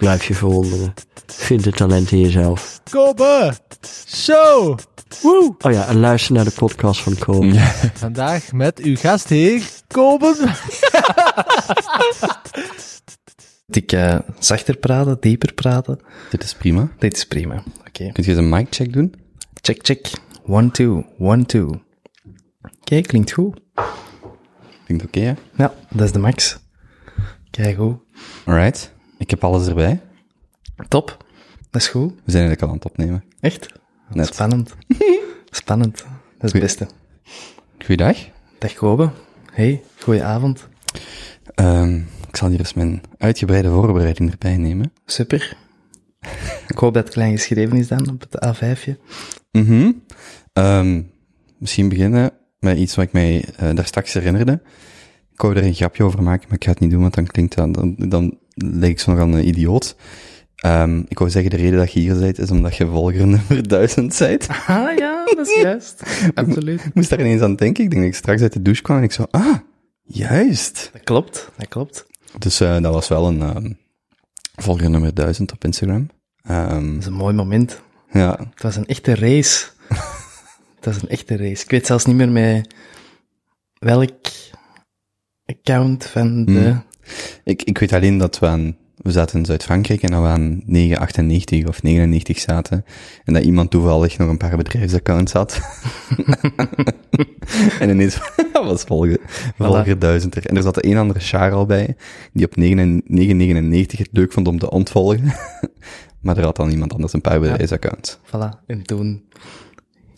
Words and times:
Blijf 0.00 0.24
je 0.24 0.34
verwonderen. 0.34 0.94
Vind 1.26 1.64
het 1.64 1.76
talent 1.76 2.10
in 2.12 2.20
jezelf. 2.20 2.80
Kobe 2.90 3.52
Show. 4.06 4.78
Woe! 5.22 5.54
Oh 5.58 5.72
ja, 5.72 5.86
en 5.86 6.00
luister 6.00 6.34
naar 6.34 6.44
de 6.44 6.50
podcast 6.50 7.00
van 7.00 7.18
Kobe. 7.18 7.58
Vandaag 7.94 8.52
met 8.52 8.78
uw 8.78 8.96
gastheer, 8.96 9.62
Kobe. 9.86 10.34
Moet 13.66 13.76
ik 13.76 13.92
eh, 13.92 14.18
zachter 14.38 14.76
praten, 14.76 15.16
dieper 15.20 15.52
praten? 15.54 16.00
Dit 16.30 16.42
is 16.42 16.54
prima. 16.54 16.88
Dit 16.98 17.16
is 17.16 17.26
prima. 17.26 17.62
Oké. 17.78 18.10
Kunt 18.12 18.24
je 18.26 18.30
eens 18.30 18.40
een 18.40 18.48
mic 18.48 18.66
check 18.70 18.92
doen? 18.92 19.14
Check, 19.60 19.78
check. 19.82 20.10
One, 20.46 20.70
two, 20.70 21.04
one, 21.18 21.46
two. 21.46 21.80
Oké, 22.80 23.00
klinkt 23.00 23.32
goed. 23.32 23.60
Klinkt 24.84 25.04
oké, 25.04 25.20
hè? 25.20 25.34
Ja, 25.56 25.74
dat 25.90 26.04
is 26.04 26.12
de 26.12 26.18
max. 26.18 26.58
Kijk 27.50 27.76
goed. 27.76 27.96
Alright. 28.44 28.92
Ik 29.20 29.30
heb 29.30 29.44
alles 29.44 29.66
erbij. 29.66 30.00
Top. 30.88 31.24
Dat 31.70 31.80
is 31.82 31.88
goed. 31.88 32.12
We 32.24 32.30
zijn 32.30 32.46
eigenlijk 32.46 32.62
al 32.62 32.68
aan 32.68 32.74
het 32.74 32.84
opnemen. 32.84 33.24
Echt? 33.40 33.68
Net. 34.12 34.26
Spannend. 34.26 34.74
Spannend. 35.50 35.96
Dat 35.96 36.04
is 36.04 36.12
het 36.38 36.50
Goeie- 36.50 36.64
beste. 36.66 36.88
Goeiedag. 37.84 38.16
Dag 38.58 38.72
Kobe. 38.74 39.10
Hey, 39.52 39.82
goeie 40.00 40.22
avond. 40.24 40.68
Ehm, 41.54 41.94
ik 42.28 42.36
zal 42.36 42.48
hier 42.48 42.58
eens 42.58 42.74
mijn 42.74 43.00
uitgebreide 43.18 43.68
voorbereiding 43.68 44.30
erbij 44.30 44.56
nemen. 44.56 44.92
Super. 45.06 45.56
ik 46.68 46.78
hoop 46.78 46.94
dat 46.94 47.04
het 47.04 47.12
klein 47.12 47.32
geschreven 47.36 47.76
is 47.76 47.88
dan 47.88 48.08
op 48.10 48.24
het 48.30 48.46
A5'je. 48.56 48.98
Mhm. 49.52 49.92
Ehm, 50.52 51.02
misschien 51.58 51.88
beginnen 51.88 52.30
met 52.58 52.78
iets 52.78 52.94
wat 52.94 53.04
ik 53.04 53.12
mij 53.12 53.44
eh, 53.56 53.74
daar 53.74 53.86
straks 53.86 54.12
herinnerde. 54.12 54.62
Ik 55.32 55.40
wou 55.40 55.56
er 55.56 55.64
een 55.64 55.74
grapje 55.74 56.04
over 56.04 56.22
maken, 56.22 56.46
maar 56.48 56.56
ik 56.56 56.64
ga 56.64 56.70
het 56.70 56.80
niet 56.80 56.90
doen, 56.90 57.00
want 57.00 57.14
dan 57.14 57.26
klinkt 57.26 57.54
dat, 57.56 57.74
dan, 57.74 57.94
dan 57.98 58.38
lijk 58.64 58.92
ik 58.92 59.00
zo 59.00 59.10
nog 59.12 59.20
aan 59.20 59.32
een 59.32 59.48
idioot. 59.48 59.96
Ehm, 60.56 61.02
ik 61.08 61.18
wou 61.18 61.30
zeggen, 61.30 61.50
de 61.50 61.56
reden 61.56 61.78
dat 61.78 61.92
je 61.92 62.00
hier 62.00 62.18
bent, 62.18 62.38
is 62.38 62.50
omdat 62.50 62.76
je 62.76 62.86
volger 62.86 63.26
nummer 63.26 63.68
1000 63.68 64.18
bent. 64.18 64.48
Ah 64.48 64.96
ja, 64.96 65.24
dat 65.24 65.46
is 65.46 65.60
juist. 65.62 66.02
Absoluut. 66.34 66.84
Ik 66.84 66.94
moest 66.94 67.10
daar 67.10 67.20
ineens 67.20 67.40
aan 67.42 67.56
denken. 67.56 67.84
Ik 67.84 67.90
denk 67.90 68.02
dat 68.02 68.12
ik 68.12 68.18
straks 68.18 68.42
uit 68.42 68.52
de 68.52 68.62
douche 68.62 68.82
kwam 68.82 68.96
en 68.96 69.02
ik 69.02 69.12
zo, 69.12 69.24
ah, 69.30 69.56
juist. 70.02 70.90
Dat 70.92 71.02
klopt, 71.04 71.50
dat 71.56 71.68
klopt. 71.68 72.06
Dus 72.38 72.60
eh, 72.60 72.80
dat 72.82 72.92
was 72.92 73.08
wel 73.08 73.26
een 73.28 73.42
ehm 73.42 73.72
volger 74.56 74.90
nummer 74.90 75.14
1000 75.14 75.52
op 75.52 75.64
Instagram. 75.64 76.08
Ehm, 76.42 76.90
Dat 76.92 76.98
is 77.00 77.06
een 77.06 77.12
mooi 77.12 77.34
moment. 77.34 77.80
ja, 78.12 78.38
Het 78.54 78.62
was 78.62 78.76
een 78.76 78.86
echte 78.86 79.14
race. 79.14 79.66
Het 80.76 80.84
was 80.84 81.02
een 81.02 81.08
echte 81.08 81.36
race. 81.36 81.64
Ik 81.64 81.70
weet 81.70 81.86
zelfs 81.86 82.04
niet 82.04 82.16
meer 82.16 82.28
met 82.30 82.74
welk 83.78 84.16
account 85.46 86.04
van 86.06 86.44
de... 86.44 86.52
Hmm. 86.52 86.84
Ik, 87.44 87.62
ik 87.62 87.78
weet 87.78 87.92
alleen 87.92 88.18
dat 88.18 88.38
we 88.38 88.46
aan, 88.46 88.76
we 88.96 89.10
zaten 89.10 89.38
in 89.38 89.44
Zuid-Frankrijk 89.44 90.02
en 90.02 90.10
dat 90.10 90.22
we 90.22 90.26
aan 90.26 90.62
998 90.66 91.68
of 91.68 91.82
99 91.82 92.38
zaten. 92.38 92.84
En 93.24 93.34
dat 93.34 93.44
iemand 93.44 93.70
toevallig 93.70 94.18
nog 94.18 94.28
een 94.28 94.36
paar 94.36 94.56
bedrijfsaccounts 94.56 95.32
had. 95.32 95.60
en 97.80 97.90
ineens 97.90 98.18
was 98.52 98.82
volger, 98.82 99.18
volger 99.58 99.98
1000 99.98 100.34
er. 100.34 100.46
En 100.46 100.56
er 100.56 100.62
zat 100.62 100.84
een 100.84 100.96
andere 100.96 101.20
Char 101.20 101.52
al 101.52 101.66
bij, 101.66 101.96
die 102.32 102.46
op 102.46 102.56
9 102.56 103.02
999 103.06 103.98
het 103.98 104.08
leuk 104.12 104.32
vond 104.32 104.48
om 104.48 104.58
te 104.58 104.70
ontvolgen. 104.70 105.32
maar 106.22 106.36
er 106.36 106.44
had 106.44 106.56
dan 106.56 106.70
iemand 106.70 106.92
anders 106.92 107.12
een 107.12 107.20
paar 107.20 107.40
bedrijfsaccounts. 107.40 108.18
Voilà. 108.26 108.66
En 108.66 108.82
toen 108.82 109.22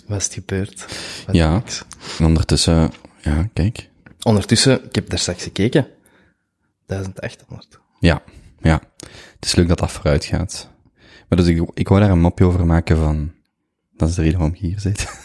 was 0.06 0.24
het 0.24 0.34
gebeurd. 0.34 0.86
Ja. 1.32 1.54
niks. 1.54 1.84
En 2.18 2.24
ondertussen, 2.24 2.90
ja, 3.20 3.48
kijk. 3.52 3.88
Ondertussen, 4.22 4.84
ik 4.84 4.94
heb 4.94 5.10
daar 5.10 5.18
straks 5.18 5.42
gekeken. 5.42 5.86
1800. 6.96 7.80
Ja, 7.98 8.22
ja. 8.60 8.80
Het 9.34 9.44
is 9.44 9.54
leuk 9.54 9.68
dat 9.68 9.78
dat 9.78 9.92
vooruit 9.92 10.24
gaat. 10.24 10.70
Maar 11.28 11.38
dus 11.38 11.46
ik, 11.46 11.70
ik 11.74 11.88
wou 11.88 12.00
daar 12.00 12.10
een 12.10 12.20
mopje 12.20 12.44
over 12.44 12.66
maken 12.66 12.96
van, 12.96 13.32
dat 13.96 14.08
is 14.08 14.14
de 14.14 14.22
reden 14.22 14.38
waarom 14.38 14.56
je 14.60 14.66
hier 14.66 14.80
zit. 14.80 15.08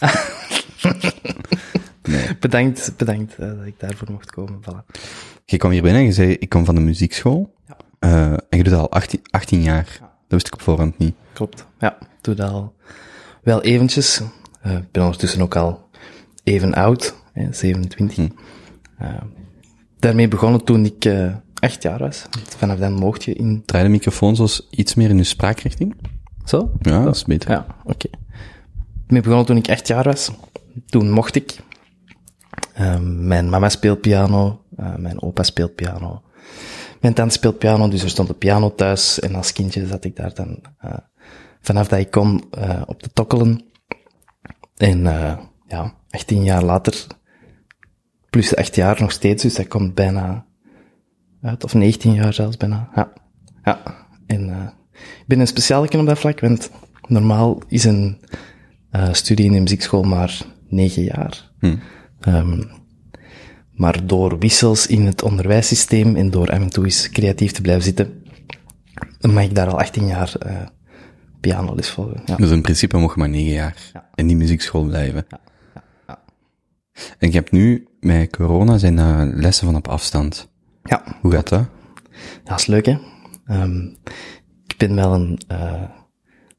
nee. 2.02 2.36
Bedankt, 2.40 2.92
bedankt 2.96 3.34
eh, 3.38 3.48
dat 3.56 3.66
ik 3.66 3.80
daarvoor 3.80 4.10
mocht 4.10 4.30
komen. 4.30 4.60
Voilà. 4.62 5.00
Je 5.44 5.56
kwam 5.56 5.70
hier 5.70 5.82
binnen 5.82 6.00
en 6.00 6.06
je 6.06 6.12
zei, 6.12 6.32
ik 6.32 6.48
kom 6.48 6.64
van 6.64 6.74
de 6.74 6.80
muziekschool. 6.80 7.54
Eh, 7.98 8.32
en 8.32 8.40
je 8.48 8.62
doet 8.62 8.72
dat 8.72 8.80
al 8.80 8.90
18, 8.90 9.20
18 9.30 9.62
jaar. 9.62 9.98
Dat 10.00 10.10
wist 10.28 10.46
ik 10.46 10.54
op 10.54 10.62
voorhand 10.62 10.98
niet. 10.98 11.14
Klopt. 11.32 11.66
Ja, 11.78 11.96
ik 12.00 12.06
doe 12.20 12.34
dat 12.34 12.50
al 12.50 12.74
wel 13.42 13.62
eventjes. 13.62 14.20
Eh, 14.60 14.76
Ik 14.76 14.90
ben 14.92 15.02
ondertussen 15.02 15.42
ook 15.42 15.56
al 15.56 15.88
even 16.44 16.74
oud, 16.74 17.14
hè, 17.32 17.52
27. 17.52 18.16
Hm. 18.16 18.28
Daarmee 19.98 20.28
begonnen 20.28 20.64
toen 20.64 20.84
ik 20.84 21.04
acht 21.60 21.82
jaar 21.82 21.98
was. 21.98 22.26
Vanaf 22.56 22.78
dan 22.78 22.92
mocht 22.92 23.24
je 23.24 23.32
in... 23.34 23.62
Draai 23.64 23.84
de 23.84 23.90
microfoon 23.90 24.36
zoals 24.36 24.66
iets 24.70 24.94
meer 24.94 25.10
in 25.10 25.16
je 25.16 25.24
spraakrichting. 25.24 25.96
Zo? 26.44 26.70
Ja, 26.80 27.04
dat 27.04 27.14
is 27.14 27.24
beter. 27.24 27.50
Ja, 27.50 27.66
oké. 27.84 28.08
Mee 29.06 29.20
begonnen 29.22 29.46
toen 29.46 29.56
ik 29.56 29.70
acht 29.70 29.86
jaar 29.86 30.04
was. 30.04 30.30
Toen 30.86 31.10
mocht 31.10 31.34
ik. 31.34 31.56
Ehm, 32.74 33.26
mijn 33.26 33.48
mama 33.48 33.68
speelt 33.68 34.00
piano, 34.00 34.64
eh, 34.76 34.94
mijn 34.96 35.22
opa 35.22 35.42
speelt 35.42 35.74
piano. 35.74 36.22
Mijn 37.00 37.14
tante 37.14 37.34
speelt 37.34 37.58
piano, 37.58 37.88
dus 37.88 38.02
er 38.02 38.10
stond 38.10 38.28
een 38.28 38.38
piano 38.38 38.74
thuis. 38.74 39.20
En 39.20 39.34
als 39.34 39.52
kindje 39.52 39.86
zat 39.86 40.04
ik 40.04 40.16
daar 40.16 40.34
dan, 40.34 40.62
eh, 40.78 40.92
vanaf 41.60 41.88
dat 41.88 41.98
ik 41.98 42.10
kon, 42.10 42.44
eh, 42.50 42.82
op 42.86 43.02
te 43.02 43.12
tokkelen. 43.12 43.62
En 44.76 45.02
ja, 45.66 45.94
18 46.10 46.44
jaar 46.44 46.62
later, 46.62 47.06
plus 48.30 48.56
8 48.56 48.74
jaar 48.74 49.00
nog 49.00 49.12
steeds, 49.12 49.42
dus 49.42 49.54
dat 49.54 49.68
komt 49.68 49.94
bijna 49.94 50.46
uit, 51.42 51.64
of 51.64 51.74
19 51.74 52.14
jaar 52.14 52.32
zelfs 52.32 52.56
bijna. 52.56 52.88
Ja, 52.94 53.12
ja. 53.64 53.82
En 54.26 54.50
eh, 54.50 54.68
ik 54.92 55.24
ben 55.26 55.40
een 55.40 55.46
speciaalje 55.46 55.98
op 55.98 56.06
dat 56.06 56.18
vlak, 56.18 56.40
want 56.40 56.70
normaal 57.06 57.62
is 57.68 57.84
een 57.84 58.20
eh, 58.90 59.12
studie 59.12 59.46
in 59.46 59.52
de 59.52 59.60
muziekschool 59.60 60.02
maar 60.02 60.40
9 60.68 61.02
jaar. 61.02 61.50
Ehm, 62.20 62.62
maar 63.72 64.06
door 64.06 64.38
wissels 64.38 64.86
in 64.86 65.06
het 65.06 65.22
onderwijssysteem 65.22 66.16
en 66.16 66.30
door 66.30 66.50
af 66.50 66.60
en 66.60 66.70
toe 66.70 66.84
eens 66.84 67.10
creatief 67.10 67.52
te 67.52 67.60
blijven 67.60 67.84
zitten, 67.84 68.22
mag 69.20 69.44
ik 69.44 69.54
daar 69.54 69.68
al 69.68 69.78
18 69.78 70.06
jaar 70.06 70.34
eh 70.38 70.66
pianoles 71.40 71.90
volgen. 71.90 72.22
Ja. 72.24 72.36
Dus 72.36 72.50
in 72.50 72.62
principe 72.62 72.96
mocht 72.96 73.14
je 73.14 73.20
maar 73.20 73.28
9 73.28 73.52
jaar 73.52 73.92
in 74.14 74.26
die 74.26 74.36
muziekschool 74.36 74.84
blijven. 74.84 75.26
En 77.18 77.28
je 77.28 77.34
hebt 77.34 77.52
nu, 77.52 77.88
met 78.00 78.36
corona, 78.36 78.78
zijn 78.78 79.34
lessen 79.40 79.66
van 79.66 79.76
op 79.76 79.88
afstand. 79.88 80.48
Ja. 80.88 81.02
Hoe 81.20 81.32
gaat 81.32 81.48
dat? 81.48 81.68
Dat 82.44 82.58
is 82.58 82.66
leuk, 82.66 82.86
hè? 82.86 82.96
Ehm, 83.46 83.84
ik 84.66 84.74
ben 84.76 84.94
wel 84.94 85.14
een, 85.14 85.40
eh, 85.48 85.82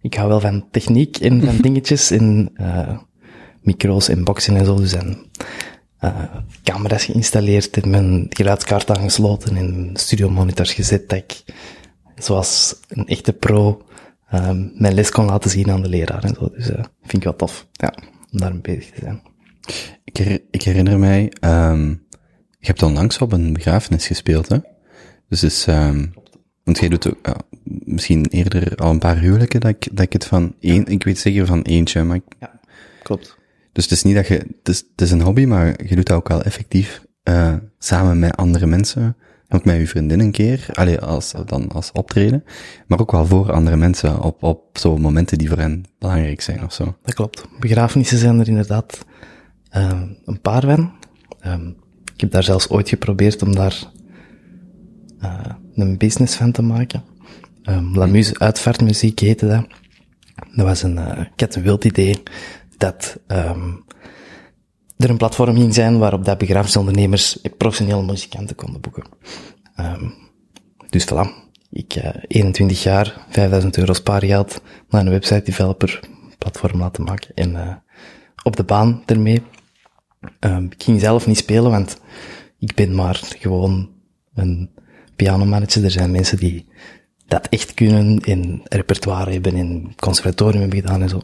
ik 0.01 0.13
hou 0.13 0.29
wel 0.29 0.40
van 0.40 0.67
techniek 0.72 1.17
en 1.17 1.41
van 1.44 1.57
dingetjes 1.66 2.12
en, 2.12 2.51
eh, 2.53 2.97
micro's 3.62 4.07
en 4.09 4.23
boxen 4.23 4.56
en 4.56 4.66
zo, 4.66 4.75
dus 4.75 4.94
en, 4.94 5.17
eh, 5.97 6.23
camera's 6.63 7.03
geïnstalleerd 7.06 7.78
en 7.78 7.90
mijn 7.90 8.25
geluidskaart 8.29 8.90
aangesloten 8.97 9.56
en 9.56 9.90
studiomonitors 9.94 10.73
gezet 10.73 11.09
dat 11.09 11.17
ik, 11.19 11.44
zoals 12.16 12.79
een 12.88 13.07
echte 13.07 13.34
pro, 13.34 13.81
ehm, 14.29 14.67
mijn 14.73 14.94
les 14.94 15.09
kon 15.11 15.25
laten 15.25 15.50
zien 15.50 15.72
aan 15.72 15.81
de 15.81 15.90
leraar 15.90 16.23
en 16.23 16.35
zo. 16.40 16.50
Dus, 16.56 16.66
vind 17.01 17.13
ik 17.17 17.23
wel 17.23 17.35
tof, 17.35 17.67
ja, 17.72 17.94
om 18.31 18.40
daarmee 18.40 18.61
bezig 18.61 18.91
te 18.91 19.00
zijn. 19.00 19.22
Ik, 20.03 20.17
her- 20.17 20.41
ik 20.52 20.61
herinner 20.61 20.99
mij, 20.99 21.32
ehm 21.40 21.96
je 22.59 22.67
hebt 22.67 22.84
onlangs 22.84 23.17
op 23.17 23.32
een 23.32 23.53
begrafenis 23.53 24.08
gespeeld, 24.08 24.47
hè? 24.50 24.58
Dus 25.29 25.44
is, 25.44 25.67
ehm 25.67 26.06
want 26.64 26.79
jij 26.79 26.90
doet 26.90 27.08
ook, 27.09 27.17
ja, 27.26 27.35
misschien 27.64 28.26
eerder 28.26 28.76
al 28.76 28.91
een 28.91 29.00
paar 29.00 29.17
huwelijken 29.20 29.59
dat 29.59 29.70
ik, 29.70 29.88
dat 29.91 30.06
ik 30.06 30.14
het 30.14 30.26
van 30.26 30.56
één, 30.59 30.85
ik 30.85 31.03
weet 31.03 31.17
zeker 31.20 31.46
van 31.46 31.61
eentje, 31.61 32.03
maar 32.03 32.16
ik- 32.16 32.47
Klopt. 33.03 33.38
dus 33.73 33.84
het 33.84 33.94
is 33.94 34.03
niet 34.03 34.16
dat 34.16 34.28
je, 34.28 34.34
het 34.34 34.70
is, 34.70 34.78
het 34.91 35.02
is 35.02 35.11
een 35.11 35.22
hobby, 35.22 35.46
maar 35.46 35.85
je 35.88 35.96
doet 35.96 36.06
dat 36.06 36.17
ook 36.17 36.28
wel 36.28 36.41
effectief, 36.41 37.03
eh 37.23 37.56
samen 37.79 38.20
met 38.20 38.38
andere 38.38 38.66
mensen. 38.66 39.16
Ook 39.52 39.66
met 39.66 39.78
je 39.78 39.88
vriendin 39.88 40.20
een 40.20 40.32
keer, 40.32 40.67
allee, 40.73 41.00
als, 41.00 41.34
dan 41.46 41.70
als 41.72 41.91
optreden, 41.91 42.44
maar 42.88 43.00
ook 43.00 43.11
wel 43.11 43.26
voor 43.26 43.52
andere 43.52 43.76
mensen 43.78 44.22
op, 44.22 44.44
op 44.44 44.78
zo'n 44.78 45.02
momenten 45.02 45.38
die 45.38 45.50
voor 45.50 45.58
hen 45.58 45.84
belangrijk 46.00 46.41
zijn 46.41 46.64
of 46.64 46.73
zo. 46.73 46.96
Dat 47.03 47.14
klopt. 47.14 47.46
Begrafenissen 47.59 48.17
zijn 48.17 48.40
er 48.40 48.47
inderdaad 48.47 49.06
eh, 49.70 50.02
een 50.26 50.41
paar 50.41 50.61
van. 50.61 50.91
Ehm, 51.40 51.72
ik 52.20 52.26
heb 52.26 52.34
daar 52.34 52.44
zelfs 52.44 52.70
ooit 52.70 52.90
geprobeerd 52.90 53.42
om 53.42 53.56
daar 53.56 53.84
eh, 55.20 55.40
een 55.76 55.98
business 55.98 56.36
van 56.36 56.52
te 56.52 56.62
maken. 56.62 57.04
Ehm 57.64 57.98
La 57.98 58.06
Muse 58.06 58.40
Uitvaartmuziek 58.40 59.20
heette 59.20 59.48
dat. 59.48 59.68
Dat 60.56 60.66
was 60.66 60.84
een, 60.84 60.98
eh, 60.98 61.20
ik 61.20 61.40
had 61.40 61.56
een 61.56 61.62
wild 61.62 61.84
idee 61.84 62.24
dat 62.78 63.20
ehm, 63.28 63.72
er 64.98 65.10
een 65.10 65.18
platform 65.18 65.56
ging 65.56 65.74
zijn 65.74 65.98
waarop 65.98 66.26
dat 66.26 66.38
begrafenisondernemers 66.38 67.40
professionele 67.58 68.04
muzikanten 68.04 68.56
konden 68.56 68.82
boeken. 68.82 69.04
Ehm, 69.76 70.10
dus 70.90 71.06
voilà. 71.06 71.48
Ik, 71.72 71.96
eh 71.96 72.24
21 72.28 72.84
jaar, 72.84 73.26
5000 73.30 73.78
euro 73.78 73.94
spaargeld, 73.94 74.62
naar 74.90 75.02
een 75.06 75.12
website 75.12 75.42
developer 75.44 76.00
platform 76.38 76.80
laten 76.80 77.04
maken 77.04 77.32
en 77.36 77.56
eh, 77.56 77.76
op 78.44 78.56
de 78.56 78.64
baan 78.64 79.04
ermee. 79.06 79.42
Ehm, 80.40 80.64
ik 80.64 80.84
ging 80.84 81.00
zelf 81.00 81.28
niet 81.28 81.38
spelen, 81.38 81.72
want 81.72 81.98
ik 82.59 82.73
ben 82.76 82.96
maar 82.96 83.22
gewoon 83.40 83.90
een 84.34 84.70
pianomanager. 85.16 85.84
Er 85.84 85.91
zijn 85.91 86.11
mensen 86.11 86.38
die 86.38 86.67
dat 87.28 87.47
echt 87.50 87.73
kunnen, 87.73 88.20
in 88.20 88.61
repertoire 88.64 89.32
hebben, 89.32 89.56
in 89.56 89.94
conservatorium 89.96 90.61
hebben 90.61 90.79
gedaan 90.79 91.02
en 91.02 91.09
zo. 91.09 91.22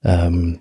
Ehm, 0.00 0.54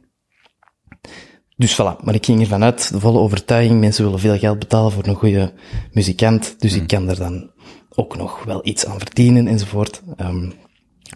dus 1.56 1.74
voilà, 1.74 2.04
maar 2.04 2.16
ik 2.16 2.26
ging 2.26 2.42
ervan 2.42 2.64
uit, 2.64 2.92
de 2.92 3.00
volle 3.00 3.20
overtuiging, 3.20 3.80
mensen 3.80 4.04
willen 4.04 4.20
veel 4.20 4.38
geld 4.38 4.60
betalen 4.60 4.92
voor 4.92 5.08
een 5.08 5.16
goede 5.16 5.54
muzikant, 5.92 6.56
dus 6.60 6.74
ik 6.74 6.88
kan 6.88 7.10
er 7.10 7.18
dan 7.18 7.52
ook 7.90 8.18
nog 8.18 8.44
wel 8.44 8.60
iets 8.64 8.86
aan 8.86 9.00
verdienen 9.00 9.48
enzovoort. 9.48 10.02
Ehm 10.16 10.50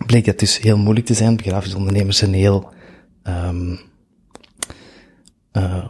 bleek 0.05 0.25
dat 0.25 0.39
dus 0.39 0.59
heel 0.59 0.77
moeilijk 0.77 1.05
te 1.05 1.13
zijn. 1.13 1.35
Begrafische 1.35 1.77
ondernemers 1.77 2.17
zijn 2.17 2.33
heel 2.33 2.73
ehm 3.23 3.75
eh, 5.51 5.87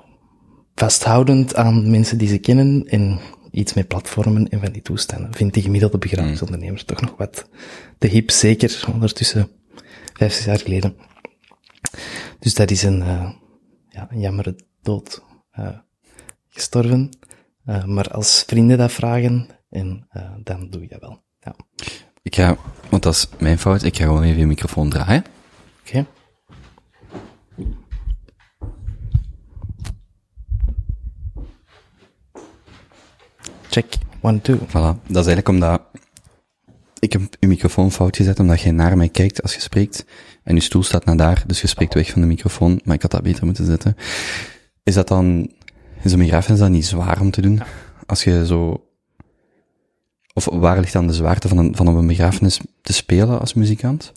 vasthoudend 0.75 1.55
aan 1.55 1.89
mensen 1.89 2.17
die 2.17 2.27
ze 2.27 2.37
kennen 2.37 2.85
en 2.87 3.19
iets 3.51 3.73
met 3.73 3.87
platformen 3.87 4.49
en 4.49 4.59
van 4.59 4.71
die 4.71 4.81
toestanden. 4.81 5.33
Vindt 5.33 5.53
die 5.53 5.63
gemiddelde 5.63 5.97
begrafenisondernemer 5.97 6.85
toch 6.85 7.01
nog 7.01 7.17
wat 7.17 7.49
te 7.97 8.07
hip, 8.07 8.31
zeker 8.31 8.85
ondertussen 8.93 9.49
vijf, 10.13 10.33
zes 10.33 10.45
jaar 10.45 10.59
geleden. 10.59 10.95
Dus 12.39 12.53
dat 12.53 12.71
is 12.71 12.83
een, 12.83 13.01
eh, 13.01 13.31
ja, 13.89 14.07
een 14.09 14.19
jammere 14.19 14.55
dood 14.81 15.23
eh, 15.51 15.77
gestorven. 16.49 17.09
Eh, 17.65 17.83
maar 17.83 18.11
als 18.11 18.43
vrienden 18.47 18.77
dat 18.77 18.91
vragen, 18.91 19.47
en, 19.69 20.07
dan 20.43 20.69
doe 20.69 20.83
ik 20.83 20.89
dat 20.89 21.01
wel. 21.01 21.23
Ja. 21.39 21.55
Ik 22.21 22.35
ga, 22.35 22.57
want 22.89 23.03
dat 23.03 23.13
is 23.13 23.27
mijn 23.39 23.59
fout, 23.59 23.83
ik 23.83 23.97
ga 23.97 24.03
gewoon 24.03 24.23
even 24.23 24.39
je 24.39 24.45
microfoon 24.45 24.89
draaien. 24.89 25.23
Oké. 25.81 26.05
Check, 33.75 33.97
one, 34.21 34.41
two. 34.41 34.57
Voilà. 34.57 35.01
Dat 35.07 35.25
is 35.25 35.33
eigenlijk 35.33 35.47
omdat 35.47 35.81
ik 36.99 37.13
heb 37.13 37.21
je 37.39 37.47
microfoon 37.47 37.91
fout 37.91 38.15
gezet, 38.15 38.39
omdat 38.39 38.61
jij 38.61 38.71
naar 38.71 38.97
mij 38.97 39.09
kijkt 39.09 39.41
als 39.41 39.53
je 39.53 39.61
spreekt. 39.61 40.05
En 40.43 40.55
je 40.55 40.61
stoel 40.61 40.83
staat 40.83 41.05
naar 41.05 41.17
daar, 41.17 41.43
dus 41.47 41.61
je 41.61 41.67
spreekt 41.67 41.93
weg 41.93 42.09
van 42.09 42.21
de 42.21 42.27
microfoon, 42.27 42.81
maar 42.83 42.95
ik 42.95 43.01
had 43.01 43.11
dat 43.11 43.23
beter 43.23 43.45
moeten 43.45 43.65
zetten. 43.65 43.95
Is 44.83 44.93
dat 44.93 45.07
dan, 45.07 45.51
is 46.03 46.11
een 46.11 46.19
begrafenis 46.19 46.59
dan 46.59 46.71
niet 46.71 46.85
zwaar 46.85 47.21
om 47.21 47.31
te 47.31 47.41
doen? 47.41 47.61
Als 48.05 48.23
je 48.23 48.45
zo, 48.45 48.87
of 50.33 50.45
waar 50.45 50.79
ligt 50.79 50.93
dan 50.93 51.07
de 51.07 51.13
zwaarte 51.13 51.47
van, 51.47 51.57
een, 51.57 51.75
van 51.75 51.87
op 51.87 51.95
een 51.95 52.07
begrafenis 52.07 52.59
te 52.81 52.93
spelen 52.93 53.39
als 53.39 53.53
muzikant? 53.53 54.11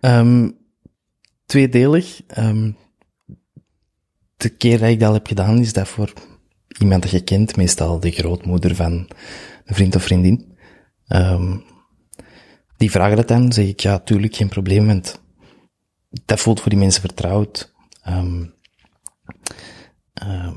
Ehm, 0.00 0.50
tweedelig. 1.46 2.20
Ehm, 2.26 2.70
de 4.36 4.48
keer 4.48 4.78
dat 4.78 4.88
ik 4.88 5.00
dat 5.00 5.12
heb 5.12 5.26
gedaan, 5.26 5.60
is 5.60 5.72
dat 5.72 5.88
voor 5.88 6.12
iemand 6.80 7.02
dat 7.02 7.10
je 7.10 7.20
kent, 7.20 7.56
meestal 7.56 8.00
de 8.00 8.10
grootmoeder 8.10 8.74
van 8.74 8.92
een 9.64 9.74
vriend 9.74 9.96
of 9.96 10.02
vriendin. 10.02 10.58
Ehm, 11.06 11.56
die 12.76 12.90
vragen 12.90 13.16
dat 13.16 13.28
dan, 13.28 13.52
zeg 13.52 13.66
ik, 13.66 13.80
ja, 13.80 13.98
tuurlijk, 13.98 14.36
geen 14.36 14.48
probleem, 14.48 14.86
want 14.86 15.20
dat 16.24 16.40
voelt 16.40 16.60
voor 16.60 16.70
die 16.70 16.78
mensen 16.78 17.00
vertrouwd. 17.00 17.74
Ehm, 18.02 18.44
ehm, 20.12 20.56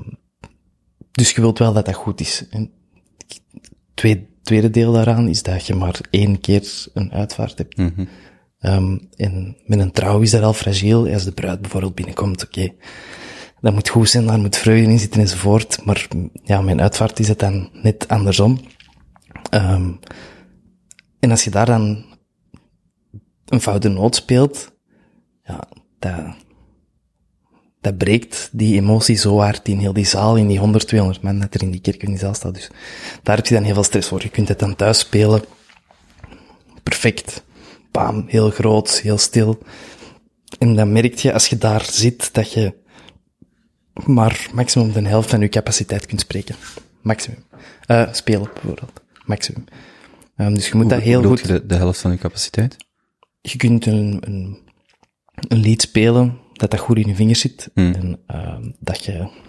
dus 1.12 1.32
je 1.32 1.42
wilt 1.42 1.60
wel 1.60 1.74
dat 1.74 1.86
dat 1.86 1.96
goed 1.96 2.20
is. 2.20 2.48
En 2.50 2.72
twee, 3.94 4.28
tweede 4.44 4.70
deel 4.70 4.92
daaraan 4.92 5.28
is 5.28 5.44
dat 5.44 5.66
je 5.66 5.76
maar 5.76 6.00
één 6.10 6.40
keer 6.40 6.88
een 6.94 7.12
uitvaart 7.12 7.58
hebt. 7.58 7.78
Ehm, 8.60 8.98
en 9.16 9.58
met 9.66 9.80
een 9.80 9.92
trouw 9.92 10.20
is 10.20 10.32
dat 10.32 10.44
al 10.44 10.54
fragiel. 10.54 11.08
Als 11.08 11.24
de 11.24 11.32
bruid 11.32 11.62
bijvoorbeeld 11.62 11.96
binnenkomt, 11.96 12.44
oké, 12.44 12.74
dat 13.64 13.74
moet 13.74 13.90
goed 13.90 14.10
zijn, 14.10 14.26
daar 14.26 14.40
moet 14.40 14.58
vreugde 14.58 14.92
in 14.92 15.00
zitten 15.00 15.22
enzovoort. 15.22 15.86
Maar 15.86 16.08
ja, 16.44 16.62
mijn 16.62 16.82
uitvaart 16.82 17.20
is 17.20 17.28
het 17.28 17.40
dan 17.40 17.70
net 17.74 18.08
andersom. 18.08 18.60
Ehm, 19.50 19.92
en 21.20 21.32
als 21.32 21.44
je 21.44 21.50
daar 21.50 21.66
dan 21.66 22.06
een 23.46 23.62
foute 23.62 23.90
noot 23.90 24.16
speelt, 24.16 24.72
ja, 25.44 25.68
dat, 26.00 26.36
dat 27.82 27.98
breekt 27.98 28.50
die 28.52 28.76
emotie 28.76 29.16
zo 29.16 29.40
hard 29.40 29.68
in 29.68 29.80
heel 29.80 29.94
die 29.94 30.06
zaal, 30.06 30.36
in 30.36 30.48
die 30.48 30.60
100, 30.60 30.88
200 30.88 31.24
man 31.24 31.40
dat 31.40 31.54
er 31.54 31.62
in 31.62 31.72
die 31.72 31.82
kerk 31.82 32.04
in 32.04 32.10
die 32.10 32.20
zaal 32.20 32.34
staat. 32.34 32.54
Dus 32.54 32.70
daar 33.22 33.36
heb 33.36 33.48
je 33.48 33.54
dan 33.54 33.64
heel 33.64 33.74
veel 33.74 33.84
stress 33.84 34.08
voor. 34.08 34.22
Je 34.22 34.30
kunt 34.30 34.48
het 34.48 34.60
dan 34.60 34.76
thuis 34.76 35.00
spelen. 35.00 35.44
Perfect. 36.84 37.44
Bam, 37.92 38.24
heel 38.28 38.50
groot, 38.50 39.00
heel 39.00 39.18
stil. 39.18 39.58
En 40.60 40.76
dan 40.76 40.92
merk 40.92 41.16
je, 41.16 41.34
als 41.34 41.48
je 41.48 41.58
daar 41.58 41.86
zit, 41.86 42.34
dat 42.34 42.54
je 42.54 42.82
maar 44.06 44.48
maximum 44.54 44.92
de 44.92 45.08
helft 45.08 45.30
van 45.30 45.40
je 45.40 45.50
capaciteit 45.50 46.06
kunt 46.06 46.20
spreken. 46.20 46.56
Maximum. 47.02 47.44
Eh 47.86 48.14
spelen, 48.14 48.50
bijvoorbeeld. 48.54 49.02
Maximum. 49.26 49.64
Ehm, 50.36 50.54
dus 50.54 50.68
je 50.68 50.76
moet 50.76 50.90
dat 50.90 51.02
heel 51.02 51.24
goed 51.24 51.40
je 51.40 51.48
De, 51.48 51.66
de 51.66 51.76
helft 51.76 52.00
van 52.00 52.12
je 52.12 52.18
capaciteit? 52.18 52.76
je 53.44 53.58
kunt 53.58 53.86
een, 53.86 54.18
een, 54.22 54.58
een 55.48 55.58
lied 55.58 55.82
spelen 55.82 56.38
dat 56.54 56.72
dat 56.72 56.80
goed 56.80 56.98
in 56.98 57.08
je 57.08 57.16
vingers 57.16 57.40
zit. 57.40 57.70
En 57.74 58.20
ehm, 58.28 58.72
dat 58.80 59.06
je... 59.06 59.42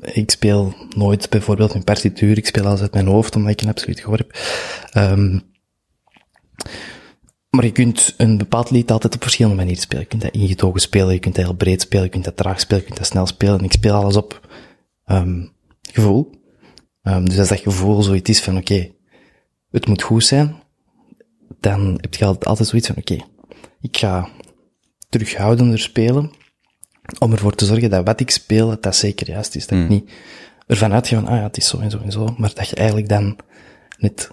Ik 0.00 0.30
speel 0.30 0.74
nooit 0.96 1.30
bijvoorbeeld 1.30 1.74
een 1.74 1.84
partituur, 1.84 2.36
ik 2.36 2.46
speel 2.46 2.66
alles 2.66 2.80
uit 2.80 2.92
mijn 2.92 3.06
hoofd, 3.06 3.36
omdat 3.36 3.52
ik 3.52 3.60
een 3.60 3.68
absoluut 3.68 4.00
gehoor 4.00 4.16
heb. 4.16 4.38
Ehm, 4.90 5.38
maar 7.56 7.64
je 7.64 7.72
kunt 7.72 8.14
een 8.16 8.38
bepaald 8.38 8.70
lied 8.70 8.90
altijd 8.90 9.14
op 9.14 9.22
verschillende 9.22 9.56
manieren 9.56 9.82
spelen. 9.82 10.02
Je 10.02 10.08
kunt 10.08 10.22
dat 10.22 10.34
ingetogen 10.34 10.80
spelen, 10.80 11.12
je 11.12 11.18
kunt 11.18 11.34
dat 11.34 11.44
heel 11.44 11.54
breed 11.54 11.80
spelen, 11.80 12.04
je 12.04 12.10
kunt 12.10 12.24
dat 12.24 12.36
traag 12.36 12.60
spelen, 12.60 12.80
je 12.80 12.86
kunt 12.86 12.98
dat 12.98 13.06
snel 13.06 13.26
spelen. 13.26 13.58
En 13.58 13.64
ik 13.64 13.72
speel 13.72 13.94
alles 13.94 14.16
op 14.16 14.48
ehm, 15.04 15.46
gevoel. 15.82 16.30
Ehm, 17.02 17.24
dus 17.24 17.38
als 17.38 17.48
dat 17.48 17.60
gevoel 17.60 18.02
zoiets 18.02 18.30
is 18.30 18.42
van, 18.42 18.56
oké, 18.56 18.90
het 19.70 19.86
moet 19.86 20.02
goed 20.02 20.24
zijn, 20.24 20.56
dan 21.60 21.98
heb 22.00 22.14
je 22.14 22.24
altijd, 22.24 22.44
altijd 22.44 22.68
zoiets 22.68 22.86
van, 22.86 22.96
oké, 22.96 23.16
ik 23.80 23.96
ga 23.96 24.28
terughoudender 25.08 25.78
spelen, 25.78 26.30
om 27.18 27.32
ervoor 27.32 27.54
te 27.54 27.64
zorgen 27.64 27.90
dat 27.90 28.06
wat 28.06 28.20
ik 28.20 28.30
speel, 28.30 28.68
dat 28.68 28.82
dat 28.82 28.96
zeker 28.96 29.28
juist 29.28 29.54
is. 29.54 29.66
Dat 29.66 29.78
ik 29.78 29.88
niet 29.88 30.10
ervan 30.66 30.92
uitga 30.92 31.16
van, 31.16 31.26
ah 31.26 31.36
ja, 31.36 31.42
het 31.42 31.56
is 31.56 31.68
zo 31.68 31.78
en 31.78 31.90
zo 31.90 31.98
en 31.98 32.12
zo, 32.12 32.34
maar 32.36 32.54
dat 32.54 32.68
je 32.68 32.76
eigenlijk 32.76 33.08
dan 33.08 33.36
net 33.98 34.30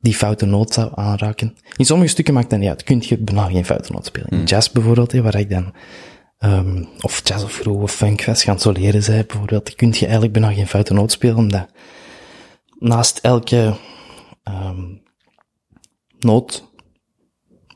die 0.00 0.14
foute 0.14 0.46
noot 0.46 0.72
zou 0.72 0.90
aanraken. 0.94 1.56
In 1.76 1.84
sommige 1.84 2.10
stukken 2.10 2.34
maakt 2.34 2.50
dat 2.50 2.58
niet 2.58 2.68
uit. 2.68 2.82
Kun 2.82 3.02
je 3.04 3.18
bijna 3.18 3.46
geen 3.46 3.64
foute 3.64 3.92
noot 3.92 4.06
spelen. 4.06 4.28
In 4.28 4.44
jazz 4.44 4.70
bijvoorbeeld, 4.70 5.12
waar 5.12 5.38
ik 5.38 5.50
dan, 5.50 5.74
ehm 6.38 6.84
of 7.00 7.20
jazz 7.24 7.44
of 7.44 7.58
groove 7.58 7.82
of 7.82 7.92
funk 7.92 8.24
was 8.24 8.42
gaan 8.42 8.58
soleren 8.58 9.02
zei 9.02 9.24
bijvoorbeeld, 9.24 9.74
kun 9.74 9.88
je 9.92 10.00
eigenlijk 10.00 10.32
bijna 10.32 10.52
geen 10.52 10.66
foute 10.66 10.92
noot 10.92 11.12
spelen, 11.12 11.36
omdat 11.36 11.68
naast 12.78 13.18
elke 13.18 13.76
ehm 14.42 14.94
noot 16.18 16.68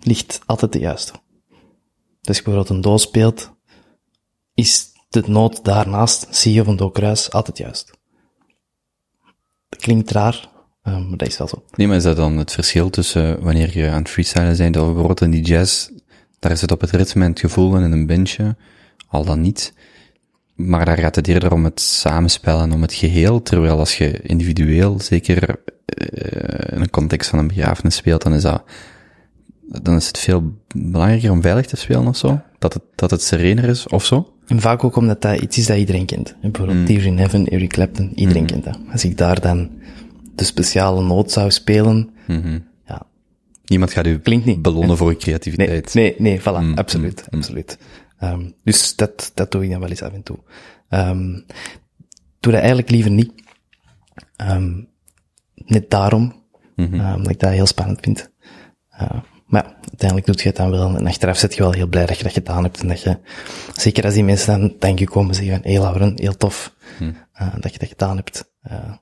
ligt 0.01 0.41
altijd 0.47 0.73
de 0.73 0.79
juiste. 0.79 1.13
Dus 1.13 2.29
als 2.29 2.37
je 2.37 2.43
bijvoorbeeld 2.43 2.77
een 2.77 2.81
do 2.81 2.97
speelt, 2.97 3.53
is 4.55 4.93
de 5.09 5.23
noot 5.27 5.65
daarnaast, 5.65 6.27
zie 6.31 6.53
je 6.53 6.65
van 6.65 6.77
do 6.77 6.91
kruis, 6.91 7.31
altijd 7.31 7.59
juist. 7.59 7.91
Dat 9.69 9.81
klinkt 9.81 10.11
raar, 10.11 10.49
maar 10.85 11.17
dat 11.17 11.29
is 11.29 11.39
wel 11.39 11.49
zo. 11.49 11.63
Nee, 11.75 11.87
maar 11.87 11.97
is 11.97 12.03
dat 12.03 12.17
dan 12.17 12.37
het 12.37 12.53
verschil 12.53 12.91
tussen 12.91 13.43
wanneer 13.43 13.79
je 13.79 13.91
aan 13.91 13.99
het 13.99 14.09
freestylen 14.09 14.57
bent, 14.57 14.77
of 14.77 14.87
bijvoorbeeld 14.87 15.21
in 15.21 15.31
die 15.31 15.43
jazz, 15.43 15.89
daar 16.39 16.51
is 16.51 16.61
het 16.61 16.73
op 16.73 16.81
het 16.81 16.91
ritme 16.91 17.25
en 17.25 17.31
het 17.31 17.41
gevoel 17.41 17.77
en 17.77 17.83
in 17.83 17.93
een 17.93 18.07
bandje, 18.07 18.57
al 19.09 19.25
dan 19.25 19.41
niet. 19.41 19.73
Maar 20.55 20.85
daar 20.85 20.99
gaat 20.99 21.17
het 21.17 21.29
eerder 21.29 21.53
om 21.53 21.65
het 21.65 21.81
samenspel 21.81 22.61
en 22.61 22.73
om 22.73 22.83
het 22.83 22.93
geheel, 22.93 23.43
terwijl 23.43 23.79
als 23.79 23.99
je 23.99 24.21
individueel, 24.23 25.01
zeker 25.01 25.57
eh, 25.85 26.77
in 26.77 26.81
een 26.81 26.91
context 26.91 27.31
van 27.31 27.39
een 27.39 27.49
begrafenis 27.49 27.97
speelt, 27.97 28.23
dan 28.23 28.35
is 28.35 28.43
dat, 28.43 28.63
dan 29.83 29.97
is 29.97 30.07
het 30.07 30.19
veel 30.19 30.53
belangrijker 30.75 31.31
om 31.31 31.43
veilig 31.43 31.67
te 31.67 31.77
spelen 31.77 32.07
of 32.07 32.17
zo. 32.17 32.41
Dat 32.59 32.75
het, 32.75 32.83
dat 32.95 33.11
het 33.11 33.23
serener 33.23 33.65
is 33.65 33.87
of 33.87 34.05
zo. 34.05 34.33
En 34.47 34.61
vaak 34.61 34.85
ook 34.85 34.97
omdat 34.97 35.23
dat 35.23 35.41
iets 35.41 35.59
is 35.59 35.67
dat 35.67 35.77
iedereen 35.77 36.07
kent. 36.07 36.37
En 36.41 36.51
Bijvoorbeeld 36.51 36.87
Tears 36.87 37.05
in 37.05 37.19
Heaven, 37.19 37.49
Eric 37.49 37.69
Clapton, 37.69 38.13
iedereen 38.15 38.47
kent 38.47 38.65
dat. 38.65 38.79
Als 38.93 39.05
ik 39.05 39.19
daar 39.19 39.41
dan 39.41 39.71
de 40.35 40.45
speciale 40.45 41.03
noot 41.03 41.31
zou 41.31 41.51
spelen, 41.51 42.11
ja, 42.87 43.07
Niemand 43.65 43.93
gaat 43.93 44.07
u 44.07 44.19
Klinkt 44.19 44.45
niet. 44.47 44.63
belonnen 44.63 44.97
voor 44.97 45.07
uw 45.07 45.13
nee, 45.13 45.23
creativiteit. 45.23 45.95
nee, 45.95 46.15
nee, 46.19 46.41
voilà, 46.41 46.75
absoluut, 46.75 47.27
absoluut. 47.31 47.79
Ehm, 48.19 48.51
dus 48.65 48.97
dat, 48.97 49.31
dat 49.35 49.51
doe 49.51 49.65
ik 49.65 49.71
dan 49.71 49.81
wel 49.81 49.89
eens 49.89 50.03
af 50.03 50.13
en 50.13 50.23
toe. 50.23 50.39
Ehm 50.89 51.33
doe 52.41 52.53
dat 52.53 52.61
eigenlijk 52.61 52.91
liever 52.91 53.11
niet. 53.11 53.33
Ehm 54.37 54.73
net 55.55 55.91
daarom, 55.91 56.43
ehm, 56.77 57.23
dat 57.23 57.31
ik 57.31 57.41
dat 57.41 57.51
heel 57.51 57.67
spannend 57.67 57.99
vind. 58.03 58.31
Uh, 59.01 59.11
Maar 59.47 59.65
ja, 59.65 59.75
uiteindelijk 59.89 60.27
doet 60.27 60.41
je 60.41 60.49
het 60.49 60.57
dan 60.57 60.71
wel. 60.71 60.97
En 60.97 61.07
achteraf 61.07 61.39
zit 61.39 61.55
je 61.55 61.63
wel 61.63 61.73
heel 61.73 61.87
blij 61.87 62.07
dat 62.07 62.17
je 62.17 62.23
dat 62.23 62.33
gedaan 62.33 62.63
hebt. 62.63 62.81
En 62.81 62.89
dat 62.89 63.03
je, 63.03 63.19
zeker 63.75 64.05
als 64.05 64.15
die 64.15 64.25
mensen 64.25 64.61
dan 64.61 64.75
denk 64.79 64.99
je 64.99 65.09
komen 65.09 65.35
zeggen 65.35 65.63
van, 65.63 65.73
hé 65.73 65.79
Lauren, 65.79 66.13
heel 66.17 66.37
tof 66.37 66.75
eh, 67.33 67.55
dat 67.61 67.73
je 67.73 67.79
dat 67.79 67.89
gedaan 67.89 68.17
hebt. 68.17 68.53
Eh, 68.63 68.93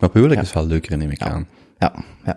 Maar 0.00 0.08
op 0.08 0.14
huwelijk 0.14 0.40
is 0.40 0.52
wel 0.52 0.66
leuker, 0.66 0.96
neem 0.96 1.10
ik 1.10 1.22
aan. 1.22 1.46
ja, 1.78 1.94
ja. 2.24 2.36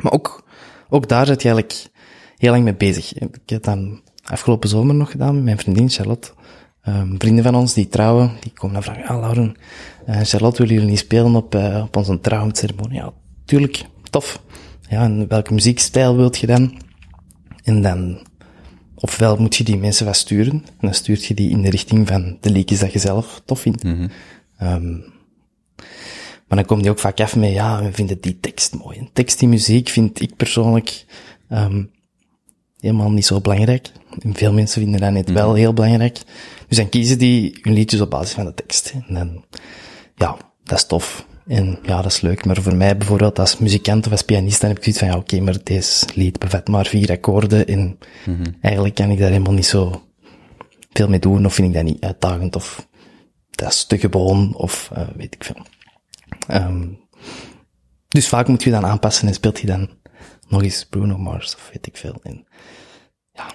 Maar 0.00 0.12
ook, 0.12 0.44
ook 0.88 1.08
daar 1.08 1.26
zit 1.26 1.42
je 1.42 1.48
eigenlijk 1.48 1.90
heel 2.36 2.50
lang 2.50 2.64
mee 2.64 2.74
bezig. 2.74 3.14
Ik 3.14 3.20
heb 3.20 3.40
het 3.46 3.64
dan 3.64 4.00
afgelopen 4.24 4.68
zomer 4.68 4.94
nog 4.94 5.10
gedaan 5.10 5.34
met 5.34 5.44
mijn 5.44 5.58
vriendin 5.58 5.90
Charlotte. 5.90 6.30
Ehm, 6.82 7.14
vrienden 7.18 7.44
van 7.44 7.54
ons 7.54 7.74
die 7.74 7.88
trouwen, 7.88 8.30
die 8.40 8.52
komen 8.52 8.74
dan 8.74 8.82
vragen, 8.82 9.04
ah 9.04 9.20
Lauren, 9.20 9.56
eh, 10.06 10.20
Charlotte, 10.20 10.58
willen 10.58 10.74
jullie 10.74 10.90
niet 10.90 10.98
spelen 10.98 11.34
op, 11.34 11.54
eh, 11.54 11.82
op 11.84 11.96
onze 11.96 12.20
trouwceremonie? 12.20 12.98
Ja, 12.98 13.12
tuurlijk, 13.44 13.84
tof. 14.10 14.42
Ja, 14.88 15.02
en 15.02 15.28
welke 15.28 15.54
muziekstijl 15.54 16.16
wilt 16.16 16.38
je 16.38 16.46
dan? 16.46 16.80
En 17.62 17.82
dan, 17.82 18.26
ofwel 18.94 19.36
moet 19.36 19.56
je 19.56 19.64
die 19.64 19.76
mensen 19.76 20.06
wat 20.06 20.16
sturen, 20.16 20.52
en 20.52 20.80
dan 20.80 20.94
stuurt 20.94 21.24
je 21.24 21.34
die 21.34 21.50
in 21.50 21.62
de 21.62 21.70
richting 21.70 22.08
van 22.08 22.36
de 22.40 22.50
liedjes 22.50 22.78
dat 22.78 22.92
je 22.92 22.98
zelf 22.98 23.42
tof 23.44 23.60
vindt. 23.60 23.84
Ehm, 24.56 24.96
maar 26.50 26.58
dan 26.58 26.66
komt 26.66 26.82
die 26.82 26.90
ook 26.90 26.98
vaak 26.98 27.20
af 27.20 27.36
met, 27.36 27.52
ja, 27.52 27.82
we 27.82 27.92
vinden 27.92 28.20
die 28.20 28.40
tekst 28.40 28.74
mooi. 28.74 28.98
En 28.98 29.10
tekst 29.12 29.42
in 29.42 29.48
muziek 29.48 29.88
vind 29.88 30.20
ik 30.20 30.36
persoonlijk 30.36 31.04
ehm, 31.48 31.84
helemaal 32.80 33.10
niet 33.10 33.26
zo 33.26 33.40
belangrijk. 33.40 33.90
En 34.18 34.34
veel 34.34 34.52
mensen 34.52 34.82
vinden 34.82 35.00
dat 35.00 35.12
net 35.12 35.30
wel 35.30 35.54
heel 35.54 35.72
belangrijk. 35.72 36.18
Dus 36.68 36.76
dan 36.76 36.88
kiezen 36.88 37.18
die 37.18 37.58
hun 37.62 37.72
liedjes 37.72 38.00
op 38.00 38.10
basis 38.10 38.34
van 38.34 38.44
de 38.44 38.54
tekst. 38.54 38.94
En 39.06 39.14
dan, 39.14 39.44
ja, 40.14 40.36
dat 40.64 40.78
is 40.78 40.86
tof. 40.86 41.26
En 41.46 41.78
ja, 41.82 42.02
dat 42.02 42.12
is 42.12 42.20
leuk. 42.20 42.44
Maar 42.44 42.62
voor 42.62 42.76
mij 42.76 42.96
bijvoorbeeld 42.96 43.38
als 43.38 43.58
muzikant 43.58 44.06
of 44.06 44.12
als 44.12 44.22
pianist, 44.22 44.60
dan 44.60 44.68
heb 44.68 44.78
ik 44.78 44.84
zoiets 44.84 45.02
van, 45.02 45.10
ja, 45.10 45.16
oké, 45.16 45.40
maar 45.40 45.64
deze 45.64 46.06
lied 46.14 46.38
bevat 46.38 46.68
maar 46.68 46.86
vier 46.86 47.10
akkoorden. 47.10 47.66
En 47.66 47.98
eigenlijk 48.60 48.94
kan 48.94 49.10
ik 49.10 49.18
daar 49.18 49.30
helemaal 49.30 49.52
niet 49.52 49.66
zo 49.66 50.02
veel 50.92 51.08
mee 51.08 51.18
doen. 51.18 51.46
Of 51.46 51.54
vind 51.54 51.68
ik 51.68 51.74
dat 51.74 51.84
niet 51.84 52.04
uitdagend. 52.04 52.56
Of 52.56 52.88
dat 53.50 53.68
is 53.68 53.84
te 53.84 53.98
gewoon. 53.98 54.54
Of 54.54 54.90
eh, 54.94 55.08
weet 55.16 55.34
ik 55.34 55.44
veel. 55.44 55.66
Ehm, 56.48 56.88
dus 58.08 58.28
vaak 58.28 58.48
moet 58.48 58.62
je 58.62 58.70
dan 58.70 58.86
aanpassen 58.86 59.28
en 59.28 59.34
speelt 59.34 59.60
je 59.60 59.66
dan 59.66 59.90
nog 60.48 60.62
eens 60.62 60.86
Bruno 60.90 61.18
Mars 61.18 61.54
of 61.54 61.70
weet 61.72 61.86
ik 61.86 61.96
veel. 61.96 62.20
En 62.22 62.46
ja, 63.32 63.46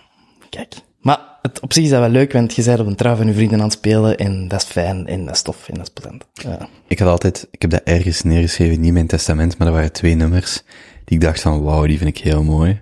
kijk. 0.50 0.74
Maar 1.00 1.20
het, 1.41 1.60
op 1.60 1.74
zich 1.74 1.84
is 1.84 1.89
dat 1.89 2.00
wel 2.00 2.10
leuk, 2.10 2.34
want 2.34 2.55
je 2.55 2.63
bent 2.63 2.79
op 2.79 2.88
een 2.88 2.96
trouw 2.96 3.15
van 3.15 3.27
je 3.27 3.34
vrienden 3.34 3.58
aan 3.58 3.63
het 3.63 3.74
spelen 3.74 4.17
en 4.17 4.48
dat 4.48 4.62
is 4.62 4.67
fijn 4.67 5.08
en 5.08 5.25
dat 5.25 5.36
is 5.36 5.41
tof 5.41 5.67
en 5.67 5.74
dat 5.74 5.88
is 5.88 5.94
plezant. 5.94 6.25
Ja. 6.34 6.70
Ik 6.88 7.00
had 7.00 7.10
altijd, 7.10 7.48
ik 7.51 7.62
heb 7.62 7.72
dat 7.72 7.82
ergens 7.84 8.22
neergeschreven, 8.22 8.77
niet 8.77 8.88
in 8.88 8.94
mijn 8.94 9.08
testament, 9.08 9.58
maar 9.58 9.67
er 9.67 9.74
waren 9.74 9.91
twee 9.91 10.15
nummers 10.15 10.63
die 11.05 11.17
ik 11.17 11.22
dacht 11.22 11.41
van, 11.41 11.62
wauw, 11.62 11.86
die 11.86 11.98
vind 11.98 12.17
ik 12.17 12.24
heel 12.24 12.44
mooi. 12.44 12.82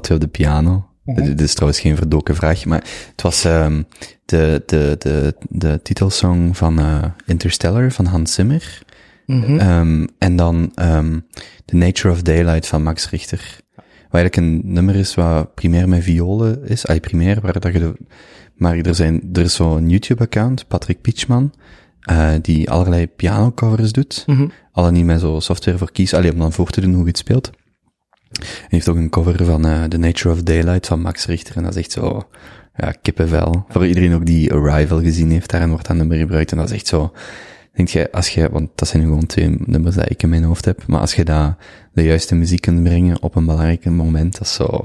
Twee 0.00 0.18
op 0.18 0.24
de 0.24 0.30
piano. 0.30 0.86
Dit 1.04 1.40
is 1.40 1.54
trouwens 1.54 1.80
geen 1.80 1.96
verdoken 1.96 2.34
vraag, 2.34 2.64
maar 2.64 2.84
het 3.10 3.22
was 3.22 3.44
ehm 3.44 3.82
de, 4.26 4.62
de, 4.66 4.96
de, 4.98 5.34
de 5.48 5.80
titelsong 5.82 6.56
van 6.56 6.78
eh, 6.78 7.04
Interstellar 7.26 7.92
van 7.92 8.04
Hans 8.04 8.34
Zimmer. 8.34 8.82
Ehm, 9.26 10.06
en 10.18 10.36
dan 10.36 10.72
ehm 10.74 11.18
The 11.64 11.76
Nature 11.76 12.14
of 12.14 12.22
Daylight 12.22 12.66
van 12.66 12.82
Max 12.82 13.10
Richter. 13.10 13.60
Wat 14.08 14.20
eigenlijk 14.20 14.36
een 14.36 14.72
nummer 14.72 14.94
is 14.94 15.14
wat 15.14 15.54
primair 15.54 15.88
met 15.88 16.02
violen 16.02 16.68
is. 16.68 16.86
Ah, 16.86 17.00
primair, 17.00 17.40
waar 17.40 17.60
dat 17.60 17.72
je 17.72 17.78
de, 17.78 17.94
maar 18.54 18.76
er 18.76 18.94
zijn, 18.94 19.22
er 19.32 19.42
is 19.42 19.54
zo'n 19.54 19.88
YouTube-account, 19.88 20.68
Patrick 20.68 21.00
Pichman, 21.00 21.52
eh 22.00 22.30
die 22.42 22.70
allerlei 22.70 23.06
pianocovers 23.08 23.92
doet. 23.92 24.24
Alle 24.72 24.90
niet 24.90 25.04
met 25.04 25.20
zo 25.20 25.40
software 25.40 25.78
voor 25.78 25.92
kies, 25.92 26.14
alleen 26.14 26.32
om 26.32 26.38
dan 26.38 26.52
voor 26.52 26.70
te 26.70 26.80
doen 26.80 26.92
hoe 26.92 27.02
je 27.02 27.08
het 27.08 27.18
speelt. 27.18 27.50
Hij 28.38 28.46
heeft 28.68 28.88
ook 28.88 28.96
een 28.96 29.10
cover 29.10 29.44
van 29.44 29.66
eh 29.66 29.84
The 29.84 29.96
Nature 29.98 30.34
of 30.34 30.42
Daylight 30.42 30.86
van 30.86 31.00
Max 31.00 31.26
Richter. 31.26 31.56
En 31.56 31.62
dat 31.62 31.76
is 31.76 31.82
echt 31.82 31.92
zo, 31.92 32.28
ja, 32.76 32.90
kippenvel. 33.02 33.64
Voor 33.68 33.86
iedereen 33.86 34.14
ook 34.14 34.26
die 34.26 34.52
Arrival 34.52 35.00
gezien 35.02 35.30
heeft, 35.30 35.50
daarin 35.50 35.70
wordt 35.70 35.86
dat 35.86 35.96
nummer 35.96 36.16
gebruikt. 36.16 36.50
En 36.50 36.56
dat 36.58 36.68
is 36.68 36.74
echt 36.74 36.86
zo, 36.86 37.12
denk 37.76 37.88
je, 37.88 38.12
als 38.12 38.28
je, 38.28 38.50
want 38.50 38.70
dat 38.74 38.88
zijn 38.88 39.02
nu 39.02 39.08
gewoon 39.08 39.26
twee 39.26 39.56
nummers 39.64 39.94
dat 39.94 40.10
ik 40.10 40.22
in 40.22 40.28
mijn 40.28 40.42
hoofd 40.44 40.64
heb, 40.64 40.86
maar 40.86 41.00
als 41.00 41.14
je 41.14 41.24
daar 41.24 41.56
de 41.92 42.02
juiste 42.02 42.34
muziek 42.34 42.60
kunt 42.60 42.82
brengen 42.82 43.22
op 43.22 43.34
een 43.36 43.44
belangrijk 43.46 43.84
moment, 43.84 44.32
dat 44.32 44.42
is 44.46 44.54
zo, 44.54 44.82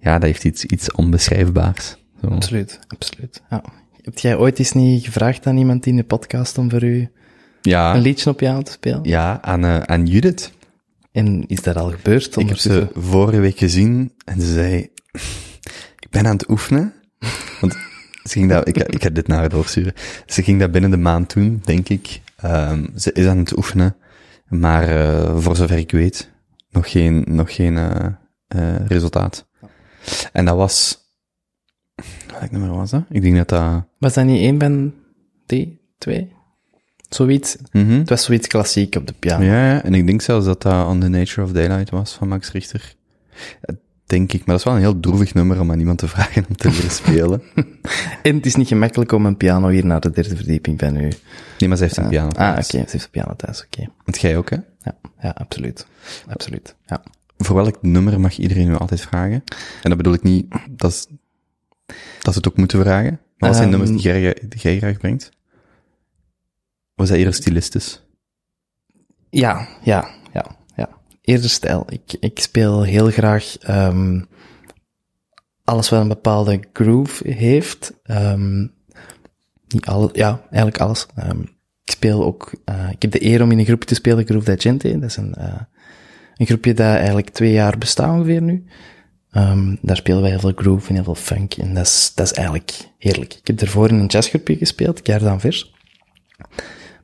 ja, 0.00 0.12
dat 0.12 0.22
heeft 0.22 0.44
iets, 0.44 0.64
iets 0.64 0.92
onbeschrijfbaars. 0.92 1.96
Zo. 2.22 2.26
Absoluut, 2.26 2.78
absoluut. 2.88 3.42
Ja. 3.50 3.62
Heb 4.02 4.18
jij 4.18 4.36
ooit 4.36 4.58
eens 4.58 4.72
niet 4.72 5.04
gevraagd 5.04 5.46
aan 5.46 5.56
iemand 5.56 5.86
in 5.86 5.96
de 5.96 6.04
podcast 6.04 6.58
om 6.58 6.70
voor 6.70 6.82
u 6.84 7.00
een 7.00 7.10
Ja, 7.62 7.92
liedje 7.94 8.30
op 8.30 8.36
piano 8.36 8.62
te 8.62 8.72
spelen? 8.72 9.00
ja, 9.02 9.42
aan, 9.42 9.64
eh, 9.64 9.78
aan 9.78 10.06
Judith. 10.06 10.52
En 11.12 11.44
is 11.46 11.62
dat 11.62 11.76
al 11.76 11.90
gebeurd? 11.90 12.36
Ik 12.36 12.48
heb 12.48 12.56
ze 12.56 12.88
vorige 12.94 13.40
week 13.40 13.58
gezien 13.58 14.12
en 14.24 14.40
ze 14.40 14.52
zei, 14.52 14.76
ik 16.04 16.06
ben 16.10 16.26
aan 16.26 16.36
het 16.36 16.48
oefenen. 16.50 16.92
Want 17.60 17.72
ze 18.22 18.38
ging 18.38 18.50
dat, 18.50 18.68
ik, 18.68 18.76
ik 18.76 19.02
heb 19.02 19.14
dit 19.14 19.26
naar 19.26 19.48
doorsturen. 19.48 19.92
Ze 20.26 20.42
ging 20.42 20.60
dat 20.60 20.70
binnen 20.72 20.90
de 20.90 20.96
maand 20.96 21.32
doen, 21.34 21.62
denk 21.64 21.88
ik. 21.88 22.20
Ehm, 22.38 22.86
ze 22.96 23.12
is 23.12 23.26
aan 23.26 23.38
het 23.38 23.56
oefenen, 23.56 23.96
maar 24.48 24.88
eh, 24.88 25.38
voor 25.38 25.56
zover 25.56 25.78
ik 25.78 25.90
weet, 25.90 26.30
nog 26.70 26.90
geen, 26.90 27.24
nog 27.26 27.54
geen 27.54 27.76
eh, 27.76 28.06
eh, 28.46 28.86
resultaat. 28.86 29.46
En 30.32 30.44
dat 30.44 30.56
was, 30.56 30.98
welk 32.38 32.50
nummer 32.50 32.70
was 32.70 32.90
dat? 32.90 33.04
Ik 33.08 33.22
denk 33.22 33.36
dat 33.36 33.48
dat, 33.48 33.84
Was 33.98 34.14
dat 34.14 34.24
niet 34.24 34.40
één 34.40 34.60
van 34.60 34.94
die 35.46 35.80
twee? 35.98 36.36
Zoiets. 37.08 37.56
Mhm. 37.72 37.98
Het 37.98 38.08
was 38.08 38.24
zoiets 38.24 38.46
klassiek 38.46 38.94
op 38.94 39.06
de 39.06 39.14
piano. 39.18 39.44
ja, 39.44 39.72
ja, 39.72 39.82
en 39.82 39.94
ik 39.94 40.06
denk 40.06 40.22
zelfs 40.22 40.46
dat 40.46 40.62
dat 40.62 40.86
On 40.86 41.00
the 41.00 41.08
Nature 41.08 41.46
of 41.46 41.52
Daylight 41.52 41.90
was 41.90 42.12
van 42.12 42.28
Max 42.28 42.52
Richter. 42.52 42.94
Eh, 44.08 44.16
Denk 44.16 44.32
ik, 44.32 44.38
maar 44.38 44.46
dat 44.46 44.58
is 44.58 44.64
wel 44.64 44.74
een 44.74 44.80
heel 44.80 45.00
droevig 45.00 45.34
nummer 45.34 45.60
om 45.60 45.70
aan 45.70 45.78
iemand 45.78 45.98
te 45.98 46.08
vragen 46.08 46.44
om 46.48 46.56
te 46.56 46.70
leren 46.70 46.90
spelen. 46.90 47.42
En 48.22 48.34
het 48.36 48.46
is 48.46 48.54
niet 48.54 48.68
gemakkelijk 48.68 49.12
om 49.12 49.26
een 49.26 49.36
piano 49.36 49.68
hier 49.68 49.86
naar 49.86 50.00
de 50.00 50.10
derde 50.10 50.36
verdieping 50.36 50.78
van 50.80 50.96
u. 50.96 51.12
Nee, 51.58 51.68
maar 51.68 51.76
ze 51.76 51.82
heeft 51.82 51.96
een 51.96 52.08
piano. 52.08 52.28
Ah, 52.28 52.32
oké, 52.48 52.52
thuis. 52.52 52.66
ze 52.68 52.76
heeft 52.76 52.92
een 52.92 53.10
piano 53.10 53.34
thuis, 53.36 53.64
oké. 53.64 53.88
Want 54.04 54.18
jij 54.20 54.36
ook, 54.36 54.50
hè? 54.50 54.56
Ja, 54.80 54.94
ja, 55.20 55.28
absoluut. 55.30 55.86
Absoluut, 56.28 56.74
ja. 56.86 57.02
Voor 57.38 57.56
welk 57.56 57.82
nummer 57.82 58.20
mag 58.20 58.38
iedereen 58.38 58.66
nu 58.68 58.74
altijd 58.76 59.00
vragen? 59.00 59.42
En 59.82 59.88
dat 59.88 59.96
bedoel 59.96 60.12
ik 60.12 60.22
niet 60.22 60.46
dat, 60.70 60.90
is- 60.90 61.06
dat 62.20 62.32
ze 62.32 62.38
het 62.38 62.48
ook 62.48 62.56
moeten 62.56 62.80
vragen. 62.80 63.20
Maar 63.36 63.48
wat 63.48 63.58
zijn 63.58 63.68
Ehm, 63.72 63.78
nummers 63.78 64.02
die 64.02 64.12
jij, 64.12 64.36
die 64.48 64.60
jij 64.60 64.78
graag 64.78 64.96
brengt? 64.98 65.30
Of 66.96 67.04
is 67.04 67.08
dat 67.08 67.18
eerder 67.18 67.34
stilistisch? 67.34 68.02
Ja, 69.30 69.68
ja. 69.82 70.08
Eerder 71.28 71.50
stijl. 71.50 71.86
Ik, 71.88 72.16
ik 72.20 72.38
speel 72.38 72.82
heel 72.82 73.10
graag 73.10 73.56
ehm, 73.58 74.20
alles 75.64 75.88
wat 75.88 76.00
een 76.00 76.08
bepaalde 76.08 76.60
groove 76.72 77.30
heeft. 77.30 77.92
Ehm, 78.02 78.60
niet 79.68 79.86
alle, 79.86 80.08
ja, 80.12 80.40
eigenlijk 80.40 80.80
alles. 80.80 81.06
Ehm, 81.14 81.40
ik 81.84 81.90
speel 81.92 82.24
ook, 82.24 82.52
eh, 82.64 82.90
ik 82.90 83.02
heb 83.02 83.10
de 83.10 83.24
eer 83.24 83.42
om 83.42 83.50
in 83.50 83.58
een 83.58 83.64
groepje 83.64 83.88
te 83.88 83.94
spelen, 83.94 84.26
Groove 84.26 84.44
da 84.44 84.54
Gente. 84.58 84.98
Dat 84.98 85.10
is 85.10 85.16
een, 85.16 85.34
eh, 85.34 85.60
een 86.36 86.46
groepje 86.46 86.74
dat 86.74 86.94
eigenlijk 86.94 87.28
twee 87.28 87.52
jaar 87.52 87.78
bestaat 87.78 88.12
ongeveer 88.12 88.42
nu. 88.42 88.64
Daar 89.80 89.96
spelen 89.96 90.20
wij 90.20 90.30
heel 90.30 90.40
veel 90.40 90.52
groove 90.54 90.88
en 90.88 90.94
heel 90.94 91.04
veel 91.04 91.14
funk. 91.14 91.54
En 91.54 91.74
dat 91.74 91.86
is, 91.86 92.12
dat 92.14 92.26
is 92.26 92.32
eigenlijk 92.32 92.88
heerlijk. 92.98 93.34
Ik 93.34 93.46
heb 93.46 93.60
ervoor 93.60 93.88
in 93.88 93.98
een 93.98 94.06
jazzgroepje 94.06 94.56
gespeeld, 94.56 95.00
Gerd 95.02 95.40
Vers. 95.40 95.74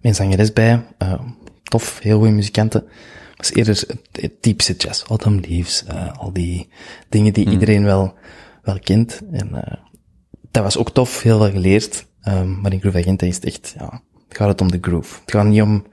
Mijn 0.01 0.15
zangeres 0.15 0.53
bij, 0.53 0.85
eh, 0.99 1.21
tof, 1.63 1.99
heel 2.03 2.19
goede 2.19 2.33
muzikanten. 2.33 2.85
Was 3.37 3.53
eerder 3.53 3.85
het, 3.87 4.21
het 4.21 4.43
typische 4.43 4.75
jazz. 4.77 5.03
Autumn 5.03 5.41
Leaves, 5.49 5.85
eh, 5.85 6.19
al 6.19 6.33
die 6.33 6.69
dingen 7.09 7.33
die 7.33 7.51
iedereen 7.51 7.85
wel, 7.85 8.15
wel 8.63 8.79
kent. 8.79 9.21
En 9.31 9.55
eh, 9.55 9.79
dat 10.51 10.63
was 10.63 10.77
ook 10.77 10.91
tof, 10.91 11.23
heel 11.23 11.39
veel 11.39 11.51
geleerd. 11.51 12.07
Ehm, 12.21 12.61
maar 12.61 12.73
in 12.73 12.81
Groove 12.81 13.01
is 13.27 13.35
het 13.35 13.45
echt, 13.45 13.75
ja, 13.79 14.03
het 14.29 14.37
gaat 14.37 14.49
het 14.49 14.61
om 14.61 14.71
de 14.71 14.79
groove. 14.81 15.21
Het 15.21 15.31
gaat 15.31 15.47
niet 15.47 15.63
om 15.63 15.87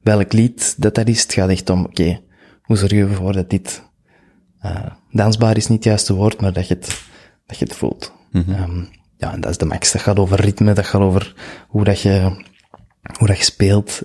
welk 0.00 0.32
lied 0.32 0.74
dat 0.78 0.94
dat 0.94 1.08
is. 1.08 1.22
Het 1.22 1.32
gaat 1.32 1.48
echt 1.48 1.70
om, 1.70 1.84
oké, 1.84 2.20
hoe 2.62 2.76
zorg 2.76 2.92
je 2.92 3.06
ervoor 3.06 3.32
dat 3.32 3.50
dit 3.50 3.82
eh, 4.58 4.86
dansbaar 5.10 5.56
is 5.56 5.66
niet 5.66 5.78
het 5.78 5.84
juiste 5.84 6.14
woord, 6.14 6.40
maar 6.40 6.52
dat 6.52 6.68
je 6.68 6.74
het, 6.74 7.02
dat 7.46 7.58
je 7.58 7.64
het 7.64 7.74
voelt. 7.74 8.12
Ehm, 8.32 8.84
ja, 9.16 9.32
en 9.32 9.40
dat 9.40 9.50
is 9.50 9.58
de 9.58 9.64
max. 9.64 9.92
Dat 9.92 10.02
gaat 10.02 10.18
over 10.18 10.40
ritme, 10.40 10.72
dat 10.72 10.86
gaat 10.86 11.00
over 11.00 11.34
hoe 11.68 11.84
dat 11.84 12.00
je, 12.00 12.44
hoe 13.18 13.26
dat 13.26 13.38
je 13.38 13.44
speelt. 13.44 14.02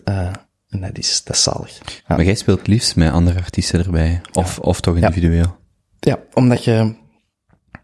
En 0.71 0.81
dat 0.81 0.97
is, 0.97 1.23
dat 1.23 1.35
is 1.35 1.43
zalig. 1.43 1.77
Ja. 1.85 2.15
Maar 2.15 2.25
jij 2.25 2.35
speelt 2.35 2.67
liefst 2.67 2.95
met 2.95 3.11
andere 3.11 3.39
artiesten 3.39 3.83
erbij. 3.85 4.21
Of, 4.31 4.59
of 4.59 4.81
toch 4.81 4.95
individueel. 4.95 5.57
Ja, 5.99 6.19
omdat 6.33 6.63
je, 6.63 6.95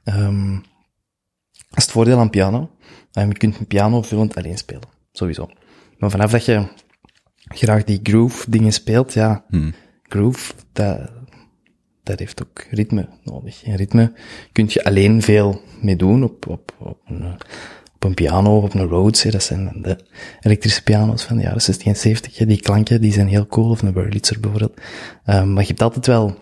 ehm 0.03 0.60
dat 1.70 1.77
is 1.77 1.84
het 1.84 1.91
voordeel 1.91 2.20
aan 2.20 2.29
piano. 2.29 2.70
Um, 3.13 3.27
je 3.27 3.38
kunt 3.38 3.60
een 3.60 3.67
piano 3.67 4.01
vullend 4.01 4.36
alleen 4.36 4.58
spelen. 4.58 4.89
Sowieso. 5.12 5.50
Maar 5.98 6.10
vanaf 6.10 6.32
dat 6.32 6.46
je 6.46 6.67
graag 7.48 7.84
die 7.84 8.00
groove 8.03 8.50
dingen 8.50 8.74
speelt, 8.74 9.13
ja, 9.13 9.46
groove, 10.03 10.53
dat, 10.74 11.12
dat 12.03 12.20
heeft 12.20 12.41
ook 12.44 12.65
ritme 12.70 13.10
nodig. 13.24 13.63
En 13.63 13.75
ritme 13.75 14.13
kun 14.51 14.65
je 14.70 14.84
alleen 14.84 15.22
veel 15.22 15.62
mee 15.82 15.96
doen 15.96 16.24
op, 16.24 16.48
op, 16.48 16.75
op, 16.79 17.00
een, 17.06 17.22
eh, 17.22 17.34
op 17.98 18.04
een 18.04 18.13
piano, 18.13 18.58
op 18.58 18.74
een 18.74 18.88
Rhodes. 18.88 19.24
hè. 19.24 19.30
Dat 19.32 19.44
zijn 19.44 19.72
de 19.82 19.98
elektrische 20.39 20.84
piano's 20.84 21.24
van 21.24 21.38
de 21.38 21.44
jaren 21.44 21.62
60 21.62 21.88
en 21.88 21.96
70. 21.96 22.38
hè. 22.38 22.46
Die 22.46 22.62
klanken, 22.62 23.01
die 23.01 23.13
zijn 23.13 23.27
heel 23.27 23.48
cool. 23.48 23.70
Of 23.70 23.82
een 23.82 23.94
Wurlitzer 23.94 24.39
bijvoorbeeld. 24.39 24.77
Um, 25.25 25.54
maar 25.54 25.62
je 25.62 25.68
hebt 25.68 25.82
altijd 25.82 26.08
wel 26.08 26.38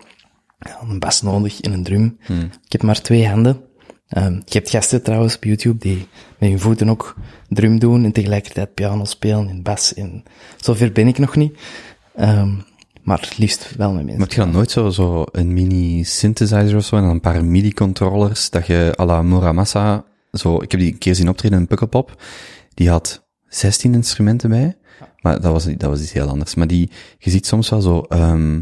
ja, 0.58 0.78
een 0.88 0.98
bas 0.98 1.22
nodig 1.22 1.60
en 1.60 1.72
een 1.72 1.82
drum. 1.82 2.18
Ik 2.64 2.72
heb 2.72 2.82
maar 2.82 3.00
twee 3.00 3.28
handen. 3.28 3.60
Ehm, 4.08 4.32
je 4.32 4.58
hebt 4.58 4.70
gasten 4.70 5.02
trouwens 5.02 5.36
op 5.36 5.44
YouTube 5.44 5.78
die 5.78 6.06
met 6.38 6.48
hun 6.48 6.60
voeten 6.60 6.88
ook 6.88 7.16
drum 7.48 7.78
doen 7.78 8.04
en 8.04 8.12
tegelijkertijd 8.12 8.74
piano 8.74 9.04
spelen 9.04 9.48
en 9.48 9.62
bas. 9.62 9.94
En 9.94 10.22
zover 10.56 10.92
ben 10.92 11.06
ik 11.08 11.18
nog 11.18 11.36
niet. 11.36 11.58
Ehm, 12.16 12.50
maar 13.02 13.20
het 13.20 13.38
liefst 13.38 13.76
wel 13.76 13.92
met 13.92 14.02
mensen. 14.02 14.18
Maar 14.18 14.30
je 14.30 14.36
dan 14.36 14.50
nooit 14.50 14.70
zo, 14.70 14.88
zo 14.88 15.24
een 15.32 15.52
mini 15.52 16.04
synthesizer 16.04 16.76
of 16.76 16.84
zo 16.84 16.96
en 16.96 17.02
dan 17.02 17.10
een 17.10 17.20
paar 17.20 17.44
MIDI 17.44 17.72
controllers 17.72 18.50
dat 18.50 18.66
je 18.66 18.94
à 18.98 19.04
la 19.04 19.22
Muramasa, 19.22 20.04
zo, 20.40 20.62
ik 20.62 20.70
heb 20.70 20.80
die 20.80 20.92
een 20.92 20.98
keer 20.98 21.14
zien 21.14 21.28
optreden 21.28 21.56
in 21.56 21.62
een 21.62 21.68
Pukkelpop, 21.68 22.22
die 22.74 22.88
had 22.88 23.28
16 23.48 23.94
instrumenten 23.94 24.50
bij, 24.50 24.76
maar 25.20 25.40
dat 25.40 25.52
was, 25.52 25.64
dat 25.64 25.90
was 25.90 26.00
iets 26.00 26.12
heel 26.12 26.28
anders. 26.28 26.54
Maar 26.54 26.66
die, 26.66 26.90
je 27.18 27.30
ziet 27.30 27.46
soms 27.46 27.68
wel 27.68 27.80
zo, 27.80 28.00
ehm 28.00 28.60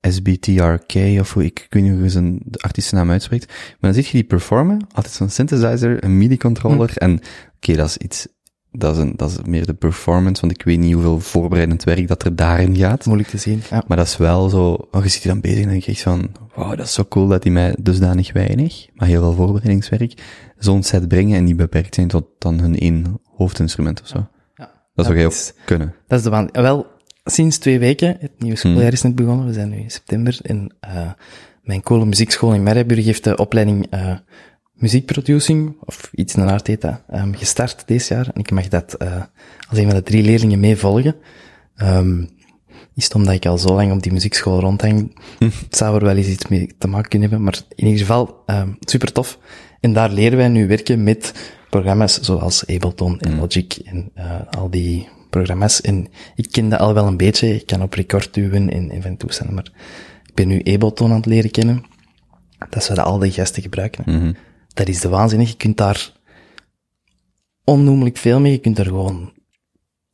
SBTRK 0.00 1.20
of 1.20 1.32
hoe, 1.32 1.44
ik, 1.44 1.60
ik 1.60 1.72
weet 1.72 1.82
niet 1.82 1.92
hoe 1.92 2.02
je 2.02 2.08
zijn 2.08 2.40
de 2.44 2.58
artiestennaam 2.58 3.10
uitspreekt, 3.10 3.46
maar 3.46 3.92
dan 3.92 3.94
zie 3.94 4.04
je 4.04 4.10
die 4.10 4.24
performen, 4.24 4.86
altijd 4.92 5.14
zo'n 5.14 5.28
synthesizer, 5.28 6.04
een 6.04 6.18
MIDI 6.18 6.36
controller 6.36 6.96
en, 6.96 7.20
oké, 7.56 7.76
dat 7.76 7.88
is 7.88 7.96
iets, 7.96 8.28
dat 8.72 8.96
is, 8.96 9.02
een, 9.02 9.12
dat 9.16 9.30
is 9.30 9.38
meer 9.44 9.66
de 9.66 9.74
performance, 9.74 10.40
want 10.40 10.52
ik 10.52 10.62
weet 10.62 10.78
niet 10.78 10.92
hoeveel 10.92 11.20
voorbereidend 11.20 11.84
werk 11.84 12.08
dat 12.08 12.22
er 12.24 12.36
daarin 12.36 12.76
gaat. 12.76 13.04
Moeilijk 13.06 13.28
te 13.28 13.38
zien. 13.38 13.62
Ja. 13.70 13.84
Maar 13.86 13.96
dat 13.96 14.06
is 14.06 14.16
wel 14.16 14.48
zo, 14.48 14.88
oh, 14.90 15.02
je 15.02 15.08
ziet 15.08 15.22
die 15.22 15.30
dan 15.32 15.40
bezig 15.40 15.56
en 15.56 15.62
dan 15.62 15.72
denk 15.72 15.84
je 15.84 15.96
van, 15.96 16.30
wauw, 16.54 16.74
dat 16.74 16.86
is 16.86 16.92
zo 16.92 17.04
cool 17.04 17.26
dat 17.26 17.42
die 17.42 17.52
mij 17.52 17.74
dusdanig 17.80 18.32
weinig, 18.32 18.86
maar 18.94 19.08
heel 19.08 19.20
veel 19.22 19.32
voorbereidingswerk, 19.34 20.22
zo'n 20.58 20.82
set 20.82 21.08
brengen 21.08 21.36
en 21.36 21.44
die 21.44 21.54
beperkt 21.54 21.94
zijn 21.94 22.08
tot 22.08 22.24
dan 22.38 22.58
hun 22.60 22.78
één 22.78 23.20
hoofdinstrument 23.36 24.00
of 24.00 24.08
zo. 24.08 24.26
Ja. 24.54 24.70
Dat 24.94 25.04
zou 25.04 25.16
jij 25.16 25.26
ook 25.26 25.32
is- 25.32 25.52
kunnen. 25.64 25.94
Dat 26.06 26.18
is 26.18 26.24
de 26.24 26.30
waan. 26.30 26.48
Wel, 26.52 26.86
sinds 27.24 27.58
twee 27.58 27.78
weken, 27.78 28.16
het 28.20 28.32
nieuwe 28.38 28.56
schooljaar 28.56 28.92
is 28.92 29.02
net 29.02 29.14
begonnen, 29.14 29.46
we 29.46 29.52
zijn 29.52 29.68
nu 29.68 29.76
in 29.76 29.90
september, 29.90 30.38
en 30.42 30.74
uh, 30.84 31.10
mijn 31.62 31.82
coole 31.82 32.04
muziekschool 32.04 32.54
in 32.54 32.62
Merreburg 32.62 33.04
heeft 33.04 33.24
de 33.24 33.36
opleiding 33.36 33.94
uh, 33.94 34.16
muziekproducing, 34.80 35.76
of 35.80 36.10
iets 36.14 36.34
in 36.34 36.46
de 36.46 36.52
aard 36.52 36.66
heet 36.66 36.80
dat, 36.80 37.02
um, 37.14 37.34
gestart 37.34 37.82
dit 37.86 38.06
jaar. 38.06 38.30
En 38.34 38.40
ik 38.40 38.50
mag 38.50 38.68
dat 38.68 38.94
uh, 38.98 39.22
als 39.68 39.78
een 39.78 39.86
van 39.86 39.94
de 39.94 40.02
drie 40.02 40.22
leerlingen 40.22 40.60
mee 40.60 40.76
volgen. 40.76 41.14
Um, 41.82 42.28
is 42.94 43.04
het 43.04 43.14
omdat 43.14 43.34
ik 43.34 43.46
al 43.46 43.58
zo 43.58 43.74
lang 43.74 43.92
op 43.92 44.02
die 44.02 44.12
muziekschool 44.12 44.60
rondhang, 44.60 45.20
het 45.38 45.76
zou 45.76 45.96
er 45.96 46.04
wel 46.04 46.16
eens 46.16 46.26
iets 46.26 46.48
mee 46.48 46.74
te 46.78 46.88
maken 46.88 47.08
kunnen 47.08 47.28
hebben, 47.28 47.46
maar 47.46 47.60
in 47.74 47.86
ieder 47.86 48.00
geval 48.00 48.42
um, 48.46 48.76
super 48.80 49.12
tof. 49.12 49.38
En 49.80 49.92
daar 49.92 50.10
leren 50.10 50.38
wij 50.38 50.48
nu 50.48 50.66
werken 50.66 51.02
met 51.02 51.34
programma's 51.70 52.20
zoals 52.20 52.66
Ableton 52.66 53.20
en 53.20 53.38
Logic 53.38 53.72
en 53.84 54.10
uh, 54.18 54.24
al 54.50 54.70
die 54.70 55.08
programma's. 55.30 55.80
En 55.80 56.08
ik 56.34 56.48
ken 56.50 56.68
dat 56.68 56.80
al 56.80 56.94
wel 56.94 57.06
een 57.06 57.16
beetje, 57.16 57.54
ik 57.54 57.66
kan 57.66 57.82
op 57.82 57.94
record 57.94 58.34
duwen 58.34 58.70
en, 58.70 58.90
en 58.90 59.02
van 59.02 59.16
toestanden, 59.16 59.54
maar 59.54 59.70
ik 60.26 60.34
ben 60.34 60.48
nu 60.48 60.58
Ableton 60.58 61.10
aan 61.10 61.16
het 61.16 61.26
leren 61.26 61.50
kennen. 61.50 61.84
Dat 62.70 62.84
zouden 62.84 63.04
al 63.04 63.18
die 63.18 63.32
gasten 63.32 63.62
gebruiken. 63.62 64.04
Mhm. 64.06 64.32
Dat 64.80 64.88
is 64.88 65.00
de 65.00 65.08
waanzinnig. 65.08 65.48
Je 65.48 65.56
kunt 65.56 65.76
daar 65.76 66.12
onnoemelijk 67.64 68.16
veel 68.16 68.40
mee. 68.40 68.52
Je 68.52 68.58
kunt 68.58 68.78
er 68.78 68.84
gewoon 68.84 69.32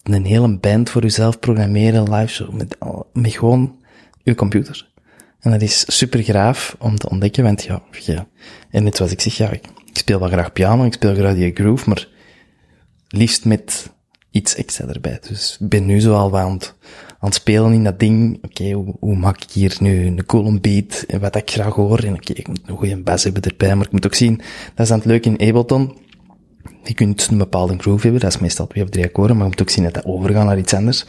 een 0.02 0.24
hele 0.24 0.58
band 0.58 0.90
voor 0.90 1.02
jezelf 1.02 1.38
programmeren, 1.38 2.14
live 2.14 2.32
show, 2.32 2.52
met, 2.52 2.76
met 3.12 3.32
gewoon 3.32 3.78
je 4.22 4.34
computer. 4.34 4.92
En 5.40 5.50
dat 5.50 5.62
is 5.62 5.96
super 5.96 6.22
graaf 6.22 6.76
om 6.78 6.98
te 6.98 7.08
ontdekken, 7.08 7.44
want 7.44 7.62
ja, 7.62 8.26
en 8.70 8.82
net 8.82 8.96
zoals 8.96 9.12
ik 9.12 9.20
zeg, 9.20 9.36
ja, 9.36 9.50
ik, 9.50 9.64
speel 9.92 10.18
wel 10.18 10.28
graag 10.28 10.52
piano, 10.52 10.84
ik 10.84 10.92
speel 10.92 11.14
graag 11.14 11.34
die 11.34 11.54
groove, 11.54 11.88
maar 11.88 12.08
liefst 13.08 13.44
met 13.44 13.92
iets 14.30 14.54
extra 14.54 14.86
erbij. 14.86 15.18
Dus 15.28 15.56
ik 15.60 15.68
ben 15.68 15.86
nu 15.86 16.00
zo 16.00 16.14
al 16.14 16.38
aan 16.38 16.58
aan 17.18 17.28
het 17.28 17.34
spelen 17.34 17.72
in 17.72 17.84
dat 17.84 18.00
ding. 18.00 18.38
Oké, 18.42 18.70
hoe, 18.70 18.94
hoe 19.00 19.16
maak 19.16 19.42
ik 19.42 19.50
hier 19.50 19.76
nu 19.80 20.06
een 20.06 20.26
coole 20.26 20.60
beat 20.60 21.04
en 21.08 21.20
wat 21.20 21.36
ik 21.36 21.50
graag 21.50 21.74
hoor. 21.74 21.98
En 21.98 22.14
oké, 22.14 22.32
ik 22.32 22.48
moet 22.48 22.60
een 22.66 22.76
goede 22.76 23.02
bass 23.02 23.24
hebben 23.24 23.42
erbij, 23.42 23.76
maar 23.76 23.86
ik 23.86 23.92
moet 23.92 24.06
ook 24.06 24.14
zien, 24.14 24.36
dat 24.74 24.78
is 24.78 24.88
dan 24.88 24.98
het 24.98 25.06
leuke 25.06 25.28
in 25.28 25.48
Ableton. 25.48 25.96
Je 26.82 26.94
kunt 26.94 27.28
een 27.30 27.38
bepaalde 27.38 27.78
groove 27.78 28.02
hebben, 28.02 28.20
dat 28.20 28.34
is 28.34 28.38
meestal 28.38 28.66
twee 28.66 28.84
of 28.84 28.90
drie 28.90 29.04
akkoorden, 29.04 29.36
maar 29.36 29.44
je 29.44 29.50
moet 29.50 29.62
ook 29.62 29.70
zien 29.70 29.84
dat 29.84 29.94
dat 29.94 30.04
overgaat 30.04 30.44
naar 30.44 30.58
iets 30.58 30.74
anders. 30.74 31.04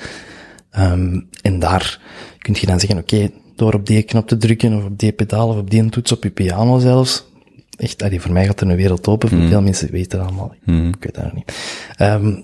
Ehm, 0.71 1.19
en 1.41 1.59
daar 1.59 2.01
kun 2.37 2.55
je 2.59 2.65
dan 2.65 2.79
zeggen, 2.79 2.99
oké, 2.99 3.29
door 3.55 3.73
op 3.73 3.85
die 3.85 4.03
knop 4.03 4.27
te 4.27 4.37
drukken, 4.37 4.77
of 4.77 4.83
op 4.83 4.99
die 4.99 5.11
pedaal, 5.11 5.49
of 5.49 5.57
op 5.57 5.69
die 5.69 5.89
toets, 5.89 6.11
op 6.11 6.23
je 6.23 6.31
piano 6.31 6.79
zelfs. 6.79 7.25
Echt, 7.77 8.03
allee, 8.03 8.21
voor 8.21 8.31
mij 8.31 8.45
gaat 8.45 8.61
er 8.61 8.69
een 8.69 8.75
wereld 8.75 9.07
open, 9.07 9.29
voor 9.29 9.47
veel 9.47 9.61
mensen 9.61 9.91
weten 9.91 10.19
dat 10.19 10.27
allemaal. 10.27 10.55
Ik 10.65 11.03
weet 11.03 11.15
dat 11.15 11.23
nog 11.23 11.33
niet. 11.33 11.53
Ehm, 11.95 12.35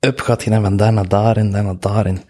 up 0.00 0.20
gaat 0.20 0.42
je 0.42 0.50
dan 0.50 0.62
van 0.62 0.76
daar 0.76 0.92
naar 0.92 1.08
daar 1.08 1.36
en 1.36 1.50
dan 1.50 1.64
naar 1.64 1.80
daar 1.80 2.06
en, 2.06 2.20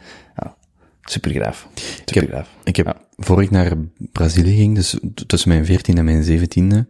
super 1.10 1.30
graaf. 1.30 1.68
Super 2.04 2.28
graaf. 2.28 2.48
Ik 2.64 2.76
heb, 2.76 3.00
voor 3.16 3.42
ik 3.42 3.50
naar 3.50 3.72
Brazilië 4.12 4.56
ging, 4.56 4.74
dus 4.74 4.98
tussen 5.26 5.48
mijn 5.48 5.64
14 5.64 5.98
en 5.98 6.04
mijn 6.04 6.24
17e, 6.24 6.88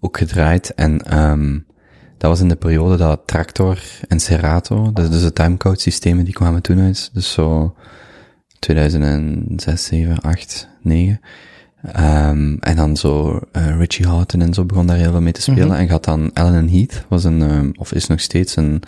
ook 0.00 0.18
gedraaid. 0.18 0.74
En 0.74 1.18
um, 1.18 1.66
dat 2.18 2.30
was 2.30 2.40
in 2.40 2.48
de 2.48 2.56
periode 2.56 2.96
dat 2.96 3.20
Tractor 3.24 3.78
en 4.08 4.20
Serato, 4.20 4.92
dus, 4.92 5.10
dus 5.10 5.22
de 5.22 5.32
timecode 5.32 5.80
systemen, 5.80 6.24
die 6.24 6.34
kwamen 6.34 6.62
toen 6.62 6.80
uit. 6.80 7.10
Dus 7.12 7.32
zo 7.32 7.74
2006, 8.58 9.84
7, 9.84 10.20
8, 10.20 10.68
9. 10.82 11.20
Um, 11.96 12.58
en 12.58 12.76
dan 12.76 12.96
zo 12.96 13.40
uh, 13.52 13.78
Richie 13.78 14.06
Houghton 14.06 14.40
en 14.40 14.54
zo 14.54 14.64
begon 14.64 14.86
daar 14.86 14.96
heel 14.96 15.10
veel 15.10 15.20
mee 15.20 15.32
te 15.32 15.42
spelen. 15.42 15.76
En 15.76 15.88
gaat 15.88 16.04
dan 16.04 16.32
Allen 16.32 16.68
Heath, 16.68 17.04
was 17.08 17.24
een, 17.24 17.40
um, 17.40 17.72
of 17.76 17.92
is 17.92 18.06
nog 18.06 18.20
steeds 18.20 18.56
een 18.56 18.82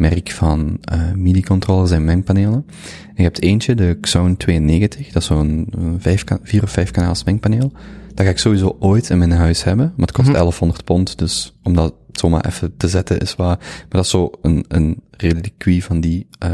merk 0.00 0.30
van 0.30 0.78
uh, 0.92 1.12
MIDI-controllers 1.12 1.90
en 1.90 2.04
mengpanelen. 2.04 2.64
En 3.06 3.14
je 3.16 3.22
hebt 3.22 3.42
eentje, 3.42 3.74
de 3.74 3.98
Xone 4.00 4.36
92, 4.36 5.06
dat 5.06 5.22
is 5.22 5.28
zo'n 5.28 5.72
vijf, 5.98 6.24
vier 6.42 6.62
of 6.62 6.70
vijf 6.70 6.90
kanaals 6.90 7.24
mengpaneel. 7.24 7.72
Dat 8.14 8.26
ga 8.26 8.32
ik 8.32 8.38
sowieso 8.38 8.76
ooit 8.80 9.10
in 9.10 9.18
mijn 9.18 9.32
huis 9.32 9.64
hebben, 9.64 9.92
maar 9.96 10.06
het 10.06 10.16
kost 10.16 10.32
1100 10.32 10.84
pond, 10.84 11.18
dus 11.18 11.56
om 11.62 11.74
dat 11.74 11.94
zomaar 12.12 12.46
even 12.46 12.76
te 12.76 12.88
zetten 12.88 13.20
is 13.20 13.36
waar. 13.36 13.56
Maar 13.58 13.86
dat 13.88 14.04
is 14.04 14.10
zo 14.10 14.30
een, 14.42 14.64
een 14.68 15.02
reliquie 15.10 15.84
van 15.84 16.00
die 16.00 16.26
uh, 16.44 16.50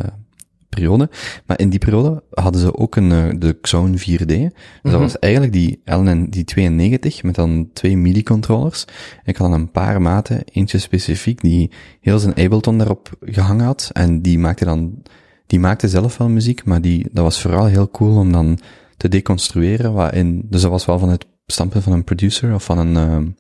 periode. 0.76 1.10
Maar 1.46 1.58
in 1.58 1.68
die 1.68 1.78
periode 1.78 2.22
hadden 2.30 2.60
ze 2.60 2.76
ook 2.76 2.96
een, 2.96 3.10
uh, 3.10 3.24
de 3.38 3.58
Xone 3.60 3.98
4D. 3.98 4.26
Dus 4.26 4.92
dat 4.92 5.00
was 5.00 5.18
eigenlijk 5.18 5.52
die 5.52 5.80
LN, 5.84 6.26
die 6.30 6.44
92 6.44 7.22
met 7.22 7.34
dan 7.34 7.68
twee 7.72 7.96
MIDI-controllers. 7.96 8.84
Ik 9.24 9.36
had 9.36 9.50
dan 9.50 9.60
een 9.60 9.70
paar 9.70 10.02
maten, 10.02 10.44
eentje 10.44 10.78
specifiek 10.78 11.40
die 11.40 11.70
heel 12.00 12.18
zijn 12.18 12.36
Ableton 12.36 12.78
daarop 12.78 13.10
gehangen 13.20 13.64
had. 13.64 13.90
En 13.92 14.22
die 14.22 14.38
maakte 14.38 14.64
dan, 14.64 15.02
die 15.46 15.60
maakte 15.60 15.88
zelf 15.88 16.16
wel 16.16 16.28
muziek, 16.28 16.64
maar 16.64 16.80
die, 16.80 17.06
dat 17.12 17.24
was 17.24 17.40
vooral 17.40 17.66
heel 17.66 17.90
cool 17.90 18.16
om 18.18 18.32
dan 18.32 18.58
te 18.96 19.08
deconstrueren. 19.08 19.92
Waarin, 19.92 20.46
dus 20.50 20.62
dat 20.62 20.70
was 20.70 20.86
wel 20.86 20.98
van 20.98 21.08
het 21.08 21.26
standpunt 21.46 21.84
van 21.84 21.92
een 21.92 22.04
producer 22.04 22.54
of 22.54 22.64
van 22.64 22.78
een, 22.78 23.34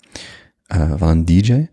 uh, 0.72 0.80
uh, 0.80 0.92
van 0.96 1.08
een 1.08 1.24
DJ. 1.24 1.66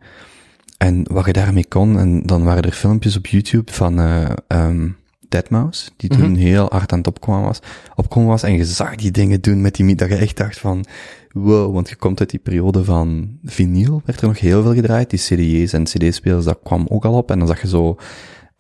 En 0.78 1.06
wat 1.12 1.26
je 1.26 1.34
daarmee 1.34 1.66
kon, 1.68 2.00
en 2.00 2.22
dan 2.24 2.44
waren 2.44 2.64
er 2.64 2.72
filmpjes 2.72 3.18
op 3.18 3.28
YouTube 3.28 3.72
van, 3.72 4.00
uh, 4.00 4.30
um, 4.48 4.98
Deadmau5, 5.36 5.96
die 5.96 6.10
toen 6.10 6.20
mm-hmm. 6.20 6.36
heel 6.36 6.68
hard 6.70 6.92
aan 6.92 6.98
het 6.98 7.08
opkomen 7.08 7.42
was, 7.42 7.60
opkomen 7.96 8.30
was, 8.30 8.44
en 8.44 8.54
je 8.54 8.66
zag 8.66 8.96
die 8.96 9.12
dingen 9.12 9.42
doen 9.42 9.62
met 9.62 9.76
die 9.76 9.96
dat 9.96 10.10
je 10.10 10.16
echt 10.16 10.38
dacht 10.38 10.60
van, 10.60 10.86
wow, 11.32 11.74
want 11.74 11.90
je 11.90 11.96
komt 11.96 12.20
uit 12.20 12.30
die 12.30 12.40
periode 12.40 12.84
van 12.84 13.38
vinyl, 13.44 14.02
werd 14.06 14.22
er 14.22 14.28
nog 14.28 14.40
heel 14.40 14.62
veel 14.62 14.74
gedraaid, 14.74 15.10
die 15.10 15.20
CD's 15.20 15.74
en 15.74 15.84
CD-spelers, 15.84 16.46
dat 16.46 16.60
kwam 16.64 16.86
ook 16.90 17.06
al 17.06 17.14
op, 17.14 17.32
en 17.32 17.40
dan 17.40 17.48
zag 17.48 17.62
je 17.62 17.68
zo, 17.68 17.98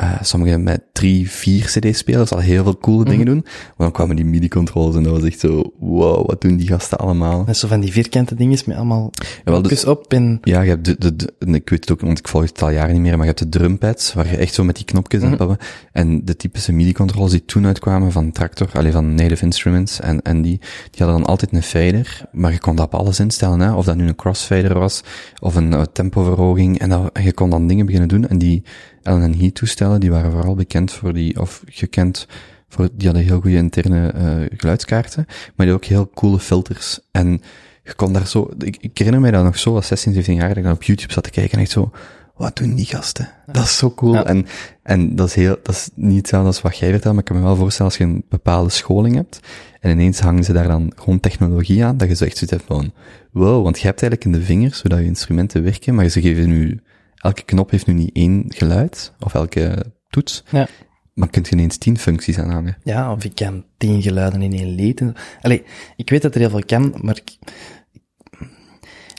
uh, 0.02 0.22
sommigen 0.22 0.64
met 0.64 0.82
drie, 0.94 1.32
vier 1.32 1.66
CD-spelers 1.66 2.32
al 2.32 2.40
heel 2.40 2.64
veel 2.64 2.78
coole 2.78 3.04
dingen 3.04 3.20
mm-hmm. 3.20 3.34
doen, 3.34 3.44
maar 3.44 3.74
dan 3.78 3.92
kwamen 3.92 4.16
die 4.16 4.26
MIDI-controls 4.26 4.96
en 4.96 5.04
dat 5.04 5.12
was 5.12 5.24
echt 5.24 5.40
zo, 5.40 5.74
wow, 5.80 6.28
wat 6.28 6.42
doen 6.42 6.56
die 6.56 6.68
gasten 6.68 6.98
allemaal? 6.98 7.46
Is 7.48 7.60
zo 7.60 7.68
van 7.68 7.80
die 7.80 7.92
vierkante 7.92 8.36
dingen 8.36 8.60
met 8.66 8.76
allemaal 8.76 9.12
ja, 9.46 9.60
dus, 9.60 9.86
op 9.86 10.14
en... 10.14 10.40
Ja, 10.42 10.62
je 10.62 10.70
hebt 10.70 10.86
de, 10.86 10.96
de, 10.98 11.16
de, 11.16 11.34
ik 11.40 11.70
weet 11.70 11.80
het 11.80 11.92
ook, 11.92 12.02
want 12.02 12.20
ik 12.20 12.28
volg 12.28 12.44
het 12.44 12.62
al 12.62 12.70
jaren 12.70 12.94
niet 12.94 13.02
meer, 13.02 13.12
maar 13.12 13.28
je 13.28 13.34
hebt 13.36 13.52
de 13.52 13.60
drumpads, 13.60 14.14
waar 14.14 14.30
je 14.30 14.38
echt 14.38 14.54
zo 14.54 14.64
met 14.64 14.76
die 14.76 14.86
knopjes 14.86 15.22
mm-hmm. 15.22 15.50
hebt, 15.50 15.64
en 15.92 16.26
de 16.26 16.36
typische 16.36 16.72
MIDI-controls 16.72 17.32
die 17.32 17.46
toen 17.46 17.66
uitkwamen 17.66 18.12
van 18.12 18.32
Tractor, 18.32 18.70
alleen 18.74 18.92
van 18.92 19.16
Native 19.16 19.46
Instruments, 19.46 20.00
en, 20.00 20.22
en 20.22 20.42
die, 20.42 20.58
die 20.60 21.04
hadden 21.04 21.18
dan 21.18 21.26
altijd 21.26 21.54
een 21.54 21.64
fader, 21.64 22.22
maar 22.32 22.52
je 22.52 22.60
kon 22.60 22.76
dat 22.76 22.86
op 22.86 22.96
alles 22.96 23.20
instellen, 23.20 23.60
hè, 23.60 23.74
of 23.74 23.86
dat 23.86 23.96
nu 23.96 24.08
een 24.08 24.16
crossfader 24.16 24.80
was, 24.80 25.04
of 25.40 25.56
een 25.56 25.72
uh, 25.72 25.82
tempoverhoging, 25.82 26.80
en, 26.80 26.90
dat, 26.90 27.10
en 27.14 27.24
je 27.24 27.34
kon 27.34 27.50
dan 27.50 27.68
dingen 27.68 27.86
beginnen 27.86 28.10
doen, 28.10 28.28
en 28.28 28.38
die 28.38 28.64
Allen 29.04 29.40
Heat 29.40 29.56
toestellen, 29.56 30.00
die 30.00 30.12
waren 30.12 30.32
vooral 30.32 30.56
bekend 30.56 30.92
voor 30.92 31.14
die, 31.14 31.40
of 31.40 31.64
gekend 31.66 32.28
voor, 32.68 32.90
die 32.94 33.08
hadden 33.08 33.26
heel 33.26 33.42
goede 33.42 33.58
interne 33.58 34.14
uh, 34.16 34.58
geluidskaarten, 34.58 35.26
maar 35.56 35.66
die 35.66 35.76
ook 35.76 35.86
heel 35.86 36.10
coole 36.14 36.40
filters. 36.40 37.00
En 37.12 37.42
je 37.84 37.94
kon 37.94 38.14
daar 38.14 38.28
zo, 38.28 38.50
ik, 38.58 38.78
ik 38.80 38.98
herinner 38.98 39.22
mij 39.22 39.32
dat 39.32 39.44
nog 39.44 39.60
zo 39.60 39.76
als 39.76 39.88
16, 39.88 40.14
17 40.14 40.36
jaar, 40.36 40.48
dat 40.48 40.58
ik 40.58 40.64
dan 40.64 40.74
op 40.74 40.84
YouTube 40.84 41.14
zat 41.14 41.24
te 41.24 41.30
kijken 41.30 41.54
en 41.54 41.60
echt 41.60 41.72
zo, 41.72 41.92
wat 42.36 42.56
doen 42.56 42.76
die 42.76 42.86
gasten? 42.86 43.30
Dat 43.46 43.64
is 43.64 43.78
zo 43.78 43.92
cool. 43.94 44.14
Ja. 44.14 44.26
En, 44.26 44.46
en 44.84 45.16
dat 45.16 45.28
is 45.28 45.36
heel, 45.36 45.58
dat 45.64 45.76
is 45.76 45.90
niet 45.96 46.18
hetzelfde 46.18 46.48
als 46.48 46.62
wat 46.62 46.78
jij 46.78 46.90
vertelt, 46.90 47.14
maar 47.14 47.24
ik 47.24 47.30
kan 47.30 47.40
me 47.40 47.44
wel 47.44 47.56
voorstellen 47.56 47.92
als 47.92 48.00
je 48.00 48.06
een 48.06 48.26
bepaalde 48.30 48.70
scholing 48.70 49.16
hebt, 49.16 49.40
en 49.80 49.92
ineens 49.92 50.20
hangen 50.20 50.44
ze 50.44 50.54
daar 50.54 50.68
dan 50.68 50.92
gewoon 50.96 51.20
technologie 51.20 51.86
aan, 51.86 51.98
dat 51.98 52.08
je 52.08 52.16
zo 52.16 52.26
echt 52.26 52.38
zoiets 52.38 52.56
hebt 52.56 52.68
van, 52.68 52.94
wow, 53.32 53.64
want 53.64 53.80
je 53.80 53.86
hebt 53.86 54.02
eigenlijk 54.02 54.36
in 54.36 54.42
de 54.42 54.46
vingers, 54.46 54.80
zodat 54.80 55.00
je 55.00 55.06
instrumenten 55.06 55.64
werken, 55.64 55.96
maar 55.96 56.10
ze 56.10 56.22
geven 56.22 56.48
nu, 56.48 56.82
elke 57.24 57.44
knop 57.44 57.70
heeft 57.70 57.88
nu 57.88 57.94
niet 57.94 58.16
één 58.16 58.46
geluid, 58.48 59.14
of 59.20 59.34
elke 59.34 59.86
toets. 60.10 60.44
Ja. 60.50 60.68
Maar 61.14 61.30
kunt 61.30 61.48
je 61.48 61.56
ineens 61.56 61.78
tien 61.78 61.98
functies 61.98 62.40
aanhangen? 62.40 62.78
Ja, 62.84 63.12
of 63.12 63.24
ik 63.24 63.36
kan 63.36 63.66
tien 63.78 64.02
geluiden 64.02 64.42
in 64.42 64.54
één 64.54 64.76
lied. 64.76 65.04
Allee, 65.42 65.64
ik 65.96 66.10
weet 66.10 66.22
dat 66.22 66.34
er 66.34 66.40
heel 66.40 66.50
veel 66.50 66.66
kan, 66.66 66.94
maar 67.02 67.18
ik, 67.18 67.38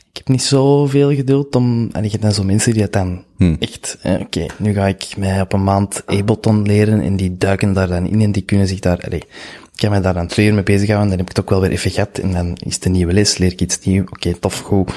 ik 0.09 0.17
heb 0.17 0.27
niet 0.27 0.43
zoveel 0.43 1.15
geduld 1.15 1.55
om, 1.55 1.89
en 1.91 2.03
je 2.03 2.09
hebt 2.09 2.21
dan 2.21 2.31
zo 2.31 2.43
mensen 2.43 2.71
die 2.73 2.81
dat 2.81 2.93
dan 2.93 3.23
Hm. 3.37 3.55
echt, 3.59 3.97
eh, 4.01 4.19
oké, 4.19 4.45
nu 4.57 4.73
ga 4.73 4.87
ik 4.87 5.17
mij 5.17 5.41
op 5.41 5.53
een 5.53 5.63
maand 5.63 6.03
Ableton 6.05 6.65
leren 6.65 7.01
en 7.01 7.15
die 7.15 7.37
duiken 7.37 7.73
daar 7.73 7.87
dan 7.87 8.07
in 8.07 8.21
en 8.21 8.31
die 8.31 8.43
kunnen 8.43 8.67
zich 8.67 8.79
daar, 8.79 9.01
allee, 9.05 9.19
ik 9.19 9.81
kan 9.81 9.89
mij 9.89 10.01
daar 10.01 10.13
dan 10.13 10.27
twee 10.27 10.47
uur 10.47 10.53
mee 10.53 10.63
bezighouden, 10.63 11.09
dan 11.09 11.17
heb 11.17 11.29
ik 11.29 11.35
het 11.35 11.45
ook 11.45 11.49
wel 11.49 11.61
weer 11.61 11.71
even 11.71 11.91
gehad 11.91 12.17
en 12.17 12.31
dan 12.31 12.57
is 12.63 12.75
het 12.75 12.85
een 12.85 12.91
nieuwe 12.91 13.13
les, 13.13 13.37
leer 13.37 13.51
ik 13.51 13.61
iets 13.61 13.79
nieuws, 13.79 14.09
oké, 14.09 14.33
tof, 14.33 14.59
goed. 14.59 14.91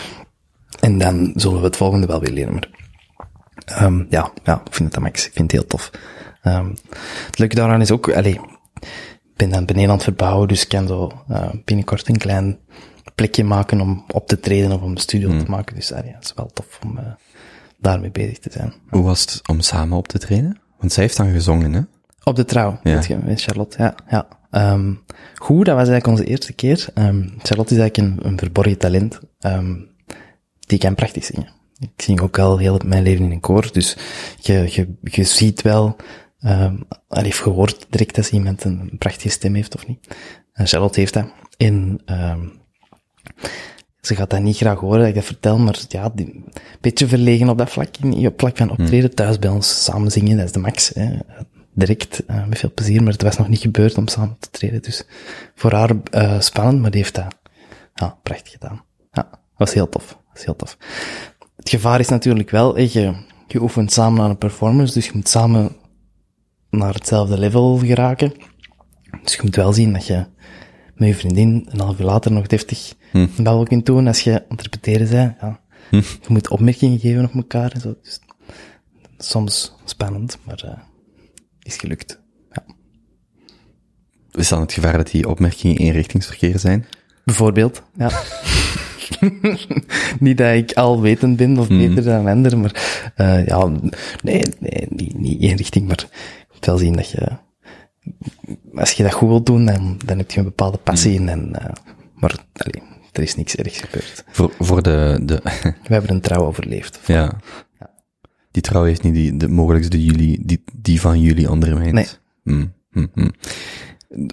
En 0.80 0.98
dan 0.98 1.32
zullen 1.34 1.58
we 1.58 1.64
het 1.66 1.76
volgende 1.76 2.06
wel 2.06 2.20
weer 2.20 2.32
leren. 2.32 2.52
Maar, 2.52 2.68
ehm, 3.70 4.04
ja, 4.10 4.30
ja, 4.44 4.62
ik 4.64 4.74
vind 4.74 4.94
het 4.94 5.02
max. 5.02 5.26
Ik 5.26 5.32
vind 5.32 5.52
het 5.52 5.60
heel 5.60 5.68
tof. 5.68 5.90
Ehm, 6.42 6.68
het 7.26 7.38
leuke 7.38 7.54
daaraan 7.54 7.80
is 7.80 7.90
ook, 7.90 8.10
allee, 8.12 8.40
ik 8.82 9.36
ben 9.36 9.50
dan 9.50 9.64
beneden 9.66 9.88
aan 9.88 9.94
het 9.94 10.04
verbouwen, 10.04 10.48
dus 10.48 10.62
ik 10.62 10.68
kan 10.68 10.86
zo 10.86 11.12
eh, 11.28 11.48
binnenkort 11.64 12.08
een 12.08 12.16
klein 12.18 12.58
plekje 13.14 13.44
maken 13.44 13.80
om 13.80 14.04
op 14.12 14.26
te 14.28 14.40
treden 14.40 14.72
of 14.72 14.80
om 14.82 14.90
een 14.90 14.96
studio 14.96 15.38
te 15.38 15.50
maken. 15.50 15.74
Dus 15.74 15.92
allee, 15.92 16.12
het 16.14 16.24
is 16.24 16.32
wel 16.34 16.50
tof 16.54 16.78
om 16.84 16.98
eh, 16.98 17.04
daarmee 17.78 18.10
bezig 18.10 18.38
te 18.38 18.50
zijn. 18.52 18.72
Hoe 18.88 19.02
was 19.02 19.20
het 19.20 19.40
om 19.48 19.60
samen 19.60 19.98
op 19.98 20.08
te 20.08 20.18
treden? 20.18 20.60
Want 20.78 20.92
zij 20.92 21.02
heeft 21.02 21.16
dan 21.16 21.30
gezongen, 21.32 21.72
hè? 21.72 21.80
Op 22.24 22.36
de 22.36 22.44
trouw, 22.44 22.80
Ja. 22.82 23.02
je, 23.08 23.16
met 23.24 23.42
Charlotte, 23.42 23.82
ja. 23.82 23.94
ja. 24.10 24.26
Ehm, 24.50 24.94
goed, 25.34 25.64
dat 25.66 25.76
was 25.76 25.88
eigenlijk 25.88 26.06
onze 26.06 26.24
eerste 26.24 26.52
keer. 26.52 26.86
Charlotte 27.42 27.74
is 27.74 27.80
eigenlijk 27.80 27.96
een, 27.96 28.18
een 28.26 28.38
verborgen 28.38 28.78
talent. 28.78 29.20
Ehm, 29.38 29.74
die 30.66 30.78
kan 30.78 30.94
prachtig 30.94 31.24
zingen. 31.24 31.48
Ik 31.80 32.02
zing 32.02 32.20
ook 32.20 32.38
al 32.38 32.58
heel 32.58 32.80
mijn 32.84 33.02
leven 33.02 33.24
in 33.24 33.30
een 33.30 33.40
koor, 33.40 33.72
dus 33.72 33.96
je, 34.40 34.68
je, 34.70 34.94
je 35.02 35.24
ziet 35.24 35.62
wel, 35.62 35.96
um, 36.40 36.86
al 37.08 37.22
heeft 37.22 37.38
gehoord 37.38 37.86
direct 37.90 38.16
als 38.16 38.30
iemand 38.30 38.64
een, 38.64 38.90
prachtige 38.98 39.28
stem 39.28 39.54
heeft 39.54 39.74
of 39.74 39.86
niet. 39.86 40.08
En 40.52 40.66
Charlotte 40.66 41.00
heeft 41.00 41.14
dat. 41.14 41.32
En, 41.56 42.00
ehm 42.04 42.46
ze 44.08 44.14
gaat 44.14 44.30
dat 44.30 44.40
niet 44.40 44.56
graag 44.56 44.78
horen 44.78 44.98
dat 44.98 45.08
ik 45.08 45.14
dat 45.14 45.24
vertel, 45.24 45.58
maar 45.58 45.78
ja, 45.88 46.08
die, 46.14 46.26
een 46.26 46.52
beetje 46.80 47.08
verlegen 47.08 47.48
op 47.48 47.58
dat 47.58 47.70
vlak, 47.70 47.96
in, 47.96 48.26
op 48.26 48.40
vlak 48.40 48.56
van 48.56 48.70
optreden, 48.70 49.14
thuis 49.14 49.38
bij 49.38 49.50
ons 49.50 49.84
samen 49.84 50.10
zingen, 50.10 50.36
dat 50.36 50.46
is 50.46 50.52
de 50.52 50.58
max. 50.58 50.90
Hè. 50.94 51.18
Direct, 51.74 52.24
eh, 52.26 52.46
met 52.46 52.58
veel 52.58 52.72
plezier, 52.74 53.02
maar 53.02 53.12
het 53.12 53.22
was 53.22 53.38
nog 53.38 53.48
niet 53.48 53.60
gebeurd 53.60 53.96
om 53.96 54.08
samen 54.08 54.36
te 54.40 54.50
treden, 54.50 54.82
dus 54.82 55.06
voor 55.54 55.72
haar 55.72 55.90
eh, 56.10 56.40
spannend, 56.40 56.80
maar 56.80 56.90
die 56.90 57.00
heeft 57.00 57.14
dat 57.14 57.36
ja, 57.94 58.18
prachtig 58.22 58.52
gedaan. 58.52 58.84
Ja, 59.10 59.30
was 59.56 59.74
heel 59.74 59.88
tof, 59.88 60.18
was 60.32 60.44
heel 60.44 60.56
tof. 60.56 60.76
Het 61.58 61.68
gevaar 61.68 62.00
is 62.00 62.08
natuurlijk 62.08 62.50
wel, 62.50 62.78
je, 62.78 63.14
je 63.46 63.62
oefent 63.62 63.92
samen 63.92 64.22
aan 64.22 64.30
een 64.30 64.38
performance, 64.38 64.94
dus 64.94 65.06
je 65.06 65.12
moet 65.14 65.28
samen 65.28 65.76
naar 66.70 66.94
hetzelfde 66.94 67.38
level 67.38 67.78
geraken. 67.78 68.32
Dus 69.22 69.34
je 69.34 69.40
moet 69.42 69.56
wel 69.56 69.72
zien 69.72 69.92
dat 69.92 70.06
je 70.06 70.26
met 70.94 71.08
je 71.08 71.14
vriendin 71.14 71.66
een 71.70 71.80
half 71.80 71.98
uur 71.98 72.04
later 72.04 72.32
nog 72.32 72.46
deftig 72.46 72.94
een 73.12 73.30
babbel 73.36 73.64
kunt 73.64 73.86
doen 73.86 74.06
als 74.06 74.20
je 74.20 74.32
aan 74.32 74.56
het 74.56 74.62
repeteren 74.62 75.08
bent. 75.10 75.36
Ja. 75.40 75.60
Je 75.90 76.28
moet 76.28 76.48
opmerkingen 76.48 76.98
geven 76.98 77.24
op 77.24 77.34
elkaar 77.34 77.72
en 77.72 77.80
zo. 77.80 77.94
Dus, 78.02 78.20
soms 79.18 79.74
spannend, 79.84 80.38
maar 80.44 80.62
eh 80.64 80.78
is 81.62 81.76
gelukt. 81.76 82.20
Ja. 82.50 82.64
Is 84.32 84.48
dan 84.48 84.60
het 84.60 84.72
gevaar 84.72 84.96
dat 84.96 85.10
die 85.10 85.28
opmerkingen 85.28 85.76
eenrichtingsverkeer 85.76 86.58
zijn? 86.58 86.86
Bijvoorbeeld, 87.24 87.82
ja. 87.96 88.08
niet 90.20 90.36
dat 90.36 90.54
ik 90.54 90.72
alwetend 90.72 91.36
ben 91.36 91.58
of 91.58 91.68
beter 91.68 92.04
dan 92.04 92.26
anderen, 92.26 92.60
maar 92.60 93.12
uh, 93.16 93.46
ja, 93.46 93.66
nee, 94.22 94.42
nee 94.58 94.86
niet, 94.88 95.18
niet 95.18 95.42
één 95.42 95.56
richting, 95.56 95.86
maar 95.86 96.06
je 96.38 96.46
moet 96.52 96.66
wel 96.66 96.78
zien 96.78 96.92
dat 96.92 97.10
je, 97.10 97.28
als 98.74 98.92
je 98.92 99.02
dat 99.02 99.12
goed 99.12 99.28
wilt 99.28 99.46
doen, 99.46 99.64
dan, 99.64 99.98
dan 100.04 100.18
heb 100.18 100.30
je 100.30 100.38
een 100.38 100.44
bepaalde 100.44 100.78
passie 100.78 101.14
in 101.14 101.28
en, 101.28 101.48
uh, 101.48 101.70
maar 102.14 102.34
allee, 102.52 102.82
er 103.12 103.22
is 103.22 103.36
niks 103.36 103.56
ergs 103.56 103.80
gebeurd. 103.80 104.24
Voor, 104.30 104.52
voor 104.58 104.82
de, 104.82 105.20
de 105.22 105.40
We 105.88 105.92
hebben 105.94 106.10
een 106.10 106.20
trouw 106.20 106.44
overleefd. 106.44 107.00
ja. 107.06 107.40
Die 108.50 108.62
trouw 108.62 108.84
heeft 108.84 109.02
niet 109.02 109.14
die, 109.14 109.36
de, 109.36 109.48
mogelijk 109.48 109.90
de 109.90 110.04
jullie, 110.04 110.40
die, 110.44 110.64
die 110.72 111.00
van 111.00 111.20
jullie 111.20 111.50
ondermijnd. 111.50 111.92
Nee. 111.92 112.06
Hmm. 112.42 112.72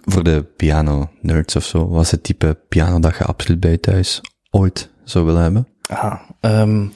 Voor 0.03 0.23
de 0.23 0.43
piano-nerds 0.55 1.55
of 1.55 1.65
zo, 1.65 1.87
was 1.87 2.11
het 2.11 2.23
type 2.23 2.57
piano 2.67 2.99
dat 2.99 3.17
je 3.17 3.23
absoluut 3.23 3.59
bij 3.59 3.77
thuis 3.77 4.21
ooit 4.55 4.89
zou 5.03 5.25
willen 5.25 5.41
hebben? 5.41 5.67
Ah, 5.89 6.19
um, 6.41 6.93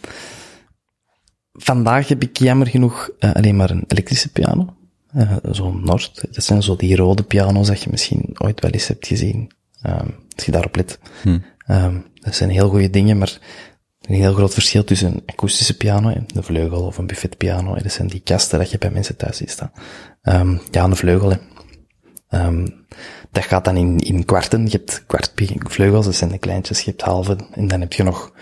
vandaag 1.53 2.07
heb 2.07 2.21
ik 2.21 2.37
jammer 2.37 2.67
genoeg 2.67 3.09
uh, 3.19 3.33
alleen 3.33 3.55
maar 3.55 3.69
een 3.69 3.83
elektrische 3.87 4.31
piano. 4.31 4.73
Uh, 5.15 5.35
Zo'n 5.51 5.83
Nord. 5.83 6.25
Dat 6.31 6.43
zijn 6.43 6.63
zo 6.63 6.75
die 6.75 6.95
rode 6.95 7.23
piano's 7.23 7.67
dat 7.67 7.83
je 7.83 7.89
misschien 7.89 8.35
ooit 8.37 8.61
wel 8.61 8.71
eens 8.71 8.87
hebt 8.87 9.07
gezien. 9.07 9.51
Um, 9.87 10.15
als 10.35 10.45
je 10.45 10.51
daarop 10.51 10.75
let. 10.75 10.99
Hmm. 11.21 11.43
Um, 11.67 12.05
dat 12.13 12.35
zijn 12.35 12.49
heel 12.49 12.69
goede 12.69 12.89
dingen, 12.89 13.17
maar 13.17 13.39
een 14.01 14.15
heel 14.15 14.33
groot 14.33 14.53
verschil 14.53 14.83
tussen 14.83 15.13
een 15.13 15.23
akoestische 15.25 15.77
piano, 15.77 16.09
een 16.09 16.43
vleugel 16.43 16.85
of 16.85 16.97
een 16.97 17.07
buffetpiano. 17.07 17.75
Dat 17.75 17.91
zijn 17.91 18.07
die 18.07 18.21
kasten 18.21 18.59
dat 18.59 18.71
je 18.71 18.77
bij 18.77 18.91
mensen 18.91 19.15
thuis 19.15 19.37
ziet 19.37 19.51
staan. 19.51 19.71
Um, 20.23 20.61
ja, 20.71 20.83
een 20.83 20.95
vleugel. 20.95 21.37
Um, 22.29 22.85
dat 23.31 23.43
gaat 23.43 23.65
dan 23.65 23.77
in, 23.77 23.97
in 23.97 24.25
kwarten. 24.25 24.65
Je 24.65 24.71
hebt 24.71 25.03
kwartvleugels, 25.05 26.05
dat 26.05 26.15
zijn 26.15 26.29
de 26.29 26.37
kleintjes. 26.37 26.81
Je 26.81 26.89
hebt 26.89 27.01
halve. 27.01 27.37
En 27.51 27.67
dan 27.67 27.79
heb 27.79 27.93
je 27.93 28.03
nog 28.03 28.33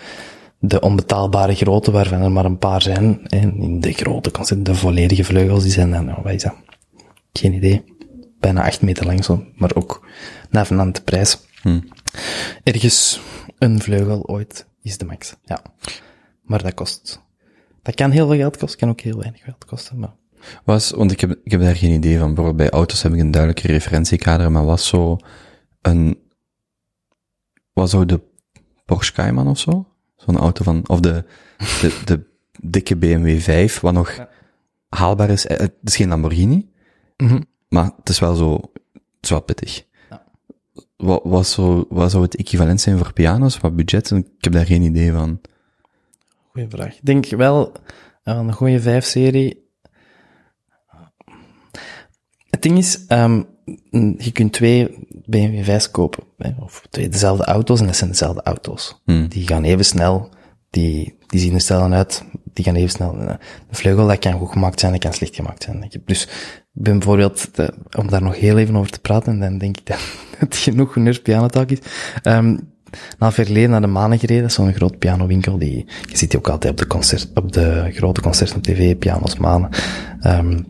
de 0.58 0.80
onbetaalbare 0.80 1.54
grote, 1.54 1.90
waarvan 1.90 2.20
er 2.20 2.32
maar 2.32 2.44
een 2.44 2.58
paar 2.58 2.82
zijn. 2.82 3.26
En 3.26 3.56
in 3.56 3.80
de 3.80 3.92
grote 3.92 4.30
concept, 4.30 4.64
de 4.64 4.74
volledige 4.74 5.24
vleugels, 5.24 5.62
die 5.62 5.72
zijn 5.72 5.90
dan, 5.90 6.04
nou, 6.04 6.22
wat 6.22 6.32
is 6.32 6.42
dat? 6.42 6.54
Geen 7.32 7.52
idee. 7.52 7.84
Bijna 8.40 8.64
acht 8.64 8.82
meter 8.82 9.06
lang 9.06 9.24
zo, 9.24 9.44
maar 9.54 9.74
ook 9.74 10.08
navenant 10.50 10.96
de 10.96 11.02
prijs. 11.02 11.38
Hmm. 11.62 11.88
Ergens 12.62 13.20
een 13.58 13.82
vleugel 13.82 14.26
ooit 14.26 14.66
is 14.82 14.98
de 14.98 15.04
max. 15.04 15.34
Ja. 15.44 15.62
Maar 16.42 16.62
dat 16.62 16.74
kost, 16.74 17.22
dat 17.82 17.94
kan 17.94 18.10
heel 18.10 18.26
veel 18.26 18.36
geld 18.36 18.56
kosten, 18.56 18.78
kan 18.78 18.88
ook 18.88 19.00
heel 19.00 19.18
weinig 19.18 19.42
geld 19.44 19.64
kosten, 19.64 19.98
maar. 19.98 20.17
Was, 20.64 20.90
want 20.90 21.12
ik 21.12 21.20
heb, 21.20 21.38
ik 21.44 21.50
heb 21.50 21.60
daar 21.60 21.76
geen 21.76 21.92
idee 21.92 22.18
van. 22.18 22.34
Bijvoorbeeld 22.34 22.56
bij 22.56 22.70
auto's 22.70 23.02
heb 23.02 23.12
ik 23.12 23.20
een 23.20 23.30
duidelijke 23.30 23.66
referentiekader, 23.66 24.52
maar 24.52 24.64
was 24.64 24.86
zo 24.86 25.16
een, 25.82 26.18
was 27.72 27.90
zo 27.90 28.04
de 28.04 28.20
Porsche 28.84 29.12
Cayman 29.12 29.48
of 29.48 29.58
zo? 29.58 29.86
Zo'n 30.16 30.36
auto 30.36 30.64
van, 30.64 30.88
of 30.88 31.00
de, 31.00 31.24
de, 31.80 32.00
de 32.04 32.24
dikke 32.60 32.96
BMW 32.96 33.38
5, 33.38 33.80
wat 33.80 33.92
nog 33.92 34.12
ja. 34.12 34.28
haalbaar 34.88 35.30
is. 35.30 35.48
Het 35.48 35.72
is 35.82 35.96
geen 35.96 36.08
Lamborghini, 36.08 36.68
mm 37.16 37.28
-hmm. 37.28 37.44
maar 37.68 37.90
het 37.96 38.08
is 38.08 38.18
wel 38.18 38.34
zo, 38.34 38.52
het 38.92 39.02
is 39.20 39.30
wel 39.30 39.42
pittig. 39.42 39.84
Ja. 40.10 40.24
Wat, 40.96 41.20
wat, 41.24 41.46
zou, 41.46 41.84
wat 41.88 42.10
zou 42.10 42.22
het 42.22 42.36
equivalent 42.36 42.80
zijn 42.80 42.98
voor 42.98 43.12
piano's, 43.12 43.58
wat 43.58 43.76
budget? 43.76 44.10
Ik 44.10 44.26
heb 44.38 44.52
daar 44.52 44.66
geen 44.66 44.82
idee 44.82 45.12
van. 45.12 45.40
Goeie 46.52 46.68
vraag. 46.68 46.94
Ik 46.94 47.04
denk 47.04 47.26
wel 47.26 47.72
aan 48.22 48.48
een 48.48 48.54
goede 48.54 49.02
5-serie. 49.02 49.67
Het 52.50 52.62
ding 52.62 52.78
is, 52.78 53.04
um, 53.08 53.46
je 54.18 54.30
kunt 54.32 54.52
twee 54.52 55.06
BMW 55.26 55.70
5's 55.70 55.90
kopen, 55.90 56.22
hè, 56.38 56.50
of 56.60 56.86
twee 56.90 57.08
dezelfde 57.08 57.44
auto's, 57.44 57.80
en 57.80 57.86
dat 57.86 57.96
zijn 57.96 58.10
dezelfde 58.10 58.42
auto's. 58.42 59.00
Hmm. 59.04 59.28
Die 59.28 59.46
gaan 59.46 59.64
even 59.64 59.84
snel, 59.84 60.28
die, 60.70 61.18
die 61.26 61.40
zien 61.40 61.54
er 61.54 61.60
snel 61.60 61.92
uit, 61.92 62.24
die 62.52 62.64
gaan 62.64 62.74
even 62.74 62.90
snel. 62.90 63.12
De 63.12 63.38
vleugel, 63.70 64.06
dat 64.06 64.18
kan 64.18 64.32
goed 64.38 64.52
gemaakt 64.52 64.80
zijn, 64.80 64.92
dat 64.92 65.00
kan 65.00 65.12
slecht 65.12 65.34
gemaakt 65.34 65.62
zijn. 65.62 65.82
Ik 65.82 65.92
heb 65.92 66.06
dus, 66.06 66.22
ik 66.74 66.82
ben 66.82 66.98
bijvoorbeeld, 66.98 67.56
de, 67.56 67.74
om 67.98 68.08
daar 68.08 68.22
nog 68.22 68.38
heel 68.38 68.58
even 68.58 68.76
over 68.76 68.90
te 68.90 69.00
praten, 69.00 69.40
dan 69.40 69.58
denk 69.58 69.78
ik 69.78 69.86
dat 69.86 70.00
het 70.38 70.56
genoeg 70.56 70.96
een 70.96 71.22
pianotaak 71.22 71.70
is. 71.70 71.78
Um, 72.22 72.76
na 73.18 73.32
verleden 73.32 73.70
naar 73.70 73.80
de 73.80 73.86
Manen 73.86 74.18
gereden, 74.18 74.50
zo'n 74.50 74.74
groot 74.74 74.98
pianowinkel, 74.98 75.58
die, 75.58 75.86
je 76.08 76.16
ziet 76.16 76.30
die 76.30 76.38
ook 76.38 76.48
altijd 76.48 76.72
op 76.72 76.78
de 76.78 76.86
concert, 76.86 77.30
op 77.34 77.52
de 77.52 77.90
grote 77.92 78.20
concerten 78.20 78.56
op 78.56 78.62
tv, 78.62 78.96
pianos 78.96 79.36
Manen. 79.36 79.70
Um, 80.26 80.66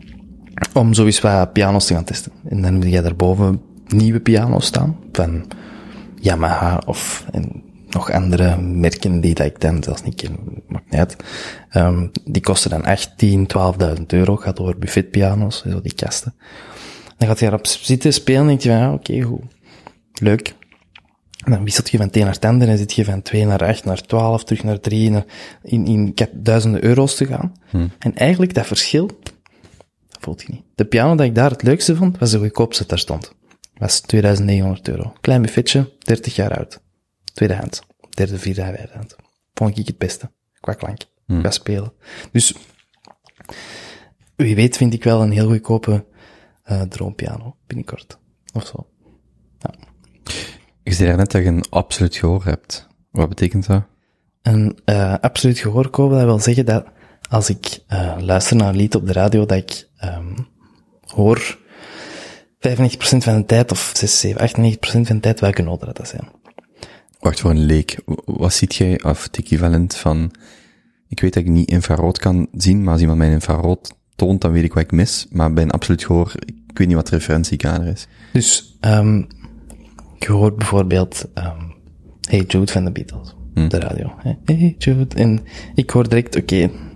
om 0.73 0.93
sowieso 0.93 1.21
wat 1.27 1.53
piano's 1.53 1.85
te 1.85 1.93
gaan 1.93 2.03
testen. 2.03 2.31
En 2.49 2.61
dan 2.61 2.73
moet 2.73 2.91
je 2.91 3.01
daarboven 3.01 3.61
nieuwe 3.87 4.19
piano's 4.19 4.65
staan, 4.65 4.97
van 5.11 5.45
Yamaha 6.19 6.81
of 6.85 7.25
en 7.31 7.63
nog 7.89 8.11
andere 8.11 8.57
merken 8.57 9.21
die 9.21 9.33
dat 9.33 9.45
ik 9.45 9.61
dan 9.61 9.83
zelfs 9.83 10.03
niet 10.03 10.15
ken, 10.15 10.37
maakt 10.67 10.89
niet 10.89 10.99
uit. 10.99 11.15
Um, 11.73 12.11
die 12.23 12.41
kosten 12.41 12.69
dan 12.69 12.85
18, 12.85 13.47
12.000 13.97 14.05
euro, 14.07 14.35
gaat 14.35 14.59
over 14.59 14.77
buffetpiano's, 14.77 15.63
zo 15.67 15.81
die 15.81 15.93
kasten. 15.93 16.35
Dan 17.17 17.27
gaat 17.27 17.39
je 17.39 17.45
erop 17.45 17.67
zitten 17.67 18.13
spelen 18.13 18.41
en 18.41 18.47
denk 18.47 18.61
je 18.61 18.69
van, 18.69 18.77
ja, 18.77 18.93
oké, 18.93 19.11
okay, 19.11 19.21
goed. 19.21 19.43
Leuk. 20.13 20.55
En 21.45 21.51
dan 21.51 21.63
wisselt 21.63 21.89
je 21.89 21.97
van 21.97 22.05
het 22.05 22.15
een 22.15 22.23
naar 22.23 22.33
het 22.33 22.45
ander 22.45 22.69
en 22.69 22.77
zit 22.77 22.93
je 22.93 23.05
van 23.05 23.21
2 23.21 23.45
naar 23.45 23.63
8, 23.63 23.85
naar 23.85 24.01
12, 24.01 24.43
terug 24.43 24.63
naar 24.63 24.79
3, 24.79 25.09
naar, 25.09 25.25
in, 25.63 25.85
in 25.85 26.15
duizenden 26.33 26.83
euro's 26.83 27.15
te 27.15 27.25
gaan. 27.25 27.53
Hmm. 27.69 27.91
En 27.99 28.15
eigenlijk 28.15 28.53
dat 28.53 28.67
verschil, 28.67 29.09
voelt 30.19 30.41
je 30.41 30.47
niet. 30.51 30.63
De 30.75 30.85
piano 30.85 31.15
dat 31.15 31.25
ik 31.25 31.35
daar 31.35 31.51
het 31.51 31.63
leukste 31.63 31.95
vond, 31.95 32.17
was 32.17 32.31
de 32.31 32.37
goedkoopste 32.37 32.85
daar 32.85 32.99
stond. 32.99 33.33
Was 33.73 33.99
2900 33.99 34.87
euro. 34.87 35.13
Klein 35.21 35.41
buffetje, 35.41 35.91
30 35.99 36.35
jaar 36.35 36.57
oud. 36.57 36.81
Tweedehands. 37.33 37.81
Derde, 38.09 38.37
vierde, 38.37 38.89
hand. 38.93 39.15
Vond 39.53 39.77
ik 39.77 39.87
het 39.87 39.97
beste. 39.97 40.31
Qua 40.59 40.73
klank. 40.73 41.01
Hmm. 41.25 41.39
Qua 41.39 41.51
spelen. 41.51 41.93
Dus, 42.31 42.55
wie 44.35 44.55
weet 44.55 44.77
vind 44.77 44.93
ik 44.93 45.03
wel 45.03 45.21
een 45.21 45.31
heel 45.31 45.47
goedkope 45.47 46.05
uh, 46.71 46.81
droompiano 46.81 47.55
binnenkort. 47.67 48.19
Of 48.53 48.65
zo. 48.65 48.87
Ja. 49.59 49.73
Ik 50.83 50.93
zei 50.93 51.15
net 51.15 51.31
dat 51.31 51.41
je 51.41 51.47
een 51.47 51.69
absoluut 51.69 52.15
gehoor 52.15 52.43
hebt. 52.43 52.87
Wat 53.11 53.29
betekent 53.29 53.67
dat? 53.67 53.83
En 54.41 54.75
uh, 54.85 55.15
absoluut 55.19 55.59
gehoor 55.59 55.89
kopen, 55.89 56.17
dat 56.17 56.25
wil 56.25 56.39
zeggen 56.39 56.65
dat 56.65 56.85
als 57.29 57.49
ik 57.49 57.79
uh, 57.89 58.15
luister 58.19 58.55
naar 58.55 58.67
een 58.67 58.75
lied 58.75 58.95
op 58.95 59.05
de 59.05 59.13
radio, 59.13 59.45
dat 59.45 59.57
ik 59.57 59.87
um, 60.03 60.47
hoor 61.05 61.57
95% 61.57 61.59
van 62.99 63.35
de 63.35 63.43
tijd, 63.45 63.71
of 63.71 63.91
6, 63.95 64.19
7, 64.19 64.49
98% 64.49 64.51
van 64.81 65.03
de 65.03 65.19
tijd 65.19 65.39
welke 65.39 65.61
noten 65.61 65.93
dat 65.93 66.07
zijn. 66.07 66.29
Wacht 67.19 67.39
voor 67.39 67.51
een 67.51 67.65
leek. 67.65 67.99
Wat 68.25 68.53
ziet 68.53 68.75
jij, 68.75 69.03
of 69.03 69.23
het 69.23 69.37
equivalent 69.37 69.95
van, 69.95 70.31
ik 71.07 71.19
weet 71.19 71.33
dat 71.33 71.43
ik 71.43 71.49
niet 71.49 71.69
infrarood 71.69 72.19
kan 72.19 72.47
zien, 72.53 72.83
maar 72.83 72.91
als 72.91 73.01
iemand 73.01 73.19
mij 73.19 73.31
infrarood 73.31 73.93
toont, 74.15 74.41
dan 74.41 74.51
weet 74.51 74.63
ik 74.63 74.73
wat 74.73 74.83
ik 74.83 74.91
mis, 74.91 75.27
maar 75.29 75.53
bij 75.53 75.63
een 75.63 75.71
absoluut 75.71 76.05
gehoor, 76.05 76.33
ik 76.67 76.77
weet 76.77 76.87
niet 76.87 76.95
wat 76.95 77.07
de 77.07 77.15
referentiekader 77.15 77.87
is. 77.87 78.07
Dus, 78.33 78.77
um, 78.81 79.27
ik 80.19 80.27
hoor 80.27 80.55
bijvoorbeeld, 80.55 81.25
um, 81.35 81.77
Hey 82.29 82.43
Jude 82.47 82.71
van 82.71 82.83
de 82.83 82.91
Beatles, 82.91 83.35
hm. 83.53 83.63
op 83.63 83.69
de 83.69 83.79
radio. 83.79 84.13
Hey 84.45 84.75
Jude, 84.77 85.15
en 85.15 85.43
ik 85.75 85.89
hoor 85.89 86.09
direct, 86.09 86.35
oké, 86.35 86.53
okay, 86.53 86.88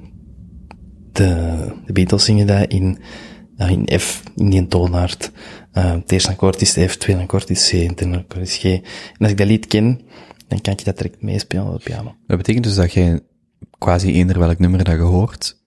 de, 1.13 1.56
de 1.86 1.93
Beatles 1.93 2.26
zingen 2.26 2.47
dat 2.47 2.69
in, 2.69 2.99
uh, 3.58 3.69
in 3.69 3.99
F, 3.99 4.23
in 4.36 4.49
die 4.49 4.67
toonaard. 4.67 5.32
Uh, 5.73 5.91
het 5.91 6.12
eerste 6.12 6.30
akkoord 6.30 6.62
is 6.62 6.71
F, 6.71 6.76
het 6.76 6.99
tweede 6.99 7.21
akkoord 7.21 7.49
is 7.49 7.69
C, 7.69 7.71
het 7.71 7.97
derde 7.97 8.17
akkoord 8.17 8.41
is 8.41 8.58
G. 8.58 8.63
En 8.63 8.82
als 9.19 9.32
ik 9.32 9.38
dat 9.38 9.47
lied 9.47 9.67
ken, 9.67 10.02
dan 10.47 10.62
kan 10.62 10.73
ik 10.73 10.86
dat 10.86 10.97
direct 10.97 11.21
meespelen 11.21 11.67
op 11.67 11.78
de 11.78 11.84
piano. 11.84 12.15
Dat 12.28 12.38
betekent 12.38 12.63
dus 12.63 12.76
dat 12.76 12.93
jij 12.93 13.19
quasi 13.78 14.13
eender 14.13 14.39
welk 14.39 14.60
nummer 14.60 14.84
dat 14.84 14.95
je 14.95 15.02
hoort, 15.02 15.62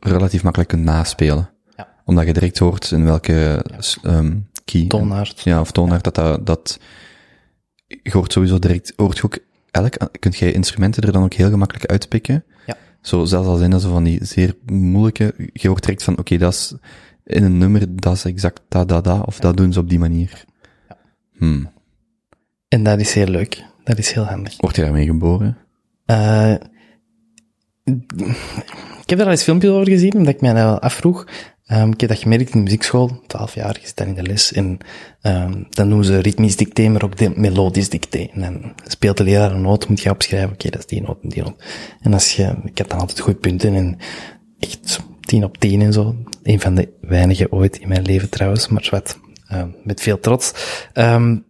relatief 0.00 0.42
makkelijk 0.42 0.70
kunt 0.70 0.84
naspelen. 0.84 1.50
Ja. 1.76 1.88
Omdat 2.04 2.26
je 2.26 2.32
direct 2.32 2.58
hoort 2.58 2.90
in 2.90 3.04
welke 3.04 3.64
ja. 4.02 4.16
um, 4.16 4.50
key. 4.64 4.86
Toonaard. 4.86 5.40
Ja, 5.40 5.60
of 5.60 5.70
toonaard, 5.70 6.04
ja. 6.04 6.10
dat, 6.10 6.36
dat, 6.36 6.46
dat, 6.46 6.80
je 8.02 8.10
hoort 8.10 8.32
sowieso 8.32 8.58
direct, 8.58 8.92
hoort 8.96 9.16
je 9.16 9.24
ook 9.24 9.38
elk, 9.70 10.18
kunt 10.18 10.36
jij 10.36 10.52
instrumenten 10.52 11.02
er 11.02 11.12
dan 11.12 11.22
ook 11.22 11.34
heel 11.34 11.50
gemakkelijk 11.50 11.86
uitpikken. 11.90 12.44
Ja. 12.66 12.76
Zo, 13.02 13.24
zelfs 13.24 13.48
al 13.48 13.56
zijn 13.56 13.70
dat 13.70 13.82
zo 13.82 13.90
van 13.90 14.04
die 14.04 14.24
zeer 14.24 14.54
moeilijke, 14.66 15.34
je 15.52 15.68
hoort 15.68 15.82
direct 15.82 16.02
van, 16.02 16.12
oké, 16.12 16.20
okay, 16.20 16.38
dat 16.38 16.52
is, 16.52 16.74
in 17.24 17.44
een 17.44 17.58
nummer, 17.58 17.96
dat 17.96 18.14
is 18.14 18.24
exact 18.24 18.60
dat, 18.68 18.88
dat, 18.88 19.04
dat, 19.04 19.26
of 19.26 19.34
ja. 19.34 19.40
dat 19.40 19.56
doen 19.56 19.72
ze 19.72 19.80
op 19.80 19.88
die 19.88 19.98
manier. 19.98 20.44
Ja. 20.88 20.96
Hmm. 21.36 21.70
En 22.68 22.82
dat 22.82 23.00
is 23.00 23.14
heel 23.14 23.26
leuk. 23.26 23.64
Dat 23.84 23.98
is 23.98 24.12
heel 24.12 24.24
handig. 24.24 24.60
Word 24.60 24.76
je 24.76 24.82
daarmee 24.82 25.06
geboren? 25.06 25.58
Uh, 26.06 26.54
ik 29.02 29.08
heb 29.08 29.18
daar 29.18 29.26
al 29.26 29.30
eens 29.30 29.42
filmpjes 29.42 29.70
over 29.70 29.88
gezien, 29.88 30.14
omdat 30.14 30.34
ik 30.34 30.40
mij 30.40 30.52
dat 30.52 30.62
wel 30.62 30.80
afvroeg. 30.80 31.26
Um, 31.72 31.92
ik 31.92 32.00
heb 32.00 32.10
dat 32.10 32.18
gemerkt 32.18 32.50
in 32.50 32.52
de 32.52 32.58
muziekschool, 32.58 33.22
12 33.26 33.54
jaar, 33.54 33.78
je 33.80 33.86
zit 33.86 34.00
in 34.00 34.14
de 34.14 34.22
les, 34.22 34.52
en 34.52 34.78
um, 35.22 35.66
dan 35.70 35.88
doen 35.88 36.04
ze 36.04 36.18
ritmisch 36.18 36.56
dicté, 36.56 36.88
maar 36.88 37.04
ook 37.04 37.36
melodisch 37.36 37.88
dicté. 37.88 38.28
En 38.32 38.40
dan 38.40 38.72
speelt 38.86 39.16
de 39.16 39.24
leraar 39.24 39.52
een 39.52 39.60
noot, 39.60 39.88
moet 39.88 40.00
je 40.00 40.10
opschrijven, 40.10 40.52
oké, 40.52 40.70
dat 40.70 40.80
is 40.80 40.86
die 40.86 41.02
noot 41.02 41.18
en 41.22 41.28
die 41.28 41.42
noot. 41.42 41.64
En 42.00 42.12
als 42.12 42.36
je, 42.36 42.54
ik 42.64 42.78
heb 42.78 42.88
dan 42.88 42.98
altijd 42.98 43.20
goede 43.20 43.38
punten, 43.38 43.74
en 43.74 43.98
echt 44.58 45.00
10 45.20 45.44
op 45.44 45.58
10 45.58 45.80
en 45.80 45.92
zo. 45.92 46.16
Een 46.42 46.60
van 46.60 46.74
de 46.74 46.88
weinige 47.00 47.52
ooit 47.52 47.78
in 47.78 47.88
mijn 47.88 48.02
leven 48.02 48.28
trouwens, 48.28 48.68
maar 48.68 48.88
wat, 48.90 49.18
um, 49.52 49.76
met 49.84 50.00
veel 50.00 50.18
trots. 50.18 50.52
Um, 50.94 51.44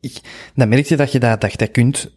ik, 0.00 0.20
dan 0.54 0.68
merk 0.68 0.86
je 0.86 0.96
dat 0.96 1.12
je 1.12 1.18
dat, 1.18 1.40
dat, 1.40 1.50
je 1.52 1.58
dat 1.58 1.70
kunt. 1.70 2.14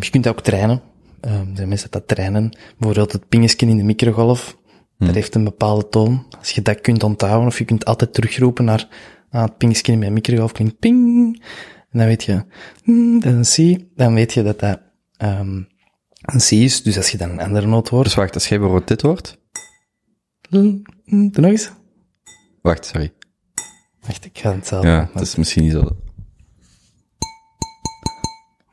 Je 0.00 0.10
kunt 0.10 0.24
dat 0.24 0.32
ook 0.32 0.42
trainen. 0.42 0.82
Um, 1.20 1.56
zijn 1.56 1.68
mensen 1.68 1.90
dat 1.90 2.08
trainen. 2.08 2.56
Bijvoorbeeld 2.78 3.12
het 3.12 3.28
pingesken 3.28 3.68
in 3.68 3.76
de 3.76 3.82
microgolf. 3.82 4.56
Hm. 4.98 5.06
Dat 5.06 5.14
heeft 5.14 5.34
een 5.34 5.44
bepaalde 5.44 5.88
toon. 5.88 6.26
Als 6.38 6.50
je 6.50 6.62
dat 6.62 6.80
kunt 6.80 7.02
onthouden, 7.02 7.48
of 7.48 7.58
je 7.58 7.64
kunt 7.64 7.84
altijd 7.84 8.14
terugroepen 8.14 8.64
naar 8.64 8.88
ah, 9.30 9.42
het 9.42 9.58
pingesken 9.58 9.92
in 9.92 9.98
mijn 9.98 10.12
microgolf 10.12 10.52
klinkt 10.52 10.78
ping. 10.78 11.42
En 11.90 11.98
dan 11.98 12.06
weet 12.06 12.24
je, 12.24 12.44
mm, 12.84 13.20
dat 13.20 13.34
is 13.34 13.58
een 13.58 13.76
C. 13.76 13.84
Dan 13.96 14.14
weet 14.14 14.32
je 14.32 14.42
dat 14.42 14.60
dat 14.60 14.80
um, 15.18 15.68
een 16.20 16.38
C 16.38 16.50
is. 16.50 16.82
Dus 16.82 16.96
als 16.96 17.10
je 17.10 17.18
dan 17.18 17.30
een 17.30 17.40
andere 17.40 17.66
noot 17.66 17.88
hoort. 17.88 18.04
Dus 18.04 18.14
wacht, 18.14 18.34
als 18.34 18.48
jij 18.48 18.58
bijvoorbeeld 18.58 18.88
dit 18.88 19.00
hoort. 19.00 19.38
Mm, 20.50 20.82
mm, 21.04 21.30
doe 21.30 21.42
nog 21.42 21.50
eens. 21.50 21.70
Wacht, 22.62 22.86
sorry. 22.86 23.12
Wacht, 24.00 24.24
ik 24.24 24.38
ga 24.38 24.54
het 24.54 24.66
zelf 24.66 24.84
Ja, 24.84 25.10
dat 25.14 25.22
is 25.22 25.36
misschien 25.36 25.62
niet 25.62 25.72
zo. 25.72 25.96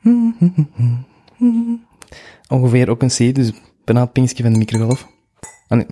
Ongeveer 2.48 2.88
ook 2.88 3.02
een 3.02 3.08
C, 3.08 3.34
dus 3.34 3.52
bijna 3.84 4.00
het 4.00 4.12
pinkje 4.12 4.42
van 4.42 4.52
de 4.52 4.58
microgolf. 4.58 5.08
Ah 5.68 5.78
nee. 5.78 5.86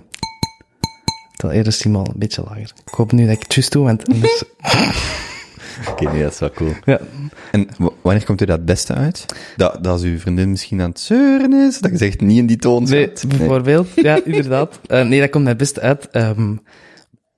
Tel 1.41 1.51
eerder 1.51 1.73
stiemaal 1.73 2.05
een 2.07 2.13
beetje 2.19 2.43
lager. 2.43 2.71
Ik 2.85 2.93
hoop 2.93 3.11
nu 3.11 3.25
dat 3.25 3.35
ik 3.35 3.41
het 3.41 3.53
juist 3.53 3.71
doe, 3.71 3.83
want 3.83 4.07
anders... 4.13 4.43
Oké, 5.89 5.89
okay, 5.91 6.13
nee, 6.13 6.23
dat 6.23 6.33
is 6.33 6.39
wel 6.39 6.51
cool. 6.51 6.73
Ja. 6.85 6.99
En 7.51 7.67
wanneer 8.01 8.25
komt 8.25 8.41
u 8.41 8.45
dat 8.45 8.57
het 8.57 8.65
beste 8.65 8.93
uit? 8.93 9.25
Dat, 9.55 9.73
dat 9.73 9.87
als 9.87 10.01
uw 10.01 10.19
vriendin 10.19 10.49
misschien 10.49 10.81
aan 10.81 10.89
het 10.89 10.99
zeuren 10.99 11.53
is, 11.53 11.79
dat 11.79 11.91
je 11.91 11.97
zegt 11.97 12.21
niet 12.21 12.37
in 12.37 12.45
die 12.45 12.57
toon 12.57 12.83
Nee, 12.83 12.89
zit. 12.89 13.23
bijvoorbeeld. 13.27 13.87
Ja, 14.07 14.19
inderdaad. 14.25 14.79
Uh, 14.87 15.05
nee, 15.05 15.19
dat 15.19 15.29
komt 15.29 15.43
mij 15.43 15.51
het 15.53 15.61
beste 15.61 15.81
uit. 15.81 16.07
Um, 16.11 16.61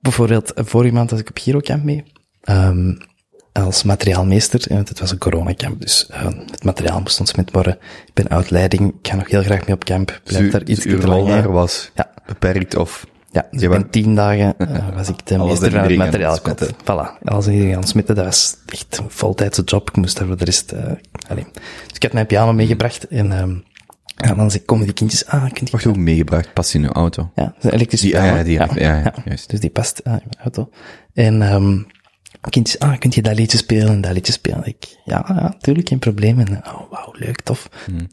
bijvoorbeeld, 0.00 0.52
vorige 0.54 0.94
maand 0.94 1.10
was 1.10 1.20
ik 1.20 1.28
op 1.28 1.38
Girocamp 1.38 1.84
mee. 1.84 2.04
Um, 2.44 2.98
als 3.52 3.82
materiaalmeester, 3.82 4.70
en 4.70 4.76
het 4.76 5.00
was 5.00 5.10
een 5.10 5.18
coronacamp, 5.18 5.80
dus 5.80 6.08
uh, 6.10 6.24
het 6.50 6.64
materiaal 6.64 7.00
moest 7.00 7.20
ons 7.20 7.34
met 7.34 7.50
worden. 7.52 7.78
Ik 8.06 8.14
ben 8.14 8.28
uit 8.28 8.50
leiding, 8.50 8.94
ik 9.00 9.08
ga 9.08 9.16
nog 9.16 9.28
heel 9.30 9.42
graag 9.42 9.66
mee 9.66 9.74
op 9.74 9.84
camp. 9.84 10.20
Blijf 10.24 10.42
Dus, 10.42 10.52
daar 10.52 10.64
dus 10.64 10.76
iets 10.76 10.86
uw 10.86 10.98
te 10.98 11.06
rol 11.06 11.26
daar 11.26 11.52
was 11.52 11.90
Ja. 11.94 12.10
beperkt 12.26 12.76
of... 12.76 13.06
Ja, 13.34 13.46
dus 13.50 13.60
Je 13.60 13.66
ik 13.66 13.72
ben 13.72 13.80
bent- 13.80 13.92
tien 13.92 14.14
dagen 14.14 14.54
uh, 14.58 14.94
was 14.94 15.08
ik 15.08 15.26
de 15.26 15.38
meester 15.38 15.70
van 15.70 15.80
het 15.80 15.96
materiaal. 15.96 16.38
Voilà, 16.38 17.22
alles 17.24 17.46
en 17.46 17.52
iedereen 17.52 17.74
aan 17.74 17.80
het 17.80 17.88
smitten, 17.88 18.14
dat 18.14 18.24
was 18.24 18.56
echt 18.66 18.98
een 18.98 19.10
voltijdse 19.10 19.62
job. 19.62 19.88
Ik 19.88 19.96
moest 19.96 20.18
daar 20.18 20.26
voor 20.26 20.36
de 20.36 20.44
rest... 20.44 20.72
Uh, 20.72 20.80
allee. 21.28 21.46
Dus 21.86 21.94
ik 21.96 22.02
had 22.02 22.12
mijn 22.12 22.26
piano 22.26 22.52
meegebracht 22.52 23.08
en 23.08 23.32
um, 23.42 23.64
ja, 24.16 24.34
dan 24.34 24.50
komen 24.64 24.84
die 24.84 24.94
kindjes... 24.94 25.26
Ah, 25.26 25.42
kunt 25.42 25.58
je... 25.58 25.70
Wacht, 25.70 25.86
ook 25.86 25.96
meegebracht, 25.96 26.52
past 26.52 26.74
in 26.74 26.82
uw 26.82 26.92
auto. 26.92 27.30
Ja, 27.34 27.54
een 27.60 27.70
elektrische 27.70 28.06
Die, 28.06 28.16
ah, 28.16 28.22
piano. 28.22 28.36
ja, 28.36 28.42
die, 28.44 28.80
ja, 28.82 28.96
ja, 28.96 29.14
juist. 29.24 29.50
Dus 29.50 29.60
die 29.60 29.70
past 29.70 30.04
ah, 30.04 30.12
in 30.12 30.20
mijn 30.28 30.42
auto. 30.42 30.70
En 31.14 31.52
um, 31.52 31.86
kindjes, 32.50 32.78
ah, 32.78 32.98
kunt 32.98 33.14
je 33.14 33.22
dat 33.22 33.34
liedje 33.34 33.58
spelen 33.58 33.88
en 33.88 34.00
dat 34.00 34.12
liedje 34.12 34.32
spelen? 34.32 34.64
Ik, 34.66 34.96
ja, 35.04 35.24
ja, 35.28 35.54
tuurlijk, 35.60 35.88
geen 35.88 35.98
probleem. 35.98 36.38
En 36.38 36.56
oh, 36.56 36.90
wauw, 36.90 37.12
leuk, 37.12 37.40
tof. 37.40 37.68
Hmm. 37.86 38.08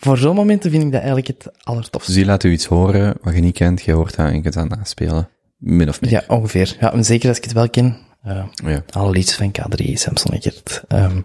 Voor 0.00 0.18
zo'n 0.18 0.34
momenten 0.34 0.70
vind 0.70 0.82
ik 0.82 0.88
dat 0.92 0.98
eigenlijk 1.00 1.26
het 1.26 1.50
allertofste. 1.64 2.10
Dus 2.10 2.20
die 2.20 2.24
laat 2.30 2.44
u 2.44 2.50
iets 2.52 2.64
horen 2.66 3.14
wat 3.22 3.34
je 3.34 3.40
niet 3.40 3.54
kent, 3.56 3.82
je 3.82 3.92
hoort 3.92 4.16
dat 4.16 4.26
en 4.26 4.34
je 4.34 4.40
kunt 4.40 4.54
dat 4.54 4.68
naspelen. 4.68 5.28
Min 5.56 5.88
of 5.88 6.00
meer. 6.00 6.10
Ja, 6.10 6.22
ongeveer. 6.26 6.76
Ja, 6.80 6.92
en 6.92 7.04
zeker 7.04 7.28
als 7.28 7.36
ik 7.36 7.44
het 7.44 7.52
wel 7.52 7.70
ken. 7.70 7.96
Uh, 8.26 8.44
Ja. 8.64 8.82
alle 8.90 9.10
liedjes 9.10 9.36
van 9.36 9.52
K3, 9.60 9.92
Samson 9.92 10.32
en 10.32 10.42
Gert. 10.42 10.82
Um, 10.88 11.24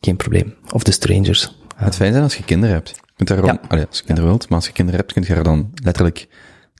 geen 0.00 0.16
probleem. 0.16 0.54
Of 0.72 0.82
The 0.82 0.92
Strangers. 0.92 1.44
Uh, 1.44 1.84
Het 1.84 1.96
fijn 1.96 2.12
zijn 2.12 2.24
als 2.24 2.36
je 2.36 2.44
kinderen 2.44 2.74
hebt. 2.74 2.88
Je 2.88 3.12
kunt 3.16 3.28
daar 3.28 3.38
gewoon, 3.38 3.58
Ja. 3.62 3.68
allee, 3.68 3.86
als 3.86 3.98
je 3.98 4.04
kinderen 4.04 4.30
wilt, 4.30 4.48
maar 4.48 4.58
als 4.58 4.66
je 4.66 4.72
kinderen 4.72 5.00
hebt, 5.00 5.12
kun 5.12 5.22
je 5.26 5.34
er 5.34 5.42
dan 5.44 5.70
letterlijk, 5.82 6.28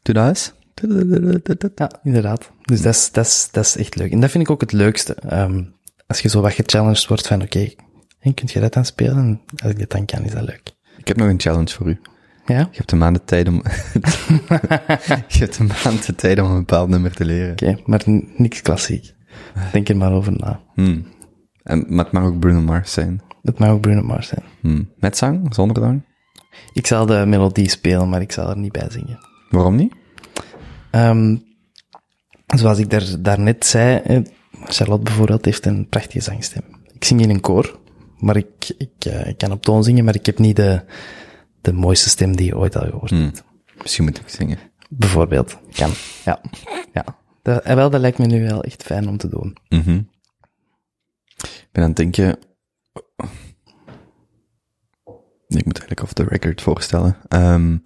ja, 0.03 1.91
inderdaad. 2.03 2.51
Dus 2.63 2.83
dat 2.83 2.95
is, 2.95 3.11
dat, 3.13 3.27
is, 3.27 3.49
dat 3.53 3.65
is 3.65 3.77
echt 3.77 3.97
leuk. 3.97 4.13
En 4.13 4.21
dat 4.21 4.31
vind 4.31 4.45
ik 4.45 4.51
ook 4.51 4.61
het 4.61 4.73
leukste. 4.73 5.17
Um, 5.33 5.75
als 6.07 6.21
je 6.21 6.29
zo 6.29 6.41
wat 6.41 6.53
gechallenged 6.53 7.07
wordt 7.07 7.27
van, 7.27 7.43
oké, 7.43 7.69
en 8.21 8.35
kun 8.35 8.49
je 8.53 8.61
dat 8.61 8.73
dan 8.73 8.85
spelen? 8.85 9.17
En 9.17 9.41
als 9.63 9.71
ik 9.71 9.79
dat 9.79 9.91
dan 9.91 10.05
kan, 10.05 10.25
is 10.25 10.33
dat 10.33 10.43
leuk. 10.43 10.63
Ik 11.01 11.09
heb 11.09 11.17
nog 11.17 11.29
een 11.29 11.41
challenge 11.41 11.69
voor 11.75 11.89
u. 11.89 12.01
Ja? 12.47 12.59
Je 12.59 12.77
hebt 12.77 12.93
een 12.93 12.99
maand 12.99 13.17
de 13.17 13.25
tijd 13.25 13.49
om, 13.49 13.55
je 15.29 15.39
hebt 15.39 15.59
een 15.59 15.71
maand 15.85 16.07
de 16.07 16.15
tijd 16.15 16.41
om 16.41 16.51
een 16.51 16.59
bepaald 16.59 16.89
nummer 16.89 17.13
te 17.13 17.25
leren. 17.25 17.53
Oké, 17.53 17.79
maar 17.85 18.03
niks 18.37 18.63
klassiek. 18.63 19.15
Denk 19.73 19.89
er 19.89 19.97
maar 19.97 20.13
over 20.13 20.33
na. 20.33 20.61
Hmm. 20.75 21.07
En, 21.63 21.87
maar 21.89 22.05
het 22.05 22.13
mag 22.13 22.25
ook 22.25 22.39
Bruno 22.39 22.61
Mars 22.61 22.93
zijn. 22.93 23.21
Het 23.43 23.59
mag 23.59 23.69
ook 23.69 23.81
Bruno 23.81 24.03
Mars 24.03 24.29
zijn. 24.29 24.43
Hmm. 24.61 24.91
Met 24.97 25.17
zang? 25.17 25.55
Zonder 25.55 25.83
zang? 25.83 26.03
Ik 26.73 26.87
zal 26.87 27.07
de 27.07 27.25
melodie 27.27 27.69
spelen, 27.69 28.09
maar 28.09 28.21
ik 28.21 28.33
zal 28.33 28.51
er 28.51 28.59
niet 28.59 28.73
bij 28.73 28.91
zingen. 28.91 29.19
Waarom 29.51 29.77
niet? 29.77 29.95
Um, 30.91 31.43
zoals 32.47 32.79
ik 32.79 32.91
daar, 32.91 33.07
daarnet 33.19 33.67
zei, 33.67 34.01
eh, 34.05 34.21
Charlotte 34.65 35.05
bijvoorbeeld 35.05 35.45
heeft 35.45 35.67
een 35.67 35.89
prachtige 35.89 36.21
zangstem. 36.21 36.63
Ik 36.93 37.05
zing 37.05 37.21
in 37.21 37.31
een 37.31 37.41
koor, 37.41 37.80
maar 38.21 38.37
ik, 38.37 38.75
ik, 38.79 39.05
uh, 39.07 39.27
ik 39.27 39.39
kan 39.39 39.53
op 39.53 39.63
toon 39.63 39.85
zingen, 39.85 40.05
maar 40.05 40.15
ik 40.15 40.27
heb 40.27 40.39
niet 40.39 40.57
de, 40.57 40.83
de 41.61 41.73
mooiste 41.73 42.09
stem 42.09 42.37
die 42.37 42.47
je 42.47 42.57
ooit 42.57 42.77
al 42.77 42.85
gehoord 42.87 43.11
Hmm. 43.11 43.21
hebt. 43.25 43.45
Misschien 43.83 44.05
moet 44.05 44.19
ik 44.21 44.29
zingen. 44.29 44.59
Bijvoorbeeld. 44.89 45.59
Kan. 45.73 45.91
Ja. 46.25 46.41
Ja. 46.93 47.05
Dat, 47.43 47.63
en 47.63 47.77
wel, 47.77 47.91
dat 47.91 48.01
lijkt 48.01 48.19
me 48.19 48.27
nu 48.27 48.43
wel 48.43 48.63
echt 48.63 48.83
fijn 48.83 49.09
om 49.09 49.17
te 49.17 49.29
doen. 49.29 49.57
Mhm. 49.69 50.01
Ik 51.37 51.69
ben 51.73 51.83
aan 51.83 51.89
het 51.89 51.97
denken... 51.97 52.39
Ik 55.49 55.65
moet 55.65 55.79
eigenlijk 55.79 56.03
off 56.03 56.13
the 56.13 56.25
record 56.25 56.63
voorstellen. 56.63 57.17
Ehm 57.29 57.77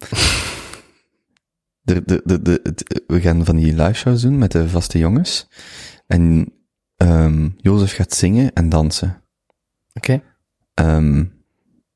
de, 1.81 2.01
de, 2.05 2.21
de, 2.25 2.41
de, 2.41 3.03
we 3.07 3.21
gaan 3.21 3.45
van 3.45 3.55
die 3.55 3.73
live 3.73 3.93
shows 3.93 4.21
doen 4.21 4.37
met 4.37 4.51
de 4.51 4.69
vaste 4.69 4.97
jongens. 4.97 5.47
En 6.07 6.53
ehm 6.97 7.49
Jozef 7.57 7.95
gaat 7.95 8.13
zingen 8.13 8.53
en 8.53 8.69
dansen. 8.69 9.23
Oké? 9.95 10.21
Ehm 10.73 11.19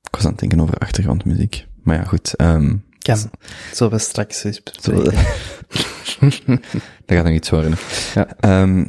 ik 0.03 0.15
was 0.15 0.23
aan 0.23 0.31
het 0.31 0.39
denken 0.39 0.59
over 0.59 0.77
achtergrondmuziek. 0.77 1.67
Maar 1.83 1.95
ja, 1.95 2.03
goed. 2.03 2.33
ehm 2.33 2.75
Kan. 2.99 3.31
Zo 3.73 3.89
we 3.89 3.97
straks 3.97 4.43
eens 4.43 4.63
bespreken. 4.63 5.03
dat 7.05 7.17
gaat 7.17 7.23
nog 7.23 7.33
iets 7.33 7.49
worden. 7.49 7.73
Ja. 8.13 8.27
Ehm 8.39 8.85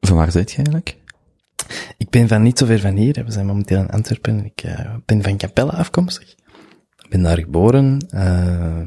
van 0.00 0.16
waar 0.16 0.30
zit 0.30 0.50
je 0.50 0.56
eigenlijk? 0.56 0.96
Ik 1.98 2.10
ben 2.10 2.28
van 2.28 2.42
niet 2.42 2.58
zo 2.58 2.66
ver 2.66 2.80
van 2.80 2.96
hier. 2.96 3.24
We 3.24 3.30
zijn 3.30 3.46
momenteel 3.46 3.80
in 3.80 3.90
Antwerpen. 3.90 4.44
Ik 4.44 4.62
eh, 4.62 4.94
ben 5.04 5.22
van 5.22 5.36
Capelle 5.36 5.72
afkomstig. 5.72 6.30
Ik 7.02 7.08
ben 7.08 7.22
daar 7.22 7.38
geboren. 7.38 8.06
eh, 8.10 8.80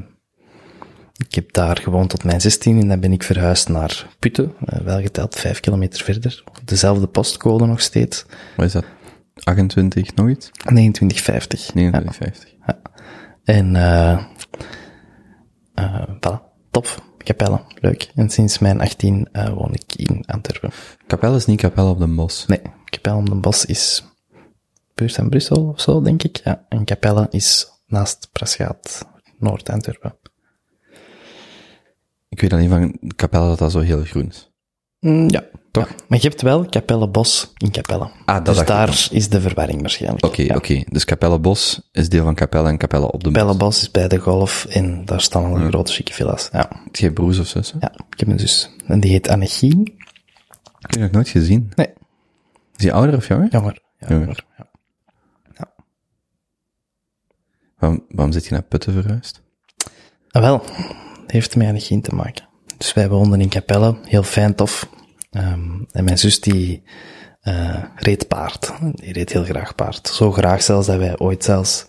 ik 1.28 1.34
heb 1.34 1.52
daar 1.52 1.76
gewoond 1.76 2.10
tot 2.10 2.24
mijn 2.24 2.40
16 2.40 2.80
en 2.80 2.88
dan 2.88 3.00
ben 3.00 3.12
ik 3.12 3.22
verhuisd 3.22 3.68
naar 3.68 4.06
Putten. 4.18 4.52
eh, 4.64 4.78
wel 4.80 5.00
geteld 5.00 5.34
vijf 5.34 5.60
kilometer 5.60 6.04
verder. 6.04 6.44
Dezelfde 6.64 7.06
postcode 7.06 7.66
nog 7.66 7.80
steeds. 7.80 8.24
Wat 8.56 8.66
is 8.66 8.72
dat? 8.72 8.84
28, 9.44 10.14
nog 10.14 10.28
iets? 10.28 10.50
2950. 10.50 11.74
59. 11.74 12.48
En, 13.44 13.76
eh 13.76 14.24
eh 15.74 16.02
voilà. 16.08 16.48
Top. 16.70 17.08
Capelle. 17.18 17.60
Leuk. 17.80 18.10
En 18.14 18.30
sinds 18.30 18.58
mijn 18.58 18.80
18 18.80 19.28
eh 19.32 19.48
woon 19.48 19.74
ik 19.74 19.94
in 19.94 20.24
Antwerpen. 20.26 20.70
Kapel 21.06 21.36
is 21.36 21.46
niet 21.46 21.60
Kapel 21.60 21.90
op 21.90 21.98
de 21.98 22.06
Bos. 22.06 22.46
Nee, 22.46 22.60
Capelle 22.84 23.16
om 23.16 23.28
den 23.28 23.40
Bos 23.40 23.64
is 23.64 24.04
buurt 24.94 25.14
van 25.14 25.28
Brussel 25.28 25.68
of 25.68 25.80
zo, 25.80 26.02
denk 26.02 26.22
ik. 26.22 26.40
Ja, 26.44 26.66
en 26.68 26.84
Capelle 26.84 27.26
is 27.30 27.68
naast 27.86 28.28
Prasgaat, 28.32 29.06
Noord-Antwerpen. 29.38 30.14
Ik 32.30 32.40
weet 32.40 32.52
alleen 32.52 32.68
van 32.68 32.98
Kapel 33.16 33.48
dat 33.48 33.58
dat 33.58 33.72
zo 33.72 33.80
heel 33.80 34.04
groen 34.04 34.26
is. 34.28 34.50
Mm, 35.00 35.28
ja. 35.30 35.44
Toch? 35.70 35.88
Ja. 35.88 35.94
Maar 36.08 36.18
je 36.20 36.28
hebt 36.28 36.42
wel 36.42 36.66
Capelle 36.66 37.08
Bos 37.08 37.52
in 37.56 37.70
Capelle. 37.70 38.10
Ah, 38.24 38.44
dat 38.44 38.54
dus 38.56 38.66
daar 38.66 39.08
is 39.10 39.28
de 39.28 39.40
verwarring 39.40 39.80
waarschijnlijk. 39.80 40.24
Oké, 40.24 40.42
ja. 40.42 40.54
oké. 40.56 40.82
Dus 40.88 41.04
Kapelle 41.04 41.38
Bos 41.38 41.88
is 41.92 42.08
deel 42.08 42.24
van 42.24 42.34
Kapelle 42.34 42.68
en 42.68 42.76
Kapelle 42.78 43.12
op 43.12 43.24
de 43.24 43.30
Capelle 43.30 43.46
Bos. 43.56 43.58
Bos 43.58 43.80
is 43.80 43.90
bij 43.90 44.08
de 44.08 44.18
golf 44.18 44.64
en 44.64 45.04
daar 45.04 45.20
staan 45.20 45.44
al 45.44 45.68
grote 45.68 45.92
chique 45.92 46.14
villa's. 46.14 46.48
Ja. 46.52 46.68
Heb 46.84 46.96
je 46.96 47.12
broers 47.12 47.38
of 47.38 47.46
zussen? 47.46 47.76
ja, 47.80 47.92
ik 48.10 48.18
heb 48.18 48.28
een 48.28 48.38
zus. 48.38 48.70
En 48.86 49.00
die 49.00 49.10
heet 49.10 49.28
Annegien. 49.28 49.80
Ik 49.86 49.92
heb 50.80 50.90
je 50.90 50.98
nog 51.00 51.10
nooit 51.10 51.28
gezien. 51.28 51.72
Nee, 51.74 51.86
Is 52.76 52.76
die 52.76 52.92
ouder 52.92 53.16
of 53.16 53.28
jonger? 53.28 53.48
jammer. 53.50 53.82
Ja, 53.98 54.08
Jammer. 54.08 54.26
jammer. 54.26 54.44
Ja. 55.58 55.72
Waarom, 57.78 58.04
waarom 58.08 58.32
zit 58.32 58.44
je 58.46 58.52
naar 58.52 58.62
Putten 58.62 58.92
verhuisd? 58.92 59.42
Ah, 60.30 60.42
wel, 60.42 60.62
heeft 61.30 61.56
met 61.56 61.66
Annegien 61.66 62.00
te 62.00 62.14
maken. 62.14 62.48
Dus 62.76 62.92
wij 62.92 63.08
woonden 63.08 63.40
in 63.40 63.48
Capelle, 63.48 63.96
heel 64.04 64.22
fijn, 64.22 64.54
tof. 64.54 64.88
Ehm, 65.30 65.82
en 65.90 66.04
mijn 66.04 66.18
zus 66.18 66.40
die 66.40 66.82
eh, 67.40 67.84
reed 67.94 68.28
paard. 68.28 68.72
Die 68.94 69.12
reed 69.12 69.32
heel 69.32 69.44
graag 69.44 69.74
paard. 69.74 70.08
Zo 70.08 70.32
graag 70.32 70.62
zelfs 70.62 70.86
dat 70.86 70.96
wij 70.96 71.18
ooit 71.18 71.44
zelfs, 71.44 71.84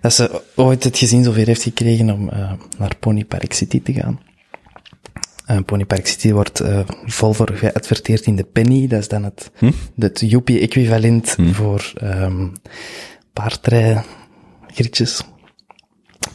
dat 0.00 0.12
ze 0.12 0.42
ooit 0.54 0.84
het 0.84 0.98
gezin 0.98 1.24
zover 1.24 1.46
heeft 1.46 1.62
gekregen 1.62 2.10
om 2.10 2.28
eh, 2.28 2.52
naar 2.78 2.96
Pony 2.96 3.24
Park 3.24 3.52
City 3.52 3.82
te 3.82 3.92
gaan. 3.92 4.20
Eh, 5.48 5.58
Pony 5.64 5.84
Park 5.84 6.06
City 6.06 6.32
wordt 6.32 6.60
eh, 6.60 6.80
vol 7.04 7.32
voor 7.32 7.50
geadverteerd 7.52 8.26
in 8.26 8.36
de 8.36 8.44
penny. 8.44 8.86
Dat 8.86 9.00
is 9.00 9.08
dan 9.08 9.24
het, 9.24 9.50
het 9.96 10.20
joepie-equivalent 10.20 11.36
voor 11.52 11.92
um, 12.02 12.52
paardrijgritjes. 13.32 15.24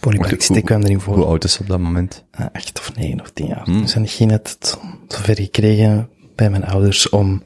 Pony 0.03 0.17
Park 0.17 0.41
City 0.41 0.61
kwam 0.61 0.81
erin 0.81 0.99
voor. 0.99 1.15
Hoe 1.15 1.25
oud 1.25 1.43
is 1.43 1.53
ze 1.53 1.59
op 1.59 1.67
dat 1.67 1.79
moment? 1.79 2.23
eh, 2.31 2.45
acht 2.53 2.79
of 2.79 2.95
negen 2.95 3.21
of 3.21 3.29
tien 3.29 3.47
jaar. 3.47 3.65
Dus 3.65 3.95
en 3.95 4.03
ik 4.03 4.09
ging 4.09 4.31
het 4.31 4.77
zover 5.07 5.35
gekregen 5.35 6.09
bij 6.35 6.49
mijn 6.49 6.65
ouders 6.65 7.09
om 7.09 7.43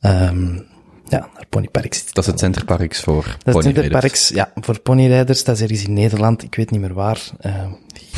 um, 0.00 0.66
ja, 1.08 1.28
naar 1.34 1.46
Ponypark 1.48 1.94
te 1.94 2.04
Dat 2.12 2.24
is 2.24 2.30
het 2.30 2.40
Centerparks 2.40 3.00
voor 3.00 3.24
Dat 3.24 3.54
is 3.56 3.62
ponyrijders. 3.62 3.74
Centerparks, 3.74 4.28
ja, 4.28 4.52
voor 4.54 4.80
ponyrijders. 4.80 5.44
Dat 5.44 5.56
is 5.56 5.62
ergens 5.62 5.84
in 5.84 5.92
Nederland, 5.92 6.42
ik 6.42 6.54
weet 6.54 6.70
niet 6.70 6.80
meer 6.80 6.94
waar. 6.94 7.30
Uh, 7.46 7.72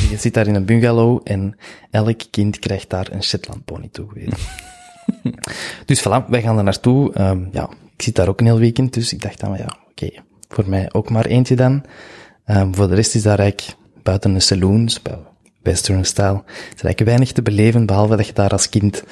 je 0.09 0.17
zit 0.17 0.33
daar 0.33 0.47
in 0.47 0.55
een 0.55 0.65
bungalow 0.65 1.21
en 1.23 1.57
elk 1.91 2.21
kind 2.31 2.59
krijgt 2.59 2.89
daar 2.89 3.07
een 3.11 3.23
Shetland 3.23 3.65
pony 3.65 3.89
toegewezen. 3.91 4.37
dus 5.85 5.99
voilà, 5.99 6.29
wij 6.29 6.41
gaan 6.41 6.57
er 6.57 6.63
naartoe. 6.63 7.21
Um, 7.21 7.49
ja, 7.51 7.69
ik 7.95 8.01
zit 8.01 8.15
daar 8.15 8.27
ook 8.27 8.39
een 8.39 8.45
heel 8.45 8.59
weekend, 8.59 8.93
dus 8.93 9.13
ik 9.13 9.21
dacht 9.21 9.39
dan, 9.39 9.57
ja, 9.57 9.65
oké, 9.65 10.05
okay, 10.05 10.19
voor 10.49 10.69
mij 10.69 10.93
ook 10.93 11.09
maar 11.09 11.25
eentje 11.25 11.55
dan. 11.55 11.83
Um, 12.51 12.75
voor 12.75 12.87
de 12.87 12.95
rest 12.95 13.15
is 13.15 13.21
daar 13.21 13.39
eigenlijk 13.39 13.77
buiten 14.03 14.33
een 14.35 14.41
saloon, 14.41 14.85
dus 14.85 15.01
western 15.61 16.05
style, 16.05 16.43
is 16.45 16.53
er 16.53 16.85
eigenlijk 16.85 17.03
weinig 17.03 17.31
te 17.31 17.41
beleven, 17.41 17.85
behalve 17.85 18.15
dat 18.15 18.27
je 18.27 18.33
daar 18.33 18.49
als 18.49 18.69
kind 18.69 19.03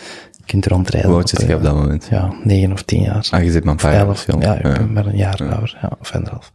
kunt 0.45 0.65
rondrijden. 0.65 1.10
Hoe 1.10 1.19
oud 1.19 1.30
zit 1.30 1.41
je 1.41 1.56
op 1.56 1.63
dat 1.63 1.73
moment? 1.73 2.08
Ja, 2.10 2.34
negen 2.43 2.71
of 2.71 2.82
tien 2.82 3.02
jaar. 3.02 3.28
Ah, 3.32 3.43
je 3.43 3.52
zit 3.52 3.63
maar 3.63 3.73
een 3.73 3.80
paar 3.80 3.93
jaar. 3.93 4.26
Ja, 4.39 4.56
ik 4.56 4.62
ben 4.62 4.93
maar 4.93 5.06
een 5.06 5.17
jaar 5.17 5.41
ouder, 5.41 5.78
ja, 5.82 5.91
of 6.00 6.12
anderhalf. 6.12 6.52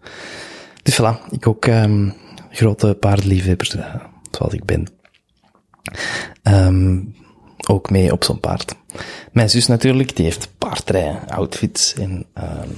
Dus 0.83 1.01
voilà, 1.01 1.31
ik 1.31 1.47
ook 1.47 1.67
um, 1.67 2.15
grote 2.51 2.97
paardenliefhebber, 3.01 3.75
uh, 3.77 3.95
zoals 4.31 4.53
ik 4.53 4.65
ben. 4.65 4.87
Um, 6.43 7.15
ook 7.69 7.91
mee 7.91 8.13
op 8.13 8.25
zo'n 8.25 8.41
paard. 8.41 8.75
Mijn 9.33 9.51
zus 9.51 9.67
natuurlijk, 9.67 10.17
die 10.17 10.25
heeft 10.25 10.49
paardrij 10.59 11.21
outfits 11.29 11.95
en 11.95 12.27
um, 12.35 12.77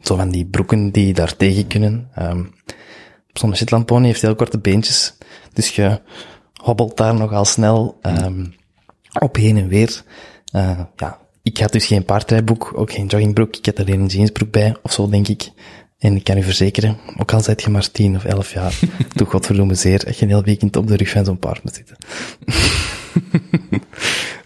zo 0.00 0.16
van 0.16 0.30
die 0.30 0.44
broeken 0.44 0.90
die 0.90 1.14
daar 1.14 1.36
tegen 1.36 1.66
kunnen. 1.66 2.08
Um, 2.18 2.52
zo'n 3.34 3.56
Shetland 3.56 3.86
pony 3.86 4.06
heeft 4.06 4.22
heel 4.22 4.34
korte 4.34 4.58
beentjes, 4.58 5.14
dus 5.52 5.74
je 5.74 6.00
hobbelt 6.62 6.96
daar 6.96 7.14
nogal 7.14 7.44
snel 7.44 7.98
um, 8.02 8.54
op 9.20 9.36
heen 9.36 9.56
en 9.56 9.68
weer. 9.68 10.02
Uh, 10.54 10.80
ja, 10.96 11.18
ik 11.42 11.58
had 11.58 11.72
dus 11.72 11.86
geen 11.86 12.04
paardrijboek, 12.04 12.72
ook 12.74 12.92
geen 12.92 13.06
joggingbroek. 13.06 13.56
Ik 13.56 13.66
had 13.66 13.80
alleen 13.80 14.00
een 14.00 14.06
jeansbroek 14.06 14.50
bij, 14.50 14.76
of 14.82 14.92
zo 14.92 15.08
denk 15.08 15.28
ik. 15.28 15.50
En 15.98 16.16
ik 16.16 16.24
kan 16.24 16.38
u 16.38 16.42
verzekeren, 16.42 16.98
ook 17.18 17.32
al 17.32 17.40
zijt 17.40 17.62
je 17.62 17.70
maar 17.70 17.90
10 17.90 18.16
of 18.16 18.24
11 18.24 18.52
jaar, 18.52 18.78
doe 19.14 19.26
godverdomme 19.26 19.74
zeer, 19.74 20.04
dat 20.04 20.16
je 20.16 20.22
een 20.22 20.30
heel 20.30 20.42
weekend 20.42 20.76
op 20.76 20.86
de 20.86 20.96
rug 20.96 21.10
van 21.10 21.24
zo'n 21.24 21.38
paard 21.38 21.64
moet 21.64 21.74
zitten. 21.74 21.96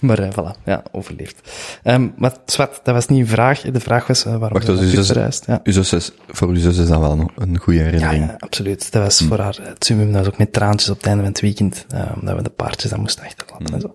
maar 0.00 0.20
uh, 0.20 0.28
voilà, 0.30 0.62
ja, 0.64 0.82
overleefd. 0.92 1.50
Um, 1.84 2.14
maar 2.16 2.32
zwart, 2.46 2.80
dat 2.82 2.94
was 2.94 3.06
niet 3.06 3.20
een 3.20 3.26
vraag. 3.26 3.60
De 3.60 3.80
vraag 3.80 4.06
was 4.06 4.24
uh, 4.24 4.36
waarom 4.36 4.52
Wacht, 4.52 4.66
je 4.66 4.76
dus 4.76 4.90
zus, 4.90 5.06
verhuisd. 5.06 5.46
Ja. 5.46 5.60
uw 5.62 5.72
zus 5.72 5.92
is, 5.92 6.12
voor 6.28 6.48
uw 6.48 6.56
zus 6.56 6.78
is 6.78 6.88
dat 6.88 7.00
wel 7.00 7.10
een, 7.10 7.30
een 7.36 7.58
goede 7.58 7.80
herinnering. 7.80 8.26
ja, 8.26 8.36
absoluut. 8.38 8.92
Dat 8.92 9.02
was 9.02 9.20
voor 9.20 9.38
haar 9.38 9.58
het 9.62 9.84
summum. 9.84 10.12
Dat 10.12 10.24
was 10.24 10.32
ook 10.32 10.38
met 10.38 10.52
traantjes 10.52 10.90
op 10.90 10.96
het 10.96 11.06
einde 11.06 11.22
van 11.22 11.32
het 11.32 11.40
weekend, 11.40 11.86
uh, 11.94 12.12
omdat 12.20 12.36
we 12.36 12.42
de 12.42 12.50
paardjes 12.50 12.90
dan 12.90 13.00
moesten 13.00 13.24
achterlaten 13.24 13.74
en 13.74 13.80
zo. 13.80 13.94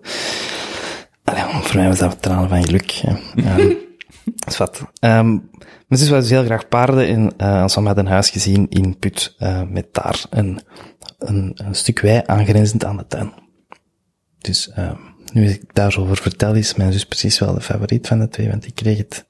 Allee, 1.24 1.42
voor 1.62 1.76
mij 1.76 1.88
was 1.88 1.98
dat 1.98 2.22
tranen 2.22 2.48
van 2.48 2.64
geluk. 2.64 3.02
Um, 3.36 3.76
zwart. 4.48 4.78
Um, 5.00 5.50
mijn 5.88 6.00
zus 6.00 6.08
was 6.08 6.20
dus 6.20 6.30
heel 6.30 6.44
graag 6.44 6.68
paarden 6.68 7.06
en 7.06 7.32
uh, 7.38 7.62
ons 7.62 7.74
had 7.74 7.96
een 7.96 8.06
huis 8.06 8.30
gezien 8.30 8.66
in 8.68 8.98
Put, 8.98 9.36
met 9.68 9.86
daar 9.92 10.24
een, 10.30 10.60
een, 11.18 11.52
een 11.64 11.74
stuk 11.74 12.00
wei 12.00 12.22
aangrenzend 12.26 12.84
aan 12.84 12.96
de 12.96 13.06
tuin. 13.06 13.32
Dus 14.38 14.70
uh, 14.78 14.90
nu 15.34 15.48
ik 15.48 15.62
daarover 15.72 16.16
vertel, 16.16 16.54
is 16.54 16.74
mijn 16.74 16.92
zus 16.92 17.06
precies 17.06 17.38
wel 17.38 17.54
de 17.54 17.60
favoriet 17.60 18.06
van 18.06 18.18
de 18.18 18.28
twee, 18.28 18.48
want 18.48 18.66
ik 18.66 18.74
kreeg 18.74 18.98
het 18.98 19.26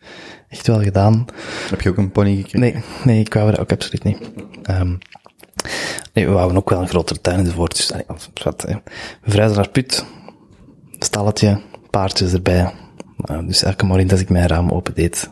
echt 0.48 0.66
wel 0.66 0.82
gedaan. 0.82 1.24
Heb 1.70 1.80
je 1.80 1.88
ook 1.88 1.96
een 1.96 2.12
pony 2.12 2.36
gekregen? 2.36 2.60
Nee, 2.60 2.82
nee, 3.04 3.20
ik 3.20 3.34
wou 3.34 3.50
dat 3.50 3.60
ook 3.60 3.72
absoluut 3.72 4.04
niet. 4.04 4.18
Um, 4.70 4.98
nee, 6.12 6.26
we 6.26 6.32
wouden 6.32 6.56
ook 6.56 6.70
wel 6.70 6.80
een 6.80 6.88
grotere 6.88 7.20
tuin 7.20 7.38
enzovoort. 7.38 7.76
Dus, 7.76 7.92
allee, 7.92 8.04
wat, 8.42 8.62
hè. 8.62 8.74
We 9.22 9.36
naar 9.36 9.68
Put, 9.68 10.04
stalletje, 10.98 11.60
paardjes 11.90 12.32
erbij. 12.32 12.72
Uh, 13.30 13.38
dus 13.46 13.62
elke 13.62 13.84
morgen 13.84 14.10
als 14.10 14.20
ik 14.20 14.28
mijn 14.28 14.46
raam 14.46 14.70
opendeed, 14.70 15.30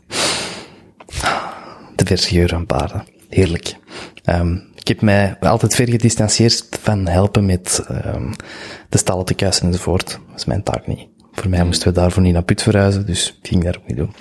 de 1.96 2.04
verse 2.04 2.28
geur 2.28 2.48
van 2.48 2.66
paarden. 2.66 3.04
Heerlijk. 3.28 3.76
Um, 4.24 4.71
ik 4.82 4.88
heb 4.88 5.00
mij 5.00 5.36
altijd 5.40 5.74
ver 5.74 5.88
gedistanceerd 5.88 6.66
van 6.80 7.06
helpen 7.06 7.46
met 7.46 7.84
um, 7.90 8.32
de 8.88 8.98
stallen 8.98 9.24
te 9.24 9.34
kuisen 9.34 9.66
enzovoort. 9.66 10.18
Dat 10.28 10.38
is 10.38 10.44
mijn 10.44 10.62
taak 10.62 10.86
niet. 10.86 11.08
Voor 11.32 11.48
mij 11.48 11.64
moesten 11.64 11.88
we 11.88 11.94
daarvoor 11.94 12.22
niet 12.22 12.32
naar 12.32 12.42
Put 12.42 12.62
verhuizen, 12.62 13.06
dus 13.06 13.38
ik 13.42 13.48
ging 13.48 13.64
daar 13.64 13.76
ook 13.76 13.86
niet 13.86 13.96
doen. 13.96 14.14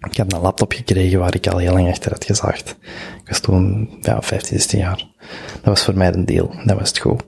Ik 0.00 0.16
had 0.16 0.32
een 0.32 0.40
laptop 0.40 0.72
gekregen 0.72 1.18
waar 1.18 1.34
ik 1.34 1.46
al 1.46 1.58
heel 1.58 1.72
lang 1.72 1.88
achter 1.88 2.12
had 2.12 2.24
gezaagd. 2.24 2.76
Ik 3.22 3.28
was 3.28 3.40
toen, 3.40 3.90
ja, 4.00 4.22
15, 4.22 4.58
16 4.58 4.78
jaar. 4.78 5.08
Dat 5.52 5.64
was 5.64 5.84
voor 5.84 5.96
mij 5.96 6.14
een 6.14 6.24
deel. 6.24 6.54
Dat 6.64 6.78
was 6.78 6.88
het 6.88 6.98
goed. 6.98 7.22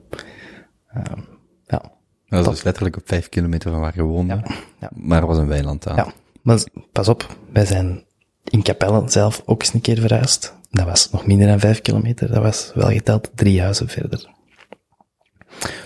Um, 0.95 1.25
ja. 1.67 1.81
Dat 2.27 2.45
was 2.45 2.55
dus 2.55 2.63
letterlijk 2.63 2.97
op 2.97 3.03
vijf 3.05 3.29
kilometer 3.29 3.71
van 3.71 3.79
waar 3.79 3.95
je 3.95 4.03
woonde. 4.03 4.33
Ja. 4.33 4.55
Ja. 4.79 4.89
Maar 4.93 5.21
er 5.21 5.27
was 5.27 5.37
een 5.37 5.47
weiland 5.47 5.87
aan. 5.87 5.95
Ja. 5.95 6.13
Maar 6.41 6.63
pas 6.91 7.07
op, 7.07 7.37
wij 7.51 7.65
zijn 7.65 8.05
in 8.43 8.63
Capelle 8.63 9.03
zelf 9.05 9.41
ook 9.45 9.61
eens 9.61 9.73
een 9.73 9.81
keer 9.81 9.99
verhuisd. 9.99 10.53
Dat 10.73 10.85
was 10.85 11.11
nog 11.11 11.25
minder 11.25 11.47
dan 11.47 11.59
vijf 11.59 11.81
kilometer. 11.81 12.31
Dat 12.31 12.41
was 12.41 12.71
wel 12.75 12.89
geteld 12.89 13.31
drie 13.35 13.61
huizen 13.61 13.87
verder. 13.87 14.29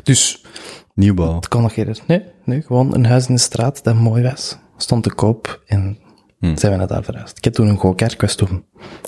Dus, 0.03 0.45
Nieuwbouw. 0.93 1.35
het 1.35 1.47
kon 1.47 1.61
nog 1.61 1.75
eerder. 1.75 1.99
Nee, 2.07 2.23
nee, 2.43 2.61
gewoon 2.61 2.93
een 2.93 3.05
huis 3.05 3.27
in 3.27 3.35
de 3.35 3.41
straat 3.41 3.83
dat 3.83 3.95
mooi 3.95 4.23
was. 4.23 4.57
Stond 4.77 5.03
te 5.03 5.13
koop 5.13 5.61
en 5.65 5.97
hmm. 6.39 6.57
zijn 6.57 6.71
we 6.71 6.77
naar 6.77 6.87
daar 6.87 7.03
verhuisd. 7.03 7.37
Ik 7.37 7.43
heb 7.43 7.53
toen 7.53 7.67
een 7.67 7.77
go-kart, 7.77 8.11
ik 8.11 8.21
was 8.21 8.35
toen 8.35 8.65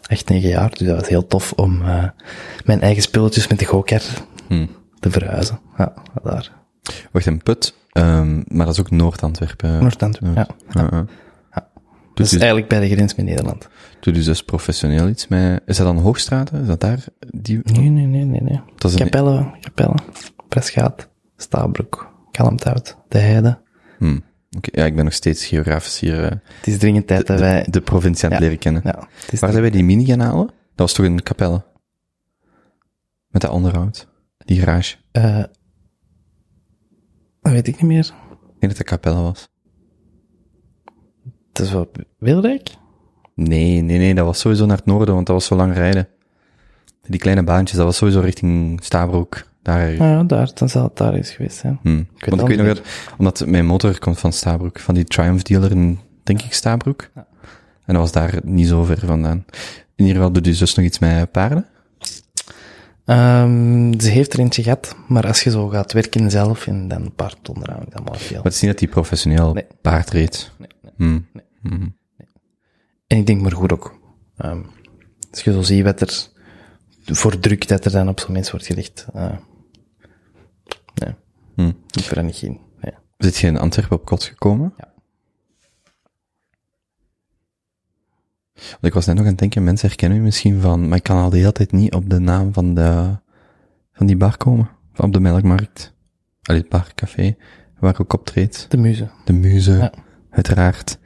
echt 0.07 0.29
negen 0.29 0.49
jaar, 0.49 0.69
dus 0.69 0.87
dat 0.87 0.99
was 0.99 1.09
heel 1.09 1.27
tof 1.27 1.53
om 1.53 1.81
uh, 1.81 2.03
mijn 2.65 2.81
eigen 2.81 3.01
spulletjes 3.01 3.47
met 3.47 3.59
de 3.59 3.65
go-kart 3.65 4.23
hmm. 4.47 4.69
te 4.99 5.11
verhuizen. 5.11 5.59
Ja, 5.77 5.93
daar. 6.23 6.51
Wacht, 7.11 7.25
een 7.25 7.43
put, 7.43 7.75
um, 7.93 8.43
maar 8.47 8.65
dat 8.65 8.73
is 8.75 8.79
ook 8.79 8.91
Noord-Antwerpen. 8.91 9.79
Noord-Antwerpen, 9.79 10.45
ja. 10.47 10.47
ja. 10.69 10.81
ja. 10.81 10.87
ja. 10.91 11.05
Dat 12.19 12.27
is 12.27 12.33
dus, 12.33 12.39
eigenlijk 12.41 12.69
bij 12.69 12.79
de 12.79 12.95
grens 12.95 13.15
met 13.15 13.25
Nederland. 13.25 13.67
Doe 13.99 14.13
dus 14.13 14.25
dus 14.25 14.43
professioneel 14.43 15.07
iets 15.07 15.27
met... 15.27 15.61
Is 15.65 15.77
dat 15.77 15.85
dan 15.85 15.97
Hoogstraten? 15.97 16.61
Is 16.61 16.67
dat 16.67 16.79
daar? 16.79 17.05
Die... 17.19 17.59
Nee, 17.63 17.89
nee, 17.89 18.05
nee, 18.05 18.25
nee. 18.25 18.41
nee. 18.41 18.61
Dat 18.75 18.91
is 18.91 18.97
Capelle, 18.97 19.51
Capelle, 19.61 19.95
Presgaat, 20.47 21.09
Stabroek, 21.37 22.13
Kalmthout, 22.31 22.97
De 23.07 23.17
Heide. 23.19 23.61
Hmm. 23.97 24.23
Ja, 24.49 24.85
ik 24.85 24.95
ben 24.95 25.03
nog 25.03 25.13
steeds 25.13 25.45
geografisch 25.45 25.99
hier 25.99 26.23
eh, 26.23 26.29
Het 26.29 26.67
is 26.67 26.77
dringend 26.77 27.07
tijd 27.07 27.27
dat 27.27 27.39
wij... 27.39 27.65
de 27.69 27.81
provincie 27.81 28.25
aan 28.25 28.31
het 28.31 28.39
Ja. 28.39 28.45
leren 28.45 28.59
kennen. 28.61 28.81
ja, 28.85 29.07
het 29.25 29.39
Waar 29.39 29.49
zijn 29.49 29.61
wij 29.61 29.71
die 29.71 29.83
mini 29.83 30.05
gaan 30.05 30.19
halen? 30.19 30.45
Dat 30.47 30.53
was 30.75 30.93
toch 30.93 31.05
in 31.05 31.23
Capelle? 31.23 31.63
Met 33.27 33.41
dat 33.41 33.51
onderhoud. 33.51 34.07
Die 34.37 34.59
garage. 34.59 34.95
eh, 35.11 35.43
dat 37.41 37.51
weet 37.51 37.67
ik 37.67 37.75
niet 37.75 37.91
meer. 37.91 37.99
Ik 38.53 38.59
denk 38.59 38.77
dat 38.77 38.77
dat 38.77 38.99
Capelle 38.99 39.21
was. 39.21 39.49
Het 41.59 41.67
is 41.67 41.73
wel 41.73 41.91
Wilrijk? 42.17 42.69
Nee, 43.35 43.81
nee, 43.81 43.97
nee, 43.97 44.15
dat 44.15 44.25
was 44.25 44.39
sowieso 44.39 44.65
naar 44.65 44.77
het 44.77 44.85
noorden, 44.85 45.13
want 45.13 45.27
dat 45.27 45.35
was 45.35 45.45
zo 45.45 45.55
lang 45.55 45.73
rijden. 45.73 46.07
Die 47.07 47.19
kleine 47.19 47.43
baantjes, 47.43 47.77
dat 47.77 47.85
was 47.85 47.97
sowieso 47.97 48.19
richting 48.19 48.79
Stabroek. 48.83 49.47
Daar. 49.61 49.91
Ja, 49.91 50.23
daar, 50.23 50.51
dan 50.53 50.69
zal 50.69 50.83
het 50.83 50.97
daar 50.97 51.13
eens 51.13 51.29
geweest 51.29 51.57
zijn. 51.57 51.79
Hm. 51.81 51.89
weet 51.89 52.05
Want 52.25 52.41
ik 52.41 52.47
weet 52.47 52.57
nog 52.57 52.67
dat, 52.67 52.81
omdat 53.17 53.45
mijn 53.45 53.65
motor 53.65 53.99
komt 53.99 54.19
van 54.19 54.33
Stabroek, 54.33 54.79
van 54.79 54.95
die 54.95 55.03
Triumph 55.03 55.43
dealer 55.43 55.71
in, 55.71 55.99
denk 56.23 56.41
ik, 56.41 56.53
Stabroek. 56.53 57.09
Ja. 57.15 57.27
En 57.85 57.93
dat 57.93 58.03
was 58.03 58.11
daar 58.11 58.39
niet 58.43 58.67
zo 58.67 58.83
ver 58.83 58.99
vandaan. 59.05 59.45
In 59.95 60.05
ieder 60.05 60.15
geval 60.15 60.31
doet 60.31 60.45
je 60.45 60.53
zus 60.53 60.75
nog 60.75 60.85
iets 60.85 60.99
met 60.99 61.31
paarden? 61.31 61.65
Ehm, 63.05 63.99
ze 63.99 64.09
heeft 64.09 64.33
er 64.33 64.39
eentje 64.39 64.63
gehad, 64.63 64.95
maar 65.07 65.27
als 65.27 65.43
je 65.43 65.49
zo 65.49 65.67
gaat 65.67 65.93
werken 65.93 66.31
zelf 66.31 66.67
en 66.67 66.87
dan 66.87 67.11
paard 67.15 67.49
onderhouden, 67.49 67.89
dan 67.89 68.03
maar 68.03 68.17
veel. 68.17 68.35
Maar 68.35 68.45
het 68.45 68.53
is 68.53 68.61
niet 68.61 68.71
dat 68.71 68.79
hij 68.79 68.89
professioneel 68.89 69.53
Nee. 69.53 69.65
paard 69.81 70.09
reed. 70.09 70.51
Nee, 70.57 70.69
nee. 70.81 71.09
Hm. 71.09 71.19
En 73.09 73.17
ik 73.17 73.25
denk 73.25 73.41
maar 73.41 73.51
goed 73.51 73.71
ook. 73.73 73.99
Ehm, 74.37 74.61
als 75.31 75.41
je 75.43 75.51
zo 75.53 75.61
ziet 75.61 75.83
wat 75.83 76.01
er 76.01 76.27
voor 77.15 77.39
druk 77.39 77.67
dat 77.67 77.85
er 77.85 77.91
dan 77.91 78.07
op 78.07 78.19
zo'n 78.19 78.33
mens 78.33 78.51
wordt 78.51 78.65
gelegd. 78.65 79.05
eh 79.13 79.37
nee, 80.95 81.13
Hm. 81.55 81.71
ik 81.91 82.03
ver 82.03 82.23
niet 82.23 82.41
in. 82.41 82.59
Nee. 82.81 82.93
Zit 83.17 83.37
je 83.37 83.47
in 83.47 83.57
Antwerpen 83.57 83.97
op 83.97 84.05
kot 84.05 84.23
gekomen? 84.23 84.73
Ja. 84.77 84.87
Want 88.53 88.85
ik 88.85 88.93
was 88.93 89.05
net 89.05 89.15
nog 89.15 89.23
aan 89.23 89.29
het 89.31 89.39
denken, 89.39 89.63
mensen 89.63 89.87
herkennen 89.87 90.17
u 90.17 90.21
misschien 90.21 90.61
van, 90.61 90.87
maar 90.87 90.97
ik 90.97 91.03
kan 91.03 91.17
al 91.17 91.29
de 91.29 91.37
hele 91.37 91.51
tijd 91.51 91.71
niet 91.71 91.93
op 91.93 92.09
de 92.09 92.19
naam 92.19 92.53
van 92.53 92.73
de, 92.73 93.17
van 93.93 94.05
die 94.07 94.17
bar 94.17 94.37
komen. 94.37 94.69
Van 94.93 95.05
op 95.05 95.13
de 95.13 95.19
Melkmarkt. 95.19 95.93
Allee, 96.41 96.61
het 96.61 96.69
barcafé, 96.69 97.35
waar 97.79 97.91
ik 97.91 97.99
ook 98.01 98.13
optreed. 98.13 98.65
De 98.69 98.77
muze. 98.77 99.09
De 99.25 99.33
Muze, 99.33 99.71
Ja. 99.77 99.93
uiteraard. 100.29 100.99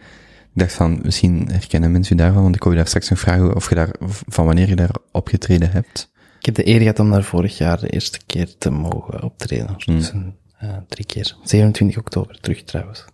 Ik 0.54 0.60
dacht 0.60 0.74
van, 0.74 1.00
misschien 1.04 1.48
herkennen 1.52 1.92
mensen 1.92 2.16
u 2.16 2.18
daarvan, 2.18 2.44
want 2.44 2.56
ik 2.56 2.64
wou 2.64 2.76
je 2.76 2.80
daar 2.80 2.90
straks 2.90 3.10
nog 3.10 3.20
vragen 3.20 3.56
of 3.56 3.70
je 3.70 3.76
daar, 3.76 3.96
van 4.28 4.46
wanneer 4.46 4.68
je 4.68 4.76
daar 4.76 4.96
opgetreden 5.12 5.72
hebt. 5.72 6.12
Ik 6.40 6.46
heb 6.46 6.56
de 6.56 6.68
eer 6.68 6.80
gehad 6.80 7.00
om 7.00 7.12
daar 7.12 7.24
vorig 7.24 7.58
jaar 7.58 7.80
de 7.80 7.90
eerste 7.90 8.20
keer 8.26 8.58
te 8.58 8.70
mogen 8.70 9.24
optreden. 9.24 9.76
Dus 9.86 10.12
een, 10.12 10.36
eh, 10.58 10.78
drie 10.88 11.06
keer. 11.06 11.38
27 11.44 11.98
oktober 11.98 12.40
terug 12.40 12.64
trouwens. 12.64 13.06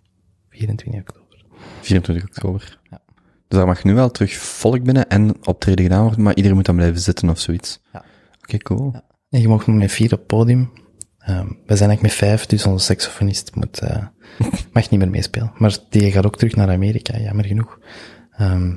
24 0.48 1.00
oktober. 1.00 1.44
24 1.80 2.24
oktober. 2.24 2.78
Ja. 2.90 3.00
Dus 3.48 3.58
daar 3.58 3.66
mag 3.66 3.84
nu 3.84 3.94
wel 3.94 4.10
terug 4.10 4.36
volk 4.36 4.82
binnen 4.82 5.08
en 5.08 5.46
optreden 5.46 5.84
gedaan 5.84 6.02
worden, 6.02 6.22
maar 6.22 6.34
iedereen 6.34 6.56
moet 6.56 6.66
dan 6.66 6.76
blijven 6.76 7.00
zitten 7.00 7.30
of 7.30 7.38
zoiets. 7.38 7.80
Ja. 7.92 8.04
Oké, 8.42 8.58
cool. 8.58 8.94
En 9.30 9.40
je 9.40 9.48
nog 9.48 9.66
met 9.66 9.92
vier 9.92 10.12
op 10.12 10.18
het 10.18 10.26
podium. 10.26 10.70
Ehm, 11.30 11.46
we 11.46 11.76
zijn 11.76 11.88
eigenlijk 11.90 12.02
met 12.02 12.12
vijf, 12.12 12.46
dus 12.46 12.66
onze 12.66 12.84
saxofonist 12.84 13.54
moet, 13.54 13.78
eh, 13.78 14.04
mag 14.72 14.90
niet 14.90 15.00
meer 15.00 15.10
meespelen. 15.10 15.52
Maar 15.56 15.76
die 15.88 16.12
gaat 16.12 16.26
ook 16.26 16.36
terug 16.36 16.54
naar 16.56 16.70
Amerika, 16.70 17.18
jammer 17.18 17.44
genoeg. 17.44 17.78
Ehm, 18.30 18.76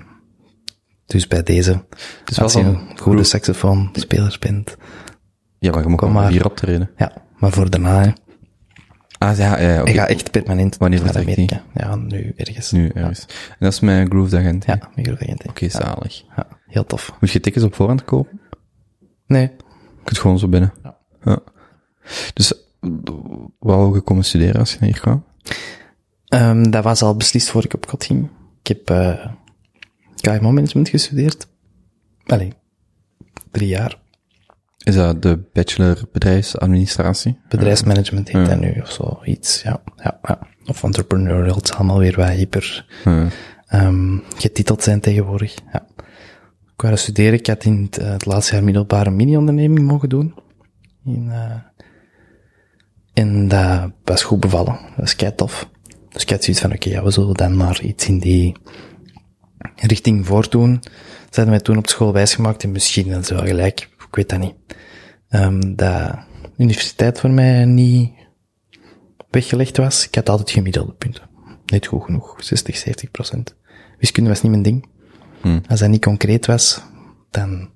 dus 1.05 1.27
bij 1.27 1.43
deze, 1.43 1.71
wel 1.71 2.39
als 2.39 2.53
je 2.53 2.59
een 2.59 2.97
goede 2.99 3.23
saxofoonspeler 3.23 4.37
bent, 4.39 4.75
Ja, 5.59 5.71
maar 5.71 5.83
je 5.83 5.89
moet 5.89 6.01
maar 6.01 6.29
hier 6.31 6.45
optreden. 6.45 6.89
ja, 6.97 7.11
maar 7.37 7.51
voor 7.51 7.69
daarna, 7.69 8.01
hè. 8.03 8.11
Ah, 9.17 9.37
ja, 9.37 9.59
ja, 9.59 9.81
oké. 9.81 9.89
ik 9.89 9.95
ga 9.95 10.07
echt 10.07 10.31
permanent 10.31 10.77
Wanneer 10.77 11.03
naar 11.03 11.13
die? 11.13 11.21
Amerika. 11.21 11.61
Ja, 11.73 11.95
nu 11.95 12.33
ergens. 12.37 12.71
Nu 12.71 12.89
ergens. 12.89 13.25
En 13.49 13.55
dat 13.59 13.73
is 13.73 13.79
mijn 13.79 14.09
Groove 14.09 14.37
Agent. 14.37 14.65
Ja, 14.65 14.89
met 14.95 15.05
grote 15.07 15.23
agent. 15.23 15.47
Oké, 15.47 15.69
zalig. 15.69 16.23
Ja, 16.35 16.47
heel 16.67 16.85
tof. 16.85 17.13
Moet 17.19 17.31
je 17.31 17.39
tickets 17.39 17.65
op 17.65 17.75
voorhand 17.75 18.03
kopen? 18.03 18.39
Nee, 19.27 19.41
Je 19.41 20.03
kunt 20.03 20.17
gewoon 20.19 20.39
zo 20.39 20.47
binnen. 20.47 20.73
Ja. 20.83 20.97
ja. 21.23 21.39
Dus, 22.33 22.53
wat 23.59 23.93
je 23.95 24.01
komen 24.01 24.23
studeren 24.25 24.59
als 24.59 24.73
je 24.73 24.85
hier 24.85 24.99
kwam? 24.99 25.23
Ehm, 26.27 26.63
dat 26.71 26.83
was 26.83 27.01
al 27.01 27.15
beslist 27.15 27.49
voor 27.49 27.63
ik 27.63 27.73
op 27.73 27.87
kot 27.87 28.05
ging. 28.05 28.29
Ik 28.61 28.67
heb 28.67 28.89
eh 28.89 29.25
KMO-management 30.21 30.89
gestudeerd. 30.89 31.47
Allee, 32.25 32.53
drie 33.51 33.67
jaar. 33.67 34.01
Is 34.83 34.95
dat 34.95 35.21
de 35.21 35.39
bachelor 35.53 36.01
bedrijfsadministratie? 36.11 37.39
Bedrijfsmanagement 37.49 38.27
heet 38.27 38.35
Ja. 38.37 38.47
dat 38.47 38.59
nu, 38.59 38.79
of 38.81 38.91
zo, 38.91 39.19
iets, 39.25 39.61
ja, 39.61 39.81
ja, 39.95 40.19
ja. 40.23 40.39
Of 40.65 40.83
entrepreneurial, 40.83 41.55
het 41.55 41.67
zal 41.67 41.77
allemaal 41.77 41.99
weer 41.99 42.15
wat 42.15 42.29
hyper 42.29 42.85
Ja. 43.05 43.27
ehm, 43.67 44.17
getiteld 44.35 44.83
zijn 44.83 44.99
tegenwoordig, 44.99 45.55
ja. 45.73 45.87
Ik 46.73 46.81
wou 46.81 46.97
studeren, 46.97 47.33
ik 47.33 47.47
had 47.47 47.63
in 47.63 47.81
het, 47.81 47.97
eh, 47.97 48.09
het 48.11 48.25
laatste 48.25 48.53
jaar 48.53 48.63
middelbare 48.63 49.09
mini-onderneming 49.09 49.87
mogen 49.87 50.09
doen. 50.09 50.33
In, 51.05 51.31
eh 51.31 51.55
en 53.13 53.47
dat 53.47 53.91
was 54.03 54.23
goed 54.23 54.39
bevallen, 54.39 54.79
dat 54.95 55.05
is 55.05 55.15
kei 55.15 55.35
tof. 55.35 55.69
Dus 56.09 56.21
ik 56.21 56.29
had 56.29 56.43
zoiets 56.43 56.61
van, 56.61 56.73
oké, 56.73 56.89
ja, 56.89 57.03
we 57.03 57.11
zullen 57.11 57.33
dan 57.33 57.57
maar 57.57 57.81
iets 57.81 58.07
in 58.07 58.19
die 58.19 58.55
richting 59.75 60.25
voortdoen. 60.25 60.79
Ze 60.81 61.39
hadden 61.39 61.49
mij 61.49 61.59
toen 61.59 61.77
op 61.77 61.87
school 61.87 62.13
wijsgemaakt, 62.13 62.63
en 62.63 62.71
misschien 62.71 63.09
dat 63.09 63.21
is 63.21 63.29
wel 63.29 63.45
gelijk, 63.45 63.79
ik 63.79 64.15
weet 64.15 64.29
dat 64.29 64.39
niet. 64.39 64.55
Ehm 65.29 65.75
dat 65.75 66.15
universiteit 66.57 67.19
voor 67.19 67.29
mij 67.29 67.65
niet 67.65 68.11
weggelegd 69.29 69.77
was. 69.77 70.07
Ik 70.07 70.15
had 70.15 70.29
altijd 70.29 70.49
gemiddelde 70.49 70.93
punten. 70.93 71.29
Net 71.65 71.85
goed 71.85 72.03
genoeg, 72.03 72.35
60, 72.43 72.77
70 72.77 73.11
procent. 73.11 73.55
Wiskunde 73.99 74.29
was 74.29 74.41
niet 74.41 74.51
mijn 74.51 74.63
ding. 74.63 74.85
Hmm. 75.41 75.61
Als 75.67 75.79
dat 75.79 75.89
niet 75.89 76.03
concreet 76.03 76.45
was, 76.45 76.81
dan 77.29 77.69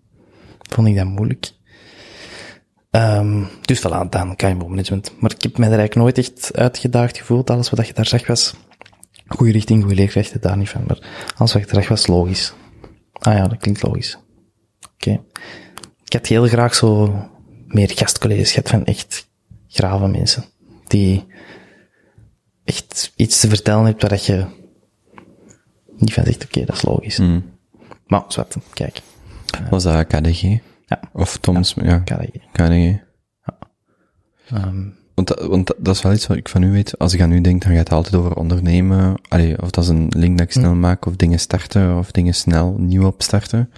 vond 0.69 0.87
ik 0.87 0.95
dat 0.95 1.05
moeilijk. 1.05 1.51
Ehm 2.97 3.43
dus 3.61 3.79
voilà, 3.79 4.09
dan 4.09 4.35
KMO 4.35 4.67
management. 4.67 5.11
Maar 5.19 5.31
ik 5.31 5.41
heb 5.41 5.57
mij 5.57 5.67
er 5.71 5.77
eigenlijk 5.77 5.95
nooit 5.95 6.17
echt 6.17 6.57
uitgedaagd 6.57 7.17
gevoeld. 7.17 7.49
Alles 7.49 7.69
wat 7.69 7.87
je 7.87 7.93
daar 7.93 8.05
zag 8.05 8.27
was 8.27 8.53
goede 9.27 9.51
richting, 9.51 9.81
goede 9.81 9.95
leerkrachten, 9.95 10.41
daar 10.41 10.57
niet 10.57 10.69
van. 10.69 10.83
Maar 10.87 10.99
alles 11.35 11.53
wat 11.53 11.61
ik 11.61 11.67
daar 11.67 11.81
zag 11.81 11.89
was 11.89 12.07
logisch. 12.07 12.53
Ah 13.11 13.33
ja, 13.33 13.47
dat 13.47 13.57
klinkt 13.57 13.83
logisch. 13.83 14.17
Oké. 14.93 15.21
Ik 16.05 16.13
had 16.13 16.27
heel 16.27 16.47
graag 16.47 16.75
zo 16.75 17.15
meer 17.67 17.91
gastcolleges 17.95 18.51
gehad 18.51 18.69
van 18.69 18.85
echt 18.85 19.27
grave 19.67 20.07
mensen. 20.07 20.43
Die 20.87 21.25
echt 22.63 23.13
iets 23.15 23.39
te 23.39 23.47
vertellen 23.47 23.85
hebt 23.85 24.01
waar 24.01 24.09
dat 24.09 24.25
je 24.25 24.45
niet 25.97 26.13
van 26.13 26.23
zegt, 26.23 26.43
oké, 26.43 26.65
dat 26.65 26.75
is 26.75 26.81
logisch. 26.81 27.17
Hmm. 27.17 27.43
Maar, 28.07 28.23
zwart, 28.27 28.55
kijk. 28.73 29.01
Was 29.69 29.83
dat 29.83 30.07
KDG? 30.07 30.59
Ja. 30.87 30.99
Of 31.13 31.37
Toms, 31.37 31.73
ja, 31.81 31.97
KDG. 31.99 32.29
KDG. 32.51 32.95
Ehm, 34.49 34.83
Want, 35.15 35.27
dat, 35.27 35.45
want 35.45 35.67
dat, 35.67 35.75
dat 35.79 35.95
is 35.95 36.01
wel 36.01 36.13
iets 36.13 36.27
wat 36.27 36.37
ik 36.37 36.49
van 36.49 36.63
u 36.63 36.71
weet. 36.71 36.99
Als 36.99 37.13
ik 37.13 37.21
aan 37.21 37.31
u 37.31 37.41
denk, 37.41 37.61
dan 37.61 37.71
gaat 37.71 37.79
het 37.79 37.91
altijd 37.91 38.15
over 38.15 38.35
ondernemen. 38.35 39.15
Allee, 39.27 39.61
of 39.61 39.71
dat 39.71 39.83
is 39.83 39.89
een 39.89 40.07
link 40.09 40.37
dat 40.37 40.47
ik 40.47 40.53
snel 40.53 40.75
maak, 40.75 41.05
of 41.05 41.15
dingen 41.15 41.39
starten, 41.39 41.97
of 41.97 42.11
dingen 42.11 42.33
snel 42.33 42.75
nieuw 42.77 43.05
opstarten. 43.05 43.71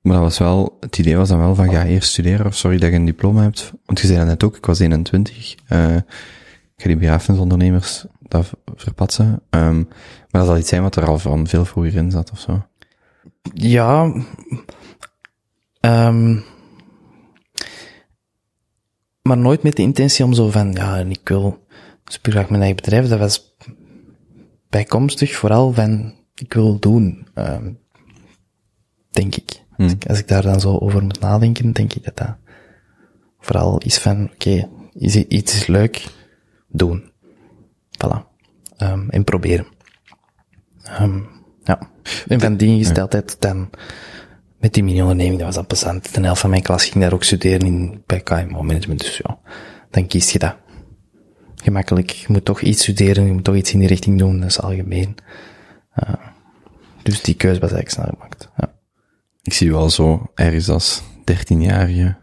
Maar 0.00 0.12
dat 0.12 0.22
was 0.22 0.38
wel, 0.38 0.76
het 0.80 0.98
idee 0.98 1.16
was 1.16 1.28
dan 1.28 1.38
wel 1.38 1.54
van, 1.54 1.70
ga 1.70 1.84
eerst 1.84 2.10
studeren, 2.10 2.46
of 2.46 2.54
sorry 2.54 2.78
dat 2.78 2.90
je 2.90 2.96
een 2.96 3.04
diploma 3.04 3.42
hebt. 3.42 3.72
Want 3.84 4.00
je 4.00 4.06
zei 4.06 4.18
dat 4.18 4.26
net 4.26 4.44
ook, 4.44 4.56
ik 4.56 4.66
was 4.66 4.78
21. 4.78 5.54
eh 5.66 5.96
ik 6.76 6.84
ga 6.84 6.90
die 6.90 6.96
begrafenisondernemers 6.96 8.04
dat 8.20 8.50
verpatsen. 8.74 9.42
Ehm, 9.50 9.76
maar 9.76 10.40
dat 10.40 10.46
zal 10.46 10.58
iets 10.58 10.68
zijn 10.68 10.82
wat 10.82 10.96
er 10.96 11.06
al 11.06 11.18
van 11.18 11.46
veel 11.46 11.64
vroeger 11.64 11.94
in 11.96 12.10
zat, 12.10 12.30
of 12.30 12.38
zo. 12.38 12.66
ja, 13.54 14.12
ehm, 15.80 16.40
maar 19.22 19.38
nooit 19.38 19.62
met 19.62 19.76
de 19.76 19.82
intentie 19.82 20.24
om 20.24 20.32
zo 20.32 20.50
van, 20.50 20.72
ja, 20.72 20.98
en 20.98 21.10
ik 21.10 21.28
wil 21.28 21.66
super 22.04 22.32
graag 22.32 22.48
mijn 22.48 22.62
eigen 22.62 22.82
bedrijf. 22.82 23.08
Dat 23.08 23.18
was 23.18 23.56
bijkomstig 24.68 25.36
vooral 25.36 25.72
van, 25.72 26.14
ik 26.34 26.52
wil 26.52 26.78
doen, 26.78 27.28
ehm, 27.34 27.72
denk 29.10 29.36
ik. 29.36 29.66
Als, 29.76 29.92
ik. 29.92 30.06
als 30.06 30.18
ik 30.18 30.28
daar 30.28 30.42
dan 30.42 30.60
zo 30.60 30.78
over 30.78 31.02
moet 31.02 31.20
nadenken, 31.20 31.72
denk 31.72 31.92
ik 31.92 32.04
dat 32.04 32.16
dat 32.16 32.36
vooral 33.38 33.78
is 33.78 33.98
van, 33.98 34.30
oké, 34.32 34.68
is 34.92 35.16
iets 35.16 35.54
is 35.54 35.66
leuk, 35.66 36.06
doen. 36.68 37.10
Voilà. 37.90 38.26
Ehm, 38.76 39.08
en 39.08 39.24
proberen. 39.24 39.66
Ehm, 40.82 41.20
ja. 41.64 41.90
En 42.28 42.40
van 42.40 42.56
die 42.56 42.68
ingesteldheid 42.68 43.40
dan 43.40 43.70
met 44.58 44.74
die 44.74 44.84
mini-onderneming, 44.84 45.36
dat 45.36 45.46
was 45.46 45.54
dan 45.54 45.66
plezant. 45.66 46.14
De 46.14 46.20
helft 46.20 46.40
van 46.40 46.50
mijn 46.50 46.62
klas 46.62 46.84
ging 46.84 47.04
daar 47.04 47.12
ook 47.12 47.24
studeren 47.24 47.66
in, 47.66 48.02
bij 48.06 48.20
KMO 48.20 48.62
management, 48.62 49.00
dus 49.00 49.16
ja, 49.16 49.38
dan 49.90 50.06
kies 50.06 50.32
je 50.32 50.38
dat. 50.38 50.56
Gemakkelijk, 51.54 52.10
je 52.10 52.26
moet 52.28 52.44
toch 52.44 52.60
iets 52.60 52.82
studeren, 52.82 53.26
je 53.26 53.32
moet 53.32 53.44
toch 53.44 53.54
iets 53.54 53.72
in 53.72 53.78
die 53.78 53.88
richting 53.88 54.18
doen, 54.18 54.40
dat 54.40 54.48
is 54.48 54.60
algemeen. 54.60 55.16
Eh, 55.90 56.14
dus 57.02 57.22
die 57.22 57.34
keuze 57.34 57.60
was 57.60 57.72
eigenlijk 57.72 57.90
snel 57.90 58.18
gemaakt. 58.18 58.50
Ja. 58.56 58.74
Ik 59.42 59.52
zie 59.52 59.72
al 59.72 59.90
zo 59.90 60.30
ergens 60.34 60.68
als 60.68 61.02
13-jarige 61.02 62.16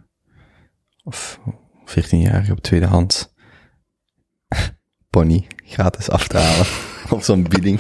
of 1.03 1.39
14-jarige 1.85 2.51
op 2.51 2.59
tweede 2.61 2.85
hand 2.85 3.33
pony 5.09 5.47
gratis 5.65 6.09
af 6.09 6.27
te 6.27 6.37
halen. 6.37 6.65
Op 7.15 7.21
zo'n 7.21 7.43
bieding. 7.43 7.79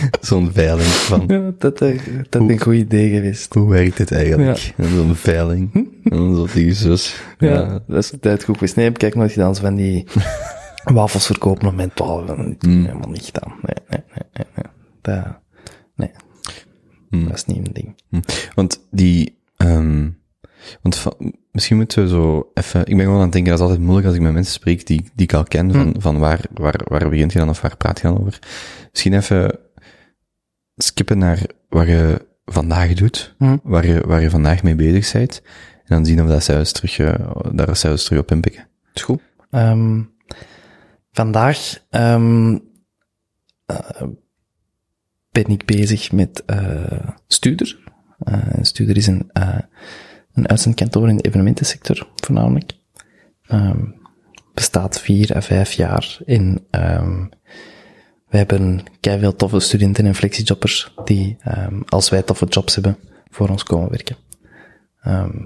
Zo'n 0.20 0.50
veiling 0.52 0.86
van, 0.88 1.24
Ja, 1.26 1.52
dat, 1.58 1.80
eh, 1.80 1.98
dat 2.30 2.42
is 2.42 2.48
een 2.48 2.60
goed 2.60 2.74
idee 2.74 3.10
geweest. 3.14 3.54
hoe 3.54 3.68
werkt 3.70 3.98
het 3.98 4.12
eigenlijk? 4.12 4.72
En 4.76 4.88
Zo'n 4.88 5.14
veiling. 5.14 5.74
En 5.74 5.90
dan 6.16 6.36
zo 6.36 6.44
tegen 6.46 6.64
je 6.64 6.72
zus. 6.74 7.22
Ja, 7.38 7.50
Ja. 7.50 7.80
dat 7.86 7.98
is 8.04 8.10
de 8.10 8.18
tijd 8.18 8.44
goed 8.44 8.54
geweest. 8.54 8.76
Nee, 8.76 8.84
heb 8.84 8.94
ik 8.94 9.00
kijk 9.00 9.14
nooit 9.14 9.32
gedaan. 9.32 9.54
Zo 9.54 9.62
van 9.62 9.74
die 9.74 10.06
wafels 10.94 11.26
verkopen 11.26 11.68
op 11.68 11.74
mijn 11.74 11.90
12. 11.94 12.26
Helemaal 12.58 13.08
niet 13.08 13.24
gedaan. 13.32 13.52
Nee, 13.62 13.76
nee, 13.88 14.00
nee, 14.32 14.46
nee. 14.54 14.64
Dat, 15.00 15.38
nee. 15.96 16.10
Dat 17.26 17.34
is 17.34 17.44
niet 17.44 17.56
een 17.66 17.72
ding. 17.72 17.94
Hm. 18.10 18.20
Want 18.54 18.86
die, 18.90 19.38
ehm 19.56 20.08
want 20.82 20.96
van- 20.96 21.34
misschien 21.52 21.76
moeten 21.76 22.02
we 22.02 22.08
zo 22.08 22.50
even, 22.54 22.80
ik 22.80 22.94
ben 22.96 23.00
gewoon 23.00 23.16
aan 23.16 23.22
het 23.22 23.32
denken, 23.32 23.50
dat 23.50 23.58
is 23.60 23.64
altijd 23.66 23.82
moeilijk 23.84 24.06
als 24.06 24.16
ik 24.16 24.22
met 24.22 24.32
mensen 24.32 24.52
spreek 24.54 24.86
die, 24.86 25.00
die 25.14 25.24
ik 25.26 25.32
al 25.32 25.42
ken, 25.44 25.72
van, 25.72 25.94
van 25.98 26.18
waar, 26.18 26.40
waar, 26.54 26.80
waar 26.84 27.08
begint 27.08 27.32
je 27.32 27.38
dan 27.38 27.48
of 27.48 27.60
waar 27.60 27.76
praat 27.76 28.00
je 28.00 28.06
dan 28.08 28.18
over? 28.20 28.38
Misschien 28.90 29.14
even 29.14 29.58
skippen 30.76 31.18
naar 31.18 31.46
wat 31.68 31.86
je 31.86 32.26
vandaag 32.44 32.94
doet, 32.94 33.34
Hm. 33.38 33.56
waar, 33.62 33.86
je, 33.86 34.00
waar 34.06 34.20
je 34.20 34.30
vandaag 34.30 34.62
mee 34.62 34.74
bezig 34.74 35.12
bent, 35.12 35.42
en 35.84 35.96
dan 35.96 36.06
zien 36.06 36.22
of 36.22 36.28
dat 36.28 36.44
zelfs 36.44 36.72
terug, 36.72 36.98
eh, 36.98 37.30
daar 37.52 37.76
zelfs 37.76 38.04
terug 38.04 38.20
op 38.20 38.30
inpikken. 38.30 38.68
Is 38.92 39.02
goed. 39.02 39.20
Ehm, 39.50 40.02
vandaag 41.12 41.78
ehm, 41.90 42.58
eh, 43.66 44.02
ben 45.30 45.46
ik 45.46 45.64
bezig 45.64 46.12
met 46.12 46.44
eh 46.44 47.08
Studer. 47.26 47.78
Eh, 48.18 48.38
Studer 48.60 48.96
is 48.96 49.06
een, 49.06 49.30
eh, 49.32 49.58
een 50.32 50.48
uitzendkantoor 50.48 51.08
in 51.08 51.16
de 51.16 51.22
evenementensector, 51.22 52.08
voornamelijk. 52.14 52.72
Ehm, 53.42 53.84
bestaat 54.54 55.00
vier 55.00 55.36
à 55.36 55.40
vijf 55.40 55.72
jaar 55.72 56.18
in... 56.24 56.66
we 58.32 58.38
hebben 58.38 58.84
veel 59.00 59.36
toffe 59.36 59.60
studenten 59.60 60.06
en 60.06 60.14
flexiejobbers 60.14 60.94
die, 61.04 61.36
ehm, 61.40 61.80
als 61.88 62.10
wij 62.10 62.22
toffe 62.22 62.46
jobs 62.46 62.74
hebben, 62.74 62.98
voor 63.30 63.48
ons 63.48 63.62
komen 63.62 63.90
werken. 63.90 64.16
Ehm, 65.00 65.36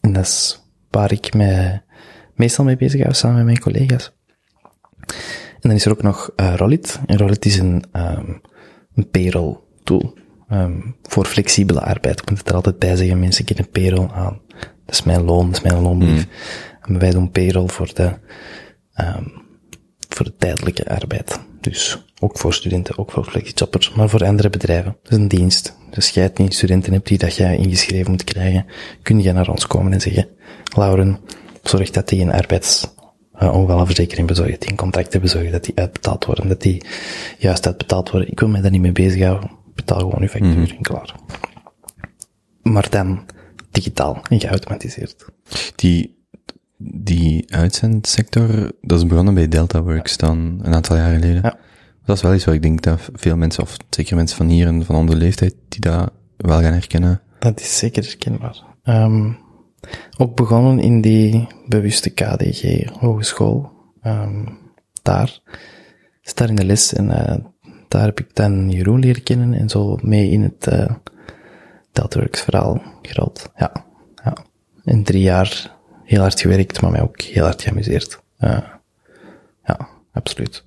en 0.00 0.12
dat 0.12 0.24
is 0.24 0.64
waar 0.90 1.12
ik 1.12 1.34
mij 1.34 1.82
meestal 2.34 2.64
mee 2.64 2.76
bezig 2.76 3.02
hou, 3.02 3.14
samen 3.14 3.36
met 3.36 3.44
mijn 3.44 3.60
collega's. 3.60 4.12
En 5.60 5.68
dan 5.68 5.70
is 5.70 5.84
er 5.84 5.92
ook 5.92 6.02
nog 6.02 6.30
eh 6.36 6.54
Rollit. 6.56 7.00
En 7.06 7.18
Rollit 7.18 7.44
is 7.44 7.58
een, 7.58 7.84
ehm, 7.92 8.32
een 8.94 9.10
payroll 9.10 9.58
tool. 9.84 10.18
voor 11.02 11.24
flexibele 11.24 11.80
arbeid. 11.80 12.20
Ik 12.20 12.30
moet 12.30 12.38
het 12.38 12.48
er 12.48 12.54
altijd 12.54 12.78
bij 12.78 12.96
zeggen, 12.96 13.18
mensen 13.18 13.44
kennen 13.44 13.70
payroll 13.70 14.08
aan. 14.08 14.40
Dat 14.86 14.94
is 14.94 15.02
mijn 15.02 15.22
loon, 15.22 15.46
dat 15.46 15.56
is 15.56 15.70
mijn 15.70 15.82
loonbrief. 15.82 16.26
En 16.82 16.98
wij 16.98 17.10
doen 17.10 17.30
payroll 17.30 17.68
voor 17.68 17.94
de, 17.94 18.12
voor 20.08 20.24
de 20.24 20.36
tijdelijke 20.36 20.88
arbeid. 20.88 21.40
Dus 21.60 22.02
ook 22.20 22.38
voor 22.38 22.54
studenten, 22.54 22.98
ook 22.98 23.10
voor 23.10 23.24
flexiejobbers, 23.24 23.92
maar 23.92 24.08
voor 24.08 24.24
andere 24.24 24.50
bedrijven. 24.50 24.96
Dat 25.02 25.12
is 25.12 25.18
een 25.18 25.28
dienst. 25.28 25.76
Dus 25.90 26.08
jij 26.08 26.22
het 26.22 26.38
niet 26.38 26.54
studenten 26.54 26.92
hebt 26.92 27.06
die 27.06 27.18
dat 27.18 27.36
jij 27.36 27.56
ingeschreven 27.56 28.10
moet 28.10 28.24
krijgen, 28.24 28.66
kun 29.02 29.22
je 29.22 29.32
naar 29.32 29.48
ons 29.48 29.66
komen 29.66 29.92
en 29.92 30.00
zeggen, 30.00 30.28
Lauren, 30.76 31.20
zorg 31.62 31.90
dat 31.90 32.08
die 32.08 32.20
een 32.20 32.32
arbeids 32.32 32.88
uh, 33.42 33.54
ongevallenverzekering 33.54 34.26
bezorgen, 34.26 34.52
dat 34.52 34.60
die 34.60 34.70
een 34.70 34.76
contracten 34.76 35.20
bezorgen, 35.20 35.52
dat 35.52 35.64
die 35.64 35.76
uitbetaald 35.76 36.24
worden, 36.24 36.48
dat 36.48 36.60
die 36.60 36.84
juist 37.38 37.66
uitbetaald 37.66 38.10
worden. 38.10 38.30
Ik 38.30 38.40
wil 38.40 38.48
mij 38.48 38.60
daar 38.60 38.70
niet 38.70 38.80
mee 38.80 38.92
bezighouden. 38.92 39.50
Betaal 39.74 39.98
gewoon 39.98 40.20
uw 40.20 40.28
factuur 40.28 40.74
en 40.76 40.82
klaar. 40.82 41.14
Maar 42.62 42.90
dan 42.90 43.24
digitaal 43.70 44.22
en 44.28 44.40
geautomatiseerd. 44.40 45.24
Die, 45.74 46.19
die 46.82 47.52
uitzendsector, 47.54 48.72
dat 48.80 48.98
is 48.98 49.06
begonnen 49.06 49.34
bij 49.34 49.48
DeltaWorks 49.48 50.16
dan 50.16 50.60
een 50.62 50.74
aantal 50.74 50.96
jaar 50.96 51.14
geleden. 51.14 51.42
Ja. 51.42 51.58
Dat 52.04 52.16
is 52.16 52.22
wel 52.22 52.34
iets 52.34 52.44
wat 52.44 52.54
ik 52.54 52.62
denk 52.62 52.82
dat 52.82 53.10
veel 53.12 53.36
mensen, 53.36 53.62
of 53.62 53.76
zeker 53.90 54.16
mensen 54.16 54.36
van 54.36 54.48
hier 54.48 54.66
en 54.66 54.84
van 54.84 54.94
onze 54.94 55.16
leeftijd, 55.16 55.54
die 55.68 55.80
dat 55.80 56.12
wel 56.36 56.60
gaan 56.60 56.72
herkennen. 56.72 57.20
Dat 57.38 57.60
is 57.60 57.78
zeker 57.78 58.02
herkenbaar. 58.02 58.62
Ehm 58.82 59.32
ook 60.18 60.36
begonnen 60.36 60.78
in 60.78 61.00
die 61.00 61.46
bewuste 61.66 62.10
KDG 62.10 62.88
hogeschool. 62.98 63.70
Ehm 64.02 64.46
daar 65.02 65.40
is 66.22 66.34
daar 66.34 66.48
in 66.48 66.54
de 66.54 66.64
les 66.64 66.92
en 66.92 67.10
eh, 67.10 67.38
daar 67.88 68.04
heb 68.04 68.20
ik 68.20 68.34
dan 68.34 68.70
Jeroen 68.70 69.00
leren 69.00 69.22
kennen 69.22 69.54
en 69.54 69.68
zo 69.68 69.98
mee 70.02 70.30
in 70.30 70.42
het 70.42 70.66
uh, 70.72 70.90
Deltaworks 71.92 72.40
verhaal 72.40 72.82
gerold. 73.02 73.50
Ja, 73.56 73.84
ja. 74.24 74.36
In 74.84 75.04
drie 75.04 75.22
jaar 75.22 75.78
heel 76.10 76.20
hard 76.20 76.40
gewerkt, 76.40 76.80
maar 76.80 76.90
mij 76.90 77.02
ook 77.02 77.20
heel 77.20 77.44
hard 77.44 77.62
geamuseerd. 77.62 78.20
Uh, 78.40 78.58
ja, 79.64 79.88
absoluut. 80.12 80.64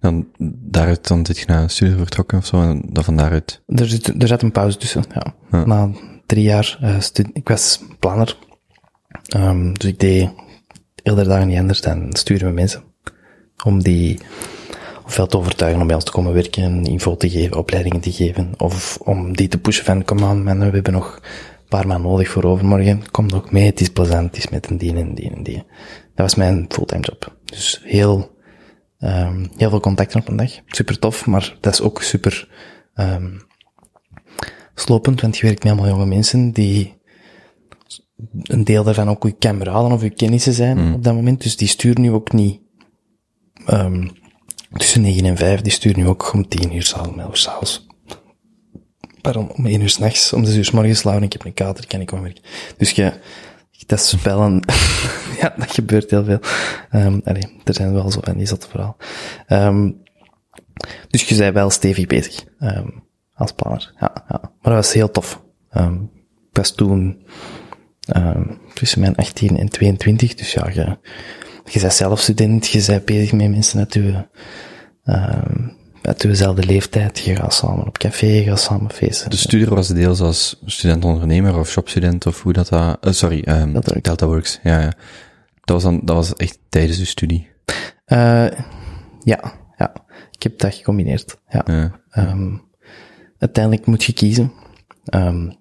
Dan 0.00 0.26
daaruit 0.48 1.08
dan 1.08 1.26
zit 1.26 1.38
je 1.38 1.44
naar 1.46 1.62
een 1.62 1.70
studie 1.70 1.96
vertrokken 1.96 2.38
of 2.38 2.46
zo, 2.46 2.62
en 2.62 2.82
dan 2.86 3.04
van 3.04 3.16
daaruit. 3.16 3.62
Er 3.66 3.88
zit, 3.88 4.22
er 4.22 4.28
zat 4.28 4.42
een 4.42 4.52
pauze 4.52 4.76
tussen, 4.76 5.04
ja. 5.14 5.34
Ja. 5.50 5.66
Na 5.66 5.90
drie 6.26 6.42
jaar 6.42 6.78
uh, 6.82 7.00
studie, 7.00 7.32
ik 7.34 7.48
was 7.48 7.80
planner. 7.98 8.36
Um, 9.36 9.78
dus 9.78 9.88
ik 9.88 10.00
deed 10.00 10.30
heel 11.02 11.14
de 11.14 11.24
dagen 11.24 11.48
niet 11.48 11.58
anders 11.58 11.80
dan 11.80 12.08
sturen 12.12 12.46
met 12.46 12.54
mensen. 12.54 12.82
Om 13.64 13.82
die 13.82 14.20
ofwel 15.04 15.26
te 15.26 15.38
overtuigen 15.38 15.80
om 15.80 15.86
bij 15.86 15.96
ons 15.96 16.04
te 16.04 16.12
komen 16.12 16.32
werken, 16.32 16.84
info 16.84 17.16
te 17.16 17.30
geven, 17.30 17.56
opleidingen 17.56 18.00
te 18.00 18.12
geven. 18.12 18.52
Of 18.56 18.98
om 19.02 19.36
die 19.36 19.48
te 19.48 19.58
pushen 19.58 19.84
van, 19.84 20.04
kom 20.04 20.24
aan 20.24 20.42
man, 20.42 20.58
we 20.58 20.64
hebben 20.64 20.92
nog 20.92 21.20
paar 21.78 21.86
maanden 21.86 22.10
nodig 22.10 22.28
voor 22.28 22.44
overmorgen. 22.44 23.10
Kom 23.10 23.26
nog 23.26 23.50
mee, 23.50 23.66
het 23.66 23.80
is 23.80 23.88
plezant, 23.88 24.26
het 24.26 24.36
is 24.36 24.48
met 24.48 24.70
een 24.70 24.78
die 24.78 24.96
en 24.96 25.14
die 25.14 25.30
en 25.30 25.42
die. 25.42 25.56
Dat 26.14 26.26
was 26.26 26.34
mijn 26.34 26.66
fulltime 26.68 27.02
job. 27.02 27.36
Dus 27.44 27.80
heel, 27.84 28.36
um, 28.98 29.50
heel 29.56 29.70
veel 29.70 29.80
contacten 29.80 30.20
op 30.20 30.28
een 30.28 30.36
dag. 30.36 30.50
Super 30.66 30.98
tof, 30.98 31.26
maar 31.26 31.56
dat 31.60 31.72
is 31.72 31.80
ook 31.80 32.02
super, 32.02 32.48
um, 32.94 33.42
slopend, 34.74 35.20
want 35.20 35.36
je 35.36 35.46
werkt 35.46 35.64
met 35.64 35.72
allemaal 35.72 35.90
jonge 35.90 36.06
mensen 36.06 36.52
die 36.52 37.00
een 38.42 38.64
deel 38.64 38.84
daarvan 38.84 39.08
ook 39.08 39.24
uw 39.24 39.34
kameraden 39.38 39.92
of 39.92 40.02
uw 40.02 40.14
kennissen 40.16 40.52
zijn 40.52 40.78
mm. 40.78 40.94
op 40.94 41.04
dat 41.04 41.14
moment. 41.14 41.42
Dus 41.42 41.56
die 41.56 41.68
sturen 41.68 42.02
nu 42.02 42.10
ook 42.10 42.32
niet 42.32 42.60
um, 43.70 44.10
tussen 44.72 45.00
9 45.02 45.24
en 45.24 45.36
5, 45.36 45.60
die 45.60 45.72
sturen 45.72 45.98
nu 45.98 46.08
ook 46.08 46.32
om 46.32 46.48
10 46.48 46.74
uur 46.74 46.82
s'avonds, 46.82 47.18
11 47.18 47.28
uur 47.28 47.36
s'avonds. 47.36 47.86
Pardon, 49.22 49.52
om 49.52 49.66
1 49.66 49.80
uur 49.80 49.88
s'nachts, 49.88 50.32
om 50.32 50.44
6 50.44 50.56
uur 50.56 50.64
s 50.64 50.70
morgens 50.70 51.02
lauwen, 51.02 51.24
ik 51.24 51.32
heb 51.32 51.44
een 51.44 51.54
kater, 51.54 51.86
kan 51.86 52.00
ik 52.00 52.06
komen 52.06 52.24
werken. 52.24 52.42
Dus 52.76 52.90
je, 52.90 53.12
dat 53.86 53.98
is 53.98 54.22
wel 54.22 54.40
een, 54.40 54.62
ja, 55.40 55.54
dat 55.56 55.72
gebeurt 55.72 56.10
heel 56.10 56.24
veel. 56.24 56.40
Allee, 57.24 57.60
er 57.64 57.74
zijn 57.74 57.92
wel 57.92 58.10
zo 58.10 58.20
van 58.22 58.36
die 58.36 58.46
zotte 58.46 58.68
verhaal. 58.68 58.96
Um, 59.48 60.02
dus 61.10 61.22
je 61.22 61.36
bent 61.36 61.54
wel 61.54 61.70
stevig 61.70 62.06
bezig. 62.06 62.44
Um, 62.60 63.04
als 63.34 63.52
planner. 63.52 63.92
Ja, 64.00 64.12
ja. 64.28 64.40
Maar 64.40 64.72
dat 64.72 64.84
was 64.84 64.92
heel 64.92 65.10
tof. 65.10 65.42
Um, 65.72 66.10
ik 66.50 66.56
was 66.56 66.74
toen 66.74 67.26
tussen 68.74 69.00
mijn 69.00 69.16
18 69.16 69.58
en 69.58 69.68
22, 69.68 70.34
dus 70.34 70.52
ja, 70.52 70.68
je, 70.68 70.98
je 71.64 71.80
bent 71.80 71.92
zelf 71.92 72.20
student, 72.20 72.66
je 72.66 72.84
bent 72.86 73.04
bezig 73.04 73.32
met 73.32 73.50
mensen 73.50 73.88
um, 75.04 75.76
uit 76.02 76.20
dezelfde 76.20 76.64
leeftijd, 76.64 77.18
je 77.18 77.36
gaat 77.36 77.54
samen 77.54 77.86
op 77.86 77.98
café, 77.98 78.26
je 78.26 78.42
gaat 78.42 78.60
samen 78.60 78.90
feesten. 78.90 79.30
De 79.30 79.36
studie 79.36 79.66
was 79.66 79.88
deels 79.88 80.20
als 80.20 80.60
student-ondernemer 80.66 81.58
of 81.58 81.68
shopstudent 81.68 82.26
of 82.26 82.42
hoe 82.42 82.52
dat 82.52 82.68
dat, 82.68 83.06
uh, 83.06 83.12
sorry, 83.12 83.44
um, 83.48 83.72
Deltaworks. 83.72 84.02
Deltaworks, 84.02 84.60
ja, 84.62 84.80
ja. 84.80 84.92
Dat 85.64 85.82
was 85.82 85.82
dan, 85.82 86.00
dat 86.04 86.16
was 86.16 86.34
echt 86.34 86.58
tijdens 86.68 86.98
de 86.98 87.04
studie. 87.04 87.48
Uh, 88.06 88.50
ja, 89.20 89.52
ja. 89.76 89.92
Ik 90.30 90.42
heb 90.42 90.58
dat 90.58 90.74
gecombineerd. 90.74 91.38
Ja. 91.48 91.62
Ja. 91.66 92.00
Um, 92.30 92.62
uiteindelijk 93.38 93.86
moet 93.86 94.04
je 94.04 94.12
kiezen. 94.12 94.52
Um, 95.14 95.56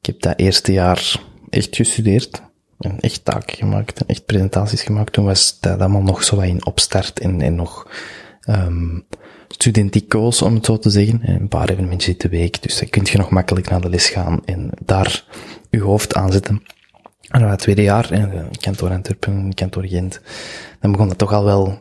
ik 0.00 0.06
heb 0.06 0.20
dat 0.20 0.38
eerste 0.38 0.72
jaar 0.72 1.20
echt 1.50 1.76
gestudeerd. 1.76 2.42
En 2.78 3.00
echt 3.00 3.24
taken 3.24 3.56
gemaakt. 3.56 4.00
En 4.00 4.06
echt 4.06 4.26
presentaties 4.26 4.82
gemaakt. 4.82 5.12
Toen 5.12 5.24
was 5.24 5.60
dat 5.60 5.80
allemaal 5.80 6.02
nog 6.02 6.24
zo 6.24 6.36
wat 6.36 6.44
in 6.44 6.66
opstart 6.66 7.18
en, 7.20 7.40
en 7.40 7.54
nog 7.54 7.88
um, 8.48 9.06
studenticoos, 9.62 10.42
om 10.42 10.54
het 10.54 10.64
zo 10.64 10.78
te 10.78 10.90
zeggen. 10.90 11.22
En 11.22 11.40
een 11.40 11.48
paar 11.48 11.68
evenementjes 11.68 12.18
de 12.18 12.28
week. 12.28 12.62
Dus 12.62 12.78
dan 12.78 12.88
kun 12.88 13.02
je 13.04 13.18
nog 13.18 13.30
makkelijk 13.30 13.70
naar 13.70 13.80
de 13.80 13.88
les 13.88 14.08
gaan 14.08 14.44
en 14.44 14.70
daar 14.84 15.24
je 15.70 15.80
hoofd 15.80 16.14
aan 16.14 16.32
zetten. 16.32 16.62
En 17.28 17.40
dan 17.40 17.50
het 17.50 17.58
tweede 17.58 17.82
jaar, 17.82 18.10
en 18.10 18.48
kantoor 18.60 18.90
Antwerpen, 18.90 19.54
kantoor 19.54 19.86
Gent, 19.86 20.20
dan 20.80 20.92
begon 20.92 21.08
dat 21.08 21.18
toch 21.18 21.32
al 21.32 21.44
wel 21.44 21.80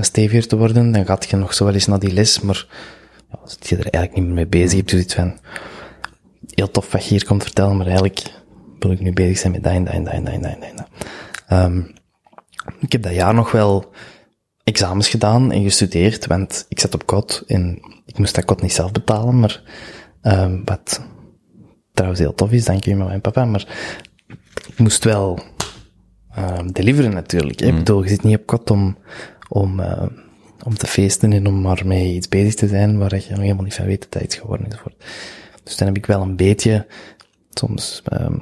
steviger 0.00 0.46
te 0.46 0.56
worden. 0.56 0.92
Dan 0.92 1.04
gaat 1.04 1.30
je 1.30 1.36
nog 1.36 1.54
zo 1.54 1.64
wel 1.64 1.74
eens 1.74 1.86
naar 1.86 1.98
die 1.98 2.12
les, 2.12 2.40
maar 2.40 2.66
ja, 3.30 3.38
zit 3.44 3.68
je 3.68 3.76
er 3.76 3.82
eigenlijk 3.82 4.14
niet 4.14 4.24
meer 4.24 4.34
mee 4.34 4.46
bezig. 4.46 4.70
Je 4.70 4.76
hebt 4.76 4.90
zoiets 4.90 5.14
van, 5.14 5.38
heel 6.54 6.70
tof 6.70 6.92
wat 6.92 7.02
je 7.04 7.08
hier 7.08 7.24
komt 7.24 7.42
vertellen, 7.42 7.76
maar 7.76 7.86
eigenlijk 7.86 8.22
wil 8.78 8.90
ik 8.90 9.00
nu 9.00 9.12
bezig 9.12 9.38
zijn 9.38 9.52
met 9.52 9.62
dat 9.62 9.72
en 9.72 9.84
dat 9.84 9.94
en 9.94 10.04
dat 10.04 10.32
en 10.32 10.40
dat 10.40 10.86
en. 11.48 11.64
Um, 11.64 11.94
ik 12.80 12.92
heb 12.92 13.02
dat 13.02 13.14
jaar 13.14 13.34
nog 13.34 13.52
wel 13.52 13.92
examens 14.66 15.08
gedaan 15.08 15.52
en 15.52 15.62
gestudeerd, 15.62 16.26
want 16.26 16.66
ik 16.68 16.80
zat 16.80 16.94
op 16.94 17.06
kot 17.06 17.42
en 17.46 17.80
ik 18.06 18.18
moest 18.18 18.34
dat 18.34 18.44
kot 18.44 18.62
niet 18.62 18.72
zelf 18.72 18.92
betalen, 18.92 19.40
maar 19.40 19.62
um, 20.22 20.62
wat 20.64 21.00
trouwens 21.92 22.20
heel 22.20 22.34
tof 22.34 22.52
is, 22.52 22.64
dank 22.64 22.84
je 22.84 22.96
mama 22.96 23.12
en 23.12 23.20
papa, 23.20 23.44
maar 23.44 23.66
ik 24.66 24.78
moest 24.78 25.04
wel 25.04 25.38
um, 26.38 26.72
deliveren 26.72 27.12
natuurlijk. 27.12 27.60
Hè. 27.60 27.66
Mm. 27.66 27.72
Ik 27.72 27.78
bedoel, 27.78 28.02
je 28.02 28.08
zit 28.08 28.22
niet 28.22 28.38
op 28.38 28.46
kot 28.46 28.70
om, 28.70 28.96
om, 29.48 29.80
eh, 29.80 30.06
om 30.64 30.74
te 30.74 30.86
feesten 30.86 31.32
en 31.32 31.46
om 31.46 31.60
maar 31.60 31.82
mee 31.84 32.14
iets 32.14 32.28
bezig 32.28 32.54
te 32.54 32.68
zijn 32.68 32.98
waar 32.98 33.14
je 33.14 33.30
nog 33.30 33.40
helemaal 33.40 33.64
niet 33.64 33.74
van 33.74 33.86
weet 33.86 34.00
dat 34.00 34.12
dat 34.12 34.22
iets 34.22 34.36
geworden 34.36 34.66
is. 34.66 34.72
enzovoort. 34.72 35.04
Dus 35.62 35.76
dan 35.76 35.86
heb 35.86 35.96
ik 35.96 36.06
wel 36.06 36.22
een 36.22 36.36
beetje, 36.36 36.86
soms, 37.50 38.02
ehm 38.04 38.36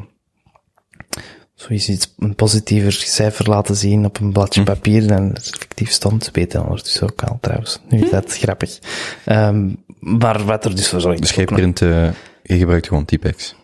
zoiets 1.67 1.89
iets, 1.89 2.15
een 2.19 2.35
positiever 2.35 2.93
cijfer 2.93 3.49
laten 3.49 3.77
zien 3.77 4.05
op 4.05 4.21
een 4.21 4.33
bladje 4.33 4.63
papier 4.63 5.07
dan 5.07 5.29
het 5.29 5.51
effectief 5.53 5.91
stond. 5.91 6.31
Je 6.33 6.61
ondertussen 6.63 7.03
ook 7.03 7.23
al 7.23 7.39
trouwens. 7.41 7.81
Nu 7.89 8.01
is 8.03 8.11
dat 8.11 8.39
grappig. 8.39 8.79
Ehm 9.25 9.69
maar 10.05 10.45
wat 10.45 10.65
er 10.65 10.77
dus 10.77 10.89
voor 10.89 11.01
zorgt. 11.01 11.21
Dus 11.21 11.31
jij 11.31 11.45
print, 11.45 11.83
eh, 11.83 12.09
je 12.43 12.59
gebruikt 12.59 12.87
gewoon 12.89 13.05
Typex. 13.05 13.55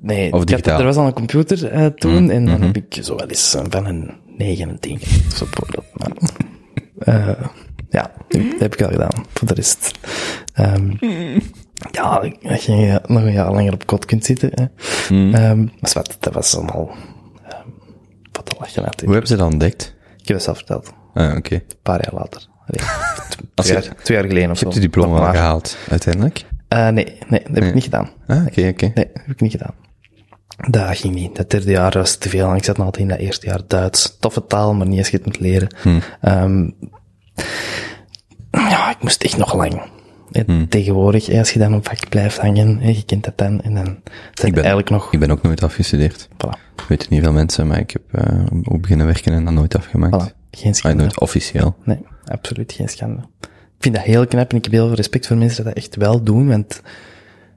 Nee, 0.00 0.32
Of 0.32 0.50
had- 0.50 0.66
er 0.66 0.84
was 0.84 0.96
al 0.96 1.06
een 1.06 1.12
computer 1.12 1.66
eh, 1.70 1.86
toen 1.86 2.22
Mm, 2.22 2.30
en 2.30 2.44
dan 2.44 2.54
mhm. 2.54 2.62
heb 2.66 2.76
ik 2.76 3.04
zo 3.04 3.16
wel 3.16 3.26
eens 3.26 3.54
eh, 3.54 3.62
van 3.68 3.86
een 3.86 4.10
9 4.36 4.68
en 4.68 4.80
10 4.80 4.94
of 5.28 5.36
zo 5.36 5.46
bijvoorbeeld. 5.50 5.84
Maar, 5.92 6.12
eh, 6.98 7.44
ja, 7.90 8.12
dat 8.28 8.42
heb 8.58 8.74
ik 8.74 8.82
al 8.82 8.90
gedaan, 8.90 9.24
voor 9.34 9.48
de 9.48 9.54
rest. 9.54 9.90
Ehm, 10.54 10.90
ja, 11.90 12.32
als 12.42 12.64
je 12.66 13.00
nog 13.06 13.22
een 13.22 13.32
jaar 13.32 13.52
langer 13.52 13.72
op 13.72 13.86
kot 13.86 14.04
kunt 14.04 14.24
zitten. 14.24 14.50
Hè. 14.54 14.64
Mm. 15.14 15.30
Maar 15.80 15.90
wat, 15.92 16.16
dat 16.20 16.34
was 16.34 16.56
allemaal 16.56 16.94
te 18.64 19.04
Hoe 19.04 19.12
hebben 19.12 19.26
ze 19.26 19.36
dat 19.36 19.52
ontdekt? 19.52 19.94
Ik 20.16 20.28
heb 20.28 20.36
het 20.36 20.44
zelf 20.44 20.56
verteld, 20.56 20.92
Ah, 21.14 21.36
oké. 21.36 21.54
een 21.54 21.62
paar 21.82 22.00
jaar 22.04 22.20
later. 22.20 22.46
Twee, 23.54 23.72
jaar, 23.72 23.94
twee 24.02 24.16
jaar 24.18 24.26
geleden 24.26 24.50
of 24.50 24.58
je 24.58 24.58
zo. 24.58 24.64
hebt 24.64 24.74
je 24.74 24.80
diploma 24.80 25.16
al 25.16 25.22
maar. 25.22 25.34
gehaald, 25.34 25.76
uiteindelijk? 25.90 26.44
Eh, 26.68 26.88
nee, 26.88 27.04
nee, 27.04 27.14
dat 27.28 27.40
heb 27.42 27.50
Nee. 27.58 27.68
ik 27.68 27.74
niet 27.74 27.84
gedaan. 27.84 28.10
Ah, 28.26 28.46
oké, 28.46 28.68
oké. 28.68 28.90
Nee, 28.94 29.08
heb 29.12 29.28
ik 29.30 29.40
niet 29.40 29.50
gedaan. 29.50 29.74
Dat 30.70 30.96
ging 30.98 31.14
niet. 31.14 31.36
Dat 31.36 31.50
derde 31.50 31.70
jaar 31.70 31.92
was 31.92 32.16
te 32.16 32.28
veel. 32.28 32.50
En 32.50 32.56
ik 32.56 32.64
zat 32.64 32.76
nog 32.76 32.86
altijd 32.86 33.04
in 33.04 33.10
dat 33.10 33.18
eerste 33.18 33.46
jaar 33.46 33.60
Duits. 33.66 34.16
Toffe 34.20 34.46
taal, 34.46 34.74
maar 34.74 34.86
niet 34.86 35.06
je 35.08 35.16
het 35.16 35.24
moet 35.26 35.40
leren. 35.40 35.68
Hmm. 35.82 36.00
Ehm, 36.20 36.70
ja, 38.50 38.90
ik 38.90 38.96
moest 39.02 39.22
echt 39.22 39.36
nog 39.36 39.54
lang. 39.54 39.82
Hmm. 40.46 40.68
Tegenwoordig, 40.68 41.28
als 41.32 41.52
je 41.52 41.58
dan 41.58 41.74
op 41.74 41.86
vak 41.86 42.08
blijft 42.08 42.38
hangen, 42.38 42.94
je 42.94 43.04
kent 43.04 43.24
dat 43.24 43.38
dan, 43.38 43.60
en 43.62 43.74
dan 43.74 43.84
zijn 43.84 44.48
Ik 44.48 44.54
ben, 44.54 44.64
eigenlijk 44.64 44.90
nog... 44.90 45.12
ik 45.12 45.18
ben 45.20 45.30
ook 45.30 45.42
nooit 45.42 45.62
afgestudeerd. 45.62 46.28
Voilà, 46.32 46.58
Ik 46.76 46.84
weet 46.88 47.08
niet 47.08 47.22
veel 47.22 47.32
mensen, 47.32 47.66
maar 47.66 47.78
ik 47.78 47.90
heb 47.90 48.02
eh 48.24 48.44
ook 48.64 48.80
beginnen 48.80 49.06
werken 49.06 49.32
en 49.32 49.44
dat 49.44 49.54
nooit 49.54 49.76
afgemaakt. 49.76 50.30
voilà. 50.30 50.34
Geen 50.50 50.70
Ah, 50.70 50.76
schande. 50.76 51.02
nooit 51.02 51.20
officieel. 51.20 51.76
Nee, 51.84 51.98
absoluut 52.24 52.72
geen 52.72 52.88
schande. 52.88 53.20
Ik 53.40 53.82
vind 53.82 53.94
dat 53.94 54.04
heel 54.04 54.26
knap 54.26 54.50
en 54.50 54.56
ik 54.56 54.64
heb 54.64 54.72
heel 54.72 54.86
veel 54.86 54.96
respect 54.96 55.26
voor 55.26 55.36
mensen 55.36 55.64
die 55.64 55.74
dat 55.74 55.82
echt 55.82 55.96
wel 55.96 56.22
doen, 56.22 56.48
want 56.48 56.82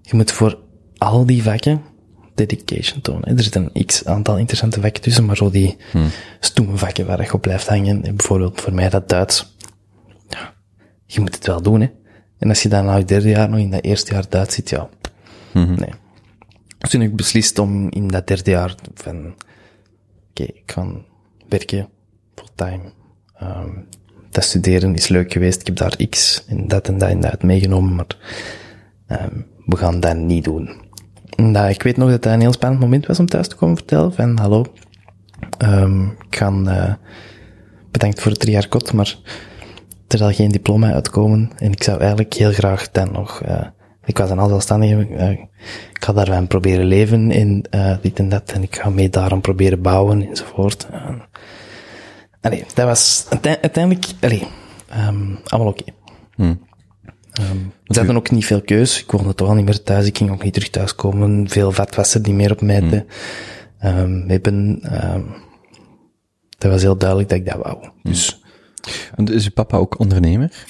je 0.01 0.15
moet 0.15 0.31
voor 0.31 0.57
al 0.97 1.25
die 1.25 1.43
vakken 1.43 1.81
dedication 2.35 3.01
tonen. 3.01 3.29
hè. 3.29 3.35
Er 3.35 3.43
zit 3.43 3.55
een 3.55 3.85
x 3.85 4.05
aantal 4.05 4.37
interessante 4.37 4.81
vakken 4.81 5.01
tussen, 5.01 5.25
maar 5.25 5.35
zo 5.37 5.49
die 5.49 5.77
stoeme 6.39 6.77
vakken 6.77 7.05
waar 7.05 7.21
je 7.23 7.33
op 7.33 7.41
blijft 7.41 7.67
hangen, 7.67 8.03
en 8.05 8.15
bijvoorbeeld 8.15 8.61
voor 8.61 8.73
mij 8.73 8.89
dat 8.89 9.09
Duits, 9.09 9.55
ja, 10.29 10.53
je 11.05 11.19
moet 11.19 11.35
het 11.35 11.45
wel 11.45 11.61
doen, 11.61 11.81
hè. 11.81 11.87
En 12.39 12.49
als 12.49 12.61
je 12.61 12.69
dan 12.69 12.85
na 12.85 12.95
je 12.95 13.05
derde 13.05 13.29
jaar 13.29 13.49
nog 13.49 13.59
in 13.59 13.71
dat 13.71 13.83
eerste 13.83 14.13
jaar 14.13 14.29
Duits 14.29 14.55
zit, 14.55 14.69
ja, 14.69 14.89
nee. 15.53 15.93
Dus 16.77 16.89
toen 16.89 17.01
heb 17.01 17.09
ik 17.09 17.15
beslist 17.15 17.59
om 17.59 17.89
in 17.89 18.07
dat 18.07 18.27
derde 18.27 18.51
jaar 18.51 18.75
van, 18.93 19.33
oké, 20.29 20.43
ik 20.43 20.63
ga 20.65 20.87
werken, 21.49 21.89
fulltime. 22.35 22.91
Ehm 23.35 23.69
dat 24.29 24.43
studeren 24.43 24.95
is 24.95 25.07
leuk 25.07 25.31
geweest. 25.31 25.59
Ik 25.59 25.65
heb 25.67 25.75
daar 25.75 26.07
x 26.09 26.45
en 26.47 26.67
dat 26.67 26.87
en 26.87 26.97
dat 26.97 27.09
en 27.09 27.19
dat 27.19 27.43
meegenomen, 27.43 27.95
maar 27.95 28.05
ehm 29.07 29.35
we 29.65 29.77
gaan 29.77 29.99
dat 29.99 30.17
niet 30.17 30.43
doen. 30.43 30.69
En 31.35 31.53
dat, 31.53 31.69
ik 31.69 31.83
weet 31.83 31.97
nog 31.97 32.09
dat 32.09 32.23
dat 32.23 32.33
een 32.33 32.39
heel 32.39 32.53
spannend 32.53 32.81
moment 32.81 33.05
was 33.05 33.19
om 33.19 33.25
thuis 33.25 33.47
te 33.47 33.55
komen 33.55 33.75
vertellen 33.75 34.13
van, 34.13 34.37
hallo, 34.37 34.65
ehm 35.57 36.03
ik 36.03 36.35
ga, 36.35 36.61
eh 36.65 36.93
bedankt 37.91 38.21
voor 38.21 38.31
het 38.31 38.39
drie 38.39 38.53
jaar 38.53 38.67
kot, 38.67 38.93
maar 38.93 39.17
er 40.13 40.17
zal 40.17 40.31
geen 40.33 40.51
diploma 40.51 40.93
uitkomen 40.93 41.51
en 41.57 41.71
ik 41.71 41.83
zou 41.83 41.99
eigenlijk 41.99 42.33
heel 42.33 42.51
graag 42.51 42.91
dan 42.91 43.11
nog, 43.11 43.41
eh 43.41 43.61
ik 44.05 44.17
was 44.17 44.29
een 44.29 44.39
al 44.39 44.47
zelfstandige, 44.47 45.07
eh, 45.15 45.31
ik 45.93 46.03
ga 46.03 46.13
daarvan 46.13 46.47
proberen 46.47 46.85
leven 46.85 47.31
in 47.31 47.65
eh 47.69 47.95
dit 48.01 48.19
en 48.19 48.29
dat 48.29 48.51
en 48.51 48.63
ik 48.63 48.75
ga 48.75 48.89
mee 48.89 49.09
daarom 49.09 49.41
proberen 49.41 49.81
bouwen 49.81 50.27
enzovoort. 50.29 50.87
Allee, 52.41 52.63
dat 52.73 52.85
was 52.85 53.25
uite- 53.29 53.61
uiteindelijk, 53.61 54.05
allee, 54.21 54.47
ehm 54.89 55.35
allemaal 55.45 55.71
oké. 55.71 55.83
Ehm, 57.31 57.57
ze 57.85 57.97
hadden 57.97 58.15
ook 58.15 58.31
niet 58.31 58.45
veel 58.45 58.61
keus. 58.61 59.01
Ik 59.03 59.11
woonde 59.11 59.35
toch 59.35 59.47
al 59.47 59.53
niet 59.55 59.65
meer 59.65 59.83
thuis. 59.83 60.05
Ik 60.05 60.17
ging 60.17 60.31
ook 60.31 60.43
niet 60.43 60.53
terug 60.53 60.69
thuiskomen. 60.69 61.49
Veel 61.49 61.71
vet 61.71 61.95
was 61.95 62.13
er 62.13 62.21
niet 62.21 62.35
meer 62.35 62.51
op 62.51 62.61
mij. 62.61 62.81
te- 62.89 63.05
hebben, 64.27 64.79
ehm, 64.81 65.21
dat 66.57 66.71
was 66.71 66.81
heel 66.81 66.97
duidelijk 66.97 67.29
dat 67.29 67.37
ik 67.37 67.45
dat 67.45 67.55
wou. 67.63 67.77
Dus, 68.03 68.38
Want 69.15 69.29
is 69.31 69.45
uw 69.45 69.51
papa 69.53 69.77
ook 69.77 69.99
ondernemer? 69.99 70.65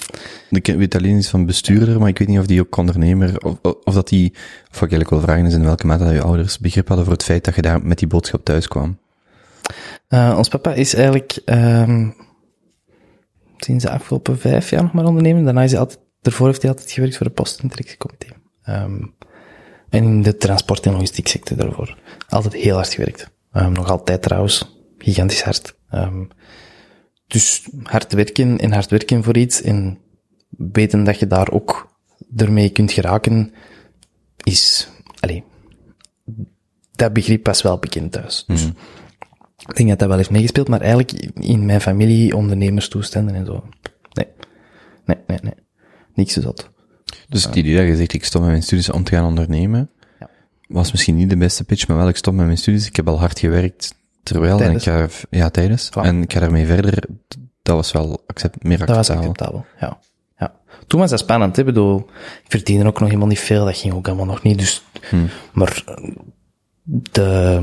Ik 0.49 0.65
weet 0.67 0.95
alleen 0.95 1.17
iets 1.17 1.29
van 1.29 1.45
bestuurder, 1.45 1.99
maar 1.99 2.07
ik 2.09 2.17
weet 2.19 2.27
niet 2.27 2.39
of 2.39 2.45
die 2.45 2.61
ook 2.61 2.77
ondernemer, 2.77 3.37
of, 3.45 3.57
of 3.83 3.93
dat 3.93 4.07
die, 4.07 4.31
of 4.71 4.75
ik 4.75 4.79
eigenlijk 4.79 5.09
wil 5.09 5.21
vragen 5.21 5.45
is 5.45 5.53
in 5.53 5.63
welke 5.63 5.87
mate 5.87 6.03
dat 6.03 6.13
je 6.13 6.21
ouders 6.21 6.59
begrip 6.59 6.87
hadden 6.87 7.05
voor 7.05 7.13
het 7.15 7.23
feit 7.23 7.45
dat 7.45 7.55
je 7.55 7.61
daar 7.61 7.85
met 7.85 7.97
die 7.99 8.07
boodschap 8.07 8.43
thuis 8.45 8.67
kwam. 8.67 8.97
eh, 10.07 10.33
ons 10.37 10.47
papa 10.47 10.73
is 10.73 10.93
eigenlijk, 10.93 11.39
ehm 11.45 12.09
sinds 13.57 13.83
de 13.83 13.89
afgelopen 13.89 14.39
vijf 14.39 14.69
jaar 14.69 14.83
nog 14.83 14.93
maar 14.93 15.05
ondernemer. 15.05 15.43
Daarna 15.43 15.63
is 15.63 15.71
hij 15.71 15.79
altijd, 15.79 15.99
daarvoor 16.21 16.47
heeft 16.47 16.61
hij 16.61 16.71
altijd 16.71 16.91
gewerkt 16.91 17.17
voor 17.17 17.25
de 17.27 17.33
post- 17.33 17.59
en 17.59 17.67
directiecomité. 17.67 18.27
Ehm 18.63 19.01
en 19.89 20.03
in 20.03 20.21
de 20.21 20.37
transport- 20.37 20.85
en 20.85 20.91
logistiek 20.91 21.27
sector 21.27 21.57
daarvoor. 21.57 21.97
Altijd 22.29 22.53
heel 22.53 22.75
hard 22.75 22.93
gewerkt. 22.93 23.29
Ehm, 23.51 23.71
nog 23.71 23.89
altijd 23.89 24.21
trouwens. 24.21 24.83
Gigantisch 24.97 25.41
hard. 25.43 25.75
Dus 27.29 27.67
hard 27.83 28.13
werken 28.13 28.57
en 28.59 28.71
hard 28.71 28.89
werken 28.89 29.23
voor 29.23 29.37
iets 29.37 29.61
en 29.61 29.97
weten 30.49 31.03
dat 31.03 31.19
je 31.19 31.27
daar 31.27 31.51
ook 31.51 31.97
ermee 32.35 32.69
kunt 32.69 32.91
geraken, 32.91 33.53
is, 34.43 34.89
allee, 35.19 35.43
dat 36.95 37.13
begrip 37.13 37.45
was 37.45 37.61
wel 37.61 37.77
bekend 37.77 38.11
thuis. 38.11 38.43
Dus 38.47 38.65
ik 39.57 39.75
denk 39.75 39.89
dat 39.89 39.99
dat 39.99 40.07
wel 40.07 40.17
heeft 40.17 40.29
meegespeeld, 40.29 40.67
maar 40.67 40.81
eigenlijk 40.81 41.11
in 41.33 41.65
mijn 41.65 41.81
familie 41.81 42.35
ondernemerstoestanden 42.35 43.35
en 43.35 43.45
zo. 43.45 43.63
Nee. 44.13 44.27
Nee, 45.05 45.17
nee, 45.27 45.39
nee. 45.41 45.53
Niks 46.13 46.33
zo 46.33 46.41
zat. 46.41 46.69
Dus 47.29 47.43
het 47.43 47.55
idee 47.55 47.75
dat 47.75 47.87
je 47.87 47.95
zegt, 47.95 48.13
ik 48.13 48.25
stop 48.25 48.41
met 48.41 48.49
mijn 48.49 48.63
studies 48.63 48.89
om 48.89 49.03
te 49.03 49.11
gaan 49.11 49.25
ondernemen, 49.25 49.89
Ja. 50.19 50.29
was 50.67 50.91
misschien 50.91 51.15
niet 51.15 51.29
de 51.29 51.37
beste 51.37 51.63
pitch, 51.63 51.87
maar 51.87 51.97
wel, 51.97 52.07
ik 52.07 52.15
stop 52.15 52.33
met 52.33 52.45
mijn 52.45 52.57
studies, 52.57 52.87
ik 52.87 52.95
heb 52.95 53.07
al 53.07 53.19
hard 53.19 53.39
gewerkt, 53.39 53.95
terwijl, 54.31 54.57
Tijdens. 54.57 54.85
en 54.85 55.03
ik 55.03 55.11
ga, 55.11 55.27
ja, 55.29 55.49
tijdens, 55.49 55.89
en 55.89 56.21
ik 56.21 56.33
ga 56.33 56.39
daarmee 56.39 56.65
verder, 56.65 57.03
dat 57.61 57.75
was 57.75 57.91
wel 57.91 58.23
accept, 58.27 58.63
meer 58.63 58.77
Dat 58.77 58.95
was 58.95 59.09
acceptabel. 59.09 59.65
ja. 59.79 59.99
ja. 60.37 60.53
Toen 60.87 60.99
was 60.99 61.09
dat 61.09 61.19
spannend, 61.19 61.55
hè. 61.55 61.61
Ik 61.61 61.67
bedoel, 61.67 61.97
ik 62.43 62.51
verdiende 62.51 62.85
ook 62.85 62.99
nog 62.99 63.07
helemaal 63.07 63.27
niet 63.27 63.39
veel, 63.39 63.65
dat 63.65 63.77
ging 63.77 63.93
ook 63.93 64.07
allemaal 64.07 64.25
nog 64.25 64.43
niet, 64.43 64.57
dus... 64.57 64.83
Maar 65.53 65.83
eh, 65.85 66.11
de... 66.83 67.61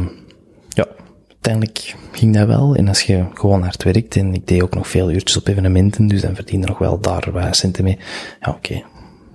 Ja, 0.68 0.86
uiteindelijk 1.28 1.94
ging 2.12 2.34
dat 2.34 2.46
wel. 2.46 2.74
En 2.74 2.88
als 2.88 3.02
je 3.02 3.24
gewoon 3.34 3.62
hard 3.62 3.82
werkt, 3.82 4.16
en 4.16 4.34
ik 4.34 4.46
deed 4.46 4.62
ook 4.62 4.74
nog 4.74 4.88
veel 4.88 5.10
uurtjes 5.10 5.36
op 5.36 5.46
evenementen, 5.48 6.06
dus 6.06 6.20
dan 6.20 6.34
verdiende 6.34 6.66
nog 6.66 6.78
wel 6.78 7.00
daar 7.00 7.28
wat 7.32 7.56
centen 7.56 7.84
mee. 7.84 7.98
Ja, 8.40 8.50
oké. 8.50 8.82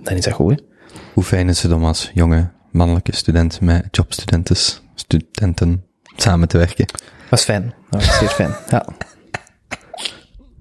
Dan 0.02 0.16
is 0.16 0.24
dat 0.24 0.32
goed, 0.32 0.50
hè. 0.50 0.64
Hoe 1.14 1.22
fijn 1.24 1.48
is 1.48 1.62
het 1.62 1.72
om 1.72 1.84
als 1.84 2.10
jonge 2.14 2.50
mannelijke 2.70 3.16
student 3.16 3.60
met 3.60 3.88
jobstudenten, 3.90 4.56
studenten, 4.94 5.84
samen 6.16 6.48
te 6.48 6.58
werken? 6.58 6.86
Was 7.32 7.44
fijn. 7.44 7.74
Dat 7.90 8.06
was 8.06 8.18
zeer 8.18 8.28
fijn, 8.28 8.50
ja. 8.70 8.84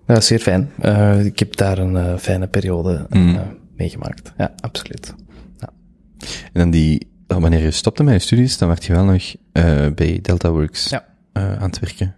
Dat 0.05 0.15
was 0.17 0.27
zeer 0.27 0.39
fijn. 0.39 0.71
Eh, 0.79 1.25
ik 1.25 1.39
heb 1.39 1.55
daar 1.55 1.77
een 1.77 1.95
eh, 1.97 2.17
fijne 2.17 2.47
periode 2.47 3.05
eh, 3.09 3.39
meegemaakt. 3.75 4.33
Ja, 4.37 4.53
absoluut. 4.59 5.13
En 6.53 6.59
dan 6.59 6.69
die, 6.69 7.07
wanneer 7.27 7.59
je 7.61 7.71
stopte 7.71 8.03
met 8.03 8.13
je 8.13 8.19
studies, 8.19 8.57
dan 8.57 8.67
werd 8.67 8.85
je 8.85 8.93
wel 8.93 9.05
nog 9.05 9.35
bij 9.95 10.19
Delta 10.21 10.51
Works 10.51 10.89
Ja. 10.89 11.05
aan 11.33 11.61
het 11.69 11.79
werken. 11.79 12.15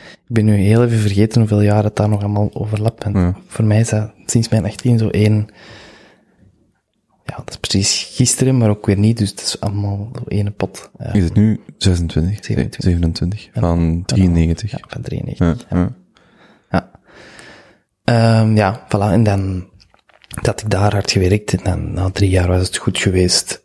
Ik 0.00 0.38
ben 0.38 0.44
nu 0.44 0.54
heel 0.54 0.84
even 0.84 0.98
vergeten 0.98 1.40
hoeveel 1.40 1.60
jaar 1.60 1.84
het 1.84 1.96
daar 1.96 2.08
nog 2.08 2.20
allemaal 2.20 2.50
overlapt. 2.54 3.04
En 3.04 3.12
Ja. 3.12 3.34
voor 3.46 3.64
mij 3.64 3.80
is 3.80 3.88
dat 3.88 4.10
sinds 4.26 4.48
mijn 4.48 4.64
18 4.64 4.98
zo 4.98 5.08
één... 5.08 5.46
Ja, 7.32 7.38
dat 7.38 7.50
is 7.50 7.56
precies 7.56 8.14
gisteren, 8.14 8.56
maar 8.58 8.68
ook 8.68 8.86
weer 8.86 8.98
niet. 8.98 9.18
Dus 9.18 9.30
het 9.30 9.40
is 9.40 9.60
allemaal 9.60 10.10
ene 10.28 10.50
pot. 10.50 10.90
Ja, 10.98 11.12
Is 11.12 11.24
het 11.24 11.34
nu 11.34 11.60
26? 11.78 12.44
27. 12.44 12.82
27. 12.82 13.48
Van 13.52 14.02
93. 14.06 14.70
ja, 14.70 14.78
van 14.88 15.02
93. 15.02 15.66
Ja, 15.70 15.78
ja. 15.78 15.94
Ja. 16.70 16.90
Ehm, 18.04 18.56
ja, 18.56 18.86
voilà. 18.86 19.12
En 19.12 19.22
dan 19.22 19.68
had 20.42 20.60
ik 20.60 20.70
daar 20.70 20.92
hard 20.92 21.10
gewerkt. 21.10 21.52
En 21.52 21.60
dan 21.64 21.92
na 21.92 22.10
drie 22.10 22.30
jaar 22.30 22.48
was 22.48 22.66
het 22.66 22.76
goed 22.76 22.98
geweest. 22.98 23.62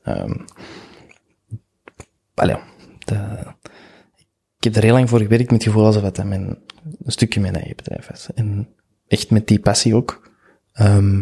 De, 3.05 3.15
ik 4.57 4.63
heb 4.63 4.75
er 4.75 4.83
heel 4.83 4.93
lang 4.93 5.09
voor 5.09 5.19
gewerkt 5.19 5.51
met 5.51 5.63
het 5.63 5.73
gevoel 5.73 5.85
alsof 5.85 6.01
het 6.01 6.23
mijn, 6.23 6.57
een 7.03 7.11
stukje 7.11 7.39
mijn 7.39 7.55
eigen 7.55 7.75
bedrijf 7.75 8.07
was. 8.07 8.27
En 8.33 8.67
echt 9.07 9.29
met 9.29 9.47
die 9.47 9.59
passie 9.59 9.95
ook. 9.95 10.31
Ehm 10.73 11.21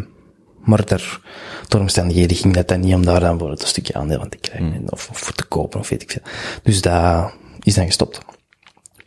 maar 0.66 0.84
daar, 0.86 1.20
door 1.68 1.80
omstandigheden 1.80 2.36
ging 2.36 2.54
dat 2.54 2.68
dan 2.68 2.80
niet 2.80 2.94
om 2.94 3.04
daar 3.04 3.20
dan 3.20 3.38
voor 3.38 3.50
het 3.50 3.62
een 3.62 3.68
stukje 3.68 3.94
aandeel 3.94 4.20
aan 4.20 4.28
te 4.28 4.36
krijgen. 4.38 4.72
En 4.72 4.92
Of, 4.92 5.08
of 5.10 5.18
voor 5.18 5.34
te 5.34 5.44
kopen, 5.44 5.80
of 5.80 5.88
weet 5.88 6.02
ik 6.02 6.10
veel. 6.10 6.22
Dus 6.62 6.80
dat 6.80 7.32
is 7.62 7.74
dan 7.74 7.86
gestopt. 7.86 8.20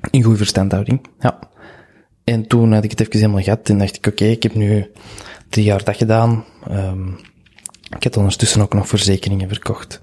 In 0.09 0.23
goede 0.23 0.37
verstandhouding, 0.37 1.07
ja. 1.19 1.39
en 2.23 2.47
toen 2.47 2.73
had 2.73 2.83
ik 2.83 2.89
het 2.91 2.99
even 2.99 3.19
helemaal 3.19 3.41
gehad 3.43 3.69
en 3.69 3.77
dacht 3.77 3.95
ik, 3.95 4.07
oké, 4.07 4.25
ik 4.25 4.43
heb 4.43 4.55
nu 4.55 4.91
drie 5.49 5.65
jaar 5.65 5.83
dat 5.83 5.95
gedaan. 5.97 6.45
Ehm, 6.67 7.07
ik 7.95 8.03
heb 8.03 8.17
ondertussen 8.17 8.61
ook 8.61 8.73
nog 8.73 8.87
verzekeringen 8.87 9.47
verkocht. 9.47 10.01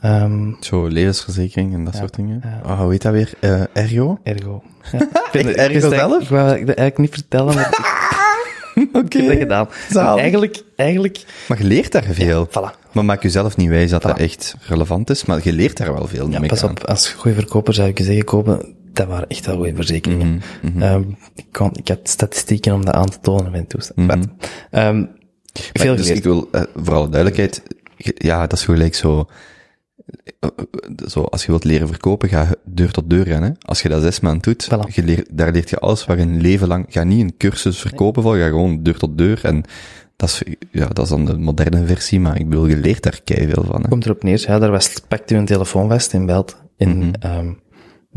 Ehm, 0.00 0.52
Zo, 0.60 0.86
levensverzekering 0.86 1.74
en 1.74 1.84
dat 1.84 1.94
soort 1.94 2.14
dingen. 2.14 2.40
ja. 2.44 2.60
Ah, 2.64 2.80
hoe 2.80 2.90
heet 2.90 3.02
dat 3.02 3.12
weer? 3.12 3.32
Eh, 3.40 3.62
ergo? 3.72 4.18
ergo. 4.22 4.62
Ja. 4.92 5.08
Ik 5.32 5.46
Ergo 5.46 5.88
ik 5.88 5.94
zelf? 5.94 6.22
Ik 6.22 6.28
wou 6.28 6.48
het 6.48 6.58
eigenlijk 6.58 6.98
niet 6.98 7.10
vertellen, 7.12 7.54
maar 7.54 7.95
ik 9.06 9.12
heb 9.12 9.26
dat 9.28 9.38
gedaan. 9.38 9.68
Zalig. 9.90 10.20
Eigenlijk, 10.20 10.62
eigenlijk, 10.76 11.24
Maar 11.48 11.58
je 11.58 11.64
leert 11.64 11.92
daar 11.92 12.04
veel. 12.10 12.48
voilà. 12.48 12.92
Maar 12.92 13.04
maak 13.04 13.22
jezelf 13.22 13.56
niet 13.56 13.68
wijs 13.68 13.90
dat 13.90 14.02
dat 14.02 14.18
echt 14.18 14.54
relevant 14.60 15.10
is, 15.10 15.24
maar 15.24 15.40
je 15.42 15.52
leert 15.52 15.76
daar 15.76 15.92
wel 15.94 16.06
veel 16.06 16.30
Ja, 16.30 16.38
mee 16.38 16.48
pas 16.48 16.62
aan. 16.64 16.70
op, 16.70 16.84
als 16.84 17.08
goede 17.08 17.36
verkoper 17.36 17.74
zou 17.74 17.88
ik 17.88 17.98
je 17.98 18.04
zeggen, 18.04 18.24
kopen, 18.24 18.74
dat 18.92 19.06
waren 19.06 19.28
echt 19.28 19.46
wel 19.46 19.56
goede 19.56 19.74
verzekeringen. 19.74 20.42
Mhm, 20.62 20.82
Ehm, 20.82 21.02
ik, 21.34 21.44
kon, 21.52 21.70
ik 21.72 21.88
had 21.88 21.98
statistieken 22.02 22.74
om 22.74 22.84
dat 22.84 22.94
aan 22.94 23.08
te 23.10 23.18
tonen 23.20 23.54
en 23.54 23.66
toestand. 23.66 24.08
Mhm. 24.08 24.22
Ehm, 24.70 25.04
veel 25.52 25.86
Maar, 25.86 25.96
dus 25.96 26.06
geleerd. 26.06 26.16
ik 26.16 26.22
wil, 26.24 26.48
eh, 26.52 26.62
voor 26.74 26.94
alle 26.94 27.08
duidelijkheid, 27.08 27.62
ja, 27.96 28.40
dat 28.46 28.58
is 28.58 28.64
gelijk 28.64 28.94
zo, 28.94 29.26
zo, 31.06 31.22
als 31.22 31.42
je 31.44 31.50
wilt 31.50 31.64
leren 31.64 31.88
verkopen, 31.88 32.28
ga 32.28 32.54
deur 32.64 32.90
tot 32.90 33.10
deur 33.10 33.24
rennen. 33.24 33.56
Als 33.62 33.82
je 33.82 33.88
dat 33.88 34.02
zes 34.02 34.20
maanden 34.20 34.42
doet, 34.42 34.64
Voilà. 34.64 34.94
je 34.94 35.02
leert, 35.02 35.28
daar 35.32 35.52
leert 35.52 35.70
je 35.70 35.78
alles 35.78 36.06
waar 36.06 36.16
je 36.16 36.22
een 36.22 36.40
leven 36.40 36.68
lang, 36.68 36.86
ga 36.88 37.04
niet 37.04 37.20
een 37.20 37.36
cursus 37.36 37.78
verkopen 37.80 38.22
volgen, 38.22 38.40
ga 38.40 38.48
gewoon 38.48 38.82
deur 38.82 38.96
tot 38.98 39.18
deur 39.18 39.40
en 39.44 39.62
dat 40.16 40.28
is, 40.28 40.42
ja, 40.70 40.86
dat 40.86 41.04
is 41.04 41.08
dan 41.10 41.24
de 41.24 41.38
moderne 41.38 41.86
versie, 41.86 42.20
maar 42.20 42.40
ik 42.40 42.48
bedoel, 42.48 42.66
je 42.66 42.76
leert 42.76 43.02
daar 43.02 43.20
veel 43.24 43.64
van. 43.64 43.82
Hè. 43.82 43.88
Komt 43.88 44.04
erop 44.04 44.22
neer, 44.22 44.44
ja, 44.46 44.58
daar 44.58 44.70
was, 44.70 45.00
pakt 45.08 45.30
u 45.30 45.36
een 45.36 45.44
telefoon 45.44 45.88
vast 45.88 46.12
en 46.14 46.26
belt. 46.26 46.56
En, 46.76 46.96
Mhm. 46.98 47.10
ehm, 47.20 47.52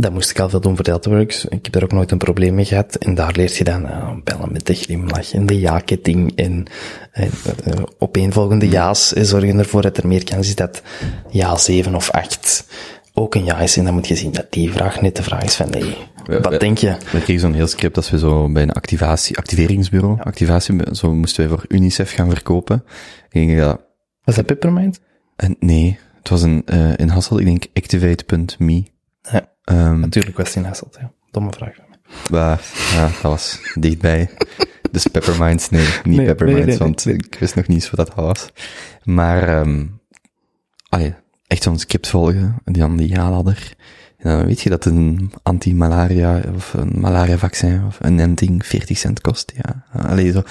dat 0.02 0.12
moest 0.12 0.30
ik 0.30 0.39
al 0.39 0.50
veel 0.50 0.60
doen 0.62 0.76
voor 0.76 0.84
Deltaworks. 0.84 1.45
Ik 1.45 1.60
heb 1.64 1.74
daar 1.74 1.84
ook 1.84 1.91
nooit 1.91 2.12
een 2.12 2.18
probleem 2.18 2.56
mee 2.56 2.66
gehad. 2.66 2.95
En 2.95 3.16
daar 3.16 3.32
leert 3.36 3.56
je 3.56 3.64
dan 3.64 3.86
eh, 3.88 4.12
bellen 4.24 4.52
met 4.52 4.66
de 4.66 4.74
glimlach 4.74 5.34
en 5.34 5.45
de 5.45 5.60
ja-ketting 5.60 6.36
en, 6.36 6.66
en 7.12 7.30
eh, 7.64 7.74
opeenvolgende 7.97 8.68
ja's. 8.70 9.14
En 9.14 9.26
zorgen 9.26 9.58
ervoor 9.60 9.82
dat 9.82 9.97
er 9.97 10.08
meer 10.08 10.24
kans 10.24 10.47
is 10.47 10.56
dat 10.56 10.82
ja 11.30 11.58
7 11.58 11.95
of 11.95 12.10
8 12.12 12.66
ook 13.14 13.36
een 13.36 13.45
ja 13.45 13.60
is. 13.60 13.78
En 13.78 13.84
dan 13.86 13.93
moet 13.93 14.08
je 14.08 14.16
zien 14.16 14.32
dat 14.32 14.45
die 14.50 14.72
vraag 14.72 15.02
net 15.02 15.16
de 15.16 15.24
vraag 15.24 15.43
is 15.43 15.56
van 15.56 15.70
nee, 15.70 15.95
we- 16.26 16.39
wat 16.39 16.60
denk 16.60 16.78
je? 16.78 16.95
We 17.12 17.22
kregen 17.22 17.39
zo'n 17.39 17.54
heel 17.54 17.68
script 17.68 17.95
als 17.97 18.10
we 18.10 18.20
zo 18.20 18.52
bij 18.52 18.64
een 18.64 18.72
activatie, 18.72 19.38
activeringsbureau, 19.38 20.20
activatie, 20.22 20.76
zo 20.91 21.14
moesten 21.14 21.47
wij 21.47 21.58
voor 21.58 21.66
UNICEF 21.68 22.12
gaan 22.12 22.30
verkopen. 22.30 22.84
Ging 23.30 23.60
dat, 23.60 23.82
Was 24.24 24.36
dat 24.36 24.45
Peppermint? 24.45 25.00
en 25.36 25.56
nee, 25.60 26.00
het 26.18 26.30
was 26.30 26.41
een, 26.41 26.62
eh 26.66 26.97
in 26.97 27.08
Hassel, 27.10 27.39
ik 27.39 27.45
denk 27.45 27.66
activate.me. 27.74 28.84
Ja, 29.32 29.50
Ehm, 29.70 29.99
natuurlijk 29.99 30.38
was 30.38 30.47
het 30.47 30.55
in 30.55 30.63
Hasselt, 30.63 30.97
ja. 31.01 31.11
Domme 31.32 31.51
vraag 31.51 31.76
van 31.76 31.86
mij. 31.89 31.97
Ja, 32.39 33.07
dat 33.22 33.22
was 33.22 33.59
dichtbij. 33.74 34.30
Dus 34.91 35.07
Pepperminds, 35.07 35.70
nee, 35.70 35.88
niet 36.03 36.17
Nee, 36.17 36.26
Pepperminds, 36.26 36.65
nee, 36.65 36.78
nee, 36.78 36.78
want 36.78 37.05
ik 37.05 37.38
wist 37.39 37.55
nog 37.55 37.67
niet 37.67 37.78
eens 37.78 37.89
wat 37.89 38.07
dat 38.07 38.15
was. 38.15 38.49
Maar, 39.03 39.59
um, 39.59 39.99
allee, 40.89 41.13
echt 41.47 41.63
zo'n 41.63 41.80
script 41.80 42.07
volgen, 42.07 42.61
en 42.63 42.74
die 42.74 42.82
dan 42.82 42.97
die 42.97 43.07
ja-ladder. 43.09 43.74
En 44.17 44.38
dan 44.38 44.45
weet 44.45 44.61
je 44.61 44.70
dat 44.70 44.86
een 44.86 45.32
anti-malaria, 45.43 46.41
of 46.55 46.74
een 46.74 46.99
malaria-vaccin, 46.99 47.84
of 47.88 47.97
een 48.01 48.20
enting 48.20 48.65
40 48.65 48.97
cent 48.97 49.22
kost, 49.22 49.53
ja. 49.55 49.86
Allee, 49.91 50.32
zo, 50.32 50.43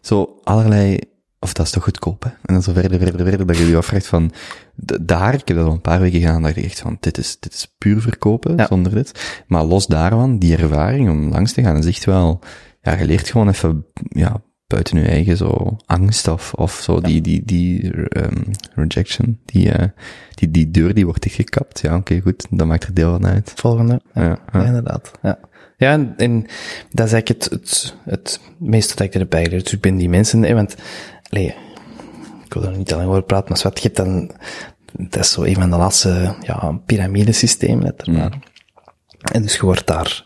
zo 0.00 0.40
allerlei, 0.44 0.98
of 1.40 1.52
dat 1.52 1.66
is 1.66 1.72
toch 1.72 1.84
goedkoop, 1.84 2.22
hè. 2.22 2.28
En 2.30 2.54
dan 2.54 2.62
zo 2.62 2.72
verder, 2.72 2.98
verder, 2.98 3.26
verder, 3.26 3.46
dat 3.46 3.56
je 3.56 3.66
je 3.68 3.76
afvraagt 3.76 4.06
van, 4.06 4.32
daar, 5.00 5.34
ik 5.34 5.48
heb 5.48 5.56
dat 5.56 5.66
al 5.66 5.72
een 5.72 5.80
paar 5.80 6.00
weken 6.00 6.20
gedaan, 6.20 6.42
dacht 6.42 6.56
ik 6.56 6.64
echt 6.64 6.80
van, 6.80 6.96
dit 7.00 7.18
is, 7.18 7.36
dit 7.40 7.52
is 7.52 7.74
puur 7.78 8.00
verkopen, 8.00 8.56
Ja. 8.56 8.66
zonder 8.66 8.94
dit. 8.94 9.42
Maar 9.46 9.64
los 9.64 9.86
daarvan, 9.86 10.38
die 10.38 10.56
ervaring 10.56 11.10
om 11.10 11.28
langs 11.28 11.52
te 11.52 11.62
gaan, 11.62 11.76
is 11.76 11.86
echt 11.86 12.04
wel, 12.04 12.40
ja, 12.82 12.98
je 12.98 13.04
leert 13.04 13.28
gewoon 13.28 13.48
even, 13.48 13.86
ja, 14.08 14.42
buiten 14.66 14.98
je 15.00 15.06
eigen 15.08 15.36
zo 15.36 15.76
angst 15.86 16.28
of, 16.28 16.52
of 16.54 16.72
zo, 16.82 17.00
die, 17.00 17.20
die, 17.20 17.42
die, 17.44 17.92
ehm, 18.08 18.42
rejection, 18.74 19.40
die, 19.44 19.72
eh, 19.72 19.88
die, 20.34 20.50
die 20.50 20.70
deur 20.70 20.94
die 20.94 21.04
wordt 21.04 21.22
dichtgekapt. 21.22 21.80
Ja, 21.80 21.96
oké, 21.96 22.20
goed, 22.20 22.46
dat 22.50 22.66
maakt 22.66 22.84
er 22.84 22.94
deel 22.94 23.10
van 23.12 23.26
uit. 23.26 23.52
Volgende. 23.56 24.00
Ja, 24.14 24.22
Ja, 24.22 24.28
ja, 24.52 24.60
ja. 24.60 24.64
inderdaad. 24.66 25.10
Ja, 25.22 25.38
ja 25.76 25.92
en, 25.92 26.14
en 26.16 26.46
dat 26.92 27.06
is 27.06 27.12
eigenlijk 27.12 27.28
het, 27.28 27.50
het, 27.50 27.94
het 28.04 28.40
meeste 28.58 28.96
dat 28.96 29.06
ik 29.06 29.14
erbij 29.14 29.46
leer. 29.48 29.62
Dus 29.62 29.72
ik 29.72 29.80
ben 29.80 29.96
die 29.96 30.08
mensen, 30.08 30.42
hè, 30.42 30.54
want, 30.54 30.74
allee, 31.30 31.54
ik 32.44 32.54
wil 32.54 32.64
er 32.64 32.76
niet 32.76 32.92
alleen 32.92 33.06
over 33.06 33.22
praten, 33.22 33.52
maar 33.52 33.62
wat 33.62 33.76
je 33.76 33.82
hebt 33.82 33.96
dan, 33.96 34.30
dat 34.92 35.24
is 35.24 35.32
zo 35.32 35.42
een 35.42 35.54
van 35.54 35.70
de 35.70 35.76
laatste, 35.76 36.34
ja, 36.40 36.80
piramidesysteem, 36.86 37.78
net 37.78 38.06
waren. 38.06 38.42
En 39.32 39.42
dus 39.42 39.54
je 39.54 39.62
wordt 39.62 39.86
daar, 39.86 40.24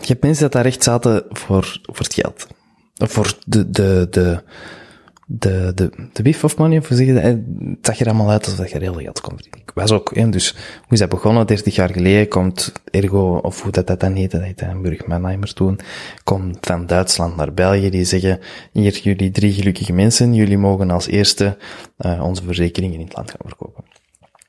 je 0.00 0.06
hebt 0.06 0.22
mensen 0.22 0.42
dat 0.42 0.52
daar 0.52 0.64
echt 0.64 0.82
zaten 0.82 1.24
voor, 1.28 1.80
voor 1.82 2.04
het 2.04 2.14
geld. 2.14 2.46
Voor 2.94 3.34
de, 3.46 3.70
de, 3.70 4.06
de, 4.10 4.42
de, 5.32 5.72
de, 5.74 5.90
de 6.12 6.22
beef 6.22 6.44
of 6.44 6.56
money, 6.56 6.78
of 6.78 6.88
hoe 6.88 6.96
zeg 6.96 7.06
je 7.06 7.14
dat? 7.14 7.22
Het 7.22 7.38
zag 7.82 8.00
er 8.00 8.06
allemaal 8.06 8.30
uit 8.30 8.46
alsof 8.46 8.68
je 8.68 8.78
heel 8.78 8.94
geld 8.94 9.20
kon 9.20 9.34
verdienen. 9.34 9.60
Ik 9.60 9.70
was 9.74 9.90
ook, 9.90 10.14
hè, 10.14 10.28
dus 10.28 10.52
hoe 10.54 10.92
is 10.92 10.98
dat 10.98 11.08
begonnen? 11.08 11.46
30 11.46 11.74
jaar 11.74 11.90
geleden 11.90 12.28
komt 12.28 12.72
Ergo, 12.90 13.36
of 13.36 13.62
hoe 13.62 13.72
dat, 13.72 13.86
dat 13.86 14.00
dan 14.00 14.14
heette, 14.14 14.36
dat 14.36 14.46
heette 14.46 14.64
Hamburg 14.64 15.06
Mannheimer 15.06 15.54
toen, 15.54 15.78
komt 16.24 16.58
van 16.60 16.86
Duitsland 16.86 17.36
naar 17.36 17.54
België, 17.54 17.90
die 17.90 18.04
zeggen, 18.04 18.40
hier, 18.72 18.98
jullie 19.02 19.30
drie 19.30 19.52
gelukkige 19.52 19.92
mensen, 19.92 20.34
jullie 20.34 20.58
mogen 20.58 20.90
als 20.90 21.06
eerste 21.06 21.56
uh, 21.98 22.24
onze 22.24 22.42
verzekeringen 22.42 22.98
in 22.98 23.04
het 23.04 23.16
land 23.16 23.30
gaan 23.30 23.46
verkopen. 23.46 23.84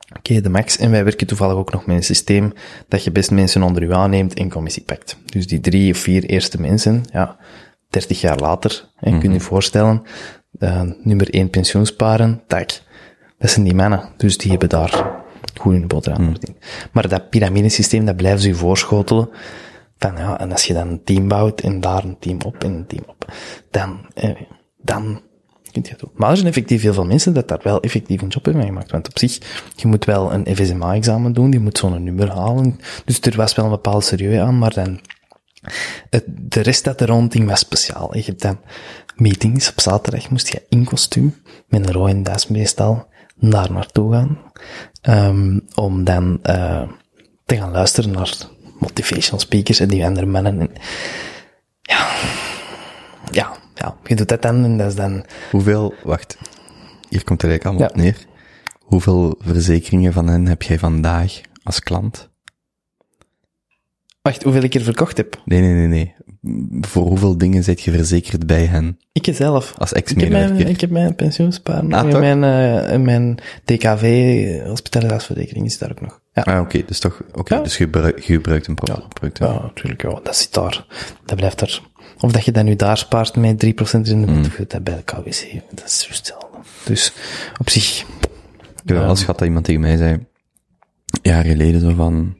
Oké, 0.09 0.19
okay, 0.19 0.41
de 0.41 0.49
max. 0.49 0.77
En 0.77 0.91
wij 0.91 1.03
werken 1.03 1.27
toevallig 1.27 1.55
ook 1.55 1.71
nog 1.71 1.85
met 1.85 1.95
een 1.95 2.03
systeem 2.03 2.53
dat 2.87 3.03
je 3.03 3.11
best 3.11 3.31
mensen 3.31 3.63
onder 3.63 3.83
u 3.83 3.93
aanneemt 3.93 4.33
en 4.33 4.49
commissie 4.49 4.83
pakt. 4.83 5.17
Dus 5.25 5.47
die 5.47 5.59
drie 5.59 5.91
of 5.91 5.97
vier 5.97 6.23
eerste 6.23 6.61
mensen, 6.61 7.03
ja, 7.11 7.37
30 7.89 8.21
jaar 8.21 8.39
later, 8.39 8.89
hè, 8.95 9.07
mm 9.07 9.11
-hmm. 9.11 9.21
kun 9.21 9.29
je 9.29 9.37
je 9.37 9.43
voorstellen, 9.43 10.03
uh, 10.59 10.81
nummer 11.03 11.33
één 11.33 11.49
pensioensparen, 11.49 12.41
tak. 12.47 12.81
Dat 13.37 13.49
zijn 13.49 13.65
die 13.65 13.75
mannen. 13.75 14.09
Dus 14.17 14.37
die 14.37 14.51
hebben 14.51 14.69
daar 14.69 15.21
goed 15.59 15.73
in 15.73 15.81
de 15.81 15.87
boterham 15.87 16.23
mm. 16.23 16.35
Maar 16.91 17.07
dat 17.07 17.29
piramidesysteem, 17.29 18.05
dat 18.05 18.15
blijven 18.15 18.41
ze 18.41 18.47
je 18.47 18.55
voorschotelen. 18.55 19.29
Van 19.97 20.15
ja, 20.17 20.39
en 20.39 20.51
als 20.51 20.65
je 20.65 20.73
dan 20.73 20.87
een 20.87 21.03
team 21.03 21.27
bouwt 21.27 21.61
en 21.61 21.79
daar 21.79 22.03
een 22.03 22.19
team 22.19 22.41
op 22.45 22.63
en 22.63 22.73
een 22.73 22.87
team 22.87 23.03
op, 23.07 23.33
dan, 23.71 24.05
eh, 24.13 24.29
dan 24.77 25.21
kunt 25.71 25.85
je 25.85 25.91
het 25.91 26.01
doen. 26.01 26.11
Maar 26.13 26.29
er 26.29 26.35
zijn 26.35 26.47
effectief 26.47 26.81
heel 26.81 26.93
veel 26.93 27.05
mensen 27.05 27.33
dat 27.33 27.47
daar 27.47 27.59
wel 27.63 27.81
effectief 27.81 28.21
een 28.21 28.27
job 28.27 28.45
hebben 28.45 28.63
gemaakt. 28.63 28.91
Want 28.91 29.07
op 29.09 29.19
zich, 29.19 29.37
je 29.75 29.87
moet 29.87 30.05
wel 30.05 30.33
een 30.33 30.55
FSMA-examen 30.55 31.33
doen, 31.33 31.51
je 31.51 31.59
moet 31.59 31.77
zo'n 31.77 32.03
nummer 32.03 32.29
halen. 32.29 32.79
Dus 33.05 33.19
er 33.19 33.35
was 33.35 33.55
wel 33.55 33.65
een 33.65 33.71
bepaalde 33.71 34.05
serieus 34.05 34.39
aan, 34.39 34.57
maar 34.57 34.73
dan 34.73 34.99
het, 36.09 36.23
de 36.27 36.61
rest 36.61 36.83
dat 36.83 37.01
er 37.01 37.07
ronding 37.07 37.49
was 37.49 37.59
speciaal. 37.59 38.17
Je 38.17 38.23
hebt 38.23 38.41
dan 38.41 38.59
meetings 39.15 39.69
op 39.69 39.79
zaterdag, 39.79 40.29
moest 40.29 40.47
je 40.47 40.65
in 40.69 40.83
kostuum, 40.83 41.35
met 41.67 41.87
een 41.87 41.93
rode 41.93 42.21
das 42.21 42.47
meestal, 42.47 43.07
daar 43.35 43.71
naartoe 43.71 44.13
gaan. 44.13 44.37
Um, 45.01 45.67
om 45.75 46.03
dan 46.03 46.39
uh, 46.43 46.89
te 47.45 47.55
gaan 47.55 47.71
luisteren 47.71 48.11
naar 48.11 48.37
motivational 48.79 49.39
speakers 49.39 49.79
en 49.79 49.87
die 49.87 50.05
andere 50.05 50.25
mannen. 50.25 50.59
En, 50.59 50.69
ja, 51.81 52.11
ja, 53.31 53.57
ja, 53.75 53.95
je 54.03 54.15
doet 54.15 54.27
dat 54.27 54.41
dan 54.41 54.63
en 54.63 54.77
dat 54.77 54.87
is 54.87 54.95
dan... 54.95 55.25
Hoeveel, 55.51 55.93
wacht, 56.03 56.37
hier 57.09 57.23
komt 57.23 57.41
het 57.41 57.51
eigenlijk 57.51 57.65
allemaal 57.65 57.81
ja. 57.81 57.89
op 57.89 57.95
neer. 57.95 58.29
Hoeveel 58.79 59.35
verzekeringen 59.39 60.13
van 60.13 60.27
hen 60.27 60.45
heb 60.45 60.61
jij 60.61 60.79
vandaag 60.79 61.41
als 61.63 61.79
klant? 61.79 62.29
Wacht, 64.21 64.43
hoeveel 64.43 64.63
ik 64.63 64.73
er 64.73 64.81
verkocht 64.81 65.17
heb? 65.17 65.41
Nee, 65.45 65.61
nee, 65.61 65.73
nee, 65.73 65.87
nee. 65.87 66.15
Voor 66.81 67.07
hoeveel 67.07 67.37
dingen 67.37 67.63
zit 67.63 67.81
je 67.81 67.91
verzekerd 67.91 68.47
bij 68.47 68.65
hen? 68.65 68.99
Ik 69.11 69.29
zelf. 69.31 69.73
Als 69.77 69.93
ex-medewerker? 69.93 70.49
Ik, 70.49 70.49
heb 70.49 70.59
mijn, 70.59 70.73
ik 70.73 70.81
heb 70.81 70.89
mijn 70.89 71.15
pensioensparen. 71.15 71.93
Ah, 71.93 72.19
mijn, 72.19 72.43
uh, 72.43 73.05
mijn 73.05 73.37
DKV, 73.65 74.65
hospitalisatieverzekering 74.65 75.65
is 75.65 75.77
daar 75.77 75.91
ook 75.91 76.01
nog. 76.01 76.21
Ja. 76.33 76.41
Ah, 76.41 76.53
oké, 76.53 76.63
okay. 76.63 76.85
dus 76.87 76.99
toch, 76.99 77.21
oké, 77.29 77.39
okay. 77.39 77.57
ja. 77.57 77.63
dus 77.63 77.77
je 77.77 77.83
gebruikt, 77.83 78.25
je 78.25 78.33
gebruikt 78.33 78.67
een 78.67 78.77
ja. 78.83 79.01
product. 79.13 79.37
Ja, 79.37 79.61
natuurlijk, 79.61 80.01
ja, 80.01 80.19
dat 80.23 80.35
zit 80.35 80.53
daar. 80.53 80.85
Dat 81.25 81.37
blijft 81.37 81.61
er. 81.61 81.81
Of 82.19 82.31
dat 82.31 82.45
je 82.45 82.51
dat 82.51 82.63
nu 82.63 82.75
daar 82.75 82.97
spaart 82.97 83.35
met 83.35 83.65
3% 83.65 83.67
in 83.91 84.03
de 84.03 84.15
mm. 84.15 84.43
dat 84.67 84.83
bij 84.83 84.95
de 84.95 85.03
KWC, 85.03 85.61
dat 85.69 85.85
is 85.85 85.99
zo 85.99 86.07
hetzelfde. 86.09 86.57
Dus, 86.85 87.13
op 87.59 87.69
zich. 87.69 87.99
Ik 88.83 88.87
heb 88.87 88.97
wel 88.97 89.09
eens 89.09 89.19
gehad 89.19 89.37
dat 89.37 89.47
iemand 89.47 89.65
tegen 89.65 89.81
mij 89.81 89.97
zei, 89.97 90.27
jaren 91.21 91.51
geleden 91.51 91.81
zo 91.81 91.93
van, 91.95 92.35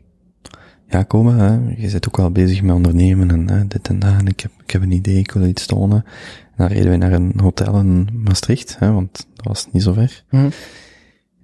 ja, 0.92 1.04
komen, 1.04 1.36
hè. 1.36 1.82
je 1.82 1.92
bent 1.92 2.08
ook 2.08 2.18
wel 2.18 2.32
bezig 2.32 2.62
met 2.62 2.76
ondernemen 2.76 3.32
en 3.32 3.50
hè, 3.50 3.68
dit 3.68 3.88
en 3.88 4.00
dat, 4.00 4.14
en 4.20 4.28
ik 4.28 4.40
heb, 4.40 4.52
ik 4.64 4.72
heb 4.72 4.82
een 4.82 4.92
idee, 4.92 5.18
ik 5.18 5.32
wil 5.32 5.46
iets 5.46 5.66
tonen. 5.66 6.04
En 6.46 6.58
dan 6.58 6.68
reden 6.68 6.92
we 6.92 6.98
naar 6.98 7.12
een 7.12 7.34
hotel 7.38 7.80
in 7.80 8.10
Maastricht, 8.14 8.76
hè, 8.80 8.92
want 8.92 9.28
dat 9.36 9.46
was 9.46 9.68
niet 9.72 9.84
zo 9.84 9.94
ver. 9.94 10.24
Mm. 10.30 10.50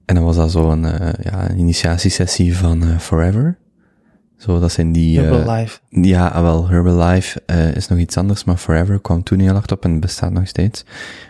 En 0.05 0.15
dan 0.15 0.23
was 0.23 0.35
dat 0.35 0.51
zo 0.51 0.71
een, 0.71 0.83
uh, 0.83 1.09
ja, 1.21 1.49
een 1.49 1.57
initiatiesessie 1.57 2.57
van 2.57 2.83
uh, 2.83 2.97
Forever. 2.97 3.57
Zo, 4.37 4.59
dat 4.59 4.71
zijn 4.71 4.91
die... 4.91 5.19
Herbalife. 5.19 5.79
Uh, 5.89 6.03
ja, 6.03 6.41
wel, 6.41 6.67
Herbalife 6.67 7.41
is 7.73 7.87
nog 7.87 7.99
iets 7.99 8.17
anders, 8.17 8.43
maar 8.43 8.57
Forever 8.57 8.99
kwam 8.99 9.23
toen 9.23 9.39
heel 9.39 9.53
hard 9.53 9.71
op 9.71 9.83
en 9.83 9.99
bestaat 9.99 10.31
nog 10.31 10.47
steeds. 10.47 10.85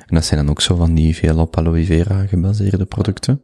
En 0.08 0.16
dat 0.16 0.26
zijn 0.26 0.40
dan 0.40 0.50
ook 0.50 0.62
zo 0.62 0.76
van 0.76 0.94
die 0.94 1.16
veel 1.16 1.38
op 1.38 1.58
aloe 1.58 1.86
vera 1.86 2.26
gebaseerde 2.26 2.86
producten. 2.86 3.42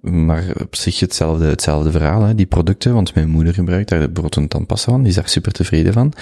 Maar 0.00 0.44
op 0.60 0.76
zich 0.76 1.00
hetzelfde, 1.00 1.44
hetzelfde 1.44 1.90
verhaal, 1.90 2.22
hè. 2.22 2.34
die 2.34 2.46
producten, 2.46 2.94
want 2.94 3.14
mijn 3.14 3.28
moeder 3.28 3.54
gebruikt 3.54 3.88
daar 3.88 4.00
de 4.00 4.10
brood 4.10 4.36
en 4.36 4.48
tandpasta 4.48 4.90
van, 4.90 5.00
die 5.00 5.08
is 5.08 5.14
daar 5.14 5.28
super 5.28 5.52
tevreden 5.52 5.92
van. 5.92 6.12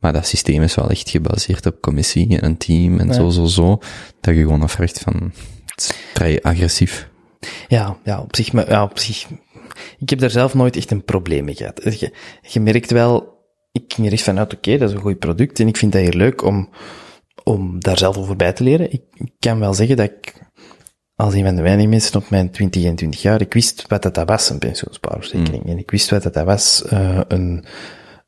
Maar 0.00 0.12
dat 0.12 0.26
systeem 0.26 0.62
is 0.62 0.74
wel 0.74 0.90
echt 0.90 1.10
gebaseerd 1.10 1.66
op 1.66 1.80
commissie 1.80 2.38
en 2.38 2.44
een 2.44 2.56
team 2.56 3.00
en 3.00 3.14
zo, 3.14 3.30
zo, 3.30 3.44
zo, 3.44 3.78
dat 4.20 4.34
je 4.34 4.40
gewoon 4.40 4.62
afvraagt 4.62 4.98
van, 4.98 5.32
het 5.64 5.80
is 5.80 5.92
vrij 6.14 6.42
agressief. 6.42 7.10
Ja, 7.68 7.96
ja, 8.04 8.20
op 8.20 8.36
zich, 8.36 8.52
maar, 8.52 8.68
ja, 8.68 8.82
op 8.82 8.98
zich. 8.98 9.26
Ik 9.98 10.10
heb 10.10 10.18
daar 10.18 10.30
zelf 10.30 10.54
nooit 10.54 10.76
echt 10.76 10.90
een 10.90 11.04
probleem 11.04 11.44
mee 11.44 11.54
gehad. 11.54 11.80
Je, 12.00 12.14
je 12.42 12.60
merkt 12.60 12.90
wel, 12.90 13.40
ik 13.72 13.92
ging 13.92 14.06
er 14.06 14.12
echt 14.12 14.22
vanuit, 14.22 14.54
oké, 14.54 14.78
dat 14.78 14.88
is 14.88 14.94
een 14.94 15.00
goed 15.00 15.18
product 15.18 15.60
en 15.60 15.68
ik 15.68 15.76
vind 15.76 15.92
dat 15.92 16.02
hier 16.02 16.14
leuk 16.14 16.42
om, 16.42 16.68
om 17.44 17.80
daar 17.80 17.98
zelf 17.98 18.16
over 18.16 18.36
bij 18.36 18.52
te 18.52 18.62
leren. 18.62 18.92
Ik, 18.92 19.02
ik 19.14 19.32
kan 19.38 19.58
wel 19.58 19.74
zeggen 19.74 19.96
dat 19.96 20.10
ik, 20.10 20.34
als 21.22 21.34
een 21.34 21.44
van 21.44 21.54
de 21.54 21.62
weinige 21.62 21.88
mensen 21.88 22.16
op 22.16 22.30
mijn 22.30 22.50
20, 22.50 22.82
21 22.82 23.22
jaar, 23.22 23.40
ik 23.40 23.52
wist 23.52 23.84
wat 23.88 24.02
dat 24.02 24.22
was, 24.26 24.50
een 24.50 24.58
pensioenspaarverzekering. 24.58 25.66
En 25.66 25.78
ik 25.78 25.90
wist 25.90 26.10
wat 26.10 26.22
dat 26.22 26.44
was, 26.44 26.84
eh, 26.84 27.20
een, 27.28 27.64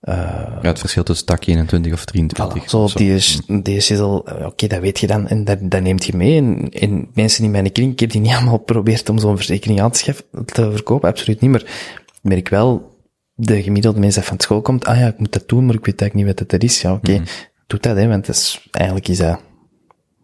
Ja, 0.07 0.59
het 0.63 0.79
verschil 0.79 1.03
tussen 1.03 1.27
tak 1.27 1.45
21 1.45 1.93
of 1.93 2.05
23. 2.05 2.63
Voilà, 2.63 2.69
zo, 2.69 2.89
die 2.95 3.15
is, 3.15 3.41
die 3.47 3.77
is 3.77 3.99
al, 3.99 4.19
oké, 4.45 4.67
dat 4.67 4.81
weet 4.81 5.01
je 5.01 5.07
dan, 5.07 5.29
en 5.29 5.45
dat, 5.45 5.59
dat 5.63 5.83
neemt 5.83 6.05
je 6.05 6.17
mee. 6.17 6.37
En, 6.37 6.69
en 6.71 7.09
mensen 7.15 7.45
in 7.45 7.51
mijn 7.51 7.73
kring, 7.73 7.93
ik 7.93 8.01
heb 8.01 8.11
die 8.11 8.21
niet 8.21 8.33
allemaal 8.33 8.57
geprobeerd 8.57 9.09
om 9.09 9.19
zo'n 9.19 9.37
verzekering 9.37 9.81
aan 9.81 9.91
te, 9.91 9.99
schaffen, 9.99 10.25
te 10.45 10.71
verkopen, 10.71 11.09
absoluut 11.09 11.41
niet, 11.41 11.51
maar 11.51 11.63
ik 11.63 12.19
merk 12.23 12.49
wel, 12.49 12.99
de 13.35 13.63
gemiddelde 13.63 14.01
mens 14.01 14.15
dat 14.15 14.25
van 14.25 14.41
school 14.41 14.63
komt, 14.63 14.85
ah 14.85 14.99
ja, 14.99 15.07
ik 15.07 15.19
moet 15.19 15.33
dat 15.33 15.49
doen, 15.49 15.67
maar 15.67 15.75
ik 15.75 15.85
weet 15.85 16.01
eigenlijk 16.01 16.29
niet 16.29 16.41
wat 16.41 16.53
er 16.53 16.65
is. 16.65 16.81
Ja, 16.81 16.93
oké, 16.93 17.23
doe 17.67 17.81
dat, 17.81 17.97
hè, 17.97 18.09
want 18.09 18.27
dat 18.27 18.37
is, 18.37 18.69
eigenlijk 18.71 19.09
is 19.09 19.19
dat 19.19 19.41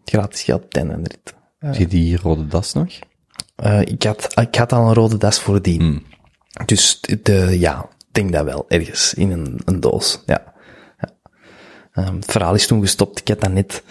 gratis 0.05 0.41
geld 0.41 0.71
ten 0.71 0.91
en 0.91 1.03
rit. 1.03 1.39
Zie 1.61 1.79
je 1.79 1.87
die 1.87 2.17
rode 2.17 2.47
das 2.47 2.73
nog? 2.73 2.89
Eh, 3.55 3.81
ik 3.81 4.03
had, 4.03 4.39
ik 4.41 4.55
had 4.55 4.73
al 4.73 4.87
een 4.87 4.93
rode 4.93 5.17
das 5.17 5.39
voordien. 5.39 6.05
Dus 6.65 6.99
de, 7.23 7.55
ja, 7.59 7.79
ik 7.99 8.05
denk 8.13 8.31
dat 8.31 8.43
wel, 8.45 8.65
ergens, 8.67 9.13
in 9.13 9.31
een, 9.31 9.59
een 9.65 9.79
doos, 9.79 10.21
ja. 10.25 10.53
ja. 10.99 11.09
Ehm, 11.93 12.15
het 12.15 12.31
verhaal 12.31 12.53
is 12.53 12.67
toen 12.67 12.81
gestopt, 12.81 13.19
ik 13.19 13.27
had 13.27 13.41
dat 13.41 13.51
net, 13.51 13.83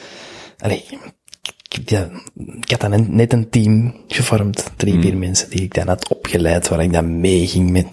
allee, 0.59 0.85
ik, 1.69 1.91
ja, 1.91 2.09
ik 2.61 2.71
had 2.71 2.81
dan 2.81 3.15
net- 3.17 3.33
een 3.33 3.51
team 3.51 3.95
gevormd, 4.09 4.71
drie, 4.77 5.01
vier 5.01 5.17
mensen 5.17 5.51
die 5.51 5.61
ik 5.63 5.75
dan 5.75 5.87
had 5.89 6.09
opgeleid, 6.09 6.69
waar 6.69 6.83
ik 6.83 6.93
dan 6.93 7.21
meeging 7.21 7.71
met 7.71 7.87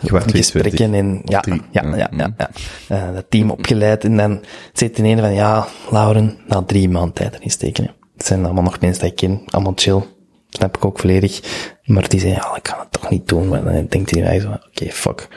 Je 0.00 0.10
was 0.12 0.22
gesprekken 0.26 0.90
22. 0.90 1.00
en, 1.00 1.22
ja, 1.24 1.40
Drie. 1.40 1.62
ja, 1.70 1.96
ja, 1.96 2.08
ja, 2.16 2.34
ja. 2.36 2.50
Eh, 2.88 3.14
dat 3.14 3.24
team 3.28 3.50
opgeleid 3.50 4.04
en 4.04 4.16
dan 4.16 4.44
zit 4.72 4.98
in 4.98 5.04
een 5.04 5.18
van, 5.18 5.34
ja, 5.34 5.66
Lauren, 5.90 6.38
na 6.46 6.62
drie 6.62 6.88
maanden 6.88 7.12
tijd 7.14 7.34
erin 7.34 7.50
steken. 7.50 7.84
hè. 7.84 7.90
Het 8.22 8.30
zijn 8.30 8.44
allemaal 8.44 8.62
nog 8.62 8.80
mensen 8.80 9.02
die 9.02 9.10
ik 9.10 9.16
ken, 9.16 9.42
allemaal 9.50 9.72
chill. 9.74 10.02
Snap 10.48 10.76
ik 10.76 10.84
ook 10.84 10.98
volledig. 10.98 11.40
Maar 11.84 12.08
die 12.08 12.20
zeggen, 12.20 12.42
ja, 12.42 12.56
ik 12.56 12.62
kan 12.62 12.78
het 12.78 12.92
toch 12.92 13.10
niet 13.10 13.28
doen. 13.28 13.48
Maar 13.48 13.64
dan 13.64 13.86
denkt 13.88 14.10
hij 14.10 14.22
bij 14.22 14.40
zo, 14.40 14.48
oké, 14.48 14.90
fuck. 14.90 15.28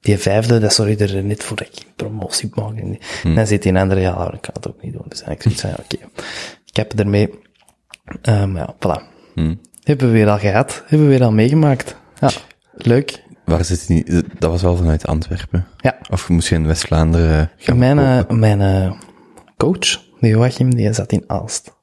Die 0.00 0.18
vijfde, 0.18 0.58
dat 0.58 0.74
zorgde 0.74 1.04
er 1.04 1.24
net 1.24 1.42
voor 1.42 1.56
dat 1.56 1.66
ik 1.66 1.84
promotie 1.96 2.50
mag. 2.54 2.74
En 2.74 2.98
dan 3.34 3.46
zit 3.46 3.62
die 3.62 3.72
een 3.72 3.78
andere, 3.78 4.00
ja, 4.00 4.32
ik 4.32 4.40
kan 4.40 4.54
het 4.54 4.68
ook 4.68 4.82
niet 4.82 4.92
doen. 4.92 5.04
Dus 5.08 5.22
ik 5.22 5.42
zoiets 5.42 5.60
van, 5.60 5.70
oké. 5.70 5.96
Ik 6.64 6.76
heb 6.76 6.90
het 6.90 7.00
ermee. 7.00 7.30
Um, 8.22 8.56
ja, 8.56 8.74
voilà. 8.74 9.02
Hebben 9.82 10.06
we 10.06 10.12
weer 10.12 10.28
al 10.28 10.38
gehad. 10.38 10.82
Hebben 10.86 11.08
we 11.08 11.14
weer 11.14 11.24
al 11.24 11.32
meegemaakt. 11.32 11.96
Ja, 12.20 12.30
leuk. 12.72 13.22
Waar 13.44 13.64
zit 13.64 13.86
die? 13.86 14.04
Dat 14.38 14.50
was 14.50 14.62
wel 14.62 14.76
vanuit 14.76 15.06
Antwerpen. 15.06 15.66
Ja. 15.76 15.98
Of 16.10 16.28
moest 16.28 16.48
je 16.48 16.54
in 16.54 16.66
West-Vlaanderen 16.66 17.50
Mijn, 17.74 17.98
eh, 17.98 18.28
mijn 18.28 18.60
eh, 18.60 18.92
coach, 19.56 20.00
de 20.20 20.28
Joachim, 20.28 20.74
die 20.74 20.92
zat 20.92 21.12
in 21.12 21.24
Aalst. 21.26 21.80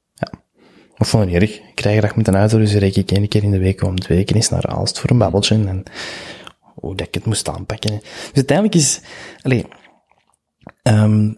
Ja. 1.00 1.06
Vond 1.06 1.24
ik 1.24 1.30
niet 1.32 1.42
erg. 1.42 1.58
Ik 1.60 1.76
krijg 1.76 1.98
graag 1.98 2.16
met 2.16 2.28
een 2.28 2.36
auto, 2.36 2.58
dus 2.58 2.74
reed 2.74 2.96
ik 2.98 3.12
één 3.12 3.28
keer 3.28 3.44
in 3.44 3.52
de 3.52 3.58
week 3.60 3.84
om 3.84 3.96
twee 3.96 4.18
weken 4.18 4.36
eens 4.36 4.50
naar 4.50 4.66
Aalst 4.66 5.00
voor 5.00 5.10
een 5.10 5.18
babbeltje. 5.18 5.56
En 5.56 5.84
hoe 6.76 6.96
dat 6.96 7.08
ik 7.08 7.14
het 7.14 7.26
moest 7.26 7.50
aanpakken. 7.50 8.00
Dus 8.00 8.32
uiteindelijk 8.34 8.76
is, 8.78 9.02
allee, 9.42 9.66
ehm, 10.84 11.34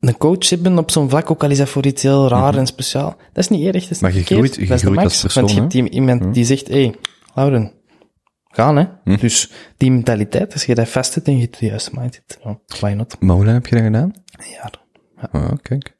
een 0.00 0.16
coach 0.18 0.48
hebben 0.50 0.78
op 0.78 0.90
zo'n 0.90 1.08
vlak, 1.08 1.30
ook 1.30 1.42
al 1.42 1.50
is 1.50 1.58
dat 1.58 1.68
voor 1.68 1.86
iets 1.86 2.02
heel 2.02 2.28
raar 2.28 2.54
en 2.56 2.66
speciaal, 2.66 3.08
dat 3.32 3.44
is 3.44 3.48
niet 3.48 3.66
erg. 3.74 3.82
Dat 3.82 3.90
is 3.90 4.00
Maar 4.00 4.14
je 4.14 4.22
groeit- 4.22 4.54
je 4.54 4.66
Dat 4.66 4.80
groeit 4.80 4.98
als 4.98 5.22
Want 5.22 5.32
je 5.34 5.40
persoon, 5.40 5.60
hebt 5.60 5.72
die- 5.72 5.88
iemand 5.90 6.34
die 6.34 6.44
zegt, 6.44 6.68
hé, 6.68 6.74
hey, 6.84 6.94
Lauren, 7.34 7.72
gaan 8.48 8.76
hè. 8.76 9.16
Dus 9.16 9.50
die 9.76 9.90
mentaliteit, 9.90 10.52
als 10.52 10.64
je 10.64 10.74
dat 10.74 10.88
vast 10.88 11.14
hebt 11.14 11.26
en 11.26 11.34
je 11.36 11.40
hebt 11.40 11.58
de 11.58 11.66
juiste 11.66 11.90
mindset, 11.94 12.38
ja, 12.44 12.58
why 12.80 12.92
not? 12.92 13.16
Maar 13.20 13.36
hoe 13.36 13.44
lang 13.44 13.56
heb 13.56 13.66
je 13.66 13.74
dat 13.74 13.84
gedaan? 13.84 14.12
Een 14.38 14.50
jaar. 14.50 14.84
Oh, 15.32 15.52
kijk. 15.62 15.95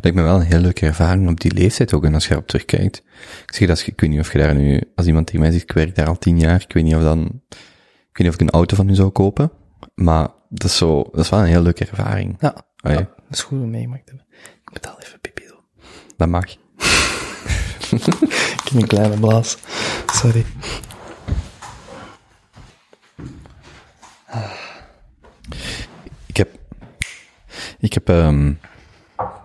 Lijkt 0.00 0.16
me 0.16 0.22
wel 0.22 0.34
een 0.34 0.46
heel 0.46 0.60
leuke 0.60 0.86
ervaring 0.86 1.28
op 1.28 1.40
die 1.40 1.54
leeftijd 1.54 1.94
ook. 1.94 2.04
En 2.04 2.14
als 2.14 2.26
je 2.26 2.32
erop 2.32 2.46
terugkijkt. 2.46 3.02
Ik 3.46 3.54
zeg 3.54 3.68
dat, 3.68 3.86
ik 3.86 4.00
weet 4.00 4.10
niet 4.10 4.20
of 4.20 4.32
je 4.32 4.38
daar 4.38 4.54
nu, 4.54 4.80
als 4.94 5.06
iemand 5.06 5.26
tegen 5.26 5.40
mij 5.40 5.50
zegt, 5.50 5.62
ik 5.62 5.72
werk 5.72 5.94
daar 5.94 6.06
al 6.06 6.18
tien 6.18 6.38
jaar, 6.38 6.60
ik 6.60 6.72
weet 6.72 6.84
niet 6.84 6.94
of 6.94 7.02
dan, 7.02 7.42
ik 7.50 8.16
weet 8.16 8.18
niet 8.18 8.28
of 8.28 8.34
ik 8.34 8.40
een 8.40 8.50
auto 8.50 8.76
van 8.76 8.88
u 8.88 8.94
zou 8.94 9.10
kopen. 9.10 9.50
Maar 9.94 10.28
dat 10.48 10.70
is 10.70 10.76
zo, 10.76 11.02
dat 11.12 11.24
is 11.24 11.30
wel 11.30 11.40
een 11.40 11.46
heel 11.46 11.62
leuke 11.62 11.86
ervaring. 11.86 12.36
Ja, 12.38 12.54
dat 12.76 13.08
is 13.30 13.42
goed 13.42 13.60
om 13.60 13.70
meegemaakt 13.70 14.06
te 14.06 14.12
hebben. 14.16 14.36
Ik 14.64 14.70
moet 14.72 14.88
al 14.88 15.00
even 15.00 15.20
pipi 15.20 15.42
doen. 15.46 15.84
Dat 16.16 16.28
mag. 16.28 16.44
Ik 18.66 18.72
heb 18.72 18.82
een 18.82 18.86
kleine 18.86 19.18
blaas. 19.18 19.58
Sorry. 20.06 20.44
Ik 26.26 26.36
heb, 26.36 26.48
ik 27.78 27.92
heb, 27.92 28.08
ehm 28.08 28.52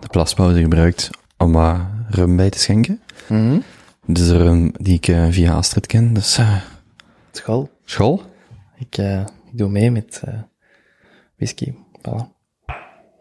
de 0.00 0.08
plaspauze 0.10 0.60
gebruikt 0.60 1.10
om 1.38 1.52
wat 1.52 1.80
rum 2.08 2.36
bij 2.36 2.50
te 2.50 2.58
schenken. 2.58 3.00
Mhm. 3.28 3.58
Dus 4.06 4.26
de 4.26 4.36
rum 4.36 4.72
die 4.76 4.94
ik 4.94 5.08
eh, 5.08 5.26
via 5.30 5.54
Astrid 5.54 5.86
ken. 5.86 6.12
Dus, 6.14 6.38
eh 6.38 6.56
School. 7.32 7.70
school. 7.84 8.22
Ik, 8.78 8.98
eh, 8.98 9.20
ik 9.20 9.58
doe 9.58 9.68
mee 9.68 9.90
met 9.90 10.22
whisky. 11.36 11.74
Voilà. 11.98 12.24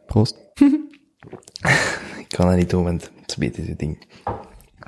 Proost. 0.06 0.36
Ik 2.18 2.38
kan 2.38 2.47
dat 2.47 2.56
niet 2.56 2.70
doen, 2.70 2.84
want 2.84 3.02
het 3.04 3.30
is 3.30 3.36
beter 3.36 3.66
dit 3.66 3.80
ding. 3.80 4.08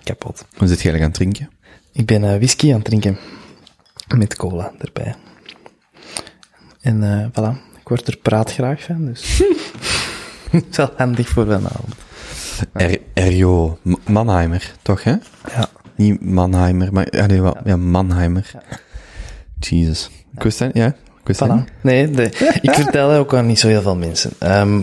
Kapot. 0.03 0.45
Hoe 0.57 0.68
zit 0.68 0.82
je 0.82 0.89
eigenlijk 0.89 1.01
aan 1.01 1.09
het 1.09 1.14
drinken? 1.14 1.49
Ik 1.91 2.05
ben 2.05 2.22
whisky 2.22 2.68
aan 2.70 2.76
het 2.76 2.86
drinken. 2.86 3.18
Met 4.16 4.36
cola 4.36 4.72
erbij. 4.80 5.16
En 6.82 7.32
voilà. 7.32 7.72
Ik 7.80 7.88
word 7.88 8.07
er 8.07 8.18
praatgraag 8.18 8.84
van, 8.84 9.05
dus... 9.05 9.43
Is 10.69 10.77
wel 10.77 10.91
handig 10.97 11.27
voor 11.27 11.45
vanavond. 11.45 11.93
Er, 12.73 12.97
Erjo 13.13 13.77
Mannheimer, 14.07 14.73
toch 14.81 15.03
hè? 15.03 15.15
Ja. 15.55 15.69
Niet 15.95 16.25
Mannheimer, 16.25 16.93
maar 16.93 17.07
ja, 17.15 17.25
nee, 17.25 17.41
wel, 17.41 17.57
ja, 17.65 17.75
Mannheimer. 17.77 18.51
Jesus. 19.59 20.09
Ik 20.35 20.43
wist 20.43 20.59
dat, 20.59 20.69
ja? 20.73 20.87
Ik 20.87 21.27
wist 21.27 21.43
Voilà. 21.43 21.81
Nee, 21.81 22.09
de, 22.11 22.23
ik 22.61 22.73
vertel 22.73 23.09
dat 23.09 23.17
ook 23.17 23.33
aan 23.33 23.45
niet 23.45 23.59
zo 23.59 23.67
heel 23.67 23.81
veel 23.81 23.95
mensen. 23.95 24.31
Ehm, 24.39 24.79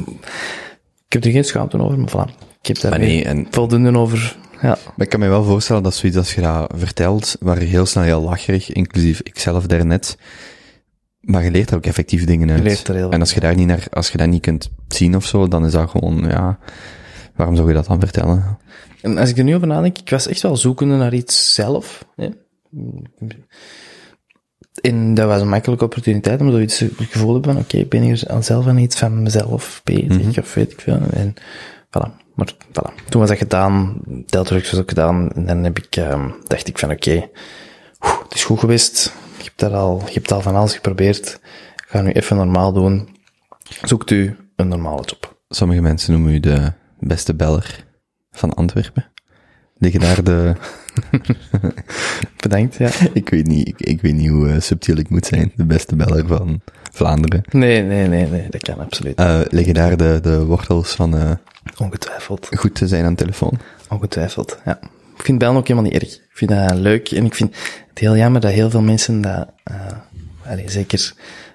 ik 1.07 1.13
heb 1.13 1.25
er 1.25 1.31
geen 1.31 1.45
schaamte 1.45 1.79
over, 1.79 1.99
maar 1.99 2.11
voilà. 2.11 2.39
Ik 2.61 2.67
heb 2.67 2.81
daar 2.81 2.99
nee, 2.99 3.25
en- 3.25 3.47
voldoende 3.51 3.99
over. 3.99 4.37
Ja. 4.63 4.69
Maar 4.69 5.07
ik 5.07 5.09
kan 5.09 5.21
me 5.21 5.29
wel 5.29 5.45
voorstellen 5.45 5.83
dat 5.83 5.95
zoiets 5.95 6.19
als 6.19 6.35
je 6.35 6.41
dat 6.41 6.73
vertelt, 6.77 7.37
waar 7.41 7.61
je 7.61 7.67
heel 7.67 7.87
snel 7.87 8.05
heel 8.05 8.23
lacherig, 8.23 8.73
inclusief 8.73 9.21
ikzelf 9.21 9.67
daarnet, 9.67 10.17
maar 11.31 11.45
je 11.45 11.51
leert 11.51 11.71
er 11.71 11.77
ook 11.77 11.87
effectief 11.87 12.25
dingen 12.25 12.51
uit. 12.51 12.63
leert 12.63 12.89
er 12.89 12.95
heel 12.95 13.11
en 13.11 13.21
als 13.21 13.33
je 13.33 13.41
daar 13.41 13.55
niet 13.55 13.67
naar, 13.67 13.87
als 13.91 14.11
je 14.11 14.19
dat 14.19 14.29
niet 14.29 14.43
kunt 14.43 14.71
zien 14.89 15.17
of 15.17 15.27
zo, 15.27 15.49
dan 15.49 15.67
is 15.67 15.73
dat 15.73 15.91
gewoon, 15.91 16.25
ja, 16.29 16.59
waarom 17.37 17.57
zou 17.57 17.69
je 17.69 17.75
dat 17.75 17.87
dan 17.87 18.01
vertellen? 18.01 18.59
En 19.01 19.19
als 19.19 19.31
ik 19.31 19.39
er 19.39 19.45
nu 19.45 19.55
over 19.55 19.67
nadenk, 19.67 19.99
ik 19.99 20.11
was 20.11 20.27
echt 20.27 20.43
wel 20.43 20.57
zoekende 20.57 20.97
naar 20.97 21.15
iets 21.15 21.55
zelf. 21.55 22.05
Hè? 22.17 22.29
En 24.81 25.15
dat 25.15 25.27
was 25.27 25.41
een 25.41 25.49
makkelijke 25.49 25.85
opportuniteit 25.85 26.41
om 26.41 26.51
zoiets 26.51 26.79
het 26.79 26.93
gevoel 26.97 27.27
te 27.27 27.33
hebben 27.33 27.53
van, 27.53 27.63
oké, 27.63 27.77
ik 27.77 27.89
ben 27.89 28.03
hier 28.03 28.23
al 28.29 28.43
zelf 28.43 28.67
aan 28.67 28.79
iets 28.79 28.99
van 28.99 29.23
mezelf 29.23 29.81
bezig, 29.85 30.39
of 30.39 30.55
weet 30.55 30.73
ik 30.73 30.81
veel. 30.81 31.01
En 31.11 31.35
voilà. 31.87 32.21
Maar 32.35 32.55
voilà. 32.69 33.05
Toen 33.09 33.21
was 33.21 33.29
dat 33.29 33.39
gedaan, 33.39 34.01
Deltrux 34.27 34.71
was 34.71 34.81
ook 34.81 34.89
gedaan, 34.89 35.31
en 35.33 35.47
dan 35.47 35.65
heb 35.65 35.79
ik, 35.79 35.97
ehm, 35.97 36.29
dacht 36.47 36.69
ik 36.69 36.79
van, 36.79 36.91
oké, 36.91 37.29
het 37.99 38.35
is 38.35 38.45
goed 38.45 38.59
geweest. 38.59 39.13
Je 39.41 39.47
hebt, 39.47 39.59
daar 39.59 39.75
al, 39.75 40.03
je 40.07 40.13
hebt 40.13 40.33
al 40.33 40.41
van 40.41 40.55
alles 40.57 40.75
geprobeerd. 40.75 41.41
Ga 41.87 42.01
nu 42.01 42.11
even 42.13 42.37
normaal 42.37 42.73
doen. 42.73 43.09
Zoekt 43.83 44.11
u 44.11 44.37
een 44.57 44.69
normale 44.69 45.03
job. 45.05 45.37
Sommige 45.49 45.81
mensen 45.81 46.13
noemen 46.13 46.33
u 46.33 46.41
de 46.41 46.73
beste 46.99 47.35
beller 47.35 47.85
van 48.31 48.55
Antwerpen. 48.55 49.05
Liggen 49.79 50.01
daar 50.01 50.25
de, 50.25 50.55
Bedankt, 52.43 52.77
ja. 52.77 52.91
ik 53.13 53.29
weet 53.29 53.47
niet, 53.47 53.69
ik, 53.69 53.81
ik 53.81 54.01
weet 54.01 54.15
niet 54.15 54.29
hoe 54.29 54.49
eh, 54.49 54.61
subtiel 54.61 54.97
ik 54.97 55.09
moet 55.11 55.27
zijn, 55.27 55.53
de 55.57 55.65
beste 55.65 55.97
beller 55.97 56.27
van 56.27 56.61
Vlaanderen. 56.93 57.43
Nee, 57.51 57.83
nee, 57.83 58.07
nee, 58.09 58.27
nee, 58.27 58.47
dat 58.51 58.63
kan 58.63 58.79
absoluut. 58.81 59.19
Eh 59.19 59.41
liggen 59.49 59.75
daar 59.75 59.97
de, 59.97 60.19
de 60.23 60.45
wortels 60.45 60.95
van 60.95 61.17
eh, 61.17 61.31
Ongetwijfeld. 61.79 62.49
goed 62.57 62.75
te 62.75 62.89
zijn 62.89 63.05
aan 63.05 63.15
de 63.15 63.23
telefoon? 63.23 63.59
Ongetwijfeld, 63.89 64.59
ja. 64.65 64.79
Ik 65.21 65.27
vind 65.27 65.39
bellen 65.39 65.57
ook 65.57 65.69
helemaal 65.69 65.91
niet 65.91 66.03
erg. 66.03 66.15
Ik 66.15 66.31
vind 66.33 66.51
dat 66.51 66.75
leuk 66.75 67.11
en 67.11 67.25
ik 67.25 67.35
vind 67.35 67.57
het 67.89 67.99
heel 67.99 68.17
jammer 68.17 68.41
dat 68.41 68.51
heel 68.53 68.71
veel 68.71 68.81
mensen 68.81 69.21
dat, 69.21 69.49
uh, 69.71 69.77
allez, 70.53 70.73
zeker 70.73 71.13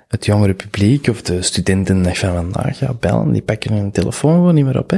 het 0.08 0.26
jongere 0.26 0.54
publiek 0.54 1.08
of 1.08 1.22
de 1.22 1.42
studenten 1.42 2.16
van 2.16 2.34
vandaag, 2.34 2.80
ja, 2.80 2.94
bellen, 2.94 3.32
die 3.32 3.42
pakken 3.42 3.74
hun 3.74 3.92
telefoon 3.92 4.34
gewoon 4.34 4.56
niet 4.56 4.66
meer 4.66 4.78
op, 4.80 4.90
hè. 4.90 4.98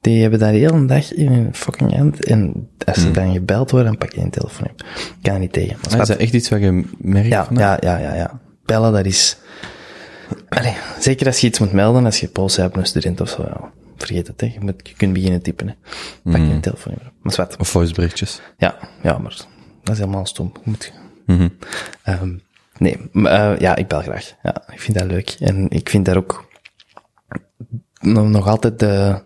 Die 0.00 0.20
hebben 0.20 0.38
daar 0.38 0.52
de 0.52 0.58
hele 0.58 0.86
dag 0.86 1.12
in 1.12 1.32
hun 1.32 1.54
fucking 1.54 1.96
hand. 1.96 2.24
En 2.24 2.68
als 2.86 3.00
ze 3.00 3.10
dan 3.10 3.32
gebeld 3.32 3.70
worden, 3.70 3.88
dan 3.88 3.98
pak 3.98 4.12
je 4.12 4.20
een 4.20 4.30
telefoon 4.30 4.68
op. 4.70 4.80
Ik 4.96 5.16
kan 5.22 5.34
er 5.34 5.40
niet 5.40 5.52
tegen. 5.52 5.76
Maar 5.82 5.94
Ah, 5.94 6.00
is 6.00 6.08
dat 6.08 6.16
echt 6.16 6.32
iets 6.32 6.48
wat 6.48 6.60
je 6.60 6.84
merkt? 6.98 7.28
ja, 7.28 7.46
ja, 7.52 7.78
ja, 7.80 7.98
ja, 7.98 8.14
ja. 8.14 8.40
Bellen, 8.64 8.92
dat 8.92 9.04
is... 9.06 9.36
Allee, 10.48 10.74
zeker 10.98 11.26
als 11.26 11.40
je 11.40 11.46
iets 11.46 11.58
moet 11.58 11.72
melden, 11.72 12.04
als 12.04 12.20
je 12.20 12.28
pols 12.28 12.56
hebt 12.56 12.76
een 12.76 12.86
student 12.86 13.20
of 13.20 13.28
zo, 13.28 13.42
ja. 13.42 13.72
Vergeet 14.00 14.26
het, 14.26 14.40
hè. 14.40 14.46
Je, 14.46 14.60
moet, 14.60 14.88
je 14.88 14.94
kunt 14.94 15.12
beginnen 15.12 15.42
typen, 15.42 15.68
hè. 15.68 15.74
Pak 16.30 16.40
je 16.40 16.46
een 16.46 16.60
telefoon. 16.60 16.94
Maar 17.22 17.32
zwart. 17.32 17.56
Of 17.56 17.68
voiceberichtjes. 17.68 18.40
Ja, 18.58 18.78
ja, 19.02 19.18
maar 19.18 19.36
dat 19.82 19.94
is 19.94 19.98
helemaal 19.98 20.26
stom. 20.26 20.52
Mhm. 21.24 21.48
Ehm, 22.02 22.36
nee, 22.78 22.96
maar, 23.12 23.52
eh, 23.52 23.60
ja, 23.60 23.76
ik 23.76 23.88
bel 23.88 24.00
graag. 24.00 24.34
Ja, 24.42 24.62
ik 24.72 24.80
vind 24.80 24.98
dat 24.98 25.06
leuk. 25.06 25.36
En 25.38 25.70
ik 25.70 25.88
vind 25.88 26.04
daar 26.04 26.16
ook 26.16 26.48
nog, 28.00 28.46
altijd 28.46 28.78
de, 28.78 29.22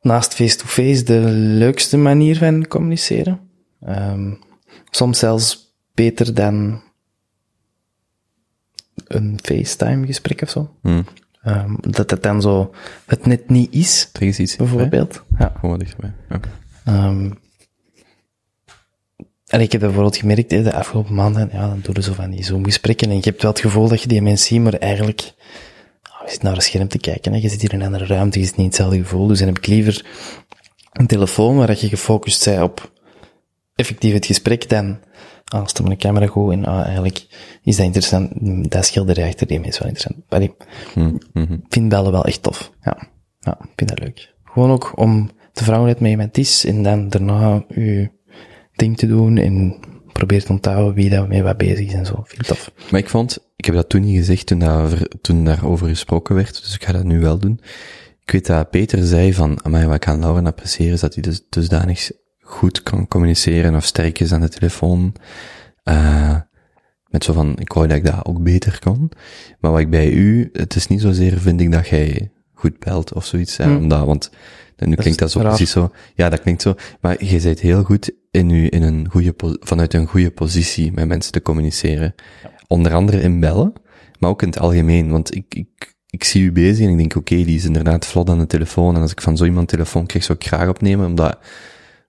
naast 0.00 0.34
face-to-face 0.34 1.02
de 1.02 1.20
leukste 1.30 1.96
manier 1.96 2.36
van 2.36 2.66
communiceren. 2.66 3.40
Ehm, 3.80 4.34
soms 4.90 5.18
zelfs 5.18 5.74
beter 5.94 6.34
dan 6.34 6.82
een 9.06 9.38
FaceTime 9.42 10.06
gesprek 10.06 10.42
of 10.42 10.50
zo. 10.50 10.74
Hmm. 10.80 11.04
Ehm, 11.46 11.74
dat 11.80 12.10
het 12.10 12.22
dan 12.22 12.40
zo 12.42 12.74
het 13.06 13.26
net 13.26 13.48
niet 13.48 13.74
is, 13.74 14.08
Er 14.12 14.22
is 14.22 14.38
iets. 14.38 14.56
bijvoorbeeld. 14.56 15.22
Ja. 15.38 15.52
Gewoon 15.60 15.78
dichterbij. 15.78 16.12
Ja. 16.28 16.40
Ehm 16.84 17.30
en 19.46 19.60
ik 19.60 19.72
heb 19.72 19.80
dat 19.80 19.90
bijvoorbeeld 19.90 20.16
gemerkt 20.16 20.50
de 20.50 20.72
afgelopen 20.72 21.14
maanden, 21.14 21.48
ja, 21.52 21.68
dan 21.68 21.80
doen 21.82 21.94
we 21.94 22.02
zo 22.02 22.12
van 22.12 22.30
die 22.30 22.44
Zoom-gesprekken 22.44 23.10
en 23.10 23.16
je 23.16 23.22
hebt 23.22 23.42
wel 23.42 23.50
het 23.50 23.60
gevoel 23.60 23.88
dat 23.88 24.02
je 24.02 24.08
die 24.08 24.22
mensen 24.22 24.46
ziet, 24.46 24.60
maar 24.60 24.72
eigenlijk, 24.74 25.32
oh, 26.02 26.24
je 26.24 26.30
zit 26.30 26.42
naar 26.42 26.54
een 26.54 26.62
scherm 26.62 26.88
te 26.88 26.98
kijken, 26.98 27.32
hè, 27.32 27.38
je 27.38 27.48
zit 27.48 27.60
hier 27.60 27.72
in 27.72 27.80
een 27.80 27.86
andere 27.86 28.06
ruimte, 28.06 28.38
je 28.38 28.44
zit 28.44 28.56
niet 28.56 28.66
hetzelfde 28.66 28.96
gevoel, 28.96 29.26
dus 29.26 29.38
dan 29.38 29.48
heb 29.48 29.58
ik 29.58 29.66
liever 29.66 30.04
een 30.92 31.06
telefoon 31.06 31.56
waar 31.56 31.70
je 31.78 31.88
gefocust 31.88 32.44
bent 32.44 32.62
op 32.62 32.92
effectief 33.74 34.12
het 34.12 34.26
gesprek 34.26 34.68
dan, 34.68 34.98
ah, 35.52 35.60
als 35.60 35.72
er 35.72 35.84
mijn 35.84 35.98
camera 35.98 36.26
goed 36.26 36.52
en 36.52 36.64
ah, 36.64 36.84
eigenlijk 36.84 37.26
is 37.62 37.76
dat 37.76 37.84
interessant, 37.86 38.30
dat 38.70 38.86
schilderij 38.86 39.28
achter 39.28 39.46
die 39.46 39.60
mensen 39.60 39.82
wel 39.82 39.92
interessant. 39.92 40.24
Allee, 40.28 40.54
Mhm. 40.94 41.52
ik 41.52 41.60
vind 41.68 41.88
bellen 41.88 42.12
wel 42.12 42.24
echt 42.24 42.42
tof. 42.42 42.72
Ja. 42.82 43.08
ja, 43.38 43.58
ik 43.62 43.72
vind 43.76 43.90
dat 43.90 43.98
leuk. 43.98 44.34
Gewoon 44.44 44.70
ook 44.70 44.92
om 44.98 45.30
te 45.52 45.64
vragen 45.64 45.84
met 45.84 46.00
iemand 46.00 46.38
is 46.38 46.64
en 46.64 46.82
dan 46.82 47.08
daarna 47.08 47.64
je 47.68 48.10
ding 48.76 48.96
te 48.96 49.06
doen 49.06 49.36
en 49.36 49.76
probeer 50.12 50.44
te 50.44 50.52
onthouden 50.52 50.94
wie 50.94 51.10
dat 51.10 51.28
mee 51.28 51.42
wat 51.42 51.56
bezig 51.56 51.86
is 51.86 51.92
en 51.94 52.06
zo. 52.06 52.22
Vind 52.24 52.40
ik 52.40 52.46
tof. 52.46 52.70
Maar 52.90 53.00
ik 53.00 53.08
vond, 53.08 53.38
ik 53.56 53.64
heb 53.64 53.74
dat 53.74 53.88
toen 53.88 54.00
niet 54.00 54.16
gezegd 54.16 54.46
toen, 54.46 54.62
over- 54.62 55.08
toen 55.20 55.44
daarover 55.44 55.88
gesproken 55.88 56.34
werd, 56.34 56.62
dus 56.62 56.74
ik 56.74 56.84
ga 56.84 56.92
dat 56.92 57.04
nu 57.04 57.20
wel 57.20 57.38
doen. 57.38 57.60
Ik 58.22 58.30
weet 58.32 58.46
dat 58.46 58.70
Peter 58.70 59.04
zei 59.06 59.34
van, 59.34 59.58
amai, 59.64 59.86
wat 59.86 59.94
ik 59.94 60.08
aan 60.08 60.20
Lauren 60.20 60.46
appreciëren 60.46 60.92
is 60.92 61.00
dat 61.00 61.14
hij 61.14 61.22
dus 61.22 61.42
dusdanig 61.48 62.10
goed 62.46 62.82
kan 62.82 63.08
communiceren 63.08 63.74
of 63.74 63.84
sterk 63.84 64.20
is 64.20 64.32
aan 64.32 64.40
de 64.40 64.48
telefoon. 64.48 65.14
Eh 65.82 66.36
met 67.08 67.24
zo 67.24 67.32
van, 67.32 67.56
ik 67.58 67.72
wou 67.72 67.86
dat 67.86 67.96
ik 67.96 68.04
dat 68.04 68.24
ook 68.24 68.42
beter 68.42 68.78
kon. 68.84 69.10
Maar 69.60 69.70
wat 69.70 69.80
ik 69.80 69.90
bij 69.90 70.10
u, 70.12 70.50
het 70.52 70.74
is 70.74 70.86
niet 70.86 71.00
zozeer 71.00 71.38
vind 71.38 71.60
ik 71.60 71.72
dat 71.72 71.88
jij 71.88 72.30
goed 72.54 72.78
belt 72.78 73.12
of 73.12 73.24
zoiets, 73.24 73.56
Hmm. 73.56 73.76
omdat, 73.76 74.06
want 74.06 74.30
nu 74.76 74.94
klinkt 74.94 75.18
dat 75.18 75.30
zo 75.30 75.38
raar. 75.40 75.48
precies 75.48 75.70
zo, 75.70 75.90
ja, 76.14 76.28
dat 76.28 76.40
klinkt 76.40 76.62
zo, 76.62 76.74
maar 77.00 77.24
je 77.24 77.40
bent 77.40 77.60
heel 77.60 77.82
goed 77.82 78.10
in 78.30 78.50
u, 78.50 78.66
in 78.70 78.82
een 78.82 79.08
goede, 79.10 79.34
vanuit 79.60 79.94
een 79.94 80.06
goede 80.06 80.30
positie 80.30 80.92
met 80.92 81.08
mensen 81.08 81.32
te 81.32 81.42
communiceren. 81.42 82.14
Onder 82.66 82.94
andere 82.94 83.20
in 83.20 83.40
bellen, 83.40 83.72
maar 84.18 84.30
ook 84.30 84.42
in 84.42 84.48
het 84.48 84.58
algemeen, 84.58 85.10
want 85.10 85.34
ik, 85.34 85.54
ik, 85.54 85.94
ik 86.10 86.24
zie 86.24 86.42
u 86.42 86.52
bezig 86.52 86.84
en 86.84 86.90
ik 86.90 86.98
denk, 86.98 87.16
oké, 87.16 87.34
die 87.34 87.56
is 87.56 87.64
inderdaad 87.64 88.06
vlot 88.06 88.30
aan 88.30 88.38
de 88.38 88.46
telefoon, 88.46 88.94
en 88.94 89.00
als 89.00 89.10
ik 89.10 89.20
van 89.20 89.36
zo 89.36 89.44
iemand 89.44 89.68
telefoon 89.68 90.06
krijg, 90.06 90.24
zou 90.24 90.38
ik 90.38 90.46
graag 90.46 90.68
opnemen, 90.68 91.06
omdat, 91.06 91.38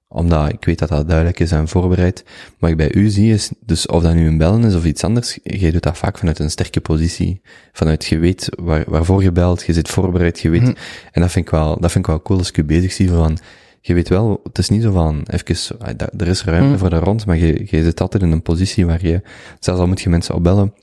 omdat 0.07 0.49
ik 0.49 0.65
weet 0.65 0.79
dat 0.79 0.89
dat 0.89 1.07
duidelijk 1.07 1.39
is 1.39 1.51
en 1.51 1.67
voorbereid. 1.67 2.23
Wat 2.59 2.69
ik 2.69 2.77
bij 2.77 2.93
u 2.93 3.09
zie 3.09 3.33
is, 3.33 3.51
dus 3.59 3.85
of 3.85 4.03
dat 4.03 4.13
nu 4.13 4.27
een 4.27 4.37
bellen 4.37 4.63
is 4.63 4.75
of 4.75 4.85
iets 4.85 5.03
anders, 5.03 5.39
je 5.43 5.71
doet 5.71 5.83
dat 5.83 5.97
vaak 5.97 6.17
vanuit 6.17 6.39
een 6.39 6.51
sterke 6.51 6.81
positie. 6.81 7.41
Vanuit 7.71 8.05
je 8.05 8.17
weet 8.17 8.49
waar, 8.55 8.83
waarvoor 8.87 9.23
je 9.23 9.31
belt, 9.31 9.63
je 9.65 9.73
zit 9.73 9.89
voorbereid, 9.89 10.39
je 10.39 10.49
weet. 10.49 10.75
En 11.11 11.21
dat 11.21 11.31
vind 11.31 11.45
ik 11.45 11.51
wel, 11.51 11.79
dat 11.79 11.91
vind 11.91 12.05
ik 12.05 12.11
wel 12.11 12.21
cool 12.21 12.39
als 12.39 12.49
ik 12.49 12.57
u 12.57 12.63
bezig 12.63 12.91
zie 12.91 13.09
van, 13.09 13.37
je 13.81 13.93
weet 13.93 14.09
wel, 14.09 14.39
het 14.43 14.57
is 14.57 14.69
niet 14.69 14.81
zo 14.81 14.91
van, 14.91 15.25
even, 15.25 15.79
ah, 15.79 15.89
er 16.17 16.27
is 16.27 16.43
ruimte 16.43 16.77
voor 16.77 16.89
de 16.89 16.99
rond, 16.99 17.25
maar 17.25 17.37
je, 17.37 17.65
je 17.69 17.83
zit 17.83 18.01
altijd 18.01 18.23
in 18.23 18.31
een 18.31 18.41
positie 18.41 18.85
waar 18.85 19.05
je, 19.05 19.21
zelfs 19.59 19.79
al 19.79 19.87
moet 19.87 20.01
je 20.01 20.09
mensen 20.09 20.35
opbellen, 20.35 20.73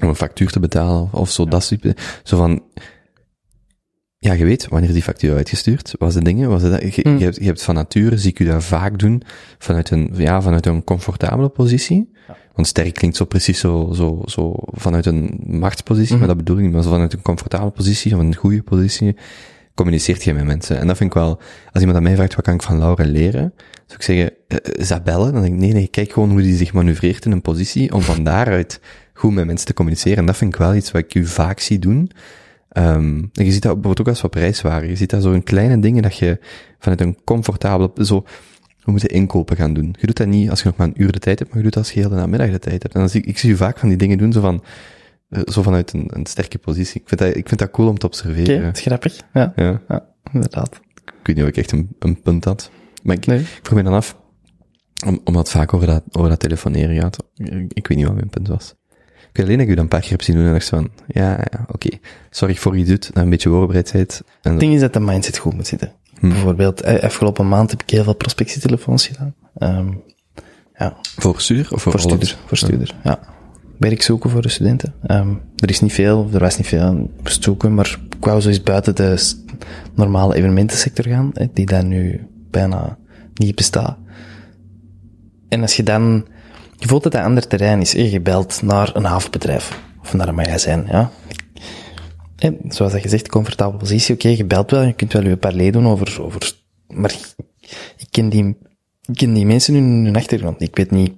om 0.00 0.08
een 0.08 0.16
factuur 0.16 0.50
te 0.50 0.60
betalen, 0.60 1.08
of, 1.12 1.30
zo, 1.30 1.44
dat 1.44 1.66
type, 1.66 1.96
zo 2.22 2.36
van, 2.36 2.62
ja, 4.26 4.32
je 4.32 4.44
weet 4.44 4.68
wanneer 4.68 4.92
die 4.92 5.02
factuur 5.02 5.34
uitgestuurd, 5.36 5.94
was 5.98 6.14
de 6.14 6.22
dingen, 6.22 6.48
was 6.48 6.62
het, 6.62 6.94
je, 6.94 7.08
Mm. 7.08 7.18
je, 7.18 7.24
hebt, 7.24 7.36
je 7.36 7.44
hebt 7.44 7.62
van 7.62 7.74
nature, 7.74 8.18
zie 8.18 8.30
ik 8.30 8.38
u 8.38 8.44
dat 8.44 8.64
vaak 8.64 8.98
doen, 8.98 9.22
vanuit 9.58 9.90
een, 9.90 10.10
ja, 10.16 10.42
vanuit 10.42 10.66
een 10.66 10.84
comfortabele 10.84 11.48
positie. 11.48 12.12
Want 12.54 12.68
sterk 12.68 12.94
klinkt 12.94 13.16
zo 13.16 13.24
precies 13.24 13.58
zo, 13.58 13.90
zo, 13.94 14.22
zo 14.24 14.54
vanuit 14.66 15.06
een 15.06 15.40
machtspositie, 15.46 16.10
Mhm. 16.10 16.18
maar 16.18 16.28
dat 16.28 16.36
bedoel 16.36 16.56
ik 16.56 16.62
niet, 16.62 16.72
maar 16.72 16.82
vanuit 16.82 17.12
een 17.12 17.22
comfortabele 17.22 17.70
positie, 17.70 18.14
of 18.14 18.20
een 18.20 18.34
goede 18.34 18.62
positie, 18.62 19.16
communiceert 19.74 20.24
je 20.24 20.34
met 20.34 20.44
mensen. 20.44 20.78
En 20.78 20.86
dat 20.86 20.96
vind 20.96 21.10
ik 21.10 21.16
wel, 21.16 21.40
als 21.72 21.80
iemand 21.80 21.96
aan 21.96 22.02
mij 22.02 22.14
vraagt, 22.14 22.34
wat 22.34 22.44
kan 22.44 22.54
ik 22.54 22.62
van 22.62 22.78
Laura 22.78 23.04
leren? 23.04 23.52
Zou 23.86 23.98
ik 23.98 24.02
zeggen, 24.02 24.30
eh, 24.48 24.56
is 24.80 24.88
dat 24.88 25.04
bellen? 25.04 25.32
Dan 25.32 25.42
denk 25.42 25.54
ik, 25.54 25.60
nee, 25.60 25.72
nee, 25.72 25.86
kijk 25.88 26.12
gewoon 26.12 26.30
hoe 26.30 26.42
die 26.42 26.56
zich 26.56 26.72
manoeuvreert 26.72 27.24
in 27.24 27.32
een 27.32 27.42
positie, 27.42 27.92
om 27.92 28.00
van 28.00 28.24
daaruit 28.24 28.80
goed 29.14 29.34
met 29.34 29.46
mensen 29.46 29.66
te 29.66 29.74
communiceren. 29.74 30.18
En 30.18 30.26
dat 30.26 30.36
vind 30.36 30.52
ik 30.54 30.58
wel 30.60 30.74
iets 30.74 30.90
wat 30.90 31.02
ik 31.02 31.14
u 31.14 31.26
vaak 31.26 31.60
zie 31.60 31.78
doen. 31.78 32.10
Ehm, 32.76 33.24
en 33.32 33.44
je 33.44 33.52
ziet 33.52 33.62
dat 33.62 33.72
bijvoorbeeld 33.74 34.00
ook 34.00 34.08
als 34.08 34.20
we 34.20 34.26
op 34.26 34.34
reis 34.34 34.62
waren. 34.62 34.88
Je 34.88 34.96
ziet 34.96 35.10
dat 35.10 35.22
zo 35.22 35.32
in 35.32 35.42
kleine 35.42 35.78
dingen 35.80 36.02
dat 36.02 36.16
je 36.16 36.38
vanuit 36.78 37.00
een 37.00 37.18
comfortabele, 37.24 38.04
zo, 38.04 38.24
we 38.84 38.90
moeten 38.90 39.08
inkopen 39.08 39.56
gaan 39.56 39.74
doen. 39.74 39.94
Je 40.00 40.06
doet 40.06 40.16
dat 40.16 40.26
niet 40.26 40.50
als 40.50 40.60
je 40.62 40.66
nog 40.66 40.76
maar 40.76 40.86
een 40.86 41.02
uur 41.02 41.12
de 41.12 41.18
tijd 41.18 41.38
hebt, 41.38 41.50
maar 41.50 41.58
je 41.58 41.64
doet 41.64 41.74
dat 41.74 41.82
als 41.84 41.92
je 41.92 42.00
heel 42.00 42.08
de 42.08 42.14
namiddag 42.14 42.50
de 42.50 42.58
tijd 42.58 42.82
hebt. 42.82 42.94
En 42.94 43.00
dan 43.00 43.08
zie 43.08 43.20
ik, 43.20 43.26
ik 43.26 43.38
zie 43.38 43.48
je 43.50 43.56
vaak 43.56 43.78
van 43.78 43.88
die 43.88 43.98
dingen 43.98 44.18
doen, 44.18 44.32
zo 44.32 44.40
van, 44.40 44.64
eh, 45.28 45.40
zo 45.44 45.62
vanuit 45.62 45.92
een, 45.92 46.10
een 46.14 46.26
sterke 46.26 46.58
positie. 46.58 47.00
Ik 47.00 47.08
vind 47.08 47.20
dat, 47.20 47.36
ik 47.36 47.48
vind 47.48 47.60
dat 47.60 47.70
cool 47.70 47.88
om 47.88 47.98
te 47.98 48.06
Oké, 48.06 48.16
observeren. 48.16 48.62
dat 48.62 48.76
is 48.76 48.82
grappig. 48.82 49.20
Ja, 49.32 49.52
Ja, 49.56 49.82
ja 49.88 50.06
inderdaad. 50.32 50.80
ik 51.04 51.12
weet 51.26 51.36
niet 51.36 51.44
of 51.44 51.50
ik 51.50 51.56
echt 51.56 51.72
een, 51.72 51.88
een 51.98 52.20
punt 52.20 52.44
had. 52.44 52.70
Maar 53.02 53.16
ik, 53.16 53.26
Nee. 53.26 53.38
ik 53.40 53.60
vroeg 53.62 53.78
me 53.78 53.84
dan 53.84 53.92
af, 53.94 54.16
om, 55.06 55.20
omdat 55.24 55.42
het 55.42 55.56
vaak 55.56 55.74
over 55.74 55.86
dat, 55.86 56.02
over 56.10 56.28
dat 56.30 56.40
telefoneren 56.40 56.96
gaat. 57.00 57.16
Ik, 57.34 57.72
ik 57.72 57.86
weet 57.86 57.96
niet 57.98 58.06
wat 58.06 58.16
mijn 58.16 58.28
punt 58.30 58.48
was. 58.48 58.74
Ik 59.36 59.42
alleen 59.42 59.56
dat 59.56 59.66
ik 59.66 59.72
u 59.72 59.74
dat 59.74 59.82
een 59.82 59.90
paar 59.90 60.00
keer 60.00 60.10
heb 60.10 60.22
zien 60.22 60.36
doen 60.36 60.46
en 60.46 60.52
dacht 60.52 60.68
van, 60.68 60.90
ja, 61.06 61.30
ja 61.30 61.66
oké. 61.72 61.88
Zorg 62.30 62.60
voor 62.60 62.78
je 62.78 62.84
doet, 62.84 63.14
dat 63.14 63.22
een 63.22 63.30
beetje 63.30 63.48
voorbereid 63.48 63.92
bent. 63.92 64.22
En, 64.42 64.50
Het 64.50 64.60
ding 64.60 64.74
is 64.74 64.80
dat 64.80 64.92
de 64.92 65.00
mindset 65.00 65.38
goed 65.38 65.54
moet 65.54 65.66
zitten. 65.66 65.92
Hm. 66.18 66.28
Bijvoorbeeld, 66.28 66.80
eh, 66.80 67.02
afgelopen 67.02 67.48
maand 67.48 67.70
heb 67.70 67.82
ik 67.82 67.90
heel 67.90 68.04
veel 68.04 68.14
prospectietelefoons 68.14 69.06
gedaan. 69.06 69.34
Ehm, 69.58 69.88
ja, 70.78 70.96
voor 71.16 71.40
stuur 71.40 71.68
of 71.70 71.82
voor, 71.82 71.92
voor 71.92 72.00
stuurder. 72.00 72.36
Voor 72.46 72.56
stuurder, 72.56 72.94
ja. 73.04 73.18
Werk 73.78 74.02
zoeken 74.02 74.30
voor 74.30 74.42
de 74.42 74.48
studenten. 74.48 74.94
Ehm, 75.02 75.34
er 75.56 75.70
is 75.70 75.80
niet 75.80 75.92
veel, 75.92 76.28
er 76.32 76.40
was 76.40 76.56
niet 76.56 76.66
veel 76.66 76.80
aan 76.80 77.08
zoeken, 77.22 77.74
maar 77.74 77.98
ik 78.18 78.24
wou 78.24 78.40
zo 78.40 78.48
eens 78.48 78.62
buiten 78.62 78.94
de 78.94 79.32
normale 79.94 80.34
evenementensector 80.34 81.04
gaan, 81.04 81.32
die 81.52 81.66
daar 81.66 81.84
nu 81.84 82.26
bijna 82.50 82.98
niet 83.34 83.54
bestaat. 83.54 83.96
En 85.48 85.62
als 85.62 85.76
je 85.76 85.82
dan, 85.82 86.26
je 86.78 86.88
voelt 86.88 87.02
dat 87.02 87.12
dat 87.12 87.22
ander 87.22 87.46
terrein 87.46 87.80
is, 87.80 87.92
je 87.92 88.20
belt 88.20 88.62
naar 88.62 88.96
een 88.96 89.04
havenbedrijf, 89.04 89.80
of 90.00 90.14
naar 90.14 90.28
een 90.28 90.34
magazijn, 90.34 90.86
ja. 90.90 91.10
En 92.36 92.58
zoals 92.68 92.92
dat 92.92 93.00
gezegd, 93.00 93.28
comfortabele 93.28 93.78
positie, 93.78 94.14
oké, 94.14 94.28
je 94.28 94.44
belt 94.44 94.70
wel, 94.70 94.82
je 94.82 94.92
kunt 94.92 95.12
wel 95.12 95.22
je 95.22 95.36
parley 95.36 95.70
doen 95.70 95.86
over, 95.86 96.22
over, 96.22 96.52
maar 96.86 97.14
ik 97.96 98.06
ken 98.10 98.28
die, 98.28 98.56
ik 99.02 99.14
ken 99.14 99.34
die 99.34 99.46
mensen 99.46 99.74
in 99.74 100.04
hun 100.04 100.16
achtergrond. 100.16 100.60
Ik 100.60 100.76
weet 100.76 100.90
niet, 100.90 101.12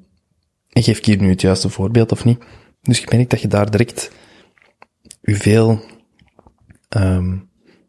geef 0.68 0.98
ik 0.98 1.04
hier 1.04 1.20
nu 1.20 1.28
het 1.28 1.40
juiste 1.40 1.68
voorbeeld 1.68 2.12
of 2.12 2.24
niet. 2.24 2.38
Dus 2.82 3.00
ik 3.00 3.12
merk 3.12 3.30
dat 3.30 3.40
je 3.40 3.48
daar 3.48 3.70
direct 3.70 4.10
je 5.20 5.36
veel, 5.36 5.80
ehm 6.88 7.36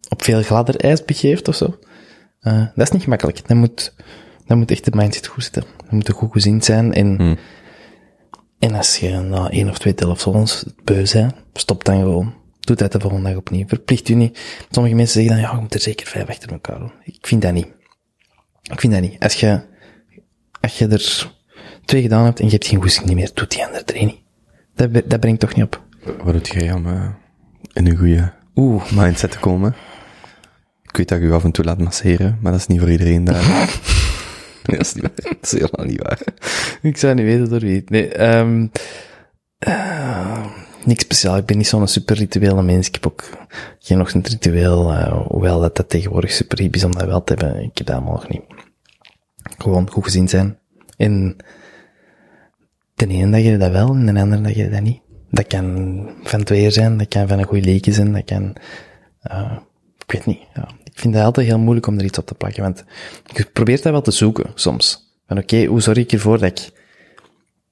op 0.09 0.23
veel 0.23 0.41
gladder 0.41 0.75
ijs 0.75 1.05
begeeft 1.05 1.47
of 1.47 1.55
zo. 1.55 1.79
Eh, 2.39 2.65
dat 2.75 2.87
is 2.87 2.91
niet 2.91 3.03
gemakkelijk. 3.03 3.47
Dat 3.47 3.57
moet, 3.57 3.93
dat 4.45 4.57
moet 4.57 4.71
echt 4.71 4.85
de 4.85 4.91
mindset 4.93 5.27
goed 5.27 5.43
zitten. 5.43 5.63
Dat 5.77 5.91
moet 5.91 6.09
goed 6.09 6.31
gezind 6.31 6.65
zijn 6.65 6.93
en, 6.93 7.15
Hmm. 7.15 7.37
En 8.59 8.75
als 8.75 8.97
je 8.97 9.09
na 9.09 9.49
één 9.49 9.69
of 9.69 9.77
twee 9.77 9.93
telefoons 9.93 10.65
beu 10.83 11.05
bent, 11.13 11.33
stop 11.53 11.85
dan 11.85 11.99
gewoon. 11.99 12.33
Doe 12.59 12.75
dat 12.75 12.91
de 12.91 12.99
volgende 12.99 13.29
dag 13.29 13.37
opnieuw. 13.37 13.67
Verplicht 13.67 14.09
u 14.09 14.13
niet. 14.13 14.39
Sommige 14.69 14.95
mensen 14.95 15.13
zeggen 15.13 15.41
dan, 15.41 15.49
ja, 15.49 15.55
je 15.55 15.61
moet 15.61 15.73
er 15.73 15.79
zeker 15.79 16.07
vijf 16.07 16.27
achter 16.27 16.51
elkaar 16.51 16.79
doen. 16.79 16.91
Ik 17.03 17.27
vind 17.27 17.41
dat 17.41 17.53
niet. 17.53 17.67
Ik 18.71 18.79
vind 18.79 18.93
dat 18.93 19.01
niet. 19.01 19.19
Als 19.19 19.33
je, 19.33 19.61
als 20.61 20.77
je 20.77 20.87
er 20.87 21.31
twee 21.85 22.01
gedaan 22.01 22.25
hebt 22.25 22.39
en 22.39 22.45
je 22.45 22.51
hebt 22.51 22.67
geen 22.67 22.81
goesting 22.81 23.13
meer, 23.13 23.31
doet 23.33 23.51
die 23.51 23.65
andere 23.65 23.83
drie 23.83 24.05
niet. 24.05 24.21
Dat, 24.75 25.09
dat 25.09 25.19
brengt 25.19 25.39
toch 25.39 25.55
niet 25.55 25.65
op. 25.65 25.83
Wat 26.23 26.33
doet 26.33 26.47
jij 26.47 26.73
om 26.73 26.87
eh, 26.87 27.09
in 27.73 27.87
een 27.87 27.97
goede 27.97 28.33
Oeh, 28.55 28.91
mindset 28.91 29.31
te 29.31 29.39
komen? 29.39 29.75
Ik 30.83 30.97
weet 30.97 31.07
dat 31.07 31.17
ik 31.17 31.23
u 31.23 31.33
af 31.33 31.43
en 31.43 31.51
toe 31.51 31.65
laat 31.65 31.79
masseren, 31.79 32.37
maar 32.41 32.51
dat 32.51 32.61
is 32.61 32.67
niet 32.67 32.79
voor 32.79 32.91
iedereen 32.91 33.23
daar. 33.23 33.79
nee, 34.65 34.77
dat 34.77 34.85
is 34.85 34.93
niet 34.93 35.03
waar. 35.03 35.11
Dat 35.23 35.37
is 35.41 35.51
helemaal 35.51 35.85
niet 35.85 36.01
waar. 36.01 36.21
ik 36.81 36.97
zou 36.97 37.13
niet 37.13 37.25
weten 37.25 37.49
door 37.49 37.59
wie. 37.59 37.83
Nee, 37.85 38.13
ehm 38.13 38.67
eh, 39.59 40.45
niks 40.85 41.03
speciaal. 41.03 41.37
Ik 41.37 41.45
ben 41.45 41.57
niet 41.57 41.67
zo'n 41.67 41.87
super 41.87 42.15
rituele 42.15 42.63
mens. 42.63 42.87
Ik 42.87 42.93
heb 42.93 43.05
ook 43.05 43.29
geen 43.79 44.01
ochtend 44.01 44.27
ritueel, 44.27 44.91
eh, 44.91 45.27
hoewel 45.27 45.59
dat, 45.59 45.75
dat 45.75 45.89
tegenwoordig 45.89 46.31
super 46.31 46.59
hip 46.59 46.75
is 46.75 46.83
om 46.83 46.91
dat 46.91 47.05
wel 47.05 47.23
te 47.23 47.33
hebben. 47.33 47.63
Ik 47.63 47.77
heb 47.77 47.87
dat 47.87 47.95
allemaal 47.95 48.13
nog 48.13 48.29
niet. 48.29 48.41
Gewoon 49.57 49.89
goed 49.89 50.03
gezien 50.03 50.29
zijn. 50.29 50.59
En 50.97 51.35
de 52.95 53.07
ene 53.07 53.31
dag 53.31 53.41
je 53.41 53.57
dat 53.57 53.71
wel, 53.71 53.89
en 53.89 54.13
de 54.13 54.19
andere 54.19 54.41
dag 54.41 54.55
je 54.55 54.69
dat 54.69 54.81
niet. 54.81 55.01
Dat 55.29 55.47
kan 55.47 56.09
van 56.23 56.39
het 56.39 56.49
weer 56.49 56.71
zijn, 56.71 56.97
dat 56.97 57.07
kan 57.07 57.27
van 57.27 57.39
een 57.39 57.45
goede 57.45 57.65
leekje 57.65 57.93
zijn, 57.93 58.13
dat 58.13 58.25
kan, 58.25 58.55
eh, 59.21 59.57
ik 60.05 60.11
weet 60.11 60.25
niet. 60.25 60.41
Ja. 60.53 60.67
Ik 60.99 61.05
vind 61.05 61.17
het 61.17 61.25
altijd 61.25 61.47
heel 61.47 61.59
moeilijk 61.59 61.87
om 61.87 61.97
er 61.97 62.05
iets 62.05 62.17
op 62.17 62.25
te 62.25 62.33
plakken, 62.33 62.63
want 62.63 62.83
je 63.25 63.45
probeert 63.53 63.83
dat 63.83 63.91
wel 63.91 64.01
te 64.01 64.11
zoeken, 64.11 64.51
soms. 64.55 65.13
Van 65.27 65.37
oké, 65.37 65.65
hoe 65.65 65.81
zorg 65.81 65.97
ik 65.97 66.11
ervoor 66.11 66.39
dat 66.39 66.59
ik 66.59 66.71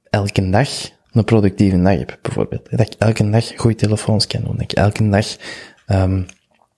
elke 0.10 0.50
dag 0.50 0.70
een 1.12 1.24
productieve 1.24 1.82
dag 1.82 1.98
heb, 1.98 2.18
bijvoorbeeld. 2.22 2.70
Dat 2.70 2.80
ik 2.80 2.94
elke 2.98 3.30
dag 3.30 3.52
goede 3.56 3.76
telefoons 3.76 4.28
kan 4.28 4.42
doen, 4.42 4.52
dat 4.52 4.62
ik 4.62 4.72
elke 4.72 5.10
dag, 5.10 5.26
ehm 5.86 6.22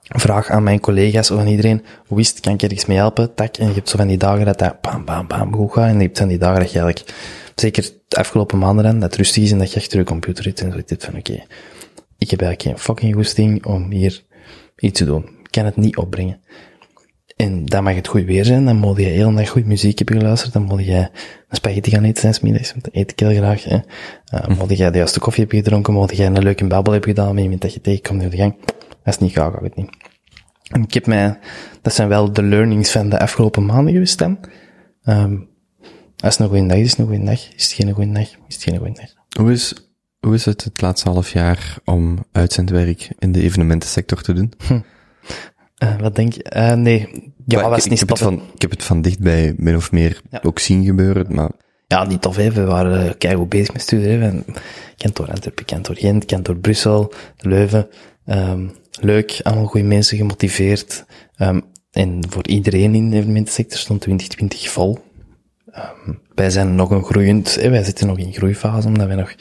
vraag 0.01 0.49
aan 0.49 0.63
mijn 0.63 0.79
collega's 0.79 1.31
of 1.31 1.39
aan 1.39 1.47
iedereen, 1.47 1.85
hoe 2.07 2.19
is 2.19 2.29
het, 2.29 2.39
kan 2.39 2.53
ik 2.53 2.61
ergens 2.61 2.85
mee 2.85 2.97
helpen, 2.97 3.33
tak, 3.33 3.57
en 3.57 3.67
je 3.67 3.73
hebt 3.73 3.89
zo 3.89 3.97
van 3.97 4.07
die 4.07 4.17
dagen 4.17 4.45
dat 4.45 4.59
dat 4.59 4.81
bam, 4.81 5.05
bam, 5.05 5.27
bam, 5.27 5.53
goed 5.53 5.71
gaat, 5.71 5.87
en 5.87 5.97
je 5.97 6.03
hebt 6.03 6.17
van 6.17 6.27
die 6.27 6.37
dagen 6.37 6.59
dat 6.59 6.71
je 6.71 6.79
eigenlijk, 6.79 7.13
zeker 7.55 7.89
de 8.07 8.15
afgelopen 8.15 8.57
maanden 8.57 8.83
dan, 8.83 8.99
dat 8.99 9.15
rustig 9.15 9.43
is 9.43 9.51
en 9.51 9.57
dat 9.57 9.73
je 9.73 9.79
achter 9.79 9.99
je 9.99 10.05
computer 10.05 10.43
zit 10.43 10.61
en 10.61 10.71
zo 10.71 10.79
zit 10.85 11.05
van, 11.05 11.17
oké, 11.17 11.43
ik 12.17 12.29
heb 12.29 12.41
eigenlijk 12.41 12.61
geen 12.61 12.77
fucking 12.77 13.15
goesting 13.15 13.65
om 13.65 13.91
hier 13.91 14.23
iets 14.75 14.99
te 14.99 15.05
doen. 15.05 15.38
Ik 15.49 15.55
kan 15.55 15.65
het 15.65 15.75
niet 15.75 15.97
opbrengen. 15.97 16.39
En 17.35 17.65
dan 17.65 17.83
mag 17.83 17.95
het 17.95 18.07
goed 18.07 18.23
weer 18.23 18.45
zijn, 18.45 18.65
dan 18.65 18.75
moet 18.75 18.97
je 18.97 19.03
heel 19.03 19.33
dag 19.33 19.49
goede 19.49 19.67
muziek 19.67 19.97
hebben 19.97 20.17
geluisterd, 20.17 20.53
dan 20.53 20.63
moet 20.63 20.85
je 20.85 20.97
een 21.47 21.55
spaghetti 21.55 21.91
gaan 21.91 22.03
eten 22.03 22.21
zijn 22.21 22.35
middags, 22.41 22.71
want 22.71 22.83
dat 22.83 22.93
eet 22.93 23.11
ik 23.11 23.19
heel 23.19 23.35
graag. 23.35 23.63
Hè. 23.63 23.77
Uh, 24.33 24.57
moet 24.57 24.77
je 24.77 24.91
de 24.91 24.97
juiste 24.97 25.19
koffie 25.19 25.43
hebben 25.43 25.63
gedronken, 25.63 25.93
moet 25.93 26.17
je 26.17 26.23
een 26.23 26.43
leuke 26.43 26.67
babbel 26.67 26.93
hebben 26.93 27.09
gedaan 27.09 27.33
met 27.33 27.43
iemand 27.43 27.61
dat 27.61 27.73
je 27.73 27.81
tegenkomt 27.81 28.23
op 28.23 28.31
de 28.31 28.37
gang. 28.37 28.55
Als 29.03 29.15
het 29.15 29.19
niet 29.19 29.31
gaat, 29.31 29.53
gaat 29.53 29.61
het 29.61 29.75
niet. 29.75 29.89
En 30.71 30.83
ik 30.83 30.93
heb 30.93 31.05
mij, 31.05 31.39
dat 31.81 31.93
zijn 31.93 32.07
wel 32.07 32.33
de 32.33 32.43
learnings 32.43 32.91
van 32.91 33.09
de 33.09 33.19
afgelopen 33.19 33.65
maanden 33.65 33.93
geweest 33.93 34.17
dan. 34.17 34.39
Um, 35.03 35.49
als 36.17 36.37
het 36.37 36.39
een 36.39 36.47
goede 36.47 36.67
dag 36.67 36.77
is, 36.77 36.83
is 36.83 36.91
het 36.91 36.99
een 36.99 37.05
goede 37.05 37.23
dag. 37.23 37.47
Is 37.55 37.63
het 37.63 37.73
geen 37.73 37.93
goede 37.93 38.11
dag, 38.11 38.27
is 38.47 38.55
het 38.55 38.63
geen 38.63 38.77
goede 38.77 38.93
dag. 38.93 39.09
Hoe 39.39 39.51
is, 39.51 39.73
hoe 40.19 40.33
is 40.33 40.45
het 40.45 40.63
het 40.63 40.81
laatste 40.81 41.09
half 41.09 41.31
jaar 41.31 41.77
om 41.85 42.25
uitzendwerk 42.31 43.09
in 43.19 43.31
de 43.31 43.41
evenementensector 43.41 44.21
te 44.21 44.33
doen? 44.33 44.53
Uh, 45.83 45.99
wat 45.99 46.15
denk 46.15 46.33
je? 46.33 46.51
Uh, 46.55 46.73
nee, 46.73 47.09
ja, 47.45 47.61
Maar 47.61 47.69
was 47.69 47.83
ik, 47.83 47.89
niet 47.89 48.01
ik, 48.01 48.09
heb 48.09 48.17
van, 48.17 48.41
ik 48.53 48.61
heb 48.61 48.71
het 48.71 48.83
van 48.83 49.01
dichtbij 49.01 49.53
min 49.57 49.75
of 49.75 49.91
meer 49.91 50.21
Ja. 50.29 50.39
ook 50.43 50.59
zien 50.59 50.85
gebeuren, 50.85 51.25
maar 51.29 51.49
Ja, 51.87 52.03
niet 52.05 52.21
tof, 52.21 52.35
hè. 52.35 52.51
We 52.51 52.63
waren 52.63 53.05
uh, 53.05 53.11
keigoed 53.17 53.49
bezig 53.49 53.73
met 53.73 53.81
studeren. 53.81 54.45
Door 55.13 55.31
Antwerpen, 55.31 55.65
kent 55.65 55.85
door 55.85 55.95
Gent, 55.95 56.25
kent 56.25 56.45
door 56.45 56.57
Brussel, 56.57 57.13
Leuven. 57.37 57.87
Um, 58.25 58.71
leuk, 58.99 59.39
allemaal 59.43 59.65
goede 59.65 59.87
mensen, 59.87 60.17
gemotiveerd. 60.17 61.05
Um, 61.37 61.61
en 61.91 62.21
voor 62.29 62.47
iedereen 62.47 62.95
in 62.95 63.09
de 63.09 63.17
evenementensector 63.17 63.77
stond 63.79 64.01
2020 64.01 64.71
vol. 64.71 64.97
Um, 66.07 66.19
wij 66.35 66.49
zijn 66.49 66.75
nog 66.75 66.89
een 66.89 67.03
groeiend, 67.03 67.55
hè, 67.55 67.69
wij 67.69 67.83
zitten 67.83 68.07
nog 68.07 68.17
in 68.17 68.33
groeifase, 68.33 68.87
omdat 68.87 69.07
wij 69.07 69.15
nog, 69.15 69.33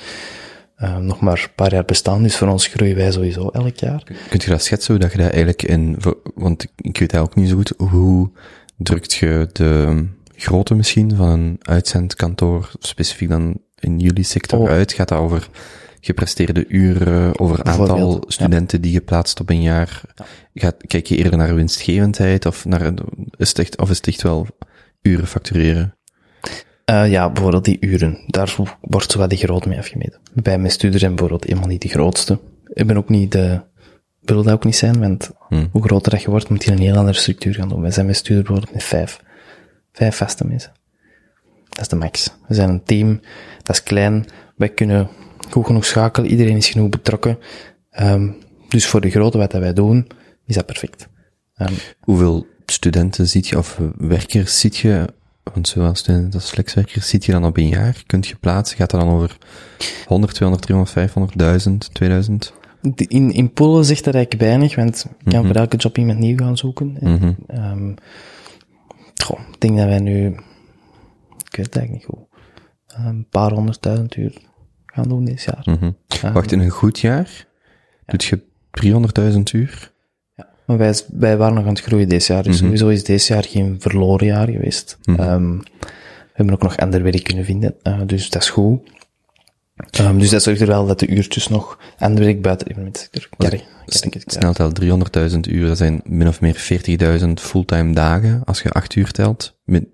um, 0.83 1.05
nog 1.05 1.20
maar 1.20 1.43
een 1.43 1.55
paar 1.55 1.72
jaar 1.72 1.85
bestaan. 1.85 2.22
Dus 2.22 2.37
voor 2.37 2.49
ons 2.49 2.66
groeien 2.66 2.97
wij 2.97 3.12
sowieso 3.12 3.49
elk 3.49 3.76
jaar. 3.76 4.03
kunt 4.29 4.43
je 4.43 4.51
dat 4.51 4.62
schetsen 4.62 4.93
hoe 4.95 5.03
dat 5.03 5.12
je 5.12 5.18
dat 5.18 5.26
eigenlijk 5.31 5.62
in, 5.62 5.97
want 6.35 6.66
ik- 6.76 6.99
weet 6.99 7.11
dat 7.11 7.20
ook 7.20 7.35
niet 7.35 7.49
zo 7.49 7.57
goed, 7.57 7.72
hoe 7.76 8.31
drukt 8.76 9.12
je 9.14 9.49
de 9.53 10.05
grootte 10.37 10.74
misschien 10.74 11.14
van 11.16 11.29
een 11.29 11.57
uitzendkantoor, 11.61 12.70
specifiek 12.79 13.29
dan 13.29 13.59
in 13.79 13.99
jullie 13.99 14.24
sector 14.24 14.59
Oh. 14.59 14.68
uit? 14.68 14.93
Gaat 14.93 15.09
dat 15.09 15.18
over 15.18 15.49
gepresteerde 16.01 16.64
uren, 16.68 17.39
over 17.39 17.62
aantal 17.64 18.11
ja. 18.14 18.20
studenten 18.26 18.81
die 18.81 18.93
je 18.93 19.01
plaatst 19.01 19.41
op 19.41 19.51
een 19.51 19.62
jaar? 19.62 20.01
Gaat, 20.55 20.76
kijk 20.87 21.07
je 21.07 21.16
eerder 21.16 21.37
naar 21.39 21.55
winstgevendheid 21.55 22.47
of 22.47 22.64
naar, 22.64 22.93
is 23.37 23.49
het 23.49 23.59
echt, 23.59 23.79
of 23.79 23.91
is 23.91 23.97
het 23.97 24.07
echt 24.07 24.22
wel 24.22 24.47
uren 25.03 25.26
factureren? 25.26 25.97
Uh, 26.91 27.11
ja, 27.11 27.30
bijvoorbeeld 27.30 27.64
die 27.64 27.76
uren. 27.80 28.18
Daar 28.26 28.57
wordt 28.80 29.11
zo 29.11 29.18
wat 29.18 29.30
de 29.30 29.36
groot 29.36 29.66
mee 29.66 29.78
afgemeten. 29.78 30.20
Bij 30.32 30.59
mijn 30.59 30.72
studie 30.72 30.99
zijn 30.99 31.11
bijvoorbeeld 31.11 31.45
helemaal 31.45 31.68
niet 31.68 31.82
de 31.82 31.89
grootste. 31.89 32.41
Ik 32.72 32.86
ben 32.86 32.97
ook 32.97 33.09
niet 33.09 33.32
de, 33.32 33.61
wil 34.20 34.43
dat 34.43 34.53
ook 34.53 34.64
niet 34.64 34.76
zijn, 34.76 35.01
want 35.01 35.30
Hmm. 35.49 35.68
hoe 35.72 35.82
groter 35.82 36.11
dat 36.11 36.22
je 36.22 36.30
wordt, 36.30 36.49
moet 36.49 36.64
je 36.64 36.70
een 36.70 36.78
heel 36.78 36.97
andere 36.97 37.18
structuur 37.18 37.55
gaan 37.55 37.68
doen. 37.68 37.80
Wij 37.80 37.91
zijn 37.91 38.07
met 38.07 38.16
studie 38.16 38.43
bijvoorbeeld 38.43 38.72
met 38.72 38.82
vijf. 38.84 39.20
Vijf 39.93 40.16
vaste 40.16 40.47
mensen. 40.47 40.72
Dat 41.68 41.80
is 41.80 41.89
de 41.89 41.97
max. 41.97 42.34
We 42.49 42.55
zijn 42.55 42.68
een 42.68 42.82
team, 42.82 43.20
dat 43.62 43.76
is 43.76 43.82
klein. 43.82 44.26
Wij 44.57 44.68
kunnen 44.68 45.09
goed 45.51 45.66
genoeg 45.66 45.84
schakelen, 45.84 46.30
iedereen 46.30 46.57
is 46.57 46.68
genoeg 46.68 46.89
betrokken. 46.89 47.39
Um, 48.01 48.36
dus 48.68 48.86
voor 48.86 49.01
de 49.01 49.11
grote 49.11 49.39
wat 49.39 49.51
dat 49.51 49.61
wij 49.61 49.72
doen, 49.72 50.07
is 50.47 50.55
dat 50.55 50.66
perfect. 50.66 51.09
Um, 51.57 51.74
Hoeveel 52.01 52.47
studenten 52.66 53.26
ziet 53.28 53.49
je, 53.49 53.59
of 53.59 53.80
werkers 53.97 54.61
ziet 54.61 54.76
je, 54.76 55.09
want 55.55 55.68
zowel 55.68 55.94
studenten 55.94 56.40
als 56.40 56.51
flexwerkers 56.51 57.09
ziet 57.09 57.24
je 57.24 57.32
dan 57.32 57.44
op 57.44 57.57
een 57.57 57.68
jaar? 57.68 58.03
Kunt 58.07 58.26
je 58.26 58.36
plaatsen? 58.36 58.76
Gaat 58.76 58.90
dat 58.90 59.01
dan 59.01 59.11
over 59.11 59.38
100, 60.07 60.34
200, 60.34 60.66
300, 60.66 60.90
500, 60.96 61.38
1000, 61.38 61.94
2000? 61.94 62.53
In, 62.94 63.30
in 63.32 63.53
Polen 63.53 63.84
zegt 63.84 64.05
dat 64.05 64.14
eigenlijk 64.14 64.44
weinig, 64.44 64.74
want 64.74 65.07
je 65.24 65.30
kan 65.30 65.46
voor 65.46 65.55
elke 65.57 65.76
job 65.76 65.99
iemand 65.99 66.18
nieuw 66.18 66.36
gaan 66.36 66.57
zoeken. 66.57 66.96
En, 67.01 67.11
Mhm. 67.12 67.32
ehm, 67.46 67.94
goh, 69.24 69.40
ik 69.53 69.61
denk 69.61 69.76
dat 69.76 69.86
wij 69.86 69.99
nu, 70.01 70.26
ik 70.26 71.57
weet 71.57 71.66
het 71.66 71.76
eigenlijk 71.76 71.90
niet 71.90 72.05
goed, 72.05 72.26
een 72.86 73.26
paar 73.30 73.53
honderdduizend 73.53 74.16
uur 74.16 74.38
gaan 74.86 75.09
doen 75.09 75.24
dit 75.24 75.42
jaar. 75.42 75.62
Mhm. 75.64 75.90
Ehm, 76.09 76.32
Wacht, 76.32 76.53
in 76.53 76.61
een 76.61 76.70
goed 76.70 76.99
jaar 76.99 77.46
doet 78.07 78.24
je 78.24 78.42
300.000 78.70 79.53
uur? 79.53 79.92
Maar 80.68 80.76
wij, 80.78 80.94
wij 81.12 81.36
waren 81.36 81.54
nog 81.54 81.64
aan 81.64 81.70
het 81.70 81.80
groeien 81.80 82.08
dit 82.08 82.26
jaar, 82.26 82.42
dus 82.42 82.54
Mhm. 82.56 82.64
sowieso 82.64 82.88
is 82.88 83.04
dit 83.04 83.26
jaar 83.26 83.44
geen 83.44 83.76
verloren 83.78 84.26
jaar 84.26 84.48
geweest. 84.48 84.98
Mhm. 85.04 85.20
Ehm, 85.20 85.56
we 85.58 86.32
hebben 86.44 86.54
ook 86.54 86.62
nog 86.62 86.76
ander 86.76 87.02
werk 87.02 87.22
kunnen 87.24 87.44
vinden, 87.44 87.74
eh, 87.82 88.00
dus 88.06 88.30
dat 88.30 88.42
is 88.42 88.50
goed. 88.50 88.80
Ehm, 89.90 90.18
dus 90.18 90.30
dat 90.30 90.42
zorgt 90.42 90.60
er 90.60 90.66
wel 90.66 90.86
dat 90.86 90.98
de 91.00 91.06
uurtjes 91.06 91.48
nog 91.48 91.78
ander 91.98 92.24
werk 92.24 92.42
buiten 92.42 92.66
de 92.66 92.72
evenementsector. 92.72 93.28
Snel 94.40 94.52
tel 94.52 94.72
300.000 94.72 95.46
uur, 95.46 95.66
dat 95.66 95.76
zijn 95.76 96.00
min 96.04 96.28
of 96.28 96.40
meer 96.40 96.54
40.000 96.54 97.40
fulltime 97.40 97.94
dagen, 97.94 98.42
als 98.44 98.62
je 98.62 98.70
8 98.70 98.94
uur 98.94 99.10
telt. 99.10 99.58
Min, 99.64 99.92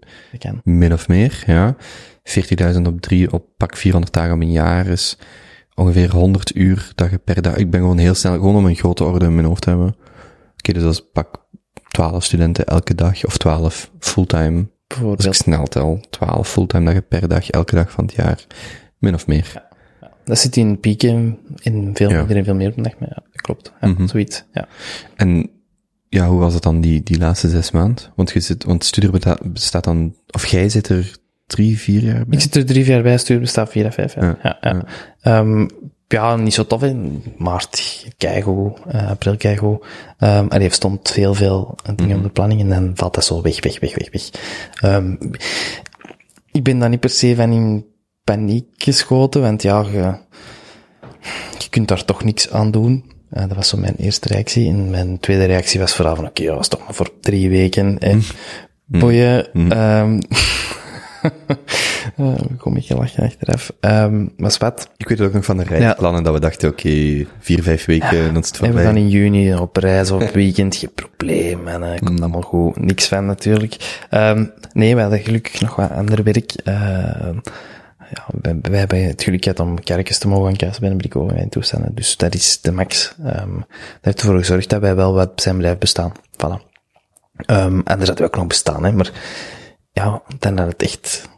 min 0.65 0.93
of 0.93 1.09
meer, 1.09 1.43
ja. 1.47 1.77
40.000 2.23 2.87
op 2.87 3.01
drie, 3.01 3.33
op 3.33 3.45
pak 3.57 3.77
400 3.77 4.13
dagen 4.13 4.35
op 4.35 4.41
een 4.41 4.53
jaar 4.53 4.87
is 4.87 5.19
ongeveer 5.75 6.11
100 6.11 6.57
uur 6.57 6.93
dat 6.95 7.11
je 7.11 7.19
per 7.19 7.43
dag, 7.43 7.57
ik 7.57 7.71
ben 7.71 7.81
gewoon 7.81 7.99
heel 7.99 8.15
snel, 8.15 8.33
gewoon 8.33 8.57
om 8.57 8.67
een 8.67 8.75
grote 8.75 9.05
orde 9.05 9.25
in 9.25 9.35
mijn 9.35 9.47
hoofd 9.47 9.63
te 9.63 9.69
hebben. 9.69 9.97
Oké, 10.65 10.73
dus 10.73 10.83
dat 10.83 10.93
is 10.93 11.03
pak 11.13 11.47
12 11.89 12.25
studenten 12.25 12.67
elke 12.67 12.95
dag, 12.95 13.25
of 13.25 13.37
12 13.39 13.91
fulltime, 13.99 14.57
als 14.57 14.61
ik 14.63 14.87
Bijvoorbeeld. 14.87 15.37
snel 15.37 15.65
tel, 15.67 16.01
12 16.11 16.49
fulltime 16.49 16.85
dagen 16.85 17.07
per 17.07 17.29
dag, 17.29 17.51
elke 17.51 17.75
dag 17.75 17.91
van 17.91 18.05
het 18.05 18.15
jaar. 18.15 18.45
Min 18.99 19.15
of 19.15 19.27
meer. 19.27 19.63
Dat 20.25 20.39
zit 20.39 20.57
in 20.57 20.81
pieken, 20.81 21.39
in 21.63 21.91
veel 21.95 22.11
Ja. 22.11 22.17
minder 22.19 22.37
en 22.37 22.45
veel 22.45 22.55
meer 22.55 22.69
op 22.71 22.77
een 22.77 22.83
dag, 22.83 22.99
maar 22.99 23.09
ja, 23.09 23.23
dat 23.33 23.41
klopt. 23.41 23.73
Ja, 23.81 23.89
Mhm. 23.89 24.07
Zoiets, 24.07 24.45
ja. 24.53 24.69
En 25.17 25.51
ja, 26.09 26.27
hoe 26.29 26.39
was 26.41 26.55
het 26.55 26.63
dan 26.63 26.81
die, 26.81 27.03
die 27.03 27.19
laatste 27.19 27.49
zes 27.49 27.71
maanden? 27.71 28.05
Want 28.17 28.31
je 28.31 28.41
zit, 28.41 28.65
want 28.65 29.11
beta- 29.11 29.39
bestaat 29.43 29.85
dan, 29.85 30.17
of 30.31 30.47
jij 30.47 30.69
zit 30.69 30.89
er 30.89 31.17
drie, 31.47 31.79
vier 31.79 32.03
jaar 32.03 32.27
bij? 32.27 32.37
Ik 32.37 32.41
zit 32.41 32.55
er 32.55 32.67
drie, 32.67 32.85
vier 32.85 32.95
jaar 32.95 33.03
bij, 33.03 33.19
stuur 33.19 33.41
bestaat 33.41 33.71
vier 33.71 33.87
à 33.87 33.91
vijf 33.91 34.15
jaar. 34.15 34.39
Ja, 34.43 34.59
Ja, 34.61 34.73
ja. 34.73 34.85
Ehm, 35.21 35.69
ja, 36.15 36.37
niet 36.37 36.55
zo 36.55 36.67
tof, 36.67 36.81
hè. 36.81 36.95
Maart, 37.37 38.07
keigoed, 38.17 38.79
eh 38.89 39.09
april 39.09 39.37
keigoed. 39.37 39.87
Um, 40.19 40.49
en 40.49 40.61
heeft 40.61 40.75
stond 40.75 41.13
heel 41.13 41.35
veel 41.35 41.79
dingen 41.97 42.17
op 42.17 42.23
de 42.23 42.29
planning 42.29 42.61
en 42.61 42.69
dan 42.69 42.93
valt 42.95 43.15
dat 43.15 43.25
zo 43.25 43.43
weg, 43.43 43.63
weg, 43.63 43.81
weg, 43.81 43.95
weg, 43.95 44.09
weg. 44.11 44.31
Ehm, 44.81 45.17
ik 46.53 46.63
ben 46.63 46.79
daar 46.79 46.89
niet 46.89 47.01
per 47.01 47.11
se 47.11 47.35
van 47.35 47.53
in 47.53 47.87
paniek 48.25 48.67
geschoten, 48.79 49.41
want 49.41 49.63
ja, 49.63 49.81
je, 49.93 50.15
je 51.59 51.69
kunt 51.71 51.89
daar 51.89 52.05
toch 52.05 52.25
niks 52.25 52.51
aan 52.51 52.71
doen. 52.71 53.13
Eh, 53.31 53.43
dat 53.49 53.57
was 53.57 53.69
zo 53.69 53.79
mijn 53.79 53.97
eerste 53.97 54.29
reactie. 54.29 54.69
En 54.69 54.91
mijn 54.91 55.19
tweede 55.21 55.45
reactie 55.45 55.81
was 55.81 55.95
vooral 55.95 56.17
van, 56.17 56.27
oké, 56.27 56.45
dat 56.45 56.57
was 56.57 56.69
toch 56.69 56.81
maar 56.81 56.95
voor 56.95 57.11
drie 57.21 57.49
weken. 57.51 57.99
En 57.99 58.23
boeien. 58.87 59.53
ehm 59.53 60.19
uh, 62.17 62.35
kom 62.59 62.77
ik 62.77 62.89
lachen 62.89 63.25
achteraf. 63.25 63.73
Um, 63.81 64.33
maar 64.37 64.57
wat? 64.59 64.89
Ik 64.97 65.09
weet 65.09 65.21
ook 65.21 65.33
nog 65.33 65.45
van 65.45 65.57
de 65.57 65.65
reisplannen 65.65 66.23
dat 66.23 66.35
we 66.35 66.41
dachten, 66.41 66.69
oké, 66.69 67.27
vier, 67.39 67.63
vijf 67.63 67.85
weken, 67.85 68.25
dan 68.33 68.43
is 68.43 68.47
het 68.49 68.57
En 68.57 68.61
we 68.61 68.67
voorbij. 68.67 68.85
gaan 68.85 68.97
in 68.97 69.09
juni 69.09 69.55
op 69.55 69.77
reis 69.77 70.11
of 70.11 70.33
weekend, 70.43 70.77
geen 70.77 70.93
probleem, 70.95 71.63
man. 71.63 71.85
uh, 71.85 71.99
komt 71.99 72.21
allemaal 72.21 72.41
goed. 72.43 72.77
Niks 72.81 73.09
van 73.09 73.27
natuurlijk. 73.27 74.05
Um, 74.11 74.53
nee, 74.73 74.95
we 74.95 75.01
hadden 75.01 75.19
gelukkig 75.21 75.61
nog 75.61 75.77
wat 75.77 75.91
ander 75.91 76.23
werk. 76.23 76.53
Uh, 76.65 76.75
ja, 78.15 78.25
wij, 78.41 78.59
wij 78.63 78.79
hebben 78.79 79.05
het 79.07 79.23
geluk 79.23 79.43
gehad 79.43 79.61
om 79.61 79.81
kerkens 79.83 80.19
te 80.19 80.29
mogen 80.29 80.57
kassen 80.57 80.81
bij 80.81 80.91
een 80.91 80.97
Brico 80.97 81.29
en 81.29 81.49
toestanden. 81.49 81.95
Dus 81.95 82.17
dat 82.17 82.35
is 82.35 82.61
de 82.61 82.73
max. 82.73 83.15
Um, 83.27 83.57
dat 83.59 83.67
heeft 84.01 84.21
ervoor 84.21 84.39
gezorgd 84.39 84.71
dat 84.71 84.81
wij 84.81 84.95
wel 84.95 85.15
wat 85.15 85.31
zijn 85.35 85.57
blijven 85.57 85.79
bestaan. 85.79 86.13
Voilà. 86.37 86.73
Um, 87.47 87.83
en 87.85 88.01
er 88.01 88.07
hadden 88.07 88.17
we 88.17 88.25
ook 88.25 88.37
nog 88.37 88.47
bestaan, 88.47 88.85
hè. 88.85 88.93
Maar 88.93 89.11
ja, 89.95 90.23
dan 90.39 90.59
had 90.59 90.67
het 90.69 90.83
echt 90.83 91.29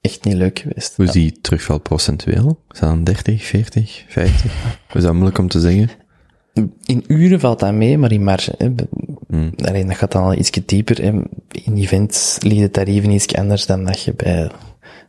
echt 0.00 0.24
niet 0.24 0.34
leuk 0.34 0.58
geweest. 0.58 0.96
Hoe 0.96 1.04
is 1.06 1.12
Ja. 1.12 1.20
die 1.20 1.40
terugval 1.40 1.78
procentueel? 1.78 2.62
Is 2.70 2.78
dat 2.80 2.88
dan 2.88 3.04
30, 3.04 3.44
40, 3.44 4.04
50? 4.08 4.52
is 4.92 5.02
dat 5.02 5.12
moeilijk 5.12 5.38
om 5.38 5.48
te 5.48 5.60
zeggen? 5.60 5.90
In 6.84 7.04
uren 7.06 7.40
valt 7.40 7.58
dat 7.60 7.72
mee, 7.72 7.98
maar 7.98 8.12
in 8.12 8.24
marge, 8.24 8.54
hè, 8.58 8.72
Hmm. 9.28 9.52
alleen 9.64 9.86
dat 9.86 9.96
gaat 9.96 10.12
dan 10.12 10.22
al 10.22 10.34
iets 10.34 10.50
dieper. 10.50 11.02
Hè. 11.02 11.08
In 11.64 11.76
events 11.76 12.36
liet 12.40 12.58
de 12.60 12.70
tarieven 12.70 13.10
iets 13.10 13.34
anders 13.34 13.66
dan 13.66 13.84
dat 13.84 14.02
je 14.02 14.14
bij, 14.14 14.50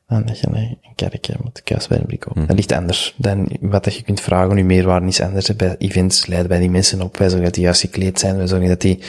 dan 0.09 0.25
dat 0.25 0.39
je 0.39 0.47
een 0.47 0.77
kerk 0.95 1.25
hebt 1.25 1.43
met 1.43 1.55
de 1.55 1.61
kuis 1.61 1.87
bij 1.87 1.97
een 1.97 2.05
blik 2.05 2.29
op. 2.29 2.47
Dat 2.47 2.55
ligt 2.55 2.71
anders 2.71 3.13
dan 3.17 3.49
wat 3.61 3.93
je 3.95 4.03
kunt 4.03 4.21
vragen. 4.21 4.55
Nu 4.55 4.63
meerwaarde 4.63 5.07
is 5.07 5.21
anders. 5.21 5.55
Bij 5.55 5.75
events 5.77 6.25
leiden 6.25 6.49
wij 6.49 6.59
die 6.59 6.69
mensen 6.69 7.01
op. 7.01 7.17
Wij 7.17 7.27
zorgen 7.27 7.45
dat 7.45 7.53
die 7.53 7.63
juist 7.63 7.81
gekleed 7.81 8.19
zijn. 8.19 8.37
Wij 8.37 8.47
zorgen 8.47 8.67
dat 8.67 8.81
die, 8.81 8.99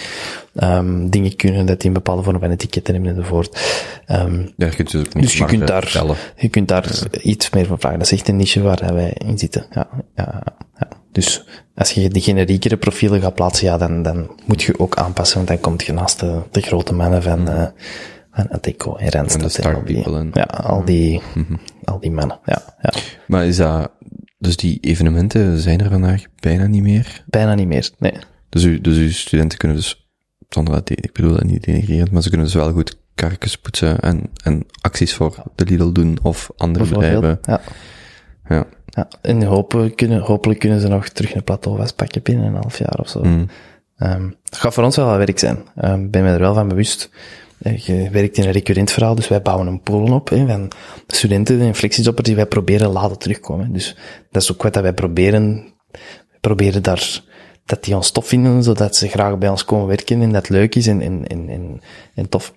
ehm 0.55 1.09
dingen 1.09 1.37
kunnen, 1.37 1.67
dat 1.67 1.79
die 1.79 1.89
een 1.89 1.95
bepaalde 1.95 2.23
vorm 2.23 2.41
van 2.41 2.51
etiketten 2.51 2.95
hebben 2.95 3.17
enzovoort. 3.17 3.61
Ehm 4.07 4.41
Ja, 4.57 4.67
je 4.67 4.75
kunt 4.75 4.91
dus 4.91 5.01
ook 5.07 5.15
niet 5.15 5.25
dus 5.25 5.37
je 5.37 5.45
kunt 5.45 5.67
daar, 5.67 5.91
tellen. 5.91 6.17
je 6.37 6.49
kunt 6.49 6.69
daar 6.69 6.99
iets 7.23 7.51
meer 7.51 7.67
van 7.67 7.81
vragen. 7.81 7.99
Dat 7.99 8.13
is 8.13 8.19
echt 8.19 8.29
een 8.29 8.37
niche 8.37 8.63
waar 8.63 8.95
wij 8.95 9.13
in 9.13 9.39
zitten. 9.39 9.67
Ja, 9.71 9.89
ja, 10.17 10.43
ja. 10.79 10.89
Dus 11.13 11.45
als 11.75 11.91
je 11.91 12.09
de 12.09 12.21
generiekere 12.21 12.77
profielen 12.77 13.21
gaat 13.21 13.35
plaatsen, 13.35 13.67
ja, 13.67 13.79
dan, 13.79 14.03
dan 14.03 14.31
moet 14.47 14.63
je 14.63 14.79
ook 14.79 14.97
aanpassen, 14.97 15.37
want 15.37 15.49
dan 15.49 15.61
komt 15.61 15.85
je 15.85 15.93
naast 15.93 16.21
de, 16.21 16.41
de 16.51 16.61
grote 16.61 16.95
mannen 16.95 17.23
van, 17.23 17.49
eh 17.49 17.67
van 18.33 18.51
Ateco 18.53 18.97
en 18.97 19.11
Randstad. 19.11 19.55
En 19.57 19.63
de 19.73 19.77
al 19.79 19.85
die- 19.85 20.05
en- 20.05 20.31
Ja, 20.33 20.43
al 20.43 20.85
die, 20.85 21.21
al 21.85 22.01
die 22.01 22.11
mannen. 22.11 22.39
Ja, 22.45 22.63
ja. 22.81 22.93
Maar 23.27 23.47
is 23.47 23.57
dat, 23.57 23.91
dus 24.39 24.57
die 24.57 24.79
evenementen 24.81 25.59
zijn 25.59 25.81
er 25.81 25.91
vandaag 25.91 26.23
bijna 26.41 26.67
niet 26.67 26.83
meer? 26.83 27.25
Bijna 27.27 27.55
niet 27.55 27.67
meer. 27.67 27.91
Nee. 27.99 28.13
Dus, 28.49 28.65
u, 28.65 28.81
dus 28.81 28.97
uw 28.97 29.11
studenten 29.11 29.59
kunnen 29.59 29.77
dus, 29.77 30.11
zonder 30.49 30.75
dat, 30.75 30.91
ik 30.91 31.13
bedoel 31.13 31.33
dat 31.33 31.45
niet 31.45 31.65
denigrerend, 31.65 32.11
maar 32.11 32.23
ze 32.23 32.29
kunnen 32.29 32.47
dus 32.47 32.55
wel 32.57 32.73
goed 32.73 32.99
karkens 33.15 33.57
poetsen 33.59 34.01
en, 34.01 34.31
en 34.45 34.67
acties 34.81 35.15
voor 35.15 35.43
de 35.55 35.65
Lidl 35.65 35.93
doen 35.93 36.19
of 36.23 36.51
andere 36.57 36.85
bedrijven. 36.89 37.39
Ja. 37.43 37.61
Ja. 38.49 38.67
ja. 38.87 39.09
En 39.23 39.43
hopen 39.43 39.95
kunnen, 39.95 40.21
hopelijk 40.21 40.61
kunnen 40.61 40.81
ze 40.81 40.89
nog 40.89 41.09
terug 41.09 41.35
een 41.35 41.45
plateau 41.45 41.77
vastpakken 41.79 42.23
binnen 42.23 42.47
een 42.47 42.55
half 42.55 42.79
jaar 42.79 42.99
of 43.01 43.09
zo. 43.09 43.23
Mm. 43.25 43.47
Ehm 43.97 44.31
het 44.45 44.57
gaat 44.59 44.75
voor 44.75 44.85
ons 44.85 44.97
wel 44.97 45.07
wat 45.07 45.17
werk 45.17 45.39
zijn. 45.39 45.57
Ik 46.05 46.11
ben 46.11 46.23
me 46.25 46.31
er 46.31 46.39
wel 46.39 46.55
van 46.55 46.69
bewust. 46.69 47.11
Eh, 47.61 47.77
Je 47.79 48.11
werkt 48.11 48.37
in 48.37 48.45
een 48.45 48.53
recurrent 48.53 48.91
verhaal, 48.93 49.15
dus 49.15 49.29
wij 49.29 49.43
bouwen 49.43 49.67
een 49.67 49.83
pool 49.83 50.13
op 50.13 50.29
hè, 50.29 50.47
van 50.47 50.69
studenten 51.07 51.61
en 51.61 51.75
flexiejobbers 51.75 52.27
die 52.27 52.37
wij 52.37 52.47
proberen 52.47 52.91
laten 52.91 53.19
terugkomen. 53.19 53.73
Dus 53.73 53.97
dat 54.31 54.43
is 54.43 54.53
ook 54.53 54.63
wat 54.63 54.73
dat 54.75 54.83
wij 54.83 54.95
proberen. 54.95 55.73
We 56.31 56.39
proberen 56.41 56.83
daar 56.83 57.23
dat 57.65 57.85
die 57.85 57.97
ons 57.97 58.11
tof 58.11 58.27
vinden, 58.27 58.63
zodat 58.63 58.97
ze 58.97 59.09
graag 59.09 59.39
bij 59.39 59.49
ons 59.49 59.65
komen 59.65 59.87
werken 59.87 60.23
en 60.23 60.33
dat 60.33 60.49
leuk 60.49 60.75
is 60.75 60.87
en, 60.87 61.01
en, 61.01 61.27
en, 61.27 61.49
en, 61.49 61.81
en 62.15 62.29
tof. 62.29 62.55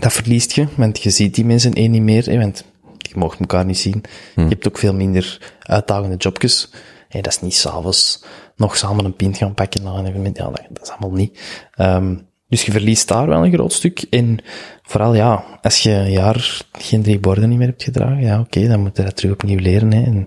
Dat 0.00 0.12
verliest 0.12 0.52
je, 0.52 0.66
want 0.76 1.02
je 1.02 1.10
ziet 1.10 1.34
die 1.34 1.44
mensen 1.44 1.72
één 1.72 1.90
niet 1.90 2.02
meer, 2.02 2.24
hè, 2.24 2.38
want 2.38 2.64
je 2.98 3.18
mag 3.18 3.38
elkaar 3.38 3.64
niet 3.64 3.78
zien. 3.78 4.02
Je 4.34 4.42
hebt 4.48 4.68
ook 4.68 4.78
veel 4.78 4.94
minder 4.94 5.54
uitdagende 5.60 6.16
jobjes. 6.16 6.70
Hè, 7.08 7.20
dat 7.20 7.32
is 7.32 7.40
niet 7.40 7.54
s'avonds 7.54 8.24
nog 8.56 8.76
samen 8.76 9.04
een 9.04 9.16
pint 9.16 9.36
gaan 9.36 9.54
pakken 9.54 9.82
na 9.82 9.90
een 9.90 10.06
evenement. 10.06 10.36
Ja, 10.36 10.44
dat, 10.44 10.62
dat 10.70 10.82
is 10.82 10.90
allemaal 10.90 11.18
niet. 11.18 11.40
Ehm, 11.74 12.14
dus 12.52 12.64
je 12.64 12.72
verliest 12.72 13.08
daar 13.08 13.26
wel 13.26 13.44
een 13.44 13.52
groot 13.52 13.72
stuk. 13.72 14.04
En 14.10 14.38
vooral, 14.82 15.14
ja, 15.14 15.44
als 15.62 15.82
je 15.82 15.90
een 15.90 16.10
jaar 16.10 16.62
geen 16.72 17.02
drie 17.02 17.18
borden 17.18 17.48
niet 17.48 17.58
meer 17.58 17.66
hebt 17.66 17.82
gedragen, 17.82 18.20
ja, 18.20 18.40
oké, 18.40 18.68
dan 18.68 18.80
moet 18.80 18.96
je 18.96 19.02
dat 19.02 19.16
terug 19.16 19.32
opnieuw 19.32 19.58
leren. 19.58 19.92
Hè. 19.92 20.02
En 20.02 20.26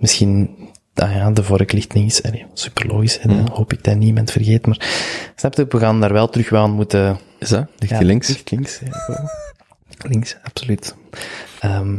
misschien, 0.00 0.50
ah 0.94 1.14
ja, 1.14 1.30
de 1.30 1.42
vork 1.42 1.72
ligt 1.72 1.94
links. 1.94 2.22
Allee, 2.22 2.46
super 2.54 2.86
logisch, 2.86 3.18
hè, 3.20 3.28
dan 3.28 3.48
hoop 3.52 3.72
ik 3.72 3.84
dat 3.84 3.96
niemand 3.96 4.30
vergeet. 4.30 4.66
Maar 4.66 4.78
snap 5.36 5.54
je, 5.54 5.66
we 5.68 5.78
gaan 5.78 6.00
daar 6.00 6.12
wel 6.12 6.28
terug 6.28 6.52
aan 6.52 6.70
moeten 6.70 7.18
Is 7.38 7.48
dat? 7.48 7.66
Ligt 7.78 7.92
ja, 7.92 8.00
links? 8.00 8.28
ligt 8.28 8.50
links, 8.50 8.80
ja. 8.84 9.28
links, 10.08 10.36
absoluut. 10.42 10.94
Ehm 11.60 11.96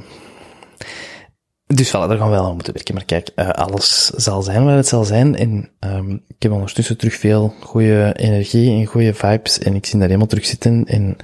dus 1.67 1.89
voilà, 1.89 2.07
daar 2.07 2.17
gaan 2.17 2.29
we 2.29 2.35
wel 2.35 2.45
aan 2.45 2.53
moeten 2.53 2.73
werken. 2.73 2.93
Maar 2.93 3.05
kijk, 3.05 3.29
eh, 3.35 3.49
alles 3.49 4.05
zal 4.05 4.41
zijn 4.41 4.65
wat 4.65 4.75
het 4.75 4.87
zal 4.87 5.03
zijn. 5.03 5.35
En 5.35 5.69
ehm 5.79 6.11
ik 6.11 6.35
heb 6.39 6.51
ondertussen 6.51 6.97
terug 6.97 7.13
veel 7.13 7.53
goede 7.59 8.13
energie 8.17 8.71
en 8.71 8.85
goede 8.85 9.13
vibes. 9.13 9.59
En 9.59 9.75
ik 9.75 9.85
zie 9.85 9.97
daar 9.97 10.07
helemaal 10.07 10.27
terug 10.27 10.45
zitten. 10.45 10.85
En 10.85 11.17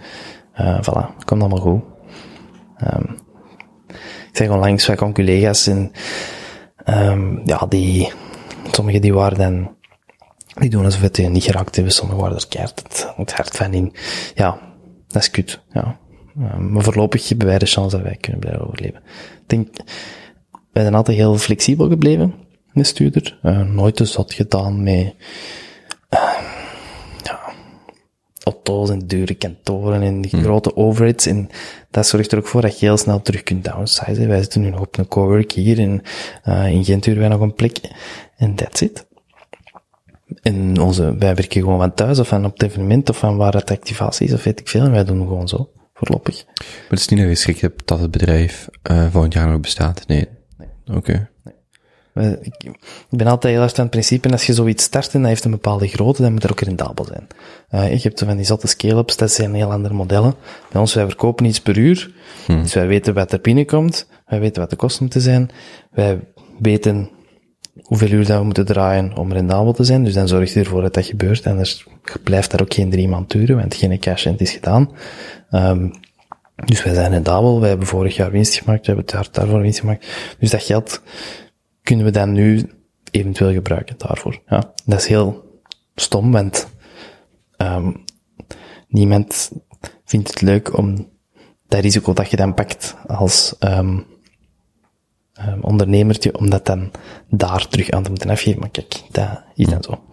eh 0.53 0.81
voilà, 0.81 1.25
komt 1.25 1.41
allemaal 1.41 1.59
goed. 1.59 1.81
Ehm 2.77 3.03
ik 4.31 4.37
zeg 4.37 4.49
onlangs 4.49 4.85
van 4.85 5.13
collega's 5.13 5.67
en 5.67 5.91
ehm 6.83 7.47
ja, 7.47 7.65
die, 7.69 8.11
sommigen 8.71 9.01
die 9.01 9.13
waren 9.13 9.37
dan 9.37 9.75
die 10.59 10.69
doen 10.69 10.85
alsof 10.85 11.01
het 11.01 11.29
niet 11.29 11.43
geraakt 11.43 11.75
hebben. 11.75 11.93
Sommigen 11.93 12.21
waren 12.21 12.37
er 12.37 12.47
keihard 12.47 13.07
het, 13.15 13.33
hart 13.33 13.57
van 13.57 13.73
in. 13.73 13.93
Ja, 14.35 14.59
dat 15.07 15.21
is 15.21 15.31
kut. 15.31 15.61
Ja. 15.71 15.99
Uh, 16.39 16.55
maar 16.55 16.83
voorlopig 16.83 17.29
hebben 17.29 17.47
wij 17.47 17.57
de 17.57 17.65
chance 17.65 17.95
dat 17.95 18.05
wij 18.05 18.17
kunnen 18.19 18.41
blijven 18.41 18.67
overleven. 18.67 19.01
Ik 19.41 19.47
denk, 19.47 19.67
wij 20.71 20.83
zijn 20.83 20.95
altijd 20.95 21.17
heel 21.17 21.37
flexibel 21.37 21.89
gebleven, 21.89 22.33
de 22.73 22.83
stuurder. 22.83 23.39
Uh, 23.43 23.61
nooit 23.61 23.95
te 23.95 24.05
zot 24.05 24.33
gedaan 24.33 24.83
met, 24.83 25.15
uh, 26.13 26.39
ja, 27.23 27.39
auto's 28.43 28.89
en 28.89 29.07
dure 29.07 29.33
kantoren 29.33 30.01
en 30.01 30.21
die 30.21 30.41
grote 30.41 30.75
overheads. 30.75 31.25
En 31.25 31.49
dat 31.91 32.07
zorgt 32.07 32.31
er 32.31 32.37
ook 32.37 32.47
voor 32.47 32.61
dat 32.61 32.79
je 32.79 32.85
heel 32.85 32.97
snel 32.97 33.21
terug 33.21 33.43
kunt 33.43 33.63
downsizen. 33.63 34.27
Wij 34.27 34.41
zitten 34.41 34.61
nu 34.61 34.69
nog 34.69 34.79
op 34.79 34.97
een 34.97 35.07
cowork 35.07 35.51
hier 35.51 35.79
en 35.79 36.01
uh, 36.45 36.71
in 36.71 36.83
Gent 36.83 37.05
huren 37.05 37.21
wij 37.21 37.29
nog 37.29 37.41
een 37.41 37.53
plek. 37.53 37.77
En 38.37 38.55
that's 38.55 38.81
it. 38.81 39.05
En 40.41 40.81
onze, 40.81 41.15
wij 41.17 41.35
werken 41.35 41.61
gewoon 41.61 41.79
van 41.79 41.93
thuis 41.93 42.19
of 42.19 42.27
van 42.27 42.45
op 42.45 42.53
het 42.53 42.63
evenement 42.63 43.09
of 43.09 43.17
van 43.17 43.37
waar 43.37 43.53
het 43.53 43.71
activatie 43.71 44.27
is 44.27 44.33
of 44.33 44.43
weet 44.43 44.59
ik 44.59 44.67
veel. 44.67 44.83
En 44.83 44.91
wij 44.91 45.05
doen 45.05 45.27
gewoon 45.27 45.47
zo, 45.47 45.69
voorlopig. 45.93 46.45
Maar 46.45 46.89
het 46.89 46.99
is 46.99 47.07
niet 47.07 47.19
dat 47.19 47.29
je 47.29 47.35
schrik 47.35 47.59
hebt 47.59 47.87
dat 47.87 47.99
het 47.99 48.11
bedrijf 48.11 48.69
uh, 48.91 49.11
volgend 49.11 49.33
jaar 49.33 49.47
nog 49.47 49.59
bestaat? 49.59 50.07
Nee. 50.07 50.27
Oké. 50.95 50.97
Okay. 50.97 51.27
Ik, 52.41 52.63
ik 53.09 53.17
ben 53.17 53.27
altijd 53.27 53.53
heel 53.53 53.63
erg 53.63 53.73
aan 53.73 53.81
het 53.81 53.89
principe, 53.89 54.31
als 54.31 54.45
je 54.45 54.53
zoiets 54.53 54.83
start 54.83 55.13
en 55.13 55.19
dat 55.19 55.29
heeft 55.29 55.43
een 55.43 55.51
bepaalde 55.51 55.87
grootte, 55.87 56.21
dan 56.21 56.31
moet 56.31 56.43
er 56.43 56.51
ook 56.51 56.59
rendabel 56.59 57.05
zijn. 57.05 57.27
Uh, 57.71 57.93
je 57.93 57.99
hebt 58.01 58.19
van 58.19 58.35
die 58.35 58.45
zotte 58.45 58.67
scale-ups, 58.67 59.17
dat 59.17 59.31
zijn 59.31 59.53
heel 59.53 59.71
andere 59.71 59.93
modellen. 59.93 60.33
Bij 60.71 60.81
ons, 60.81 60.93
wij 60.93 61.05
verkopen 61.05 61.45
iets 61.45 61.61
per 61.61 61.77
uur, 61.77 62.13
hmm. 62.45 62.61
dus 62.61 62.73
wij 62.73 62.87
weten 62.87 63.13
wat 63.13 63.31
er 63.31 63.41
binnenkomt, 63.41 64.07
wij 64.25 64.39
weten 64.39 64.61
wat 64.61 64.69
de 64.69 64.75
kosten 64.75 65.03
moeten 65.03 65.21
zijn, 65.21 65.49
wij 65.91 66.19
weten 66.59 67.09
hoeveel 67.81 68.09
uur 68.09 68.25
dat 68.25 68.37
we 68.37 68.43
moeten 68.43 68.65
draaien 68.65 69.17
om 69.17 69.33
rendabel 69.33 69.73
te 69.73 69.83
zijn, 69.83 70.03
dus 70.03 70.13
dan 70.13 70.27
zorg 70.27 70.53
je 70.53 70.59
ervoor 70.59 70.81
dat 70.81 70.93
dat 70.93 71.05
gebeurt, 71.05 71.47
anders 71.47 71.87
blijft 72.23 72.51
daar 72.51 72.61
ook 72.61 72.73
geen 72.73 72.89
drie 72.89 73.07
maand 73.07 73.31
duren, 73.31 73.57
want 73.57 73.75
geen 73.75 73.99
cash 73.99 74.25
in 74.25 74.37
is 74.37 74.51
gedaan. 74.51 74.89
Um, 75.51 75.91
dus 76.65 76.83
wij 76.83 76.93
zijn 76.93 77.11
rendabel, 77.11 77.59
wij 77.59 77.69
hebben 77.69 77.87
vorig 77.87 78.15
jaar 78.15 78.31
winst 78.31 78.55
gemaakt, 78.55 78.79
we 78.79 78.85
hebben 78.85 79.05
het 79.05 79.13
jaar 79.13 79.27
daarvoor 79.31 79.61
winst 79.61 79.79
gemaakt, 79.79 80.07
dus 80.39 80.49
dat 80.49 80.63
geld 80.63 81.01
kunnen 81.83 82.05
we 82.05 82.11
dan 82.11 82.31
nu 82.31 82.69
eventueel 83.11 83.53
gebruiken 83.53 83.95
daarvoor. 83.97 84.41
Ja, 84.47 84.73
dat 84.85 84.99
is 84.99 85.07
heel 85.07 85.59
stom, 85.95 86.31
want 86.31 86.67
um, 87.57 88.03
niemand 88.87 89.51
vindt 90.05 90.27
het 90.27 90.41
leuk 90.41 90.77
om 90.77 91.09
dat 91.67 91.81
risico 91.81 92.13
dat 92.13 92.29
je 92.29 92.37
dan 92.37 92.53
pakt 92.53 92.95
als 93.07 93.55
um, 93.59 94.05
um, 95.47 95.61
ondernemertje, 95.61 96.37
om 96.37 96.49
dat 96.49 96.65
dan 96.65 96.91
daar 97.29 97.67
terug 97.67 97.89
aan 97.89 98.03
te 98.03 98.09
moeten 98.09 98.29
afgeven. 98.29 98.59
Maar 98.59 98.69
kijk, 98.69 99.01
dat 99.11 99.43
is 99.55 99.67
dan 99.67 99.83
zo. 99.83 100.03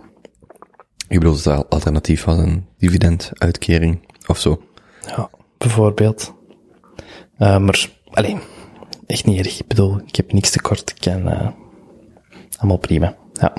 Je 1.08 1.18
bedoelt 1.18 1.44
dat 1.44 1.58
het 1.58 1.70
alternatief 1.70 2.24
was 2.24 2.38
een 2.38 2.66
dividenduitkering 2.78 4.00
of 4.26 4.38
zo? 4.38 4.62
Ja, 5.06 5.30
bijvoorbeeld. 5.58 6.34
Uh, 7.38 7.58
maar, 7.58 7.88
alleen, 8.10 8.40
echt 9.06 9.24
niet 9.24 9.38
erg. 9.38 9.60
Ik 9.60 9.66
bedoel, 9.66 10.00
ik 10.06 10.16
heb 10.16 10.32
niks 10.32 10.50
tekort. 10.50 10.90
Ik 10.90 11.00
kan, 11.00 11.28
uh, 11.28 11.48
allemaal 12.56 12.78
prima. 12.78 13.16
Ja. 13.32 13.52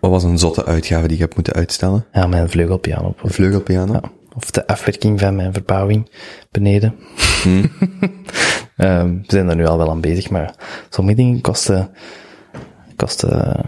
Wat 0.00 0.10
was 0.10 0.24
een 0.24 0.38
zotte 0.38 0.64
uitgave 0.64 1.06
die 1.06 1.16
je 1.16 1.22
hebt 1.22 1.34
moeten 1.34 1.52
uitstellen? 1.52 2.06
Ja, 2.12 2.26
mijn 2.26 2.48
vleugelpiano. 2.48 3.14
Een 3.22 3.30
vleugelpiano? 3.30 3.92
Ja. 3.92 4.02
Of 4.34 4.50
de 4.50 4.66
afwerking 4.66 5.20
van 5.20 5.36
mijn 5.36 5.52
verbouwing 5.52 6.10
beneden. 6.50 6.94
Hmm. 7.42 7.70
um, 8.76 9.20
we 9.22 9.24
zijn 9.26 9.48
er 9.48 9.56
nu 9.56 9.66
al 9.66 9.78
wel 9.78 9.90
aan 9.90 10.00
bezig, 10.00 10.30
maar 10.30 10.54
sommige 10.90 11.16
dingen 11.16 11.40
kosten, 11.40 11.90
kosten, 12.96 13.62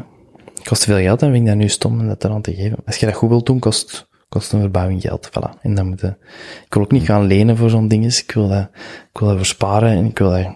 kosten 0.65 0.93
veel 0.93 1.03
geld 1.03 1.23
en 1.23 1.31
vind 1.31 1.43
ik 1.43 1.49
dat 1.49 1.57
nu 1.57 1.69
stom 1.69 2.01
om 2.01 2.09
dat 2.09 2.25
eraan 2.25 2.43
te 2.43 2.55
geven. 2.55 2.79
Als 2.87 2.97
je 2.97 3.07
dat 3.07 3.15
goed 3.15 3.29
wilt 3.29 3.47
doen, 3.47 3.59
kost, 3.59 4.08
kost 4.29 4.53
een 4.53 4.61
verbouwing 4.61 5.01
geld, 5.01 5.29
voilà. 5.29 5.61
En 5.63 5.75
dan 5.75 5.89
moet 5.89 6.01
je, 6.01 6.17
ik 6.65 6.75
wil 6.75 6.83
ook 6.83 6.93
niet 6.93 7.05
gaan 7.05 7.27
lenen 7.27 7.57
voor 7.57 7.71
zo'n 7.71 7.89
ding, 7.89 8.17
ik 8.17 8.33
wil 8.33 8.49
dat, 8.49 8.69
ik 9.13 9.21
wil 9.21 9.29
dat 9.29 9.37
versparen 9.37 9.91
en 9.91 10.05
ik 10.05 10.19
wil 10.19 10.31
dat, 10.31 10.55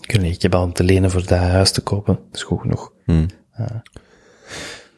ik, 0.00 0.20
niet, 0.20 0.34
ik 0.34 0.42
heb 0.42 0.54
al 0.54 0.62
om 0.62 0.72
te 0.72 0.84
lenen 0.84 1.10
voor 1.10 1.26
dat 1.26 1.38
huis 1.38 1.70
te 1.70 1.80
kopen, 1.80 2.14
dat 2.14 2.34
is 2.34 2.42
goed 2.42 2.60
genoeg. 2.60 2.92
Hmm. 3.04 3.26
Uh, 3.60 3.66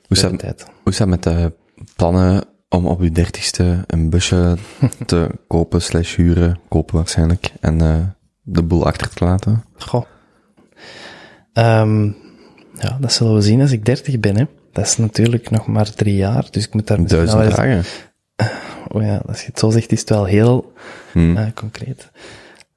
hoe, 0.07 0.17
staat, 0.17 0.71
hoe 0.83 0.93
staat 0.93 1.09
met 1.09 1.23
de 1.23 1.53
plannen 1.97 2.45
om 2.69 2.87
op 2.87 3.03
je 3.03 3.11
dertigste 3.11 3.85
een 3.87 4.11
busje 4.11 4.57
te 5.07 5.31
kopen 5.47 5.83
slash 5.83 6.17
huren, 6.17 6.61
kopen 6.69 6.95
waarschijnlijk, 6.95 7.53
en 7.61 7.83
uh, 7.83 8.07
de 8.43 8.63
boel 8.63 8.87
achter 8.87 9.09
te 9.09 9.25
laten? 9.25 9.65
Goh. 9.77 10.05
Um, 11.53 12.17
ja, 12.73 12.99
dat 13.01 13.13
zullen 13.13 13.35
we 13.35 13.41
zien 13.41 13.61
als 13.61 13.71
ik 13.71 13.85
dertig 13.85 14.21
ben, 14.21 14.37
hè. 14.37 14.45
Dat 14.77 14.85
is 14.85 14.97
natuurlijk 14.97 15.51
nog 15.51 15.67
maar 15.67 15.91
drie 15.91 16.15
jaar, 16.15 16.47
dus 16.51 16.67
ik 16.67 16.75
moet 16.75 16.87
daar 16.87 17.07
Duizend 17.07 17.43
eens... 17.43 17.55
dagen. 17.55 17.85
Oh 18.89 19.03
ja, 19.03 19.23
als 19.27 19.41
je 19.41 19.47
het 19.47 19.59
zo 19.59 19.71
zegt, 19.71 19.93
is 19.93 20.01
het 20.01 20.09
wel 20.09 20.25
heel 20.25 20.73
hmm. 21.13 21.37
uh, 21.37 21.47
concreet. 21.55 22.11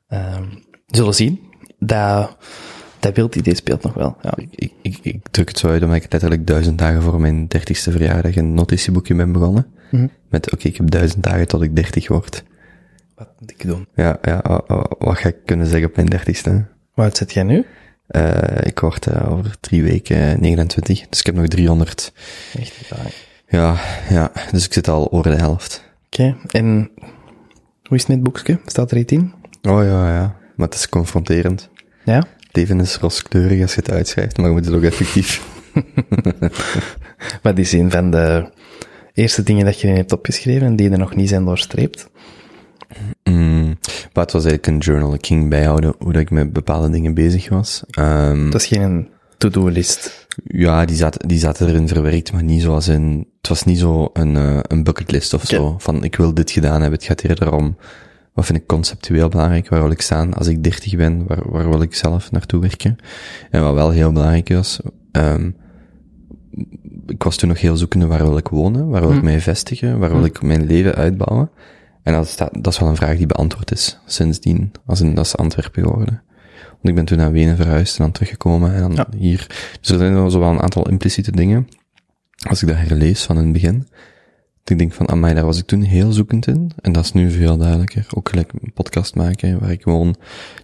Ehm, 0.08 0.44
zullen 0.88 1.14
zien. 1.14 1.40
Dat, 1.80 2.38
dat 3.00 3.14
beeldidee 3.14 3.56
speelt 3.56 3.84
nog 3.84 3.94
wel. 3.94 4.18
Ja. 4.22 4.34
Ik, 4.36 4.72
ik, 4.82 5.00
ik 5.02 5.28
druk 5.32 5.48
het 5.48 5.58
zo 5.58 5.68
uit 5.68 5.84
omdat 5.84 5.98
ik 5.98 6.12
letterlijk 6.12 6.48
duizend 6.48 6.78
dagen 6.78 7.02
voor 7.02 7.20
mijn 7.20 7.48
dertigste 7.48 7.92
verjaardag 7.92 8.36
een 8.36 8.54
notitieboekje 8.54 9.16
ben 9.16 9.32
begonnen. 9.32 9.68
Mhm. 9.92 10.08
Met, 10.30 10.54
oké, 10.54 10.68
ik 10.68 10.78
heb 10.78 10.92
duizend 10.92 11.24
dagen 11.24 11.48
tot 11.48 11.62
ik 11.62 11.76
dertig 11.76 12.08
word. 12.08 12.44
Wat 13.16 13.30
moet 13.40 13.52
ik 13.52 13.68
doen? 13.68 13.88
Ja, 13.96 14.18
ja, 14.22 14.44
oh, 14.48 14.60
oh, 14.68 14.84
wat 14.98 15.18
ga 15.18 15.30
ik 15.30 15.38
kunnen 15.46 15.68
zeggen 15.68 15.90
op 15.90 15.96
mijn 15.96 16.10
dertigste? 16.10 16.66
Oud 16.94 17.18
zit 17.18 17.34
jij 17.34 17.44
nu? 17.44 17.66
Eh, 18.10 18.58
ik 18.64 18.80
word 18.80 19.08
eh, 19.08 19.32
over 19.32 19.56
drie 19.60 19.84
weken 19.84 20.42
29, 20.42 21.08
dus 21.10 21.20
ik 21.20 21.26
heb 21.26 21.36
nog 21.36 21.48
300. 21.48 22.14
Echt. 22.60 22.92
Ja, 23.48 23.78
ja, 24.10 24.32
dus 24.52 24.66
ik 24.66 24.74
zit 24.74 24.88
al 24.88 25.12
over 25.12 25.32
de 25.32 25.38
helft. 25.38 25.84
Oké, 26.06 26.36
en 26.48 26.92
hoe 27.84 27.98
is 27.98 28.02
het 28.02 28.08
met 28.08 28.18
het 28.18 28.24
boekje? 28.24 28.60
Staat 28.66 28.92
er 28.92 28.98
iets 28.98 29.14
in? 29.14 29.34
Oh 29.62 29.84
ja, 29.84 30.14
ja, 30.14 30.36
maar 30.56 30.68
het 30.68 30.76
is 30.76 30.90
confronterend. 30.90 31.70
Ja? 32.04 32.18
Het 32.18 32.56
leven 32.56 32.80
is 32.80 32.98
rooskleurig 32.98 33.62
als 33.62 33.74
je 33.74 33.80
het 33.80 33.92
uitschrijft, 33.92 34.38
maar 34.38 34.48
je 34.48 34.52
moet 34.52 34.66
het 34.66 34.76
ook 34.76 34.84
effectief. 34.84 35.44
Wat 37.42 37.58
is 37.58 37.72
een 37.72 37.92
van 37.92 38.12
de 38.12 38.52
eerste 39.14 39.44
dingen 39.44 39.66
dat 39.66 39.80
je 39.80 39.88
erin 39.88 40.00
hebt 40.00 40.12
opgeschreven 40.12 40.68
en 40.68 40.76
die 40.76 40.90
er 40.90 40.98
nog 40.98 41.16
niet 41.16 41.30
zijn 41.30 41.46
doorstreept? 41.46 42.10
Mm, 43.24 43.59
maar 44.20 44.28
het 44.28 44.38
was 44.38 44.46
eigenlijk 44.52 44.68
een 44.68 44.92
journal. 44.92 45.14
Ik 45.14 45.26
ging 45.26 45.50
bijhouden 45.50 45.94
hoe 46.00 46.12
dat 46.12 46.22
ik 46.22 46.30
met 46.30 46.54
bepaalde 46.54 46.90
dingen 46.90 47.14
bezig 47.14 47.50
was. 47.50 47.84
Ehm, 47.90 48.50
Dat 48.50 48.62
is 48.62 48.68
geen 48.68 49.08
to-do-list. 49.38 50.28
ja, 50.44 50.86
die 50.86 50.96
zat, 50.96 51.18
die 51.28 51.40
zat 51.40 51.62
erin 51.62 51.88
verwerkt, 51.88 52.32
maar 52.32 52.44
niet 52.44 52.62
zoals 52.62 52.88
in, 52.88 53.28
het 53.38 53.48
was 53.50 53.64
niet 53.64 53.80
zo 53.80 54.10
een, 54.14 54.36
eh, 54.36 54.60
een 54.62 54.84
bucketlist 54.84 55.34
of 55.34 55.44
zo. 55.46 55.76
Van, 55.78 56.04
ik 56.04 56.16
wil 56.16 56.34
dit 56.34 56.52
gedaan 56.52 56.82
hebben. 56.82 57.00
Het 57.00 57.08
gaat 57.08 57.22
eerder 57.24 57.54
om, 57.54 57.78
wat 58.34 58.46
vind 58.46 58.58
ik 58.58 58.68
conceptueel 58.68 59.30
belangrijk? 59.30 59.70
Waar 59.70 59.82
wil 59.82 59.92
ik 59.92 60.02
staan 60.02 60.34
als 60.34 60.48
ik 60.48 60.64
30 60.64 60.96
ben? 60.96 61.28
Waar, 61.28 61.52
waar 61.52 61.70
wil 61.70 61.82
ik 61.82 61.96
zelf 61.96 62.32
naartoe 62.32 62.62
werken? 62.62 62.96
En 63.52 63.62
wat 63.62 63.74
wel 63.74 63.90
heel 63.90 64.12
belangrijk 64.12 64.50
was, 64.50 64.80
ehm, 65.12 65.50
ik 67.08 67.24
was 67.24 67.36
toen 67.38 67.50
nog 67.50 67.62
heel 67.62 67.78
zoekende 67.78 68.08
waar 68.08 68.24
wil 68.24 68.38
ik 68.38 68.48
wonen? 68.48 68.90
Waar 68.90 69.02
wil 69.02 69.16
ik 69.16 69.24
mij 69.24 69.42
vestigen? 69.42 70.00
Waar 70.00 70.12
wil 70.12 70.26
ik 70.26 70.42
mijn 70.42 70.66
leven 70.66 70.96
uitbouwen? 70.96 71.50
En 72.04 72.14
dat, 72.14 72.28
staat, 72.28 72.64
dat 72.64 72.74
is 72.74 72.80
wel 72.80 72.90
een 72.90 72.96
vraag 72.96 73.18
die 73.18 73.26
beantwoord 73.26 73.72
is 73.72 74.00
sindsdien. 74.06 74.72
Als 74.86 75.02
in, 75.02 75.14
dat 75.16 75.26
is 75.26 75.36
Antwerpen 75.38 75.84
geworden. 75.84 76.22
Want 76.70 76.88
ik 76.88 76.96
ben 76.96 77.06
toen 77.06 77.18
naar 77.18 77.32
Wenen 77.32 77.56
verhuisd 77.56 77.98
en 77.98 78.04
dan 78.04 78.12
teruggekomen 78.12 78.74
en 78.74 78.82
dan 78.82 78.92
Ja. 78.94 79.08
hier. 79.18 79.46
Dus 79.82 79.90
er 79.92 79.98
zijn 79.98 80.14
wel 80.14 80.30
zo 80.30 80.40
wel 80.40 80.50
een 80.50 80.62
aantal 80.62 80.90
impliciete 80.90 81.32
dingen. 81.32 81.68
Als 82.50 82.62
ik 82.62 82.68
dat 82.68 82.78
herlees 82.78 83.24
van 83.24 83.38
in 83.38 83.44
het 83.44 83.54
begin. 83.54 83.78
Dat 84.64 84.78
ik 84.78 84.78
denk 84.78 84.94
van, 84.94 85.10
amai, 85.10 85.34
daar 85.34 85.46
was 85.46 85.58
ik 85.58 85.66
toen 85.66 85.82
heel 85.82 86.12
zoekend 86.12 86.48
in. 86.48 86.72
En 86.82 86.92
dat 86.92 87.04
is 87.04 87.12
nu 87.12 87.32
veel 87.32 87.58
duidelijker. 87.58 88.06
Ook 88.16 88.30
gelijk 88.30 88.52
een 88.62 88.74
podcast 88.74 89.16
maken, 89.16 89.60
waar 89.60 89.72
ik 89.72 89.84
woon. 89.84 90.16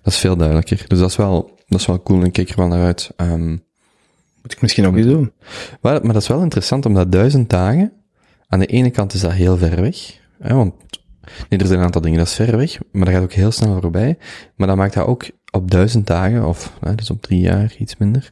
Dat 0.01 0.13
is 0.13 0.17
veel 0.19 0.35
duidelijker. 0.37 0.83
Dus 0.87 0.99
dat 0.99 1.09
is 1.09 1.15
wel, 1.15 1.59
dat 1.67 1.79
is 1.79 1.85
wel 1.85 2.03
cool 2.03 2.19
en 2.19 2.25
ik 2.25 2.33
kijk 2.33 2.49
er 2.49 2.55
wel 2.55 2.67
naar 2.67 2.85
uit. 2.85 3.11
Ehm, 3.15 3.49
Moet 4.41 4.51
ik 4.53 4.61
misschien 4.61 4.85
ook 4.87 4.95
eens 4.95 5.05
doen. 5.05 5.31
maar, 5.81 6.03
maar 6.03 6.13
dat 6.13 6.21
is 6.21 6.27
wel 6.27 6.41
interessant, 6.41 6.85
omdat 6.85 7.11
duizend 7.11 7.49
dagen, 7.49 7.91
aan 8.47 8.59
de 8.59 8.65
ene 8.65 8.89
kant 8.89 9.13
is 9.13 9.21
dat 9.21 9.31
heel 9.31 9.57
ver 9.57 9.81
weg, 9.81 10.19
hè, 10.39 10.55
want 10.55 10.73
nee, 11.49 11.59
er 11.59 11.65
zijn 11.65 11.79
een 11.79 11.85
aantal 11.85 12.01
dingen, 12.01 12.17
dat 12.17 12.27
is 12.27 12.33
ver 12.35 12.57
weg, 12.57 12.77
maar 12.91 13.05
dat 13.05 13.13
gaat 13.13 13.23
ook 13.23 13.33
heel 13.33 13.51
snel 13.51 13.81
voorbij, 13.81 14.17
maar 14.55 14.67
dat 14.67 14.77
maakt 14.77 14.93
dat 14.93 15.07
ook 15.07 15.25
op 15.51 15.71
duizend 15.71 16.07
dagen, 16.07 16.45
of 16.47 16.77
hè, 16.79 16.95
dus 16.95 17.09
op 17.09 17.21
drie 17.21 17.39
jaar, 17.39 17.75
iets 17.79 17.97
minder, 17.97 18.31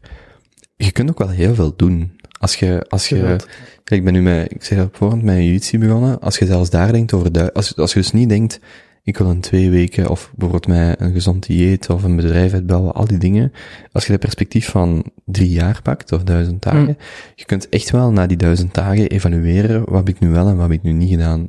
je 0.76 0.92
kunt 0.92 1.10
ook 1.10 1.20
wel 1.20 1.30
heel 1.30 1.56
veel 1.56 1.74
doen. 1.76 2.12
Als 2.40 2.56
je, 2.56 2.86
als 2.90 3.10
je, 3.10 3.36
kijk, 3.84 4.00
ik 4.00 4.04
ben 4.04 4.14
nu 4.14 4.22
met, 4.22 4.52
ik 4.52 4.64
zei 4.64 4.80
dat 4.80 4.90
op 4.90 4.96
voorhand 4.96 5.24
met 5.24 5.68
jiu 5.68 5.80
begonnen, 5.80 6.20
als 6.20 6.38
je 6.38 6.46
zelfs 6.46 6.70
daar 6.70 6.92
denkt 6.92 7.14
over 7.14 7.32
du- 7.32 7.52
als, 7.54 7.76
als 7.76 7.94
je 7.94 8.00
dus 8.00 8.12
niet 8.12 8.30
denkt, 8.30 8.60
ik 9.04 9.18
wil 9.18 9.30
in 9.30 9.40
twee 9.40 9.70
weken, 9.70 10.10
of 10.10 10.32
bijvoorbeeld 10.36 10.68
met 10.68 11.02
een 11.02 11.14
gezond 11.14 11.46
dieet, 11.48 11.90
of 11.90 12.04
een 12.04 12.16
bedrijf 12.16 12.54
uitbouwen, 12.54 12.94
al 12.94 13.06
die 13.08 13.18
dingen. 13.18 13.52
Als 13.92 14.06
je 14.06 14.12
het 14.12 14.22
perspectief 14.22 14.70
van 14.70 15.06
drie 15.26 15.50
jaar 15.50 15.80
pakt, 15.82 16.12
of 16.12 16.24
duizend 16.24 16.62
dagen, 16.62 16.98
je 17.36 17.46
kunt 17.46 17.70
echt 17.70 17.90
wel 17.92 18.12
na 18.12 18.28
die 18.28 18.38
duizend 18.38 18.74
dagen 18.74 19.08
evalueren, 19.08 19.80
wat 19.86 20.08
heb 20.08 20.10
ik 20.10 20.20
nu 20.20 20.30
wel 20.30 20.48
en 20.48 20.56
wat 20.56 20.62
heb 20.70 20.78
ik 20.78 20.84
nu 20.84 20.92
niet 20.92 21.10
gedaan. 21.10 21.46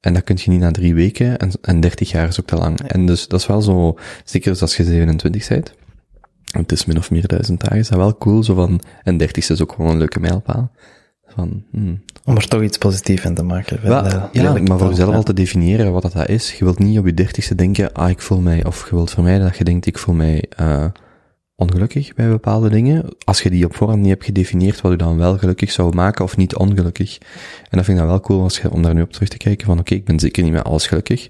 En 0.00 0.14
dat 0.14 0.24
kun 0.24 0.36
je 0.40 0.50
niet 0.50 0.60
na 0.60 0.70
drie 0.70 0.94
weken, 0.94 1.38
en, 1.38 1.50
en 1.60 1.80
30 1.80 2.10
jaar 2.10 2.28
is 2.28 2.40
ook 2.40 2.46
te 2.46 2.56
lang. 2.56 2.80
En 2.80 3.06
dus 3.06 3.28
dat 3.28 3.40
is 3.40 3.46
wel 3.46 3.62
zo, 3.62 3.98
zeker 4.24 4.60
als 4.60 4.76
je 4.76 4.84
27 4.84 5.48
bent, 5.48 5.74
en 6.52 6.60
het 6.60 6.72
is 6.72 6.84
min 6.84 6.98
of 6.98 7.10
meer 7.10 7.26
duizend 7.26 7.60
dagen, 7.60 7.78
is 7.78 7.88
dat 7.88 7.98
wel 7.98 8.16
cool, 8.16 8.42
zo 8.42 8.54
van, 8.54 8.80
en 9.02 9.16
30 9.16 9.50
is 9.50 9.62
ook 9.62 9.72
gewoon 9.72 9.90
een 9.90 9.98
leuke 9.98 10.20
mijlpaal. 10.20 10.70
Van, 11.26 11.64
hmm, 11.70 12.02
Om 12.24 12.36
er 12.36 12.48
toch 12.48 12.62
iets 12.62 12.78
positiefs 12.78 13.22
van 13.22 13.34
te 13.34 13.42
maken. 13.42 13.82
wel, 13.82 14.02
de 14.02 14.28
ja, 14.32 14.52
maar 14.52 14.78
voor 14.78 14.88
jezelf 14.88 15.10
ja. 15.10 15.16
al 15.16 15.22
te 15.22 15.32
definiëren 15.32 15.92
wat 15.92 16.02
dat, 16.02 16.12
dat 16.12 16.28
is. 16.28 16.52
Je 16.52 16.64
wilt 16.64 16.78
niet 16.78 16.98
op 16.98 17.06
je 17.06 17.14
dertigste 17.14 17.54
denken, 17.54 17.92
ah, 17.92 18.10
ik 18.10 18.20
voel 18.20 18.40
mij, 18.40 18.64
of 18.64 18.88
je 18.88 18.94
wilt 18.94 19.10
vermijden 19.10 19.46
dat 19.46 19.56
je 19.56 19.64
denkt, 19.64 19.86
ik 19.86 19.98
voel 19.98 20.14
mij 20.14 20.44
uh, 20.60 20.84
ongelukkig 21.68 22.14
bij 22.14 22.28
bepaalde 22.28 22.68
dingen. 22.68 23.04
Als 23.24 23.42
je 23.42 23.50
die 23.50 23.64
op 23.64 23.74
voorhand 23.74 24.00
niet 24.00 24.10
hebt 24.10 24.24
gedefinieerd, 24.24 24.80
wat 24.80 24.90
je 24.92 24.98
dan 24.98 25.16
wel 25.16 25.38
gelukkig 25.38 25.70
zou 25.70 25.94
maken 25.94 26.24
of 26.24 26.36
niet 26.36 26.56
ongelukkig. 26.56 27.18
En 27.70 27.76
dat 27.76 27.84
vind 27.84 27.88
ik 27.88 27.96
dan 27.96 28.06
wel 28.06 28.20
cool 28.20 28.42
als 28.42 28.60
je, 28.60 28.70
om 28.70 28.82
daar 28.82 28.94
nu 28.94 29.02
op 29.02 29.12
terug 29.12 29.28
te 29.28 29.36
kijken 29.36 29.66
van, 29.66 29.78
oké, 29.78 29.94
ik 29.94 30.04
ben 30.04 30.20
zeker 30.20 30.42
niet 30.42 30.52
met 30.52 30.64
alles 30.64 30.86
gelukkig. 30.86 31.24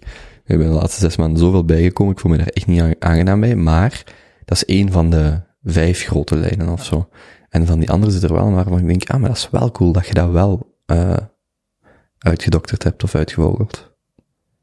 Ik 0.45 0.59
ben 0.59 0.59
de 0.59 0.65
laatste 0.65 1.01
zes 1.01 1.17
maanden 1.17 1.39
zoveel 1.39 1.65
bijgekomen, 1.65 2.13
ik 2.13 2.19
voel 2.21 2.31
me 2.31 2.37
daar 2.37 2.47
echt 2.47 2.67
niet 2.67 2.81
aan- 2.81 2.95
aangenaam 2.99 3.41
bij, 3.41 3.57
maar 3.57 4.05
dat 4.45 4.57
is 4.57 4.65
één 4.65 4.93
van 4.93 5.11
de 5.11 5.41
vijf 5.63 6.03
grote 6.05 6.37
lijnen 6.37 6.69
of 6.69 6.85
zo. 6.85 7.09
En 7.49 7.67
van 7.67 7.79
die 7.79 7.91
andere 7.91 8.13
zit 8.13 8.23
er 8.23 8.33
wel 8.33 8.47
een 8.47 8.55
waarvan 8.55 8.79
ik 8.79 8.87
denk, 8.87 9.11
ah, 9.11 9.21
maar 9.21 9.29
dat 9.29 9.39
is 9.39 9.49
wel 9.51 9.71
cool 9.71 9.93
dat 9.93 10.07
je 10.07 10.15
dat 10.15 10.31
wel 10.31 10.77
uh, 10.87 11.17
uitgedokterd 12.19 12.83
hebt 12.83 13.03
of 13.05 13.15
uitgevogeld. 13.15 13.97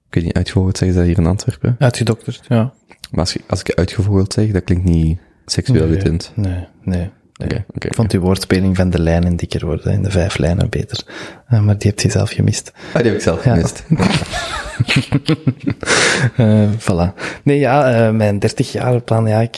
Ik 0.08 0.14
weet 0.14 0.24
niet, 0.24 0.34
uitgevogeld 0.34 0.78
zeggen 0.78 0.98
ze 0.98 1.04
dat 1.04 1.14
hier 1.16 1.24
in 1.26 1.30
Antwerpen? 1.30 1.76
Uitgedokterd, 1.80 2.42
ja. 2.48 2.74
Maar 3.12 3.20
als, 3.20 3.34
je, 3.34 3.40
als 3.48 3.60
ik 3.60 3.74
uitgevogeld 3.74 4.34
zeg, 4.34 4.52
dat 4.52 4.64
klinkt 4.64 4.84
niet 4.84 5.20
seksueel 5.46 5.88
Nee. 5.88 5.98
getint. 5.98 6.32
Nee, 6.36 6.68
nee. 6.84 7.10
nee. 7.34 7.64
Ik 7.74 7.94
vond 7.96 8.10
die 8.10 8.20
woordspeling 8.20 8.76
van 8.76 8.90
de 8.90 9.02
lijnen 9.02 9.36
dikker 9.36 9.66
worden, 9.66 9.94
in 9.94 10.04
de 10.04 10.12
vijf 10.12 10.38
lijnen 10.38 10.70
beter. 10.70 11.04
Eh, 11.48 11.60
maar 11.62 11.78
die 11.78 11.90
hebt 11.90 12.02
je 12.02 12.10
zelf 12.10 12.30
gemist. 12.32 12.72
Ah, 12.94 12.94
die 12.94 13.04
heb 13.04 13.14
ik 13.14 13.22
zelf 13.22 13.44
Ja. 13.44 13.54
gemist. 13.54 13.84
Eh, 16.36 16.70
voilà. 16.80 17.14
Nee, 17.44 17.60
ja, 17.60 17.94
eh, 17.94 18.12
mijn 18.12 18.40
30 18.40 18.72
jaar 18.72 19.02
plan, 19.02 19.28
ja, 19.28 19.40
ik, 19.42 19.58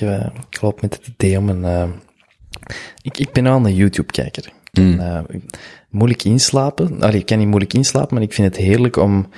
ik 0.49 0.61
loop 0.61 0.81
met 0.81 0.95
het 0.95 1.07
idee 1.07 1.38
om 1.38 1.49
een... 1.49 1.91
ik, 3.01 3.18
ik 3.18 3.31
ben 3.31 3.43
wel 3.43 3.55
een 3.55 3.76
YouTube-kijker. 3.76 4.51
Mm. 4.72 5.26
Moeilijk 5.89 6.23
inslapen. 6.23 7.01
Allee, 7.01 7.19
ik 7.19 7.26
kan 7.26 7.38
niet 7.38 7.47
moeilijk 7.47 7.73
inslapen, 7.73 8.14
maar 8.14 8.23
ik 8.23 8.34
vind 8.34 8.47
het 8.55 8.65
heerlijk 8.65 8.95
om 8.95 9.30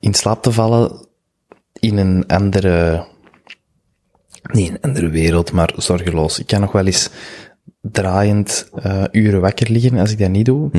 in 0.00 0.14
slaap 0.14 0.42
te 0.42 0.52
vallen 0.52 1.06
in 1.72 1.96
een 1.96 2.26
andere... 2.26 3.04
Niet 4.52 4.70
een 4.70 4.78
andere 4.80 5.08
wereld, 5.08 5.52
maar 5.52 5.72
zorgeloos. 5.76 6.38
Ik 6.38 6.46
kan 6.46 6.60
nog 6.60 6.72
wel 6.72 6.86
eens 6.86 7.08
draaiend 7.80 8.68
eh, 8.82 9.04
uren 9.12 9.40
wakker 9.40 9.70
liggen 9.70 9.98
als 9.98 10.10
ik 10.10 10.18
dat 10.18 10.30
niet 10.30 10.44
doe. 10.46 10.70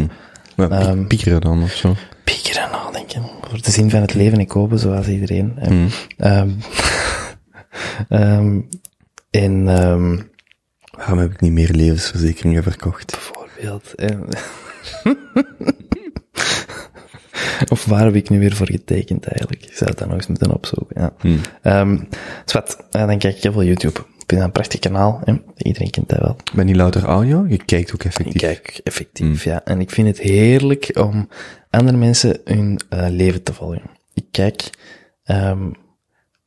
Maar 0.56 0.68
pie- 0.68 0.78
Ehm, 0.78 1.08
piekeren 1.08 1.42
dan 1.42 1.64
of 1.64 1.72
zo. 1.72 1.96
Piekeren 2.24 2.64
en 2.64 2.72
nadenken. 2.72 3.24
Voor 3.50 3.62
de 3.62 3.72
zin 3.72 3.90
van 3.90 4.02
het 4.02 4.14
leven 4.14 4.40
en 4.40 4.48
kopen, 4.48 4.80
zoals 4.80 5.08
iedereen. 5.08 5.58
Mm. 5.70 5.88
Ehm, 6.18 6.50
ehm, 8.10 8.60
en 9.32 9.68
ehm, 9.68 10.20
Waarom 10.98 11.18
heb 11.18 11.32
ik 11.32 11.42
niet 11.42 11.52
meer 11.52 11.70
levensverzekeringen 11.72 12.64
verkocht? 12.64 13.12
bijvoorbeeld... 13.12 13.94
of 17.74 17.86
waar 17.86 18.06
heb 18.06 18.16
ik 18.16 18.30
nu 18.30 18.40
weer 18.40 18.56
voor 18.56 18.68
getekend 18.72 19.26
eigenlijk? 19.26 19.66
Ik 19.66 19.74
zou 19.74 19.90
het 19.90 20.00
dan 20.00 20.08
nog 20.08 20.18
eens 20.18 20.28
moeten 20.28 20.54
opzoeken. 20.54 21.02
Ja. 21.02 21.14
Hmm. 21.20 21.40
Ehm, 21.62 21.98
eh, 22.92 23.08
dan 23.08 23.18
kijk 23.18 23.36
ik 23.36 23.44
heel 23.44 23.52
veel 23.52 23.64
YouTube. 23.64 24.00
Ik 24.00 24.32
vind 24.32 24.42
dat 24.42 24.50
een 24.50 24.52
prachtig 24.52 24.80
kanaal. 24.80 25.22
Hè? 25.24 25.34
Iedereen 25.58 25.90
kent 25.90 26.10
dat 26.10 26.20
wel. 26.20 26.36
Ben 26.54 26.66
niet 26.66 26.76
louter 26.76 27.04
audio? 27.04 27.46
Je 27.48 27.66
kijkt 27.66 27.94
ook 27.94 28.04
Ik 28.04 28.06
effectief. 28.06 28.42
kijk 28.42 28.82
effectief, 28.84 29.44
ja. 29.44 29.64
En 29.64 29.80
ik 29.80 29.90
vind 29.92 30.08
het 30.08 30.20
heerlijk 30.20 30.92
om 31.00 31.30
andere 31.70 31.98
mensen 31.98 32.40
hun 32.46 32.80
eh, 32.90 33.08
leven 33.10 33.44
te 33.44 33.54
volgen. 33.54 33.82
Ik 34.14 34.26
kijk 34.32 34.70
ehm 35.24 35.72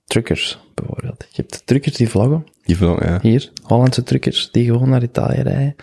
truckers, 0.05 0.59
bijvoorbeeld. 0.75 1.27
Je 1.31 1.43
hebt 1.43 1.67
truckers 1.67 1.97
die 1.97 2.09
vloggen. 2.09 2.47
Die 2.65 2.77
vlog, 2.77 3.05
ja. 3.05 3.19
Hier, 3.23 3.51
Hollandse 3.63 4.03
truckers, 4.03 4.51
die 4.51 4.65
gewoon 4.65 4.89
naar 4.89 5.03
Italië 5.03 5.41
rijden. 5.41 5.77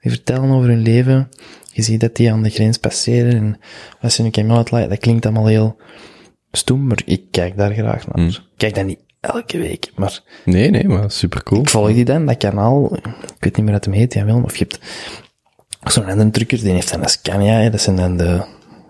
Die 0.00 0.10
vertellen 0.10 0.50
over 0.50 0.68
hun 0.68 0.82
leven. 0.82 1.28
Je 1.78 1.84
ziet 1.84 2.00
dat 2.00 2.16
die 2.16 2.32
aan 2.32 2.42
de 2.42 2.50
grens 2.50 2.76
passeren. 2.78 3.32
En 3.36 3.58
als 4.00 4.14
ze 4.14 4.22
een 4.22 4.30
camion 4.30 4.56
uitlaten, 4.56 4.88
dat 4.88 4.98
klinkt 4.98 5.24
allemaal 5.24 5.46
heel 5.46 5.76
stoem, 6.52 6.86
maar 6.86 6.98
ik 7.04 7.22
kijk 7.30 7.56
daar 7.56 7.72
graag 7.72 8.06
naar. 8.06 8.26
Ik 8.28 8.40
kijk 8.56 8.74
dat 8.74 8.84
niet 8.84 8.98
elke 9.20 9.58
week, 9.58 9.92
maar 9.96 10.20
Nee, 10.44 10.70
nee, 10.70 10.88
maar 10.88 11.10
super 11.10 11.42
cool. 11.42 11.60
ik 11.60 11.68
volg 11.68 11.92
die 11.92 12.04
dan, 12.04 12.26
dat 12.26 12.36
kanaal. 12.36 12.96
Ik 12.96 13.02
weet 13.38 13.56
niet 13.56 13.64
meer 13.64 13.74
wat 13.74 13.84
hem 13.84 13.94
heet, 13.94 14.14
ja 14.14 14.24
Willem. 14.24 14.44
Of 14.44 14.56
je 14.56 14.64
hebt 14.68 14.80
zo'n 15.92 16.04
andere 16.04 16.30
trucker, 16.30 16.58
die 16.58 16.72
heeft 16.72 16.90
dan 16.90 17.02
een 17.02 17.08
Scania. 17.08 17.52
hè. 17.60 17.70
Dat 17.70 17.80
zijn 17.80 17.96
dan 17.96 18.16
de, 18.16 18.44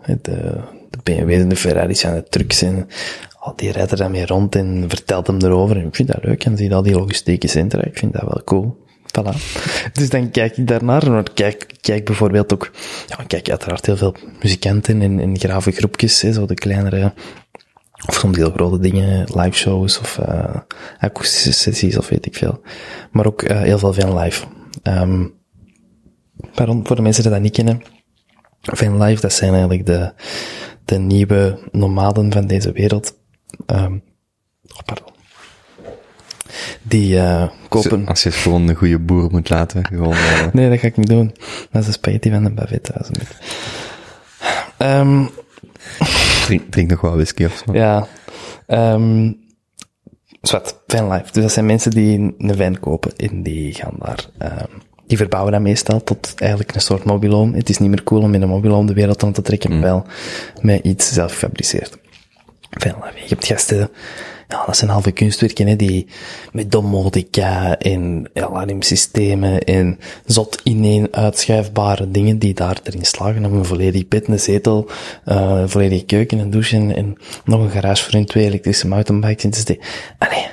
de, 0.06 0.60
de 0.90 0.98
BMW 1.02 1.30
en 1.30 1.48
de 1.48 1.56
Ferraris 1.56 2.02
en 2.04 2.14
de 2.14 2.22
trucks. 2.28 2.62
En 2.62 2.86
al 3.38 3.52
die 3.56 3.72
rijdt 3.72 3.90
er 3.90 3.96
dan 3.96 4.10
mee 4.10 4.26
rond 4.26 4.54
en 4.56 4.84
vertelt 4.88 5.26
hem 5.26 5.38
erover. 5.42 5.76
En 5.76 5.86
ik 5.86 5.94
vind 5.94 6.08
dat 6.08 6.24
leuk. 6.24 6.44
En 6.44 6.56
zie 6.56 6.68
je 6.68 6.74
al 6.74 6.82
die 6.82 6.94
logistieke 6.94 7.48
centra. 7.48 7.84
Ik 7.84 7.98
vind 7.98 8.12
dat 8.12 8.22
wel 8.22 8.42
cool. 8.44 8.86
Voilà. 9.08 9.36
Dus 9.92 10.08
dan 10.08 10.30
kijk 10.30 10.56
ik 10.56 10.66
daarnaar. 10.66 11.10
Maar 11.10 11.32
kijk, 11.34 11.66
kijk 11.80 12.04
bijvoorbeeld 12.04 12.52
ook, 12.52 12.70
ja, 13.06 13.24
kijk 13.26 13.50
uiteraard 13.50 13.86
heel 13.86 13.96
veel 13.96 14.14
muzikanten 14.42 15.02
en, 15.02 15.20
en 15.20 15.38
grave 15.38 15.70
groepjes, 15.70 16.20
hè, 16.20 16.32
zo 16.32 16.46
de 16.46 16.54
kleinere 16.54 17.12
Of 18.06 18.14
soms 18.14 18.36
heel 18.36 18.50
grote 18.50 18.78
dingen, 18.78 19.28
live 19.34 19.56
shows 19.56 19.98
of 19.98 20.18
uh, 20.18 20.56
akoestische 20.98 21.52
sessies 21.52 21.98
of 21.98 22.08
weet 22.08 22.26
ik 22.26 22.34
veel. 22.34 22.60
Maar 23.10 23.26
ook 23.26 23.42
uh, 23.42 23.60
heel 23.60 23.78
veel 23.78 23.92
van 23.92 24.18
live. 24.18 24.46
Um, 24.82 25.34
pardon, 26.54 26.86
voor 26.86 26.96
de 26.96 27.02
mensen 27.02 27.22
die 27.22 27.32
dat 27.32 27.40
niet 27.40 27.52
kennen. 27.52 27.82
Van 28.60 29.02
live, 29.02 29.20
dat 29.20 29.32
zijn 29.32 29.50
eigenlijk 29.50 29.86
de, 29.86 30.12
de 30.84 30.98
nieuwe 30.98 31.58
nomaden 31.72 32.32
van 32.32 32.46
deze 32.46 32.72
wereld. 32.72 33.16
Um, 33.66 34.02
oh, 34.66 34.78
pardon. 34.84 35.17
Die 36.82 37.14
uh, 37.14 37.48
kopen... 37.68 38.06
Als 38.06 38.22
je 38.22 38.28
het 38.28 38.38
gewoon 38.38 38.68
een 38.68 38.74
goede 38.74 38.98
boer 38.98 39.30
moet 39.30 39.50
laten, 39.50 39.86
gewoon... 39.86 40.12
Uh... 40.12 40.46
nee, 40.52 40.70
dat 40.70 40.78
ga 40.78 40.86
ik 40.86 40.96
niet 40.96 41.08
doen. 41.08 41.34
Dat 41.70 41.80
is 41.80 41.86
de 41.86 41.92
spaghetti 41.92 42.30
van 42.30 42.44
de 42.44 42.50
bavet 42.50 42.82
trouwens. 42.82 43.10
Um, 44.78 45.30
drink, 46.44 46.70
drink 46.70 46.90
nog 46.90 47.00
wel 47.00 47.14
whisky 47.14 47.44
of 47.44 47.62
zo. 47.66 47.72
Ja. 47.72 48.06
Um, 48.66 49.36
zwart, 50.42 50.76
fanlife. 50.86 51.32
Dus 51.32 51.42
dat 51.42 51.52
zijn 51.52 51.66
mensen 51.66 51.90
die 51.90 52.34
een 52.38 52.56
van 52.56 52.80
kopen 52.80 53.16
en 53.16 53.42
die 53.42 53.74
gaan 53.74 53.94
daar... 53.98 54.26
Um, 54.42 54.82
die 55.08 55.16
verbouwen 55.16 55.52
dat 55.52 55.60
meestal 55.60 56.02
tot 56.02 56.34
eigenlijk 56.36 56.74
een 56.74 56.80
soort 56.80 57.04
mobiloom. 57.04 57.54
Het 57.54 57.68
is 57.68 57.78
niet 57.78 57.90
meer 57.90 58.02
cool 58.02 58.22
om 58.22 58.34
in 58.34 58.42
een 58.42 58.48
mobiloom 58.48 58.86
de 58.86 58.92
wereld 58.92 59.22
aan 59.24 59.32
te 59.32 59.42
trekken, 59.42 59.70
maar 59.70 59.80
wel 59.80 60.06
met 60.60 60.84
iets 60.84 61.12
zelf 61.12 61.32
gefabriceerd. 61.32 61.98
Fanlife. 62.70 63.18
Je 63.18 63.28
hebt 63.28 63.46
gasten 63.46 63.90
ja, 64.48 64.64
dat 64.66 64.76
zijn 64.76 64.90
halve 64.90 65.10
kunstwerken, 65.10 65.66
hè, 65.66 65.76
die 65.76 66.06
met 66.52 66.70
domotica 66.70 67.78
en 67.78 68.30
alarmsystemen 68.34 69.64
en 69.64 69.98
zot 70.26 70.60
ineen 70.62 71.08
uitschuifbare 71.10 72.10
dingen 72.10 72.38
die 72.38 72.54
daar 72.54 72.80
erin 72.82 73.04
slagen 73.04 73.44
om 73.44 73.54
een 73.54 73.64
volledig 73.64 74.08
bed, 74.08 74.28
een 74.28 74.40
zetel, 74.40 74.90
uh, 75.26 75.34
een 75.60 75.68
volledige 75.68 76.04
keuken, 76.04 76.38
een 76.38 76.50
douche 76.50 76.76
en, 76.76 76.96
en 76.96 77.16
nog 77.44 77.60
een 77.60 77.70
garage 77.70 78.04
voor 78.04 78.12
hun 78.12 78.26
twee 78.26 78.44
elektrische 78.44 78.88
mountainbikes 78.88 79.44
in 79.44 79.50
te 79.50 79.58
steken. 79.58 79.86
Nee, 80.18 80.46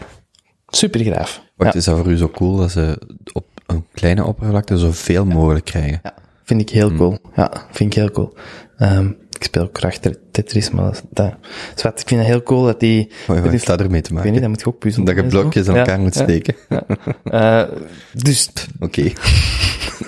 super 0.67 0.99
graaf. 0.99 1.41
Wacht, 1.55 1.73
ja. 1.73 1.80
is 1.80 1.85
dat 1.85 1.97
voor 1.97 2.11
u 2.11 2.17
zo 2.17 2.30
cool 2.30 2.55
dat 2.55 2.72
ze 2.72 3.01
op 3.34 3.45
een 3.65 3.85
kleine 3.93 4.26
oppervlakte 4.26 4.77
zoveel 4.77 5.26
mogelijk 5.26 5.65
krijgen? 5.65 5.99
Ja, 6.03 6.13
vind 6.43 6.61
ik 6.61 6.69
heel 6.69 6.95
cool. 6.95 7.17
Ja, 7.35 7.51
vind 7.72 7.95
ik 7.95 8.01
heel 8.01 8.11
cool. 8.11 8.34
Um, 8.80 9.07
ik 9.07 9.24
speel 9.45 9.63
ook 9.63 9.77
graag 9.77 9.97
Tetris, 10.31 10.72
maar 10.72 10.84
dat, 10.84 11.03
dat 11.09 11.34
wat, 11.81 11.99
ik 11.99 12.07
vind 12.07 12.19
het 12.19 12.30
heel 12.30 12.43
cool 12.43 12.63
dat 12.63 12.80
die... 12.80 13.11
Wat 13.27 13.49
heeft 13.49 13.65
dat 13.65 13.81
ermee 13.81 14.01
te 14.01 14.13
maken? 14.13 14.30
Ik 14.30 14.34
weet 14.34 14.41
niet, 14.41 14.41
dat 14.41 14.49
moet 14.49 14.59
je 14.59 14.67
ook 14.67 14.80
puzzelen. 14.80 15.05
Dat 15.05 15.15
je 15.15 15.30
blokjes 15.30 15.67
aan 15.67 15.76
elkaar 15.76 15.97
ja, 15.97 16.03
moet 16.03 16.15
steken. 16.15 16.55
Ja, 16.69 16.84
ja. 16.88 17.63
Uh, 17.69 17.77
dus... 18.13 18.49
Oké. 18.80 19.01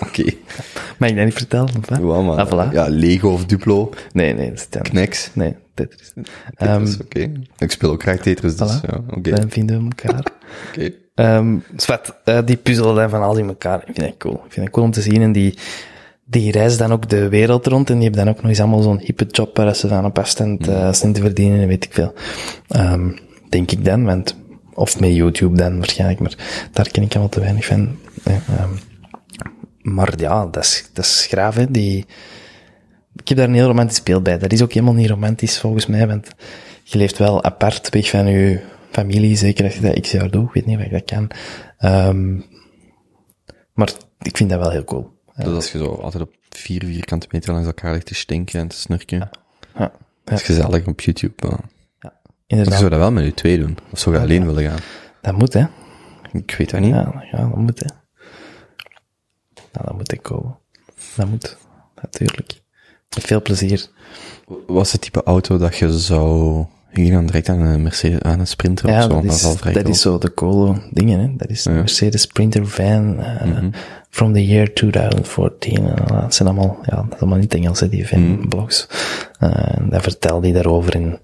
Oké. 0.06 0.22
Okay. 0.22 0.38
Mag 0.98 1.10
ik 1.10 1.16
dat 1.16 1.26
niet 1.26 1.34
vertellen? 1.34 1.70
Of 1.78 1.90
maar, 1.90 2.38
ah, 2.38 2.52
voilà. 2.52 2.74
ja, 2.74 2.88
Lego 2.90 3.32
of 3.32 3.46
Duplo. 3.46 3.90
Nee, 4.14 4.34
nee, 4.34 4.50
dat 4.50 4.58
is 4.58 4.70
dan... 4.70 4.82
Knex. 4.82 5.30
Nee, 5.34 5.56
Tetris. 5.74 6.12
Tetris, 6.56 6.94
um, 6.94 7.02
oké. 7.02 7.18
Okay. 7.18 7.32
Ik 7.58 7.72
speel 7.72 7.92
ook 7.92 8.02
graag 8.02 8.18
Tetris, 8.18 8.56
dus 8.56 8.78
voilà. 8.78 8.90
ja, 8.90 9.02
oké. 9.10 9.32
Dan 9.32 9.50
vinden 9.50 9.78
we 9.78 9.84
elkaar. 9.84 10.26
oké. 10.70 10.92
Um, 11.16 11.64
zwart, 11.76 12.14
uh, 12.26 12.40
die 12.46 12.58
puzzel 12.58 13.10
van 13.10 13.22
alles 13.22 13.38
in 13.38 13.48
elkaar. 13.48 13.80
Ik 13.86 13.96
vind 13.96 14.08
het 14.08 14.18
cool. 14.18 14.34
Ik 14.34 14.52
vind 14.52 14.66
het 14.66 14.74
cool 14.74 14.86
om 14.86 14.92
te 14.92 15.02
zien 15.02 15.22
en 15.22 15.32
die 15.32 15.58
die 16.30 16.52
reizen 16.52 16.80
dan 16.80 16.92
ook 16.92 17.10
de 17.10 17.30
wereld 17.30 17.68
rond 17.68 17.90
en 17.90 17.96
die 17.96 18.04
hebben 18.04 18.26
dan 18.26 18.34
ook 18.34 18.42
nog 18.42 18.50
eens 18.50 18.60
allemaal 18.60 18.82
zo'n 18.82 19.00
hippe 19.00 19.26
job 19.26 19.58
waar 19.58 19.76
ze 19.76 19.88
dan 19.88 20.06
op 20.06 20.20
afstand 20.20 20.68
uh, 20.68 20.94
zijn 20.94 21.14
te 21.14 21.22
verdienen 21.22 21.60
en 21.62 21.68
weet 21.68 21.86
ik 21.86 21.94
veel. 21.94 22.14
Um, 22.76 23.20
denk 23.50 23.72
ik 23.72 23.86
dan, 23.86 24.04
want, 24.04 24.36
of 24.74 25.00
met 25.00 25.16
YouTube 25.16 25.58
dan 25.58 25.78
waarschijnlijk, 25.78 26.20
maar 26.20 26.70
daar 26.72 26.90
ken 26.90 27.04
ik 27.04 27.12
allemaal 27.12 27.30
te 27.30 27.40
weinig 27.40 27.66
van. 27.66 27.80
Um, 27.80 28.80
maar 29.82 30.14
ja, 30.20 30.46
dat 30.46 30.64
is, 30.64 30.90
dat 30.94 31.06
is 31.06 31.26
graaf, 31.30 31.56
hè. 31.56 31.72
Die, 31.72 32.06
ik 33.16 33.28
heb 33.28 33.38
daar 33.38 33.48
een 33.48 33.54
heel 33.54 33.68
romantisch 33.68 34.04
beeld 34.04 34.24
bij. 34.24 34.38
Dat 34.38 34.52
is 34.52 34.62
ook 34.62 34.74
helemaal 34.74 34.96
niet 34.96 35.10
romantisch 35.10 35.60
volgens 35.60 35.86
mij, 35.86 36.08
want 36.08 36.28
je 36.84 36.98
leeft 36.98 37.18
wel 37.18 37.44
apart 37.44 37.90
weg 37.90 38.10
van 38.10 38.28
je 38.28 38.60
familie, 38.92 39.36
zeker 39.36 39.66
als 39.66 39.76
je 39.76 39.82
dat 39.82 40.00
x 40.00 40.12
jaar 40.12 40.32
doet. 40.32 40.48
Ik 40.48 40.54
weet 40.54 40.66
niet 40.66 40.78
of 40.78 40.84
ik 40.84 40.92
dat 40.92 41.06
kan. 41.06 41.30
Um, 41.92 42.46
maar 43.74 43.92
ik 44.22 44.38
vind 44.38 44.50
dat 44.50 44.60
wel 44.60 44.72
heel 44.72 44.84
cool. 44.84 45.17
Dus 45.46 45.54
als 45.54 45.72
je 45.72 45.78
zo 45.78 45.86
altijd 45.86 46.24
op 46.24 46.36
vier 46.50 46.84
vierkante 46.86 47.28
meter 47.32 47.52
langs 47.52 47.68
elkaar 47.68 47.94
ligt 47.94 48.06
te 48.06 48.16
stinken 48.16 48.60
en 48.60 48.68
te 48.68 48.76
snurken. 48.76 49.18
Ja. 49.18 49.32
ja. 49.78 49.92
Dat 50.24 50.40
is 50.40 50.46
gezellig 50.46 50.88
op 50.88 51.02
YouTube. 51.02 51.48
Maar... 51.48 51.60
Ja, 52.00 52.14
inderdaad. 52.48 52.74
Je 52.74 52.80
zou 52.80 52.90
dat 52.90 53.00
wel 53.00 53.12
met 53.12 53.24
je 53.24 53.34
twee 53.34 53.60
doen. 53.60 53.78
Of 53.92 54.00
zou 54.00 54.16
je 54.16 54.22
alleen 54.22 54.46
willen 54.46 54.64
gaan? 54.64 54.80
Dat 55.22 55.38
moet, 55.38 55.54
hè. 55.54 55.66
Ik 56.32 56.56
weet 56.58 56.70
dat 56.70 56.80
niet. 56.80 56.94
Ja, 56.94 57.24
ja 57.32 57.38
dat 57.38 57.56
moet, 57.56 57.80
hè. 57.80 57.96
Nou, 59.74 59.86
dat 59.86 59.94
moet 59.94 60.12
ik 60.12 60.24
komen. 60.24 60.58
Dat 61.16 61.28
moet. 61.28 61.58
Natuurlijk. 62.02 62.62
Met 63.16 63.24
veel 63.26 63.42
plezier. 63.42 63.88
Wat 64.68 64.86
is 64.86 64.92
het 64.92 65.02
type 65.02 65.24
auto 65.24 65.58
dat 65.58 65.78
je 65.78 66.00
zou... 66.00 66.66
Je 66.92 67.04
ging 67.04 67.14
dan 67.14 67.26
direct 67.26 67.50
aan 67.50 67.60
een 67.60 67.82
Mercedes, 67.82 68.22
aan 68.22 68.40
een 68.40 68.48
Sprinter 68.48 68.90
ja, 68.90 68.98
of 68.98 69.04
zo. 69.04 69.22
Dat 69.22 69.24
is, 69.24 69.42
dat, 69.42 69.74
dat 69.74 69.88
is 69.88 70.02
zo 70.02 70.18
de 70.18 70.34
coole 70.34 70.82
dingen, 70.92 71.20
hè. 71.20 71.36
Dat 71.36 71.50
is 71.50 71.64
ja. 71.64 71.72
Mercedes 71.72 72.22
Sprinter 72.22 72.68
van, 72.68 73.20
uh, 73.20 73.44
mm 73.44 73.54
-hmm. 73.54 73.72
From 74.18 74.34
the 74.34 74.46
year 74.46 74.74
2014. 74.74 75.84
Uh, 75.84 75.96
dat 76.22 76.36
zijn 76.36 76.48
allemaal, 76.50 76.78
ja, 76.84 76.96
dat 76.96 77.14
is 77.14 77.20
allemaal 77.20 77.38
niet 77.38 77.54
Engels, 77.54 77.80
hè, 77.80 77.90
die 77.90 78.08
van 78.08 78.20
mm 78.20 78.38
-hmm. 78.38 78.50
blogs. 78.50 78.88
Uh, 79.40 79.78
en 79.78 79.90
daar 79.90 80.02
vertelde 80.02 80.48
hij 80.48 80.56
daarover 80.56 80.96
in, 80.96 81.20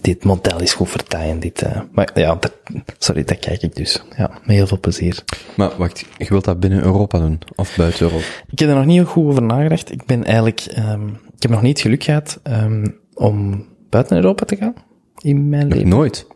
dit 0.00 0.24
model 0.24 0.60
is 0.60 0.72
goed 0.72 0.88
vertaaien, 0.88 1.40
dit, 1.40 1.62
uh, 1.62 1.80
maar 1.92 2.10
ja, 2.14 2.36
dat, 2.40 2.52
sorry, 2.98 3.24
dat 3.24 3.38
kijk 3.38 3.62
ik 3.62 3.76
dus. 3.76 4.02
Ja, 4.16 4.30
met 4.44 4.56
heel 4.56 4.66
veel 4.66 4.80
plezier. 4.80 5.24
Maar 5.56 5.70
wacht, 5.78 6.04
je 6.18 6.26
wilt 6.28 6.44
dat 6.44 6.60
binnen 6.60 6.82
Europa 6.82 7.18
doen? 7.18 7.38
Of 7.54 7.76
buiten 7.76 8.02
Europa? 8.02 8.24
Ik 8.50 8.58
heb 8.58 8.68
er 8.68 8.74
nog 8.74 8.86
niet 8.86 9.02
goed 9.02 9.26
over 9.26 9.42
nagedacht. 9.42 9.92
Ik 9.92 10.04
ben 10.06 10.24
eigenlijk, 10.24 10.66
um, 10.78 11.08
ik 11.08 11.42
heb 11.42 11.50
nog 11.50 11.62
niet 11.62 11.72
het 11.72 11.80
geluk 11.80 12.04
gehad, 12.04 12.40
um, 12.42 12.98
om 13.14 13.66
buiten 13.90 14.16
Europa 14.16 14.44
te 14.44 14.56
gaan 14.56 14.74
in 15.18 15.48
mijn 15.48 15.68
leven. 15.68 15.88
Nooit? 15.88 16.26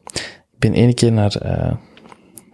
Ik 0.53 0.59
ben 0.59 0.73
één 0.73 0.95
keer 0.95 1.13
naar, 1.13 1.37
uh, 1.45 1.73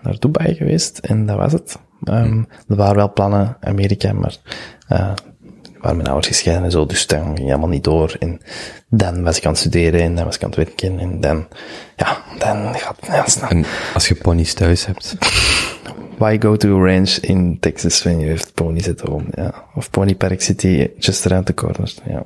naar 0.03 0.19
Dubai 0.19 0.55
geweest 0.55 0.99
en 0.99 1.27
dat 1.27 1.37
was 1.37 1.53
het. 1.53 1.79
Um, 2.05 2.49
er 2.69 2.77
waren 2.77 2.97
wel 2.97 3.13
plannen, 3.13 3.57
Amerika, 3.61 4.13
maar 4.13 4.37
uh, 4.93 5.13
waren 5.81 5.97
mijn 5.97 6.09
ouders 6.09 6.27
gescheiden 6.27 6.65
en 6.65 6.71
zo, 6.71 6.87
dus 6.87 7.07
dat 7.07 7.21
ging 7.21 7.39
helemaal 7.39 7.69
niet 7.69 7.85
door. 7.85 8.17
En 8.19 8.41
dan 8.89 9.23
was 9.23 9.37
ik 9.37 9.45
aan 9.45 9.51
het 9.51 9.61
studeren 9.61 10.01
en 10.01 10.15
dan 10.15 10.25
was 10.25 10.37
ik 10.37 10.43
aan 10.43 10.51
het 10.51 10.59
werken 10.59 10.99
en 10.99 11.21
dan, 11.21 11.47
ja, 11.97 12.23
dan 12.39 12.75
gaat 12.75 12.97
het 13.01 13.11
heel 13.11 13.23
snel. 13.27 13.49
En 13.49 13.65
als 13.95 14.09
je 14.09 14.15
ponies 14.15 14.55
thuis 14.55 14.87
hebt? 14.87 15.17
Why 16.19 16.39
go 16.41 16.57
to 16.57 16.79
a 16.79 16.85
ranch 16.85 17.11
in 17.21 17.59
Texas 17.61 18.03
when 18.03 18.21
you 18.21 18.31
have 18.31 18.53
ponies 18.55 18.89
at 18.89 19.01
home? 19.01 19.25
Ja. 19.35 19.65
Of 19.75 19.91
Pony 19.91 20.15
Park 20.15 20.41
City, 20.41 20.89
just 20.99 21.27
around 21.27 21.47
the 21.47 21.55
corner. 21.55 21.93
Ja. 22.07 22.23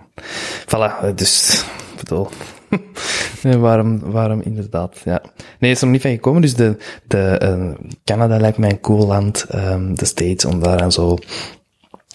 Voilà, 0.67 1.15
dus, 1.15 1.65
bedoel. 1.97 2.29
nee, 3.43 3.57
waarom, 3.57 4.01
waarom 4.01 4.41
inderdaad, 4.41 5.01
ja. 5.05 5.23
Nee, 5.59 5.71
is 5.71 5.79
er 5.79 5.85
nog 5.85 5.93
niet 5.93 6.03
van 6.03 6.11
gekomen, 6.11 6.43
dus 6.43 6.55
de, 6.55 6.77
de, 7.07 7.41
uh, 7.43 7.91
Canada 8.05 8.37
lijkt 8.37 8.59
mij 8.59 8.71
een 8.71 8.81
cool 8.81 9.07
land, 9.07 9.47
um, 9.55 9.97
de 9.97 10.05
States, 10.05 10.45
om 10.45 10.61
daar 10.61 10.83
aan 10.83 10.93
zo 10.93 11.19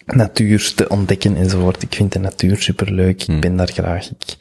natuur 0.06 0.74
te 0.76 0.90
ontdekken 0.90 1.36
enzovoort. 1.36 1.82
Ik 1.82 1.94
vind 1.96 2.14
de 2.14 2.20
natuur 2.20 2.62
superleuk, 2.62 3.22
Hmm. 3.22 3.36
ik 3.36 3.42
ben 3.42 3.56
daar 3.56 3.72
graag, 3.72 4.10
ik, 4.10 4.38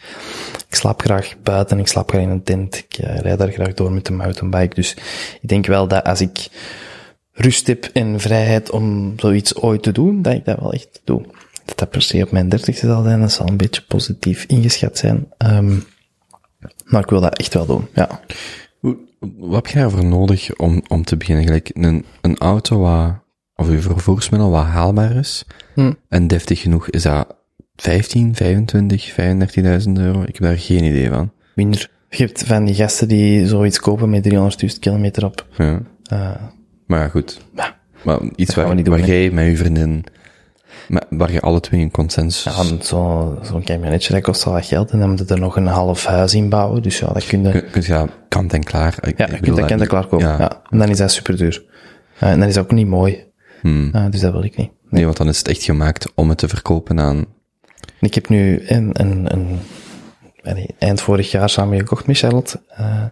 ik 0.69 0.75
slaap 0.75 1.01
graag 1.01 1.35
buiten, 1.43 1.79
ik 1.79 1.87
slaap 1.87 2.09
graag 2.09 2.23
in 2.23 2.29
een 2.31 2.43
tent, 2.43 2.77
ik 2.77 2.99
uh, 2.99 3.19
rijd 3.19 3.39
daar 3.39 3.53
graag 3.53 3.75
door 3.75 3.93
met 3.93 4.07
de 4.07 4.13
mountainbike, 4.13 4.75
dus 4.75 4.97
ik 5.41 5.49
denk 5.49 5.67
wel 5.67 5.89
dat 5.89 6.05
als 6.05 6.21
ik 6.21 6.49
rust 7.33 7.67
heb 7.67 7.91
en 7.93 8.21
vrijheid 8.21 8.71
om 8.71 9.15
zoiets 9.17 9.57
ooit 9.57 9.83
te 9.83 9.93
doen, 9.93 10.23
dat 10.23 10.33
ik 10.33 10.45
dat 10.45 10.61
wel 10.61 10.73
echt 10.73 11.01
doe. 11.05 11.23
Dat 11.65 11.79
dat 11.79 11.91
per 11.91 12.03
se 12.03 12.23
op 12.23 12.31
mijn 12.31 12.49
dertigste 12.49 12.87
zal 12.87 13.03
zijn, 13.03 13.21
dat 13.21 13.33
zal 13.33 13.49
een 13.49 13.57
beetje 13.57 13.83
positief 13.89 14.45
ingeschat 14.45 14.99
zijn. 14.99 15.29
Um, 15.39 15.85
maar 16.91 17.03
ik 17.03 17.11
wil 17.11 17.21
dat 17.21 17.39
echt 17.39 17.55
wel 17.55 17.67
doen, 17.67 17.87
ja. 17.95 18.21
Wat 19.39 19.55
heb 19.55 19.67
jij 19.67 19.83
ervoor 19.83 20.05
nodig 20.05 20.57
om, 20.57 20.83
om 20.89 21.05
te 21.05 21.17
beginnen? 21.17 21.45
Gelijk 21.45 21.71
een, 21.73 22.05
een 22.21 22.39
auto 22.39 22.79
wat, 22.79 23.15
of 23.55 23.69
uw 23.69 23.81
vervoersmiddel 23.81 24.51
wat 24.51 24.65
haalbaar 24.65 25.17
is, 25.17 25.45
hm. 25.75 25.93
en 26.09 26.27
deftig 26.27 26.61
genoeg, 26.61 26.91
is 26.91 27.03
dat 27.03 27.37
15, 27.77 28.35
25, 28.35 29.11
35.000 29.11 29.93
euro? 29.93 30.23
Ik 30.23 30.37
heb 30.37 30.43
daar 30.43 30.59
geen 30.59 30.85
idee 30.85 31.09
van. 31.09 31.33
Minder. 31.55 31.91
Je 32.09 32.25
hebt 32.25 32.45
van 32.45 32.65
die 32.65 32.75
gasten 32.75 33.09
die 33.09 33.47
zoiets 33.47 33.81
kopen 33.81 34.11
met 34.11 34.29
300.000 34.65 34.79
kilometer 34.81 35.25
op. 35.25 35.47
Ja. 35.59 35.81
Uh, 36.13 36.31
maar 36.87 37.01
ja, 37.01 37.09
goed. 37.09 37.41
Ja, 37.57 37.77
maar 38.05 38.21
iets 38.37 38.55
waar, 38.55 38.85
waar 38.85 39.07
jij 39.07 39.31
met 39.31 39.47
je 39.47 39.57
vriendin, 39.57 40.05
maar 40.91 41.05
waar 41.09 41.33
je 41.33 41.41
alle 41.41 41.61
twee 41.61 41.81
een 41.81 41.91
consensus... 41.91 42.55
Ja, 42.55 42.65
zo'n 42.81 43.39
zo 43.45 43.61
camionetje, 43.65 44.13
dat 44.13 44.23
kost 44.23 44.47
al 44.47 44.53
wat 44.53 44.67
geld. 44.67 44.91
En 44.91 44.99
dan 44.99 45.09
moet 45.09 45.19
je 45.19 45.25
er 45.25 45.41
nog 45.41 45.57
een 45.57 45.67
half 45.67 46.05
huis 46.05 46.35
in 46.35 46.49
bouwen. 46.49 46.83
Dus 46.83 46.99
ja, 46.99 47.13
dat 47.13 47.27
kun 47.27 47.43
je... 47.43 47.51
Kun, 47.51 47.71
kun 47.71 47.83
je 47.83 48.07
kant 48.29 48.53
en 48.53 48.65
klaar... 48.65 48.99
Ik, 49.01 49.19
ja, 49.19 49.27
je 49.27 49.41
kunt 49.41 49.57
dat 49.57 49.67
kant 49.67 49.81
en 49.81 49.87
klaar 49.87 50.07
kopen. 50.07 50.27
Ja. 50.27 50.39
ja. 50.39 50.63
En 50.71 50.79
dan 50.79 50.89
is 50.89 50.97
dat 50.97 51.13
super 51.13 51.37
duur. 51.37 51.65
Uh, 52.23 52.31
en 52.31 52.39
dan 52.39 52.49
is 52.49 52.55
dat 52.55 52.65
ook 52.65 52.71
niet 52.71 52.87
mooi. 52.87 53.25
Hmm. 53.61 53.91
Uh, 53.95 54.05
dus 54.11 54.21
dat 54.21 54.33
wil 54.33 54.45
ik 54.45 54.57
niet. 54.57 54.71
Nee. 54.71 54.91
nee. 54.91 55.05
want 55.05 55.17
dan 55.17 55.29
is 55.29 55.39
het 55.39 55.49
echt 55.49 55.63
gemaakt 55.63 56.13
om 56.15 56.29
het 56.29 56.39
te 56.39 56.49
verkopen 56.49 57.01
aan... 57.01 57.25
Ik 58.01 58.15
heb 58.15 58.29
nu 58.29 58.63
een, 58.67 58.91
een, 58.93 59.33
een, 59.33 59.59
een 60.43 60.71
eind 60.79 61.01
vorig 61.01 61.31
jaar 61.31 61.51
samen 61.51 61.79
gekocht 61.79 62.07
met 62.07 62.19
Charlotte. 62.19 62.61
Uh, 62.81 63.03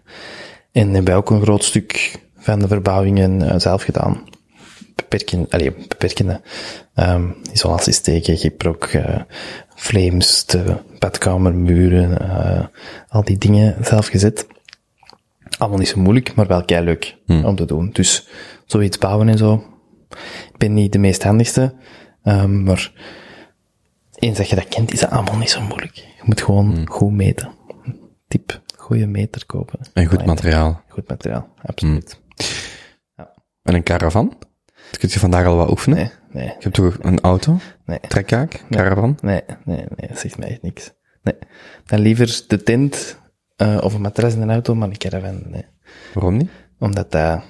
en 0.71 0.93
hebben 0.93 1.15
ook 1.15 1.29
een 1.29 1.41
groot 1.41 1.63
stuk 1.63 2.19
van 2.37 2.59
de 2.59 2.67
verbouwingen 2.67 3.61
zelf 3.61 3.83
gedaan. 3.83 4.23
Beperken, 4.99 5.45
allee, 5.49 5.71
beperkende 5.87 6.41
um, 6.95 7.35
isolatie 7.53 7.93
steken, 7.93 8.37
gyproc, 8.37 8.93
uh, 8.93 9.19
flames, 9.75 10.45
de 10.45 10.75
badkamermuren, 10.99 12.21
uh, 12.21 12.65
al 13.07 13.23
die 13.23 13.37
dingen 13.37 13.85
zelf 13.85 14.07
gezet. 14.07 14.47
allemaal 15.57 15.77
niet 15.79 15.87
zo 15.87 15.99
moeilijk, 15.99 16.35
maar 16.35 16.47
wel 16.47 16.65
kei 16.65 16.83
leuk 16.83 17.17
Hmm. 17.25 17.45
om 17.45 17.55
te 17.55 17.65
doen. 17.65 17.89
Dus 17.91 18.27
zoiets 18.65 18.97
bouwen 18.97 19.29
en 19.29 19.37
zo. 19.37 19.63
Ik 20.51 20.57
ben 20.57 20.73
niet 20.73 20.91
de 20.91 20.99
meest 20.99 21.23
handigste, 21.23 21.73
ehm, 22.23 22.63
maar 22.63 22.91
eens 24.15 24.37
dat 24.37 24.49
je 24.49 24.55
dat 24.55 24.67
kent, 24.67 24.93
is 24.93 24.99
dat 24.99 25.09
allemaal 25.09 25.37
niet 25.37 25.49
zo 25.49 25.61
moeilijk. 25.61 25.95
Je 25.95 26.21
moet 26.23 26.41
gewoon 26.41 26.65
Hmm. 26.75 26.89
goed 26.89 27.11
meten. 27.11 27.51
Tip, 28.27 28.61
goede 28.77 29.07
meter 29.07 29.45
kopen. 29.45 29.79
En 29.93 30.05
goed 30.05 30.25
materiaal. 30.25 30.81
Goed 30.87 31.09
materiaal, 31.09 31.47
absoluut. 31.65 32.19
En 33.63 33.75
een 33.75 33.83
caravan? 33.83 34.37
Dat 34.89 34.99
kun 34.99 35.09
je 35.11 35.19
vandaag 35.19 35.45
al 35.45 35.55
wat 35.55 35.69
oefenen. 35.69 35.97
Nee, 35.97 36.11
nee, 36.31 36.45
Je 36.45 36.55
hebt 36.59 36.75
toch 36.75 36.97
een 37.01 37.19
auto? 37.21 37.59
nee. 37.85 37.99
Trekkaak? 38.07 38.63
Caravan? 38.69 39.17
Nee, 39.21 39.41
nee, 39.65 39.85
nee, 39.95 40.07
dat 40.09 40.19
zegt 40.19 40.37
mij 40.37 40.49
echt 40.49 40.61
niks. 40.61 40.91
Nee. 41.23 41.35
Dan 41.85 41.99
liever 41.99 42.41
de 42.47 42.63
tent, 42.63 43.17
eh, 43.55 43.77
of 43.81 43.93
een 43.93 44.01
matras 44.01 44.33
in 44.33 44.41
een 44.41 44.51
auto, 44.51 44.75
maar 44.75 44.87
een 44.89 44.97
caravan, 44.97 45.43
nee. 45.45 45.65
Waarom 46.13 46.37
niet? 46.37 46.49
Omdat 46.79 47.11
dat, 47.11 47.41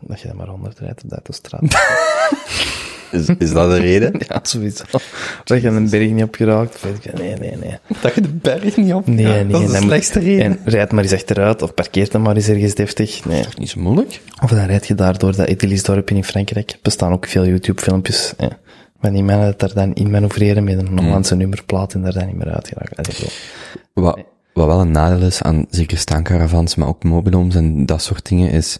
dat 0.00 0.20
je 0.20 0.26
dat 0.26 0.36
maar 0.36 0.46
honderd 0.48 0.78
rijdt 0.78 1.02
op 1.02 1.08
de 1.08 1.14
autostraat. 1.14 1.62
Is, 3.10 3.28
is 3.38 3.52
dat 3.52 3.70
de 3.70 3.76
reden? 3.76 4.12
ja, 4.28 4.40
sowieso. 4.42 4.84
Dat 5.46 5.62
je 5.62 5.68
een 5.68 5.90
berg 5.90 6.10
niet 6.10 6.22
opgeraakt, 6.22 6.84
nee, 7.14 7.34
nee, 7.36 7.56
nee. 7.56 7.78
Dat 8.00 8.14
je 8.14 8.20
de 8.20 8.28
berg 8.28 8.76
niet 8.76 8.92
op 8.92 9.06
Nee, 9.06 9.24
nee. 9.24 9.46
Dat 9.46 9.60
is 9.60 9.70
de 9.70 9.76
slechtste 9.76 10.18
reden. 10.18 10.44
En 10.44 10.58
rijd 10.64 10.92
maar 10.92 11.02
eens 11.02 11.12
achteruit, 11.12 11.62
of 11.62 11.74
parkeert 11.74 12.12
dan 12.12 12.22
maar 12.22 12.36
eens 12.36 12.48
ergens 12.48 12.74
deftig. 12.74 13.24
Nee. 13.24 13.44
Niet 13.58 13.68
zo 13.68 13.80
moeilijk. 13.80 14.20
Of 14.42 14.50
dan 14.50 14.66
rijd 14.66 14.86
je 14.86 14.94
daar 14.94 15.18
door 15.18 15.36
dat 15.36 15.48
Italy's-dorp 15.48 16.10
in 16.10 16.24
Frankrijk. 16.24 16.70
Er 16.70 16.78
bestaan 16.82 17.12
ook 17.12 17.26
veel 17.26 17.46
YouTube-filmpjes, 17.46 18.34
eh, 18.36 18.48
van 19.00 19.12
die 19.12 19.22
mannen 19.22 19.46
dat 19.46 19.60
daar 19.60 19.74
dan 19.74 19.94
in 19.94 20.10
manoeuvreren 20.10 20.64
met 20.64 20.78
een 20.78 20.98
Hollandse 20.98 21.36
nummerplaat 21.36 21.94
en 21.94 22.02
daar 22.02 22.12
dan 22.12 22.26
niet 22.26 22.36
meer 22.36 22.54
uit 22.54 22.72
bro. 23.04 23.26
Wat, 23.92 24.18
wat 24.52 24.66
wel 24.66 24.80
een 24.80 24.90
nadeel 24.90 25.26
is 25.26 25.42
aan 25.42 25.66
zeker 25.70 25.98
staancaravans, 25.98 26.74
maar 26.74 26.88
ook 26.88 27.04
mobiloms 27.04 27.54
en 27.54 27.86
dat 27.86 28.02
soort 28.02 28.28
dingen, 28.28 28.50
is 28.50 28.78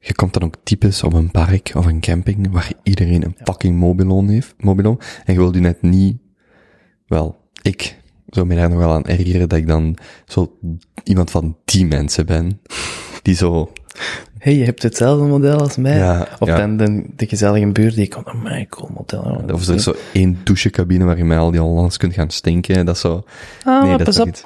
je 0.00 0.14
komt 0.14 0.32
dan 0.32 0.42
ook 0.42 0.54
typisch 0.62 1.02
op 1.02 1.12
een 1.12 1.30
park 1.30 1.72
of 1.74 1.86
een 1.86 2.00
camping 2.00 2.50
waar 2.50 2.72
iedereen 2.82 3.24
een 3.24 3.36
fucking 3.44 3.76
mobiloom 3.76 4.28
heeft, 4.28 4.54
mobiloom, 4.58 4.98
en 5.24 5.32
je 5.32 5.38
wilt 5.38 5.54
je 5.54 5.60
net 5.60 5.82
niet, 5.82 6.16
wel, 7.06 7.38
ik 7.62 7.98
zou 8.28 8.46
me 8.46 8.54
daar 8.54 8.68
nog 8.68 8.78
wel 8.78 8.92
aan 8.92 9.04
ergeren 9.04 9.48
dat 9.48 9.58
ik 9.58 9.66
dan 9.66 9.96
zo 10.24 10.58
iemand 11.04 11.30
van 11.30 11.56
die 11.64 11.86
mensen 11.86 12.26
ben, 12.26 12.60
die 13.22 13.34
zo, 13.34 13.72
hey, 14.38 14.54
je 14.56 14.64
hebt 14.64 14.82
hetzelfde 14.82 15.24
model 15.24 15.58
als 15.58 15.76
mij. 15.76 15.96
Ja, 15.96 16.28
of 16.38 16.48
ja. 16.48 16.56
dan 16.56 16.76
de, 16.76 17.04
de 17.16 17.26
gezellige 17.26 17.66
buur 17.66 17.94
die 17.94 18.08
komt, 18.08 18.26
oh 18.26 18.42
my 18.42 18.66
cool 18.68 18.90
model. 18.96 19.42
of 19.52 19.66
er 19.68 19.74
is 19.74 19.82
zo 19.82 19.94
één 20.12 20.38
douchecabine 20.44 21.04
waar 21.04 21.16
je 21.16 21.24
met 21.24 21.38
al 21.38 21.50
die 21.50 21.60
Hollands 21.60 21.96
kunt 21.96 22.14
gaan 22.14 22.30
stinken, 22.30 22.86
dat 22.86 22.94
is 22.94 23.00
zo, 23.00 23.24
Ah, 23.64 23.82
nee, 23.82 23.96
dat 23.96 24.00
is 24.00 24.04
pas 24.04 24.14
toch 24.14 24.26
op. 24.26 24.30
iets. 24.30 24.44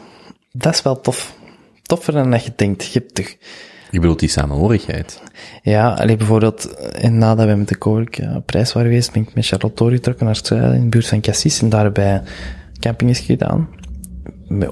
Dat 0.52 0.74
is 0.74 0.82
wel 0.82 1.00
tof. 1.00 1.36
Toffer 1.82 2.12
dan 2.12 2.30
dat 2.30 2.44
je 2.44 2.52
denkt. 2.56 2.84
Je 2.92 2.98
hebt 2.98 3.14
toch... 3.14 3.34
Je 3.94 4.00
bedoelt 4.00 4.18
die 4.18 4.28
samenhorigheid. 4.28 5.22
Ja, 5.62 5.88
allee, 5.92 6.16
bijvoorbeeld, 6.16 6.74
eh, 6.74 7.04
en 7.04 7.18
nadat 7.18 7.46
we 7.46 7.54
met 7.54 7.68
de 7.68 7.76
Koork 7.76 8.16
ja, 8.16 8.36
op 8.36 8.50
reis 8.50 8.72
waren 8.72 8.88
geweest, 8.88 9.12
ben 9.12 9.22
ik 9.22 9.34
met 9.34 9.46
Charlotte 9.46 9.84
doorgetrokken 9.84 10.26
naar 10.26 10.34
het 10.34 10.46
zuiden, 10.46 10.74
in 10.74 10.82
de 10.82 10.88
buurt 10.88 11.06
van 11.06 11.20
Cassis, 11.20 11.60
en 11.62 11.68
daarbij 11.68 12.22
camping 12.80 13.10
is 13.10 13.18
gedaan. 13.18 13.68
Met 14.48 14.70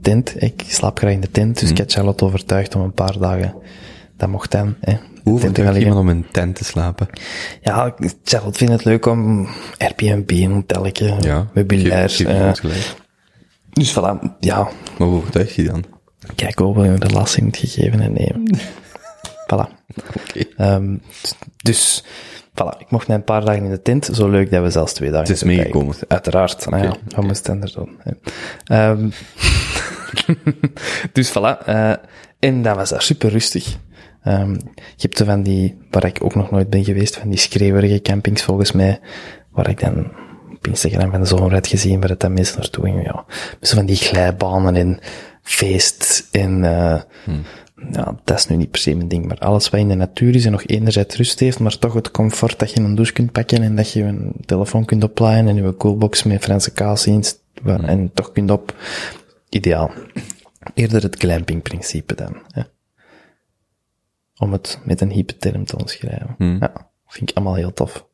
tent. 0.00 0.42
Ik 0.42 0.62
slaap 0.66 0.98
graag 0.98 1.12
in 1.12 1.20
de 1.20 1.30
tent, 1.30 1.60
dus 1.60 1.70
ik 1.70 1.78
had 1.78 1.92
Charlotte 1.92 2.24
overtuigd 2.24 2.74
om 2.74 2.82
een 2.82 2.92
paar 2.92 3.18
dagen, 3.18 3.54
dat 4.16 4.28
mocht 4.28 4.50
dan, 4.50 4.74
hè. 4.80 4.96
Hoe 5.22 5.40
liggen. 5.40 5.76
iemand 5.76 5.98
om 5.98 6.08
in 6.08 6.16
een 6.16 6.26
tent 6.30 6.56
te 6.56 6.64
slapen? 6.64 7.06
Ja, 7.62 7.94
Charlotte 8.24 8.58
vindt 8.58 8.72
het 8.72 8.84
leuk 8.84 9.06
om 9.06 9.48
Airbnb, 9.78 10.30
een 10.30 10.52
hotelletje, 10.52 11.14
Ja. 11.20 11.46
meubilair. 11.54 12.26
Eh, 12.26 12.52
dus 13.72 13.92
voilà, 13.98 14.36
ja, 14.40 14.58
Maar 14.98 15.08
hoe 15.08 15.16
overtuig 15.16 15.54
je 15.56 15.62
dan? 15.62 15.84
Kijk 16.34 16.60
ook 16.60 16.74
wel 16.74 16.84
een 16.84 17.00
relatie 17.00 17.42
moet 17.42 17.56
gegeven 17.56 18.00
en 18.00 18.12
nemen. 18.12 18.58
voilà. 19.52 19.68
Ehm, 20.56 20.96
dus, 21.62 22.04
voilà, 22.50 22.78
ik 22.78 22.90
mocht 22.90 23.08
na 23.08 23.14
een 23.14 23.24
paar 23.24 23.44
dagen 23.44 23.64
in 23.64 23.70
de 23.70 23.82
tent, 23.82 24.10
zo 24.12 24.28
leuk 24.28 24.50
dat 24.50 24.62
we 24.62 24.70
zelfs 24.70 24.92
twee 24.92 25.10
dagen... 25.10 25.26
Het 25.26 25.34
is 25.34 25.40
de 25.40 25.46
meegekomen. 25.46 25.94
Uiteraard, 26.08 26.70
nou 26.70 26.82
ja, 26.82 26.94
wat 27.14 27.24
moest 27.24 27.46
dan 27.46 27.62
er 27.62 27.72
doen? 27.74 27.98
Ehm, 28.64 29.08
dus 31.12 31.30
voilà, 31.30 31.64
eh, 31.64 31.92
en 32.38 32.62
dat 32.62 32.76
was 32.76 32.90
daar 32.90 33.02
super 33.02 33.30
rustig. 33.30 33.76
Ehm, 34.22 34.52
je 34.74 35.02
hebt 35.02 35.16
zo 35.16 35.24
van 35.24 35.42
die, 35.42 35.78
waar 35.90 36.04
ik 36.04 36.18
ook 36.22 36.34
nog 36.34 36.50
nooit 36.50 36.70
ben 36.70 36.84
geweest, 36.84 37.16
van 37.16 37.28
die 37.28 37.38
schreeuwerige 37.38 38.00
campings 38.00 38.42
volgens 38.42 38.72
mij, 38.72 39.00
waar 39.50 39.68
ik 39.68 39.80
dan 39.80 40.12
op 40.54 40.66
Instagram 40.66 41.10
van 41.10 41.20
de 41.20 41.26
zomer 41.26 41.52
had 41.52 41.66
gezien, 41.66 42.00
waar 42.00 42.08
het 42.08 42.20
dan 42.20 42.32
mensen 42.32 42.58
naartoe 42.58 42.84
gingen, 42.84 43.02
ja. 43.02 43.24
Dus 43.60 43.72
van 43.72 43.86
die 43.86 43.96
glijbanen 43.96 44.76
en 44.76 44.98
feest 45.44 46.28
en, 46.30 46.64
eh, 46.64 47.00
ja, 47.92 48.16
dat 48.24 48.38
is 48.38 48.46
nu 48.46 48.56
niet 48.56 48.70
per 48.70 48.80
se 48.80 48.94
mijn 48.94 49.08
ding, 49.08 49.26
maar 49.26 49.38
alles 49.38 49.70
wat 49.70 49.80
in 49.80 49.88
de 49.88 49.94
natuur 49.94 50.34
is 50.34 50.44
en 50.44 50.52
nog 50.52 50.66
enerzijds 50.66 51.16
rust 51.16 51.38
heeft, 51.38 51.58
maar 51.58 51.78
toch 51.78 51.94
het 51.94 52.10
comfort 52.10 52.58
dat 52.58 52.70
je 52.70 52.80
een 52.80 52.94
douche 52.94 53.12
kunt 53.12 53.32
pakken 53.32 53.62
en 53.62 53.76
dat 53.76 53.92
je 53.92 54.02
een 54.02 54.32
telefoon 54.44 54.84
kunt 54.84 55.04
oplaaien 55.04 55.48
en 55.48 55.54
je 55.54 55.76
coolbox 55.76 56.22
met 56.22 56.42
Franse 56.42 56.70
kaas 56.70 57.06
in, 57.06 57.24
en 57.64 58.10
toch 58.14 58.32
kunt 58.32 58.50
op, 58.50 58.76
ideaal. 59.48 59.90
Eerder 60.74 61.02
het 61.02 61.16
glamping-principe 61.16 62.14
dan, 62.14 62.36
hè. 62.48 62.62
Om 64.36 64.52
het 64.52 64.78
met 64.84 65.00
een 65.00 65.10
hippe 65.10 65.36
term 65.36 65.64
te 65.64 65.78
omschrijven. 65.78 66.36
Ja, 66.38 66.90
vind 67.06 67.30
ik 67.30 67.36
allemaal 67.36 67.54
heel 67.54 67.72
tof. 67.72 68.06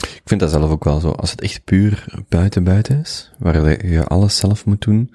Ik 0.00 0.22
vind 0.24 0.40
dat 0.40 0.50
zelf 0.50 0.70
ook 0.70 0.84
wel 0.84 1.00
zo. 1.00 1.10
Als 1.10 1.30
het 1.30 1.40
echt 1.40 1.64
puur 1.64 2.04
buiten 2.28 2.64
buiten 2.64 3.00
is, 3.00 3.30
waar 3.38 3.86
je 3.86 4.04
alles 4.04 4.36
zelf 4.36 4.64
moet 4.64 4.80
doen, 4.80 5.14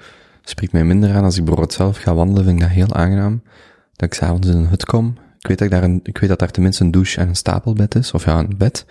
spreekt 0.49 0.71
mij 0.71 0.83
minder 0.83 1.15
aan. 1.15 1.23
Als 1.23 1.37
ik 1.37 1.43
bijvoorbeeld 1.43 1.73
zelf 1.73 1.97
ga 1.97 2.13
wandelen, 2.13 2.43
vind 2.43 2.55
ik 2.55 2.61
dat 2.61 2.75
heel 2.75 2.93
aangenaam. 2.93 3.41
Dat 3.93 4.07
ik 4.07 4.13
s'avonds 4.13 4.47
in 4.47 4.57
een 4.57 4.67
hut 4.67 4.85
kom. 4.85 5.17
Ik 5.39 5.47
weet 5.47 5.57
dat, 5.57 5.67
ik 5.67 5.73
daar 5.73 5.83
een, 5.83 5.99
ik 6.03 6.17
weet 6.17 6.29
dat 6.29 6.39
daar 6.39 6.51
tenminste 6.51 6.83
een 6.83 6.91
douche 6.91 7.19
en 7.19 7.27
een 7.27 7.35
stapelbed 7.35 7.95
is, 7.95 8.11
of 8.11 8.25
ja, 8.25 8.39
een 8.39 8.57
bed. 8.57 8.85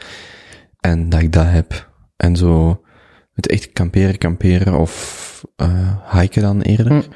En 0.80 1.08
dat 1.08 1.20
ik 1.20 1.32
dat 1.32 1.46
heb. 1.46 1.90
En 2.16 2.36
zo, 2.36 2.82
het 3.34 3.48
echt 3.48 3.72
kamperen, 3.72 4.18
kamperen, 4.18 4.78
of 4.78 5.44
uh, 5.56 6.20
hiken 6.20 6.42
dan 6.42 6.60
eerder. 6.60 7.08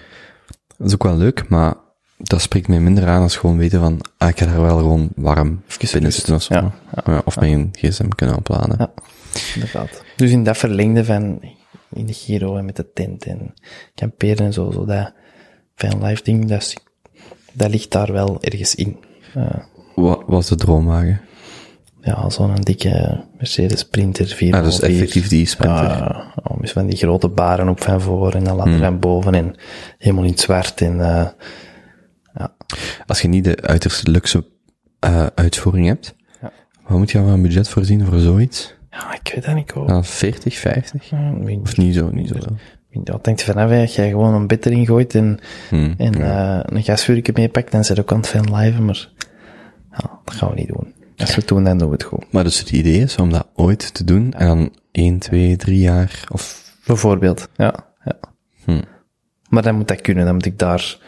Dat 0.77 0.87
is 0.87 0.95
ook 0.95 1.03
wel 1.03 1.17
leuk, 1.17 1.49
maar 1.49 1.75
dat 2.17 2.41
spreekt 2.41 2.69
mij 2.69 2.81
minder 2.81 3.09
aan 3.09 3.23
als 3.23 3.37
gewoon 3.37 3.57
weten 3.57 3.81
van, 3.81 4.01
ah, 4.17 4.29
ik 4.29 4.39
ga 4.39 4.47
daar 4.47 4.63
wel 4.63 4.79
gewoon 4.79 5.09
warm 5.17 5.63
binnen 5.93 6.13
zitten 6.13 6.35
of 6.35 6.43
zo. 6.43 6.55
Ja, 6.55 6.73
Ja, 7.05 7.23
of 7.25 7.37
een 7.37 7.69
gsm 7.73 8.09
kunnen 8.09 8.37
opladen. 8.37 8.75
Ja, 8.79 8.91
inderdaad. 9.55 10.05
Dus 10.17 10.31
in 10.31 10.45
dat 10.45 10.57
verlengde 10.57 11.05
van 11.05 11.41
in 11.93 12.07
de 12.07 12.13
Giro 12.13 12.57
en 12.57 12.65
met 12.65 12.77
de 12.77 12.93
tent 12.93 13.25
en 13.25 13.55
kamperen 13.95 14.47
en 14.47 14.53
zo, 14.53 14.71
zo 14.71 14.85
dat 14.85 15.13
fanlife 15.75 16.23
ding, 16.23 16.49
dat, 16.49 16.75
dat 17.53 17.71
ligt 17.71 17.91
daar 17.91 18.13
wel 18.13 18.43
ergens 18.43 18.75
in. 18.75 18.97
Uh, 19.37 19.47
Wat 19.95 20.23
was 20.27 20.49
de 20.49 20.55
droomwagen? 20.57 21.21
Ja, 22.03 22.31
zo'n 22.31 22.55
dikke 22.55 23.25
Mercedes 23.39 23.79
Sprinter 23.81 24.27
4 24.27 24.55
Ah, 24.55 24.65
dus 24.65 24.81
effectief 24.81 25.29
die 25.29 25.47
Sprinter. 25.47 25.85
Ja, 25.85 26.33
om 26.43 26.61
eens 26.61 26.73
van 26.73 26.87
die 26.87 26.97
grote 26.97 27.29
baren 27.29 27.69
op 27.69 27.83
van 27.83 28.01
voor 28.01 28.33
en 28.35 28.45
dan 28.45 28.57
ladder 28.57 28.75
Hmm. 28.75 28.83
van 28.83 28.99
boven 28.99 29.35
en 29.35 29.55
helemaal 29.99 30.25
in 30.25 30.31
het 30.31 30.41
zwart 30.41 30.81
en 30.81 30.95
uh, 30.99 31.29
ja. 32.35 32.55
Als 33.07 33.21
je 33.23 33.29
niet 33.29 33.45
de 33.45 33.57
uiterste 33.63 34.11
luxe 34.11 34.45
uh, 35.05 35.27
uitvoering 35.35 35.87
hebt, 35.87 36.15
ja. 36.41 36.53
wat 36.87 36.99
moet 36.99 37.11
je 37.11 37.19
aan 37.19 37.29
een 37.29 37.43
budget 37.43 37.69
voorzien 37.69 38.07
voor 38.07 38.19
zoiets? 38.19 38.75
Ja, 38.91 39.15
ik 39.15 39.33
weet 39.35 39.45
dat 39.45 39.55
niet 39.55 39.71
hoor. 39.71 39.89
Ja, 39.89 40.03
40, 40.03 40.55
50? 40.59 41.11
Ja, 41.11 41.33
of 41.63 41.77
niet 41.77 41.95
zo, 41.95 42.11
niet 42.13 42.29
zo. 42.29 42.37
Ja, 42.91 43.13
het 43.13 43.27
hangt 43.27 43.43
vanaf, 43.43 43.71
als 43.71 43.95
jij 43.95 44.09
gewoon 44.09 44.35
een 44.35 44.47
bed 44.47 44.67
erin 44.67 44.87
gooit 44.87 45.15
en, 45.15 45.39
hmm, 45.69 45.95
en 45.97 46.13
ja. 46.13 46.57
uh, 46.57 46.63
een 46.65 46.83
gasvuurtje 46.83 47.33
meepakt, 47.35 47.73
dan 47.73 47.85
zit 47.85 48.01
ook 48.01 48.13
aan 48.13 48.19
het 48.19 48.29
fan 48.29 48.57
live, 48.57 48.83
maar 48.83 49.09
ja, 49.91 50.21
dat 50.25 50.35
gaan 50.35 50.49
we 50.49 50.55
niet 50.55 50.69
doen. 50.69 50.95
Als 51.17 51.29
we 51.29 51.41
het 51.41 51.49
doen, 51.49 51.65
dan 51.65 51.79
doen 51.79 51.89
we 51.89 51.95
het 51.95 52.03
goed. 52.03 52.33
Maar 52.33 52.45
dus 52.45 52.59
het 52.59 52.71
idee 52.71 53.01
is 53.01 53.17
om 53.17 53.31
dat 53.31 53.47
ooit 53.55 53.95
te 53.95 54.05
doen 54.05 54.33
en 54.33 54.47
dan 54.47 54.75
1, 54.93 55.19
2, 55.19 55.57
3 55.57 55.79
jaar 55.79 56.25
of... 56.33 56.75
Bijvoorbeeld, 56.87 57.49
ja. 57.57 57.75
ja. 58.05 58.19
Hmm. 58.65 58.85
Maar 59.49 59.63
dan 59.63 59.75
moet 59.75 59.89
dat 59.89 60.01
kunnen, 60.01 60.25
dan 60.25 60.35
moet 60.35 60.47
ik 60.47 60.59
daar 60.59 60.99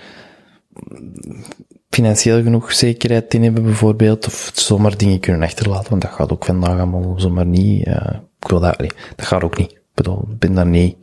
financieel 1.94 2.42
genoeg 2.42 2.72
zekerheid 2.72 3.34
in 3.34 3.42
hebben, 3.42 3.62
bijvoorbeeld, 3.62 4.26
of 4.26 4.50
zomaar 4.54 4.96
dingen 4.96 5.20
kunnen 5.20 5.42
achterlaten, 5.42 5.90
want 5.90 6.02
dat 6.02 6.10
gaat 6.10 6.32
ook 6.32 6.44
vandaag 6.44 6.76
allemaal 6.76 7.20
zomaar 7.20 7.46
niet. 7.46 7.86
Uh, 7.86 7.94
ik 8.40 8.48
wil 8.48 8.60
dat, 8.60 8.78
nee, 8.78 8.90
dat 9.16 9.26
gaat 9.26 9.42
ook 9.42 9.58
niet. 9.58 9.70
Ik 9.70 9.80
bedoel, 9.94 10.28
ik 10.30 10.38
ben 10.38 10.54
daar 10.54 10.66
niet, 10.66 10.96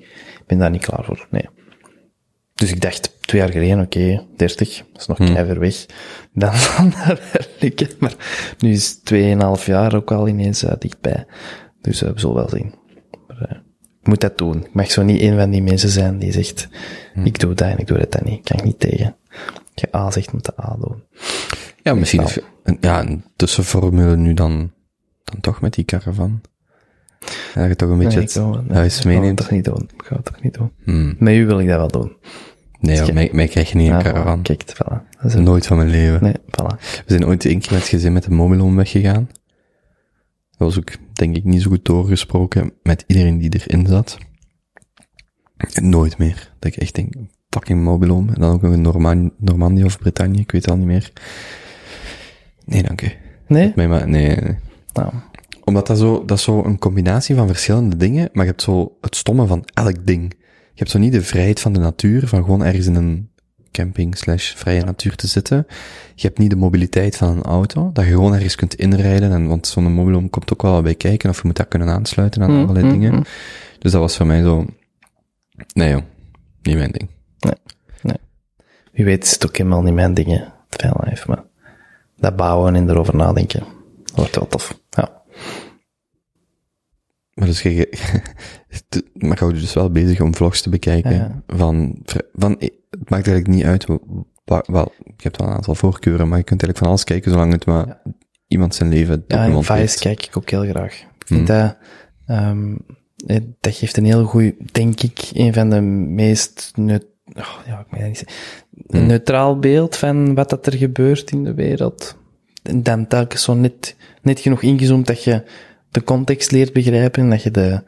ben 0.47 0.57
daar 0.57 0.69
niet 0.69 0.85
klaar 0.85 1.03
voor, 1.03 1.27
nee. 1.29 1.49
Dus 2.59 2.71
ik 2.71 2.81
dacht 2.81 3.17
twee 3.21 3.41
jaar 3.41 3.51
geleden, 3.51 3.79
oké, 3.79 3.99
okay, 3.99 4.25
30, 4.35 4.77
dat 4.77 5.01
is 5.01 5.07
nog 5.07 5.17
hmm. 5.17 5.35
ver 5.35 5.59
weg. 5.59 5.85
Dan 6.33 6.55
zal 6.55 6.89
dat 7.03 7.49
lukken. 7.59 7.87
Maar 7.99 8.15
nu 8.59 8.71
is 8.71 8.99
2,5 9.13 9.65
jaar 9.65 9.95
ook 9.95 10.11
al 10.11 10.27
ineens 10.27 10.63
uh, 10.63 10.71
dichtbij. 10.79 11.25
Dus 11.81 12.03
uh, 12.03 12.09
we 12.09 12.19
zullen 12.19 12.35
wel 12.35 12.49
zien. 12.49 12.73
Maar, 13.27 13.37
uh, 13.41 13.57
ik 14.01 14.07
moet 14.07 14.21
dat 14.21 14.37
doen. 14.37 14.65
Ik 14.65 14.73
mag 14.73 14.91
zo 14.91 15.03
niet 15.03 15.21
een 15.21 15.37
van 15.37 15.49
die 15.49 15.63
mensen 15.63 15.89
zijn 15.89 16.19
die 16.19 16.31
zegt, 16.31 16.67
hmm. 17.13 17.25
ik 17.25 17.39
doe 17.39 17.53
dat 17.53 17.67
en 17.67 17.77
ik 17.77 17.87
doe 17.87 17.97
dat 17.97 18.11
dan 18.11 18.21
niet. 18.25 18.37
Ik 18.37 18.43
kan 18.43 18.57
ik 18.57 18.63
niet 18.63 18.79
tegen. 18.79 19.15
Zegt, 20.09 20.33
moet 20.33 20.45
je 20.45 20.63
A 20.63 20.75
doen. 20.79 21.03
Ja, 21.83 21.93
misschien 21.93 22.21
is, 22.23 22.39
een, 22.63 22.77
ja, 22.81 22.99
een 22.99 23.23
tussenformule 23.35 24.17
nu 24.17 24.33
dan, 24.33 24.71
dan 25.23 25.39
toch 25.41 25.61
met 25.61 25.73
die 25.73 25.85
caravan. 25.85 26.41
Ja, 27.53 27.65
je 27.65 27.75
toch 27.75 27.89
een 27.89 27.97
beetje 27.97 28.41
nee, 28.41 28.53
het 28.53 28.67
nee, 28.67 28.77
huis 28.77 29.03
meeneemt. 29.03 29.39
Ik 29.39 29.45
ga 29.45 29.55
het 29.55 29.63
toch 29.63 29.75
niet 29.75 29.89
doen. 29.89 29.89
Ik 29.97 30.05
ga 30.05 30.15
het 30.15 30.25
toch 30.25 30.41
niet 30.41 30.53
doen. 30.53 30.71
Hmm. 30.83 31.15
Met 31.19 31.33
u 31.33 31.45
wil 31.45 31.59
ik 31.59 31.67
dat 31.67 31.77
wel 31.77 32.01
doen. 32.01 32.17
Nee, 32.79 32.97
joh, 32.97 33.13
mij, 33.13 33.29
mij 33.33 33.47
krijg 33.47 33.69
je 33.69 33.77
niet 33.77 33.91
een 33.91 34.01
caravan. 34.01 34.41
Kijk, 34.41 34.63
voilà. 34.73 35.17
Dat 35.21 35.33
is 35.33 35.35
Nooit 35.35 35.67
van 35.67 35.77
mijn 35.77 35.89
leven. 35.89 36.23
Nee, 36.23 36.35
voilà. 36.37 36.79
We 36.79 37.03
zijn 37.05 37.25
ooit 37.25 37.45
één 37.45 37.59
keer 37.59 37.71
met 37.71 37.81
het 37.81 37.89
gezin 37.89 38.13
met 38.13 38.23
de 38.23 38.31
mobiloom 38.31 38.75
weggegaan. 38.75 39.29
Dat 40.57 40.67
was 40.67 40.77
ook, 40.77 40.91
denk 41.13 41.35
ik, 41.35 41.43
niet 41.43 41.61
zo 41.61 41.69
goed 41.69 41.85
doorgesproken 41.85 42.73
met 42.83 43.03
iedereen 43.07 43.37
die 43.37 43.53
erin 43.53 43.87
zat. 43.87 44.17
En 45.57 45.89
nooit 45.89 46.17
meer. 46.17 46.53
Dat 46.59 46.73
ik 46.73 46.77
echt 46.81 46.95
denk, 46.95 47.13
fucking 47.49 47.83
mobiloom. 47.83 48.29
En 48.29 48.41
dan 48.41 48.51
ook 48.53 48.61
nog 48.61 48.73
in 48.73 48.81
Norman 48.81 49.31
Normandië 49.37 49.83
of 49.83 49.99
Bretagne, 49.99 50.37
ik 50.39 50.51
weet 50.51 50.61
het 50.61 50.71
al 50.71 50.77
niet 50.77 50.87
meer. 50.87 51.11
Nee, 52.65 52.83
dank 52.83 53.01
u. 53.01 53.11
Nee? 53.47 53.71
Nee, 53.75 53.87
maar, 53.87 54.07
nee, 54.09 54.35
nee. 54.35 54.57
Nou, 54.93 55.11
Omdat 55.63 55.87
dat 55.87 55.97
zo, 55.97 56.25
dat 56.25 56.37
is 56.37 56.43
zo 56.43 56.63
een 56.63 56.79
combinatie 56.79 57.35
van 57.35 57.47
verschillende 57.47 57.97
dingen, 57.97 58.29
maar 58.33 58.43
je 58.43 58.49
hebt 58.49 58.61
zo 58.61 58.97
het 59.01 59.15
stomme 59.15 59.45
van 59.47 59.63
elk 59.73 60.05
ding. 60.05 60.33
Je 60.73 60.85
hebt 60.85 60.89
zo 60.89 60.99
niet 60.99 61.11
de 61.13 61.21
vrijheid 61.21 61.59
van 61.59 61.73
de 61.73 61.79
natuur, 61.79 62.27
van 62.27 62.43
gewoon 62.43 62.63
ergens 62.63 62.85
in 62.85 62.95
een 62.95 63.29
camping 63.71 64.17
slash 64.17 64.53
vrije 64.55 64.83
natuur 64.83 65.15
te 65.15 65.27
zitten. 65.27 65.65
Je 66.15 66.27
hebt 66.27 66.37
niet 66.39 66.49
de 66.49 66.55
mobiliteit 66.55 67.17
van 67.17 67.29
een 67.29 67.43
auto, 67.43 67.89
dat 67.93 68.05
je 68.05 68.11
gewoon 68.11 68.33
ergens 68.33 68.55
kunt 68.55 68.73
inrijden, 68.75 69.31
en, 69.31 69.47
want 69.47 69.67
zo'n 69.67 69.93
mobiloom 69.93 70.29
komt 70.29 70.53
ook 70.53 70.61
wel 70.61 70.71
wat 70.71 70.83
bij 70.83 70.95
kijken, 70.95 71.29
of 71.29 71.35
je 71.37 71.41
moet 71.47 71.55
dat 71.55 71.67
kunnen 71.67 71.89
aansluiten 71.89 72.41
aan 72.41 72.51
Mm, 72.51 72.61
allerlei 72.61 72.85
mm, 72.85 72.91
dingen. 72.91 73.13
mm. 73.13 73.23
Dus 73.79 73.91
dat 73.91 74.01
was 74.01 74.17
voor 74.17 74.25
mij 74.25 74.41
zo, 74.41 74.65
nee 75.73 75.89
joh, 75.89 76.01
niet 76.61 76.75
mijn 76.77 76.91
ding. 76.91 77.09
Wie 78.99 79.07
weet 79.07 79.23
is 79.23 79.31
het 79.31 79.45
ook 79.47 79.57
helemaal 79.57 79.81
niet 79.81 79.93
mijn 79.93 80.13
dingen, 80.13 80.53
het 80.69 80.81
fanlife, 80.81 81.23
maar 81.27 81.43
dat 82.17 82.35
bouwen 82.35 82.75
en 82.75 82.89
erover 82.89 83.15
nadenken, 83.15 83.59
dat 84.03 84.15
wordt 84.15 84.35
wel 84.35 84.47
tof. 84.47 84.79
Ja. 84.89 85.21
Maar 87.33 87.47
dus 87.47 87.61
je, 87.61 87.75
je- 87.75 88.21
maar 89.27 89.37
houdt 89.39 89.55
je 89.55 89.61
dus 89.61 89.73
wel 89.73 89.91
bezig 89.91 90.21
om 90.21 90.35
vlogs 90.35 90.61
te 90.61 90.69
bekijken. 90.69 91.13
Ja. 91.13 91.41
Van, 91.47 91.99
van, 92.33 92.51
het 92.59 93.09
maakt 93.09 93.27
eigenlijk 93.27 93.47
niet 93.47 93.63
uit, 93.63 93.85
wa- 94.45 94.63
wel, 94.67 94.91
je 94.97 95.13
hebt 95.17 95.37
wel 95.37 95.47
een 95.47 95.53
aantal 95.53 95.75
voorkeuren, 95.75 96.27
maar 96.27 96.37
je 96.37 96.43
kunt 96.43 96.63
eigenlijk 96.63 96.77
van 96.77 96.87
alles 96.87 97.03
kijken 97.03 97.31
zolang 97.31 97.51
het 97.51 97.65
maar 97.65 98.01
iemand 98.47 98.75
zijn 98.75 98.89
leven 98.89 99.23
Ja, 99.27 99.45
en. 99.45 99.63
Vice 99.63 99.99
kijk 99.99 100.25
ik 100.25 100.37
ook 100.37 100.49
heel 100.49 100.63
graag. 100.65 100.93
Ik 100.93 101.27
vind 101.27 101.47
Hmm. 101.47 101.57
dat, 101.57 101.77
ehm, 102.25 102.75
eh, 103.25 103.41
dat 103.59 103.75
geeft 103.75 103.97
een 103.97 104.05
heel 104.05 104.23
goed, 104.25 104.53
denk 104.73 105.01
ik, 105.01 105.29
een 105.33 105.53
van 105.53 105.69
de 105.69 105.81
meest, 105.81 106.71
neut 106.75 107.05
oh, 107.37 107.59
ja, 107.67 107.85
ik 107.91 108.07
niet 108.07 108.25
een 108.87 108.99
Hmm. 108.99 109.07
neutraal 109.07 109.59
beeld 109.59 109.95
van 109.95 110.35
wat 110.35 110.49
dat 110.49 110.65
er 110.65 110.73
gebeurt 110.73 111.31
in 111.31 111.43
de 111.43 111.53
wereld. 111.53 112.15
En 112.63 112.83
dan 112.83 113.07
telkens 113.07 113.43
zo 113.43 113.53
net, 113.53 113.95
net 114.21 114.39
genoeg 114.39 114.61
ingezoomd 114.61 115.07
dat 115.07 115.23
je 115.23 115.43
de 115.91 116.03
context 116.03 116.51
leert 116.51 116.73
begrijpen 116.73 117.23
en 117.23 117.29
dat 117.29 117.43
je 117.43 117.51
de, 117.51 117.83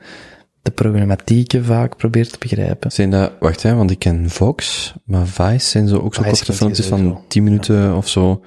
de 0.61 0.71
problematieken 0.71 1.65
vaak 1.65 1.97
probeert 1.97 2.31
te 2.31 2.37
begrijpen. 2.39 2.91
Zijn 2.91 3.09
dat, 3.09 3.31
wacht 3.39 3.63
hè, 3.63 3.75
want 3.75 3.91
ik 3.91 3.99
ken 3.99 4.29
Vox, 4.29 4.93
maar 5.03 5.27
Vice 5.27 5.69
zijn 5.69 5.87
zo 5.87 5.97
ook 5.97 6.15
zo 6.15 6.21
Vice 6.21 6.35
korte 6.35 6.53
filmpjes 6.53 6.85
van 6.85 6.99
sowieso. 6.99 7.23
10 7.27 7.43
minuten 7.43 7.95
of 7.95 8.07
zo, 8.07 8.43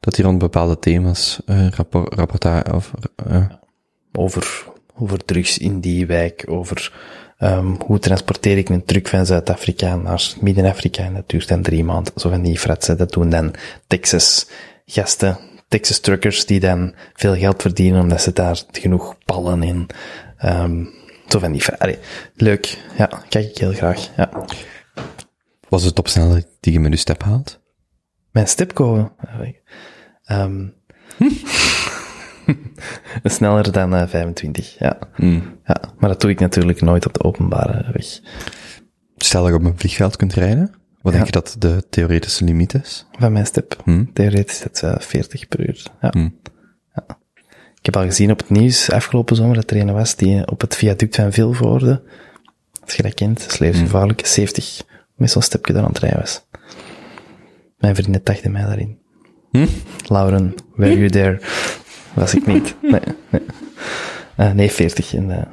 dat 0.00 0.14
die 0.14 0.24
rond 0.24 0.38
bepaalde 0.38 0.78
thema's, 0.78 1.40
eh 1.46 1.68
rapport, 1.68 2.14
rapportage, 2.14 2.74
of, 2.74 2.92
eh, 3.26 3.46
over, 4.12 4.64
over 4.94 5.24
drugs 5.24 5.58
in 5.58 5.80
die 5.80 6.06
wijk, 6.06 6.44
over 6.48 6.92
um, 7.42 7.76
hoe 7.86 7.98
transporteer 7.98 8.58
ik 8.58 8.68
een 8.68 8.84
truck 8.84 9.08
van 9.08 9.26
Zuid-Afrika 9.26 9.96
naar 9.96 10.32
Midden-Afrika 10.40 11.04
en 11.04 11.14
dat 11.14 11.28
duurt 11.28 11.48
dan 11.48 11.62
drie 11.62 11.84
maanden. 11.84 12.12
Zo 12.16 12.28
van 12.28 12.42
die 12.42 12.58
fratsen, 12.58 12.96
dat 12.96 13.12
doen 13.12 13.30
dan 13.30 13.54
Texas 13.86 14.46
gasten, 14.86 15.38
Texas 15.68 15.98
truckers 15.98 16.46
die 16.46 16.60
dan 16.60 16.94
veel 17.14 17.36
geld 17.36 17.62
verdienen 17.62 18.00
omdat 18.00 18.22
ze 18.22 18.32
daar 18.32 18.62
genoeg 18.70 19.16
pallen 19.24 19.62
in. 19.62 19.86
Um, 20.44 20.90
zo 21.28 21.38
van 21.38 21.52
die 21.52 21.66
Allee, 21.78 21.98
leuk. 22.34 22.78
Ja, 22.98 23.06
kijk 23.28 23.48
ik 23.48 23.58
heel 23.58 23.72
graag. 23.72 24.08
Ja. 24.16 24.30
was 25.68 25.82
het 25.84 25.94
topsnelheid 25.94 26.46
die 26.60 26.72
je 26.72 26.80
met 26.80 26.92
je 26.92 26.98
step 26.98 27.22
haalt? 27.22 27.60
Mijn 28.30 28.48
stipcode. 28.48 29.12
Um, 30.30 30.74
sneller 33.24 33.72
dan 33.72 33.94
eh, 33.94 34.08
25, 34.08 34.78
ja. 34.78 34.98
Hmm. 35.14 35.58
ja. 35.64 35.80
Maar 35.98 36.08
dat 36.08 36.20
doe 36.20 36.30
ik 36.30 36.40
natuurlijk 36.40 36.80
nooit 36.80 37.06
op 37.06 37.14
de 37.14 37.22
openbare 37.22 37.92
weg. 37.92 38.20
Stel 39.16 39.42
dat 39.42 39.50
je 39.50 39.56
op 39.58 39.64
een 39.64 39.78
vliegveld 39.78 40.16
kunt 40.16 40.34
rijden, 40.34 40.70
wat 41.00 41.12
Ja. 41.12 41.18
denk 41.18 41.24
je 41.24 41.40
dat 41.40 41.56
de 41.58 41.84
theoretische 41.90 42.44
limiet 42.44 42.74
is? 42.74 43.06
Van 43.18 43.32
mijn 43.32 43.46
stip. 43.46 43.76
Hm? 43.84 44.04
Theoretisch 44.12 44.58
is 44.58 44.62
het 44.64 44.82
eh, 44.82 44.98
40 44.98 45.48
per 45.48 45.68
uur. 45.68 45.86
Ja. 46.00 46.08
Hm. 46.10 46.28
ja. 46.94 47.18
Ik 47.78 47.84
heb 47.84 47.96
al 47.96 48.04
gezien 48.04 48.30
op 48.30 48.38
het 48.38 48.50
nieuws 48.50 48.90
afgelopen 48.90 49.36
zomer 49.36 49.54
dat 49.54 49.70
er 49.70 49.76
een 49.76 49.92
was 49.92 50.16
die 50.16 50.50
op 50.50 50.60
het 50.60 50.76
viaduct 50.76 51.16
van 51.16 51.32
Vilvoorde, 51.32 52.02
als 52.84 52.94
je 52.94 53.02
dat 53.02 53.14
kent, 53.14 53.40
dat 53.40 53.52
is 53.52 53.58
levensgevaarlijk, 53.58 54.26
70 54.26 54.82
met 55.16 55.30
zo'n 55.30 55.42
stipje 55.42 55.72
daar 55.72 55.82
aan 55.82 55.88
het 55.88 55.98
rijden 55.98 56.20
was. 56.20 56.46
Mijn 57.78 57.94
vrienden 57.94 58.20
dachten 58.24 58.52
mij 58.52 58.62
daarin. 58.62 58.98
Hm? 59.50 59.66
Lauren, 60.06 60.54
were 60.74 60.98
you 60.98 61.10
there? 61.10 61.40
Was 62.14 62.34
ik 62.34 62.46
niet. 62.46 62.74
Nee, 62.82 63.00
nee. 63.30 63.42
Eh, 64.36 64.52
nee 64.52 64.70
40. 64.70 65.14
En, 65.14 65.30
eh, 65.30 65.44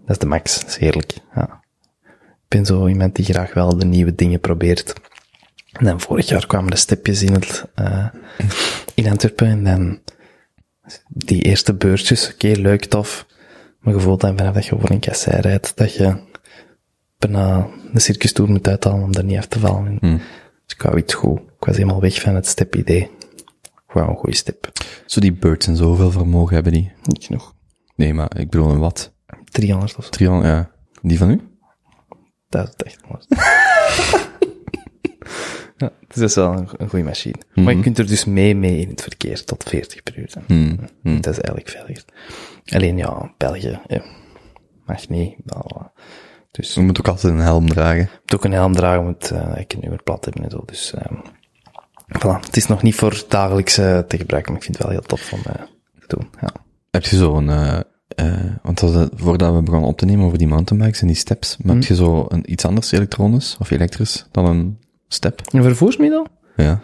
dat 0.00 0.10
is 0.10 0.18
de 0.18 0.26
max. 0.26 0.60
Dat 0.60 0.68
is 0.68 0.76
heerlijk. 0.76 1.14
Ja. 1.34 1.62
Ik 2.04 2.56
ben 2.56 2.66
zo 2.66 2.86
iemand 2.88 3.14
die 3.16 3.24
graag 3.24 3.54
wel 3.54 3.78
de 3.78 3.84
nieuwe 3.84 4.14
dingen 4.14 4.40
probeert. 4.40 4.92
En 5.72 5.84
dan 5.84 6.00
vorig 6.00 6.28
jaar 6.28 6.46
kwamen 6.46 6.70
de 6.70 6.76
stipjes 6.76 7.22
in 7.22 7.32
het, 7.32 7.64
eh, 7.74 8.06
in 8.94 9.08
Antwerpen 9.10 9.46
en 9.46 9.64
dan 9.64 9.98
die 11.08 11.42
eerste 11.42 11.74
beurtjes, 11.74 12.32
oké, 12.32 12.46
leuk, 12.48 12.84
tof. 12.84 13.26
Maar 13.80 13.94
je 13.94 14.00
voelt 14.00 14.20
dan 14.20 14.36
vanaf 14.36 14.54
dat 14.54 14.66
je 14.66 14.76
voor 14.78 14.90
een 14.90 15.00
kassei 15.00 15.40
rijdt, 15.40 15.76
dat 15.76 15.94
je 15.94 16.16
bijna 17.18 17.68
de 17.92 18.00
circus 18.00 18.32
tour 18.32 18.50
moet 18.50 18.68
uithalen 18.68 19.02
om 19.02 19.12
daar 19.12 19.24
niet 19.24 19.38
af 19.38 19.46
te 19.46 19.58
vallen. 19.58 19.86
En 19.86 20.08
Hm. 20.08 20.16
Dus 20.66 20.74
ik 20.78 20.82
wou 20.82 20.98
iets 20.98 21.14
goed. 21.14 21.38
Ik 21.38 21.66
was 21.66 21.76
helemaal 21.76 22.00
weg 22.00 22.20
van 22.20 22.34
het 22.34 22.46
step-idee. 22.46 23.10
Wou 23.92 24.08
een 24.08 24.16
goede 24.16 24.36
step. 24.36 24.72
Zo 25.06 25.20
die 25.20 25.32
birds 25.32 25.66
en 25.66 25.76
zoveel 25.76 26.10
vermogen 26.10 26.54
hebben 26.54 26.72
die. 26.72 26.92
Niet 27.02 27.24
genoeg. 27.24 27.54
Nee, 27.96 28.14
maar 28.14 28.38
ik 28.38 28.50
bedoel 28.50 28.70
een 28.70 28.78
wat? 28.78 29.12
300 29.44 29.96
of 29.96 30.04
zo. 30.04 30.10
300, 30.10 30.48
ja. 30.50 30.70
Die 31.02 31.18
van 31.18 31.30
u? 31.30 31.40
Dat 32.48 32.64
is 32.64 32.70
het 32.70 32.82
echt 32.82 33.08
mooi. 33.08 33.22
ja, 35.76 35.92
dus 36.06 36.16
dat 36.16 36.28
is 36.28 36.34
wel 36.34 36.52
een, 36.52 36.68
een 36.76 36.88
goede 36.88 37.04
machine. 37.04 37.38
Mhm. 37.54 37.64
Maar 37.64 37.74
je 37.74 37.82
kunt 37.82 37.98
er 37.98 38.06
dus 38.06 38.24
mee 38.24 38.54
mee 38.56 38.80
in 38.80 38.88
het 38.88 39.02
verkeer 39.02 39.44
tot 39.44 39.64
40 39.64 40.02
per 40.02 40.18
uur. 40.18 40.32
Hmm. 40.46 40.76
Dat 41.02 41.26
is 41.26 41.40
eigenlijk 41.40 41.68
veiliger. 41.68 42.04
Alleen 42.64 42.96
ja, 42.96 43.34
België, 43.36 43.80
ja, 43.86 44.02
mag 44.86 45.08
niet. 45.08 45.34
bla. 45.44 45.92
Dus 46.50 46.74
Je 46.74 46.80
moet 46.80 46.98
ook 46.98 47.08
altijd 47.08 47.32
een 47.32 47.38
helm 47.38 47.68
dragen. 47.68 47.98
je 47.98 48.18
moet 48.20 48.34
ook 48.34 48.44
een 48.44 48.52
helm 48.52 48.72
dragen, 48.74 49.04
moet 49.04 49.30
uh, 49.32 49.52
ik 49.56 49.72
een 49.72 49.80
nummerplaat 49.80 50.24
hebben 50.24 50.44
en 50.44 50.50
zo. 50.50 50.62
Dus 50.66 50.92
um, 50.92 51.22
voilà. 52.18 52.40
Het 52.46 52.56
is 52.56 52.66
nog 52.66 52.82
niet 52.82 52.94
voor 52.94 53.24
dagelijks 53.28 53.78
uh, 53.78 53.98
te 53.98 54.16
gebruiken, 54.16 54.52
maar 54.52 54.60
ik 54.60 54.66
vind 54.66 54.78
het 54.78 54.86
wel 54.86 54.96
heel 54.96 55.06
tof 55.06 55.32
om 55.32 55.38
uh, 55.38 55.54
te 56.06 56.16
doen. 56.16 56.28
Ja. 56.40 56.50
Heb 56.90 57.04
je 57.04 57.16
zo'n, 57.16 57.48
uh, 57.48 57.80
uh, 58.20 58.32
want 58.62 58.80
dat, 58.80 59.10
voordat 59.14 59.54
we 59.54 59.62
begonnen 59.62 59.88
op 59.88 59.98
te 59.98 60.04
nemen 60.04 60.26
over 60.26 60.38
die 60.38 60.46
mountainbikes 60.46 61.00
en 61.00 61.06
die 61.06 61.16
steps, 61.16 61.56
maar 61.62 61.74
heb 61.74 61.84
je 61.84 61.94
zo 61.94 62.26
een, 62.28 62.52
iets 62.52 62.64
anders 62.64 62.92
elektronisch 62.92 63.56
of 63.58 63.70
elektrisch 63.70 64.26
dan 64.30 64.46
een 64.46 64.78
step? 65.08 65.40
Een 65.50 65.62
vervoersmiddel? 65.62 66.26
Ja. 66.56 66.80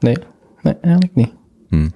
Nee. 0.00 0.16
Nee, 0.62 0.76
eigenlijk 0.80 1.14
niet. 1.14 1.32
Nee. 1.68 1.92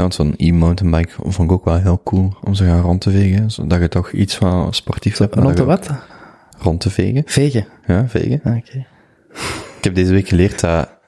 Ja, 0.00 0.06
want 0.06 0.14
zo'n 0.14 0.34
e-mountainbike 0.36 1.12
vond 1.16 1.50
ik 1.50 1.52
ook 1.52 1.64
wel 1.64 1.76
heel 1.76 2.00
cool 2.04 2.36
om 2.44 2.54
ze 2.54 2.64
gaan 2.64 2.80
rond 2.80 3.00
te 3.00 3.10
vegen, 3.10 3.50
zodat 3.50 3.80
je 3.80 3.88
toch 3.88 4.12
iets 4.12 4.36
van 4.36 4.74
sportief 4.74 5.18
hebt. 5.18 5.34
Rond 5.34 5.56
te 5.56 5.64
wat? 5.64 5.90
Rond 6.58 6.80
te 6.80 6.90
vegen. 6.90 7.22
Vegen? 7.26 7.66
Ja, 7.86 8.08
vegen. 8.08 8.40
Ah, 8.44 8.56
Oké. 8.56 8.68
Okay. 8.68 8.86
Ik 9.80 9.86
heb 9.86 9.94
deze 9.94 10.12
week 10.12 10.28
geleerd 10.28 10.60
dat 10.60 10.98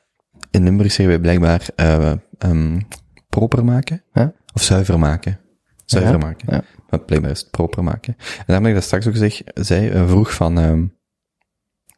in 0.51 0.63
Limburg 0.63 0.93
zeggen 0.93 1.07
wij 1.07 1.19
blijkbaar 1.19 1.69
uh, 1.77 2.13
um, 2.39 2.87
proper 3.29 3.65
maken. 3.65 4.03
Huh? 4.13 4.27
Of 4.55 4.63
zuiver 4.63 4.99
maken. 4.99 5.39
Zuiver 5.85 6.13
ja, 6.13 6.19
maken. 6.19 6.53
Ja. 6.53 6.65
Maar 6.91 7.01
blijkbaar 7.01 7.31
is 7.31 7.41
het 7.41 7.51
proper 7.51 7.85
maken. 7.85 8.17
En 8.19 8.45
daarom 8.47 8.65
dat 8.65 8.75
ik 8.75 8.75
dat 8.75 8.85
straks 8.85 9.07
ook 9.07 9.17
zeg, 9.17 9.43
zei, 9.55 9.91
uh, 9.91 10.09
vroeg 10.09 10.35
van, 10.35 10.59
um, 10.59 10.95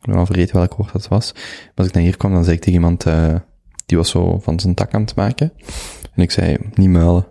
ik 0.01 0.07
ben 0.07 0.15
al 0.15 0.27
vergeten 0.27 0.57
welk 0.57 0.75
woord 0.75 0.93
dat 0.93 1.09
was. 1.09 1.33
Maar 1.33 1.73
als 1.75 1.87
ik 1.87 1.93
naar 1.93 2.03
hier 2.03 2.17
kwam, 2.17 2.33
dan 2.33 2.45
zei 2.45 2.57
ik 2.57 2.63
tegen 2.63 2.79
iemand, 2.79 3.07
uh, 3.07 3.35
die 3.87 3.97
was 3.97 4.11
zo 4.11 4.39
van 4.39 4.61
zijn 4.61 4.75
tak 4.75 4.95
aan 4.95 5.01
het 5.01 5.15
maken. 5.15 5.53
En 6.15 6.23
ik 6.23 6.31
zei, 6.31 6.57
niet 6.75 6.91
muilen. 6.91 7.27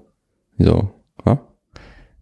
Zo, 0.57 1.03
wat? 1.15 1.41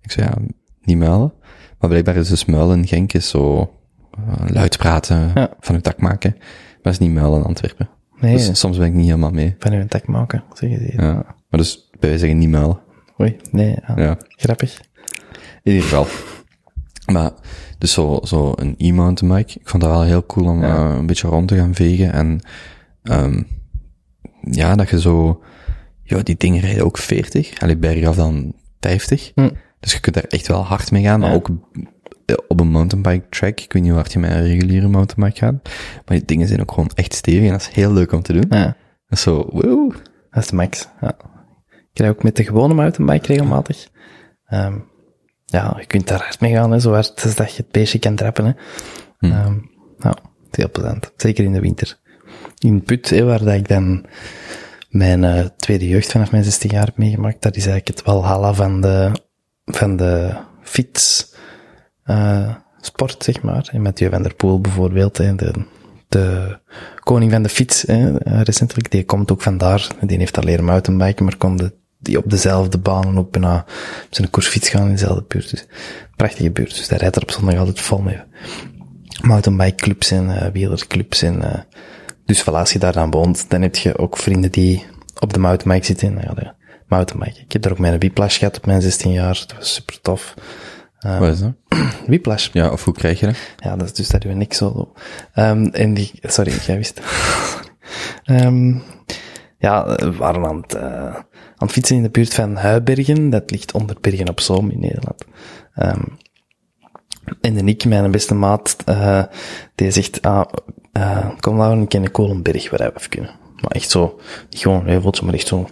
Ik 0.01 0.11
zei, 0.11 0.27
ja, 0.27 0.37
niet 0.81 0.97
muilen. 0.97 1.33
Maar 1.79 1.89
blijkbaar 1.89 2.15
is 2.15 2.29
dus 2.29 2.45
muilen 2.45 2.77
in 2.77 2.87
Genk 2.87 3.13
is 3.13 3.29
zo 3.29 3.73
uh, 4.19 4.49
luid 4.49 4.77
praten, 4.77 5.31
ja. 5.35 5.53
van 5.59 5.75
het 5.75 5.83
tak 5.83 6.01
maken. 6.01 6.35
Is 6.83 6.97
niet 6.97 7.11
muilen 7.11 7.39
in 7.39 7.45
Antwerpen. 7.45 7.89
Nee, 8.19 8.35
dus 8.35 8.59
soms 8.59 8.77
ben 8.77 8.87
ik 8.87 8.93
niet 8.93 9.05
helemaal 9.05 9.31
mee. 9.31 9.55
Van 9.59 9.73
uw 9.73 9.85
tak 9.85 10.07
maken, 10.07 10.43
zeg 10.53 10.69
je 10.69 10.77
die. 10.77 11.01
Ja. 11.01 11.13
Maar 11.49 11.59
dus, 11.59 11.89
bij 11.99 12.09
wij 12.09 12.17
zeggen 12.17 12.37
niet 12.37 12.49
muilen. 12.49 12.79
Oei, 13.21 13.37
nee, 13.51 13.77
ja. 13.87 13.93
ja. 13.95 14.17
Grappig. 14.27 14.81
In 15.63 15.71
ieder 15.71 15.81
geval. 15.81 16.07
Maar, 17.11 17.31
dus 17.77 17.93
zo, 17.93 18.19
zo 18.23 18.53
een 18.55 18.75
e-mountainbike. 18.77 19.59
Ik 19.59 19.69
vond 19.69 19.83
dat 19.83 19.91
wel 19.91 20.03
heel 20.03 20.25
cool 20.25 20.47
om 20.47 20.61
ja. 20.61 20.89
uh, 20.89 20.97
een 20.97 21.05
beetje 21.05 21.27
rond 21.27 21.47
te 21.47 21.55
gaan 21.55 21.75
vegen. 21.75 22.13
En, 22.13 22.39
um, 23.03 23.47
ja, 24.41 24.75
dat 24.75 24.89
je 24.89 25.01
zo, 25.01 25.43
ja, 26.03 26.23
die 26.23 26.37
dingen 26.37 26.61
rijden 26.61 26.85
ook 26.85 26.97
40. 26.97 27.59
Allee, 27.59 27.77
bergaf 27.77 28.15
dan 28.15 28.53
50. 28.79 29.31
Hm. 29.35 29.49
Dus 29.79 29.91
je 29.93 29.99
kunt 29.99 30.15
daar 30.15 30.23
echt 30.23 30.47
wel 30.47 30.65
hard 30.65 30.91
mee 30.91 31.03
gaan, 31.03 31.19
maar 31.19 31.29
ja. 31.29 31.35
ook 31.35 31.49
op 32.47 32.59
een 32.59 32.67
mountainbike 32.67 33.29
track, 33.29 33.59
ik 33.59 33.73
weet 33.73 33.81
niet 33.81 33.91
hoe 33.91 33.99
hard 33.99 34.13
je 34.13 34.19
met 34.19 34.31
een 34.31 34.47
reguliere 34.47 34.87
mountainbike 34.87 35.45
gaat, 35.45 35.53
maar 36.05 36.17
die 36.17 36.25
dingen 36.25 36.47
zijn 36.47 36.61
ook 36.61 36.71
gewoon 36.71 36.91
echt 36.95 37.13
stevig 37.13 37.43
en 37.45 37.51
dat 37.51 37.61
is 37.61 37.67
heel 37.67 37.93
leuk 37.93 38.11
om 38.11 38.21
te 38.21 38.33
doen. 38.33 38.45
Ja, 38.49 38.65
Dat 38.65 39.17
is 39.17 39.21
zo, 39.21 39.49
wow. 39.51 39.93
dat 40.29 40.43
is 40.43 40.49
de 40.49 40.55
max. 40.55 40.87
Ja. 41.01 41.15
Ik 41.69 41.97
krijg 41.97 42.11
ook 42.11 42.23
met 42.23 42.35
de 42.35 42.43
gewone 42.43 42.73
mountainbike 42.73 43.27
regelmatig. 43.27 43.89
Ehm, 44.45 44.77
ja, 45.45 45.75
je 45.79 45.85
kunt 45.85 46.07
daar 46.07 46.21
hard 46.21 46.39
mee 46.39 46.53
gaan, 46.53 46.71
hè, 46.71 46.79
zo 46.79 46.93
hard 46.93 47.23
als 47.23 47.35
dat 47.35 47.51
je 47.55 47.61
het 47.61 47.71
beestje 47.71 47.99
kan 47.99 48.15
trappen. 48.15 48.45
Hè. 48.45 48.51
Het 50.43 50.59
is 50.59 50.65
heel 50.65 50.71
plezant. 50.71 51.11
Zeker 51.15 51.43
in 51.43 51.51
de 51.51 51.59
winter. 51.59 51.99
In 52.57 52.83
Put, 52.83 53.09
hè, 53.09 53.23
waar 53.23 53.43
dat 53.43 53.53
ik 53.53 53.67
dan 53.67 54.05
mijn 54.89 55.23
eh, 55.23 55.45
tweede 55.57 55.87
jeugd 55.87 56.11
vanaf 56.11 56.31
mijn 56.31 56.43
16 56.43 56.69
jaar 56.69 56.85
heb 56.85 56.97
meegemaakt, 56.97 57.41
dat 57.41 57.55
is 57.55 57.65
eigenlijk 57.65 57.97
het 57.97 58.05
walhalla 58.05 58.53
van 58.53 58.81
de, 58.81 59.11
van 59.65 59.95
de 59.95 60.35
fiets, 60.61 61.30
eh, 62.03 62.55
sport, 62.81 63.23
zeg 63.23 63.41
maar. 63.41 63.69
En 63.71 63.81
Mathieu 63.81 64.09
van 64.09 64.23
der 64.23 64.33
Poel 64.33 64.61
bijvoorbeeld, 64.61 65.17
hè, 65.17 65.35
de, 65.35 65.53
de 66.07 66.57
koning 66.99 67.31
van 67.31 67.43
de 67.43 67.49
fiets, 67.49 67.81
hè, 67.81 68.17
eh, 68.17 68.41
recentelijk, 68.41 68.91
die 68.91 69.05
komt 69.05 69.31
ook 69.31 69.41
vandaar. 69.41 69.87
Die 70.01 70.17
heeft 70.17 70.37
al 70.37 70.43
leren 70.43 70.65
mountainbiken, 70.65 71.25
maar 71.25 71.57
de, 71.57 71.73
die 71.99 72.17
op 72.17 72.29
dezelfde 72.29 72.77
banen 72.77 73.17
ook 73.17 73.31
bijna 73.31 73.65
op 74.05 74.07
zijn 74.09 74.29
koersfiets 74.29 74.69
gaan 74.69 74.85
in 74.85 74.91
dezelfde 74.91 75.25
buurt. 75.27 75.49
Dus, 75.49 75.65
prachtige 76.15 76.51
buurt. 76.51 76.77
Dus 76.77 76.87
daar 76.87 76.99
rijdt 76.99 77.15
er 77.15 77.21
op 77.21 77.31
zondag 77.31 77.57
altijd 77.57 77.79
vol 77.79 78.01
mee 78.01 78.19
mountainbikeclubs 79.21 80.11
en 80.11 80.29
uh, 80.29 80.45
wielerclubs 80.53 81.21
en 81.21 81.35
uh, 81.35 81.53
dus 82.25 82.41
voilà, 82.41 82.53
als 82.53 82.73
je 82.73 82.79
daar 82.79 82.93
dan 82.93 83.11
woont, 83.11 83.49
dan 83.49 83.61
heb 83.61 83.75
je 83.75 83.97
ook 83.97 84.17
vrienden 84.17 84.51
die 84.51 84.85
op 85.19 85.33
de 85.33 85.39
mountainbike 85.39 85.85
zitten. 85.85 86.13
Nou 86.13 86.35
ja, 86.39 86.55
mountainbike. 86.87 87.39
Ik 87.39 87.51
heb 87.51 87.61
daar 87.61 87.71
ook 87.71 87.79
mijn 87.79 87.97
whiplash 87.97 88.37
gehad 88.37 88.57
op 88.57 88.65
mijn 88.65 88.81
16 88.81 89.11
jaar. 89.11 89.33
Dat 89.47 89.53
was 89.57 89.73
super 89.73 90.01
tof. 90.01 90.33
Wat 91.01 91.33
is 91.33 91.39
dat? 91.39 91.53
Whiplash. 92.07 92.49
Ja, 92.53 92.71
of 92.71 92.83
hoe 92.85 92.93
krijg 92.93 93.19
je 93.19 93.25
dat? 93.25 93.37
Ja, 93.57 93.75
dat 93.75 93.87
is 93.87 93.93
dus 93.93 94.07
dat 94.07 94.23
we 94.23 94.33
niks 94.33 94.57
zo. 94.57 94.93
Um, 95.35 95.65
en 95.65 95.93
die, 95.93 96.11
sorry, 96.21 96.53
jij 96.65 96.77
wist. 96.77 97.01
um, 98.25 98.81
ja, 99.57 99.95
we 99.95 100.15
waren 100.15 100.45
aan 100.45 100.61
het, 100.61 100.75
uh, 100.75 101.15
aan 101.15 101.23
het 101.57 101.71
fietsen 101.71 101.95
in 101.95 102.03
de 102.03 102.09
buurt 102.09 102.33
van 102.33 102.55
Huibergen. 102.55 103.29
Dat 103.29 103.51
ligt 103.51 103.73
onder 103.73 103.97
Bergen 104.01 104.29
op 104.29 104.39
Zoom 104.39 104.69
in 104.69 104.79
Nederland. 104.79 105.25
Um, 105.75 106.17
en 107.41 107.53
de 107.53 107.63
Nick, 107.63 107.85
mijn 107.85 108.11
beste 108.11 108.33
maat, 108.33 108.75
uh, 108.89 109.23
die 109.75 109.91
zegt, 109.91 110.21
ah, 110.21 110.47
uh, 110.97 111.29
kom 111.39 111.55
nou 111.55 111.77
een 111.77 111.87
keer 111.87 112.01
een 112.01 112.11
Kolenberg 112.11 112.69
waar 112.69 112.79
we 112.79 112.97
even 112.97 113.09
kunnen. 113.09 113.31
Maar 113.55 113.71
echt 113.71 113.89
zo, 113.89 114.19
niet 114.49 114.61
gewoon 114.61 114.79
een 114.79 114.87
heuveltje, 114.87 115.25
maar 115.25 115.33
echt 115.33 115.47
zo, 115.47 115.67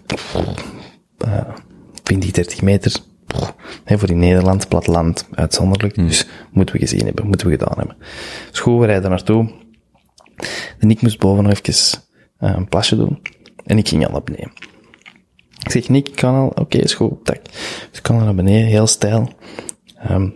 uh, 1.25 1.41
20, 2.03 2.31
30 2.31 2.61
meter. 2.61 2.91
He, 3.83 3.97
voor 3.97 4.09
in 4.09 4.19
Nederland, 4.19 4.67
platteland, 4.67 5.27
uitzonderlijk. 5.33 5.95
Hmm. 5.95 6.07
Dus 6.07 6.27
moeten 6.51 6.75
we 6.75 6.81
gezien 6.81 7.05
hebben, 7.05 7.27
moeten 7.27 7.47
we 7.47 7.57
gedaan 7.57 7.77
hebben. 7.77 7.97
Dus 8.49 8.59
goed, 8.59 8.79
we 8.79 8.85
rijden 8.85 9.09
naartoe. 9.09 9.51
De 10.79 10.85
Nick 10.85 11.01
moest 11.01 11.19
boven 11.19 11.43
nog 11.43 11.53
even 11.53 11.99
uh, 12.39 12.53
een 12.55 12.67
plasje 12.67 12.95
doen. 12.95 13.21
En 13.65 13.77
ik 13.77 13.87
ging 13.87 14.05
al 14.05 14.11
naar 14.11 14.23
beneden. 14.23 14.51
Ik 15.63 15.71
zeg, 15.71 15.89
Nick, 15.89 16.07
ik 16.07 16.15
kan 16.15 16.35
al, 16.35 16.47
oké, 16.47 16.61
okay, 16.61 16.81
is 16.81 16.93
goed, 16.93 17.25
tak. 17.25 17.43
Dus 17.89 17.97
ik 17.97 18.03
kan 18.03 18.17
al 18.17 18.23
naar 18.23 18.35
beneden, 18.35 18.67
heel 18.67 18.87
stijl. 18.87 19.29
Um, 20.09 20.35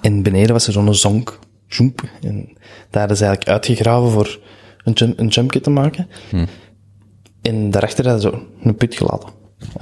en 0.00 0.22
beneden 0.22 0.52
was 0.52 0.66
er 0.66 0.72
zo'n 0.72 0.94
zonk, 0.94 1.38
zoemp. 1.66 2.02
En 2.20 2.56
daar 2.90 3.10
is 3.10 3.20
eigenlijk 3.20 3.50
uitgegraven 3.50 4.10
voor 4.10 4.40
een, 4.84 4.92
jump, 4.92 5.18
een 5.18 5.28
jumpje 5.28 5.60
te 5.60 5.70
maken. 5.70 6.08
Hmm. 6.30 6.46
En 7.42 7.70
daarachter 7.70 8.08
hadden 8.08 8.22
ze 8.22 8.28
zo 8.28 8.46
een 8.68 8.76
put 8.76 8.94
gelaten. 8.94 9.28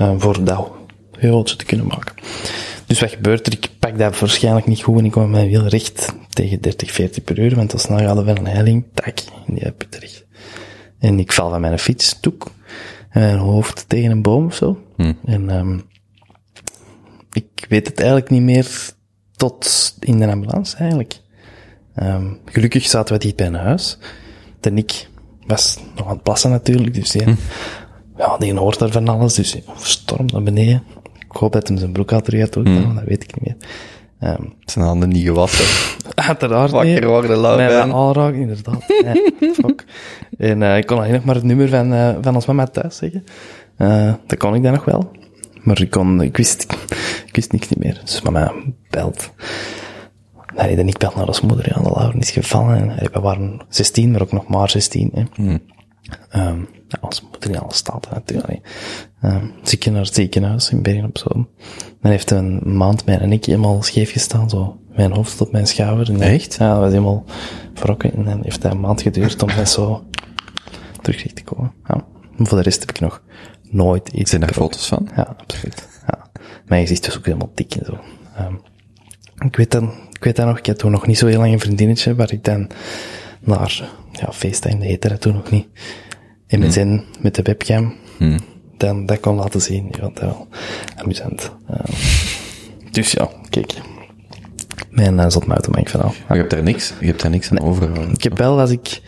Uh, 0.00 0.14
voor 0.16 0.44
dat 0.44 0.72
te 1.30 1.64
kunnen 1.64 1.86
maken. 1.86 2.14
Dus 2.86 3.00
wat 3.00 3.10
gebeurt 3.10 3.46
er? 3.46 3.52
Ik 3.52 3.68
pak 3.78 3.98
dat 3.98 4.18
waarschijnlijk 4.18 4.66
niet 4.66 4.82
goed 4.82 4.98
en 4.98 5.04
ik 5.04 5.10
kwam 5.10 5.30
mijn 5.30 5.48
wiel 5.48 5.66
recht 5.66 6.14
tegen 6.28 6.60
30, 6.60 6.90
40 6.90 7.24
per 7.24 7.38
uur, 7.38 7.54
want 7.54 7.72
als 7.72 7.82
snel 7.82 7.98
gaat 7.98 8.16
er 8.16 8.24
wel 8.24 8.36
een 8.36 8.46
heiling, 8.46 8.84
tak, 8.94 9.18
in 9.46 9.54
die 9.54 9.72
put 9.72 9.90
terecht. 9.90 10.24
En 10.98 11.18
ik 11.18 11.32
val 11.32 11.50
van 11.50 11.60
mijn 11.60 11.78
fiets, 11.78 12.20
toek, 12.20 12.50
en 13.10 13.20
mijn 13.20 13.38
hoofd 13.38 13.84
tegen 13.88 14.10
een 14.10 14.22
boom 14.22 14.46
of 14.46 14.54
zo. 14.54 14.82
Hmm. 14.96 15.18
En 15.24 15.50
um, 15.56 15.82
ik 17.32 17.66
weet 17.68 17.86
het 17.86 17.98
eigenlijk 17.98 18.30
niet 18.30 18.42
meer 18.42 18.92
tot 19.36 19.94
in 20.00 20.18
de 20.18 20.30
ambulance 20.30 20.76
eigenlijk. 20.76 21.20
Um, 21.96 22.40
gelukkig 22.44 22.86
zaten 22.86 23.14
we 23.14 23.20
dicht 23.20 23.36
bij 23.36 23.46
een 23.46 23.54
huis. 23.54 23.98
De 24.60 24.70
Nick 24.70 25.08
was 25.46 25.78
nog 25.94 26.06
aan 26.06 26.14
het 26.14 26.22
plassen 26.22 26.50
natuurlijk, 26.50 26.94
dus 26.94 27.10
die, 27.10 27.22
ja, 28.16 28.38
die 28.38 28.54
hoort 28.54 28.78
daar 28.78 28.90
van 28.90 29.08
alles, 29.08 29.34
dus 29.34 29.58
storm 29.76 30.26
naar 30.26 30.42
beneden. 30.42 30.82
Ik 31.34 31.40
hoop 31.40 31.52
dat 31.52 31.68
hij 31.68 31.76
zijn 31.76 31.92
broek 31.92 32.10
had 32.10 32.24
terug 32.24 32.40
had 32.40 32.64
mm. 32.64 32.94
dat 32.94 33.04
weet 33.04 33.22
ik 33.22 33.40
niet 33.40 33.44
meer. 33.44 33.68
Um, 34.30 34.52
zijn 34.64 34.84
handen 34.84 35.08
niet 35.08 35.24
gewassen. 35.24 35.92
Uiteraard 36.28 36.70
Wakker 36.70 36.94
niet. 36.94 37.04
worden, 37.04 37.36
lauw 37.36 37.56
Mij 37.56 37.68
ben. 37.68 37.92
aanraken, 37.92 38.40
inderdaad. 38.40 38.88
Nee, 39.04 39.54
fuck. 39.54 39.84
En 40.38 40.60
uh, 40.60 40.76
ik 40.76 40.86
kon 40.86 40.98
alleen 40.98 41.12
nog 41.12 41.24
maar 41.24 41.34
het 41.34 41.44
nummer 41.44 41.68
van, 41.68 41.92
uh, 41.92 42.16
van 42.20 42.34
ons 42.34 42.46
mama 42.46 42.66
thuis 42.66 42.96
zeggen. 42.96 43.24
Uh, 43.78 44.14
dat 44.26 44.38
kon 44.38 44.54
ik 44.54 44.62
dan 44.62 44.72
nog 44.72 44.84
wel. 44.84 45.10
Maar 45.62 45.80
ik 45.80 45.90
kon, 45.90 46.22
ik 46.22 46.36
wist, 46.36 46.66
ik 47.26 47.34
wist 47.34 47.52
niks 47.52 47.68
niet 47.68 47.78
meer. 47.78 48.00
Dus 48.04 48.22
mama 48.22 48.52
belt. 48.90 49.30
Nee, 50.56 50.76
dan 50.76 50.88
ik 50.88 50.98
belt 50.98 51.14
naar 51.14 51.26
ons 51.26 51.40
moeder, 51.40 51.68
ja, 51.68 51.82
de 51.82 51.90
Lauren 51.94 52.20
is 52.20 52.30
gevallen. 52.30 52.98
En, 52.98 53.12
we 53.12 53.20
waren 53.20 53.60
16, 53.68 54.10
maar 54.10 54.22
ook 54.22 54.32
nog 54.32 54.46
maar 54.46 54.70
16. 54.70 55.10
Hè. 55.14 55.22
Mm. 55.36 55.60
Um, 56.36 56.68
ja, 56.88 56.98
onze 57.00 57.22
moeder 57.30 57.50
in 57.50 57.58
alle 57.58 57.74
staten 57.74 58.10
natuurlijk. 58.14 58.60
Um, 59.24 59.52
ziek 59.62 59.86
naar 59.86 60.04
het 60.04 60.14
ziekenhuis 60.14 60.70
in 60.70 60.82
Bergen 60.82 61.04
op 61.04 61.18
Zoom. 61.18 61.48
Dan 62.00 62.10
heeft 62.10 62.30
een 62.30 62.76
maand 62.76 63.04
mijn 63.06 63.20
en 63.20 63.32
ik 63.32 63.44
helemaal 63.44 63.82
scheef 63.82 64.12
gestaan, 64.12 64.50
zo. 64.50 64.78
Mijn 64.96 65.12
hoofd 65.12 65.40
op 65.40 65.52
mijn 65.52 65.66
schouder. 65.66 66.10
En 66.10 66.20
Echt? 66.20 66.56
Ja, 66.58 66.70
dat 66.72 66.78
was 66.78 66.90
helemaal 66.90 67.24
verrokken. 67.74 68.14
En 68.14 68.24
dan 68.24 68.40
heeft 68.42 68.62
dat 68.62 68.72
een 68.72 68.80
maand 68.80 69.02
geduurd 69.02 69.42
om 69.42 69.48
dat 69.56 69.68
zo 69.68 70.04
terug 71.02 71.32
te 71.32 71.42
komen. 71.42 71.72
Ja. 71.86 72.04
Maar 72.36 72.46
voor 72.46 72.58
de 72.58 72.64
rest 72.64 72.80
heb 72.80 72.90
ik 72.90 73.00
nog 73.00 73.22
nooit 73.70 74.08
iets 74.08 74.30
Zijn 74.30 74.40
daar 74.40 74.50
gebroken. 74.50 74.78
foto's 74.78 74.88
van? 74.88 75.08
Ja, 75.16 75.36
absoluut. 75.38 75.88
Ja. 76.06 76.26
Mijn 76.66 76.82
gezicht 76.82 77.06
was 77.06 77.16
ook 77.16 77.24
helemaal 77.26 77.50
dik 77.54 77.74
en 77.74 77.84
zo. 77.84 77.98
Um, 78.40 78.60
ik 79.46 79.56
weet 79.56 79.70
dan, 79.70 79.92
ik 80.12 80.24
weet 80.24 80.36
dan 80.36 80.46
nog, 80.46 80.58
ik 80.58 80.66
had 80.66 80.78
toen 80.78 80.90
nog 80.90 81.06
niet 81.06 81.18
zo 81.18 81.26
heel 81.26 81.38
lang 81.38 81.52
een 81.52 81.60
vriendinnetje, 81.60 82.14
waar 82.14 82.32
ik 82.32 82.44
dan 82.44 82.70
naar, 83.40 83.90
ja, 84.12 84.32
FaceTime 84.32 84.84
heette 84.84 85.08
dat 85.08 85.20
toen 85.20 85.34
nog 85.34 85.50
niet. 85.50 85.66
En 86.46 86.60
met 86.60 86.72
zijn, 86.72 87.04
met 87.20 87.34
de 87.34 87.42
webcam, 87.42 87.94
Hmm. 88.18 88.38
Dan 88.76 89.06
dat 89.06 89.20
kon 89.20 89.34
laten 89.34 89.60
zien. 89.60 89.88
Ja, 89.90 90.00
dat 90.00 90.18
wel 90.20 90.48
amusant. 90.96 91.50
Dus 92.90 93.12
ja, 93.12 93.28
kijk. 93.50 93.72
Mijn 94.90 95.14
uh, 95.18 95.24
zot 95.28 95.46
mountainbike 95.46 95.90
verhaal. 95.90 96.14
Maar 96.26 96.36
je 96.36 96.42
hebt 96.42 96.50
daar 96.50 96.62
niks, 96.62 96.92
je 97.00 97.06
hebt 97.06 97.22
daar 97.22 97.30
niks 97.30 97.50
aan 97.50 97.60
overgehouden. 97.60 98.14
Ik 98.14 98.22
heb 98.22 98.38
wel, 98.38 98.60
als 98.60 98.70
ik 98.70 99.00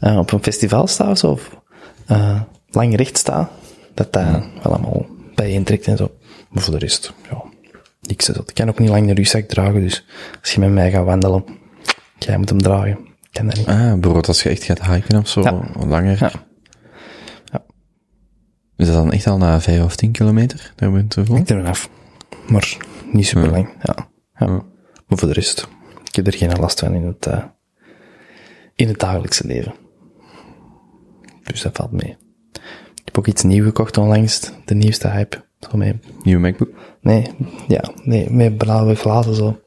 uh, 0.00 0.18
op 0.18 0.32
een 0.32 0.42
festival 0.42 0.86
sta 0.86 1.10
of 1.10 1.18
zo, 1.18 1.38
uh, 2.10 2.40
lang 2.70 2.96
recht 2.96 3.18
sta, 3.18 3.50
dat 3.94 4.12
dat 4.12 4.24
wel 4.24 4.42
allemaal 4.62 5.06
bijeentrekt 5.34 5.86
en 5.86 5.96
zo. 5.96 6.10
Maar 6.50 6.62
voor 6.62 6.72
de 6.72 6.78
rest, 6.78 7.12
ja, 7.30 7.42
niks. 8.00 8.28
Ik 8.28 8.54
kan 8.54 8.68
ook 8.68 8.78
niet 8.78 8.88
lang 8.88 9.08
een 9.08 9.14
rugzak 9.16 9.48
dragen, 9.48 9.80
dus 9.80 10.04
als 10.40 10.52
je 10.52 10.60
met 10.60 10.70
mij 10.70 10.90
gaat 10.90 11.04
wandelen, 11.04 11.44
jij 12.18 12.38
moet 12.38 12.48
hem 12.48 12.62
dragen. 12.62 12.90
Ik 13.22 13.28
kan 13.32 13.46
dat 13.46 13.56
niet. 13.56 13.66
Ah, 13.66 13.92
bijvoorbeeld 13.92 14.28
als 14.28 14.42
je 14.42 14.48
echt 14.48 14.64
gaat 14.64 14.86
hiken 14.86 15.18
of 15.18 15.28
zo, 15.28 15.40
Ja. 15.42 15.60
langer. 15.86 16.44
Is 18.76 18.86
dat 18.86 18.94
dan 18.96 19.12
echt 19.12 19.26
al 19.26 19.38
na 19.38 19.60
5 19.60 19.82
of 19.84 19.96
10 19.96 20.12
kilometer? 20.12 20.72
Daar 20.76 20.92
bent 20.92 21.14
je? 21.14 21.22
Ik 21.34 21.48
er 21.48 21.66
af. 21.66 21.90
Maar 22.48 22.76
niet 23.12 23.26
super 23.26 23.50
lang, 23.50 23.68
ja. 23.82 23.96
ja. 24.38 24.46
Ja. 24.46 24.62
Maar 25.06 25.18
voor 25.18 25.28
de 25.28 25.34
rest, 25.34 25.68
ik 26.04 26.14
heb 26.16 26.26
er 26.26 26.32
geen 26.32 26.58
last 26.58 26.80
van 26.80 26.94
in 26.94 27.04
het, 27.06 27.26
uh, 27.26 27.44
in 28.74 28.88
het 28.88 28.98
dagelijkse 28.98 29.46
leven. 29.46 29.74
Dus 31.42 31.62
dat 31.62 31.76
valt 31.76 31.92
mee. 31.92 32.16
Ik 32.94 33.02
heb 33.04 33.18
ook 33.18 33.26
iets 33.26 33.42
nieuws 33.42 33.66
gekocht 33.66 33.98
onlangs, 33.98 34.50
de 34.64 34.74
nieuwste 34.74 35.08
hype. 35.08 35.44
Zo 35.70 35.76
mee. 35.76 35.98
Nieuwe 36.22 36.40
MacBook? 36.40 36.68
Nee, 37.00 37.26
ja, 37.68 37.90
nee, 38.02 38.30
met 38.30 38.56
blauwe 38.56 38.94
glazen 38.94 39.34
zo. 39.34 39.60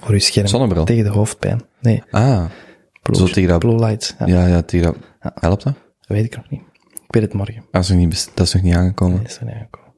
Voor 0.00 0.14
je 0.14 0.20
scherm. 0.20 0.46
Zonnebril? 0.46 0.84
Tegen 0.84 1.04
de 1.04 1.10
hoofdpijn. 1.10 1.62
Nee, 1.80 2.02
Ah, 2.10 2.44
blue, 3.02 3.16
Zo 3.16 3.26
tegen 3.26 3.48
dat- 3.48 3.58
blue 3.58 3.78
lights. 3.78 4.14
Ja, 4.18 4.26
ja, 4.26 4.46
ja, 4.46 4.62
tegen 4.62 4.86
dat. 5.20 5.32
Helpt 5.34 5.64
dat? 5.64 5.74
Dat 6.00 6.16
weet 6.16 6.24
ik 6.24 6.36
nog 6.36 6.50
niet. 6.50 6.62
Ik 7.12 7.20
weet 7.20 7.26
het 7.26 7.36
morgen. 7.36 7.64
Dat 7.70 7.82
is 7.82 7.88
nog 7.88 7.98
niet, 7.98 8.30
dat 8.34 8.46
is 8.46 8.54
nog 8.54 8.62
niet 8.62 8.74
aangekomen. 8.74 9.22
Dat 9.22 9.30
is 9.30 9.38
er 9.38 9.44
niet 9.44 9.54
aangekomen. 9.54 9.92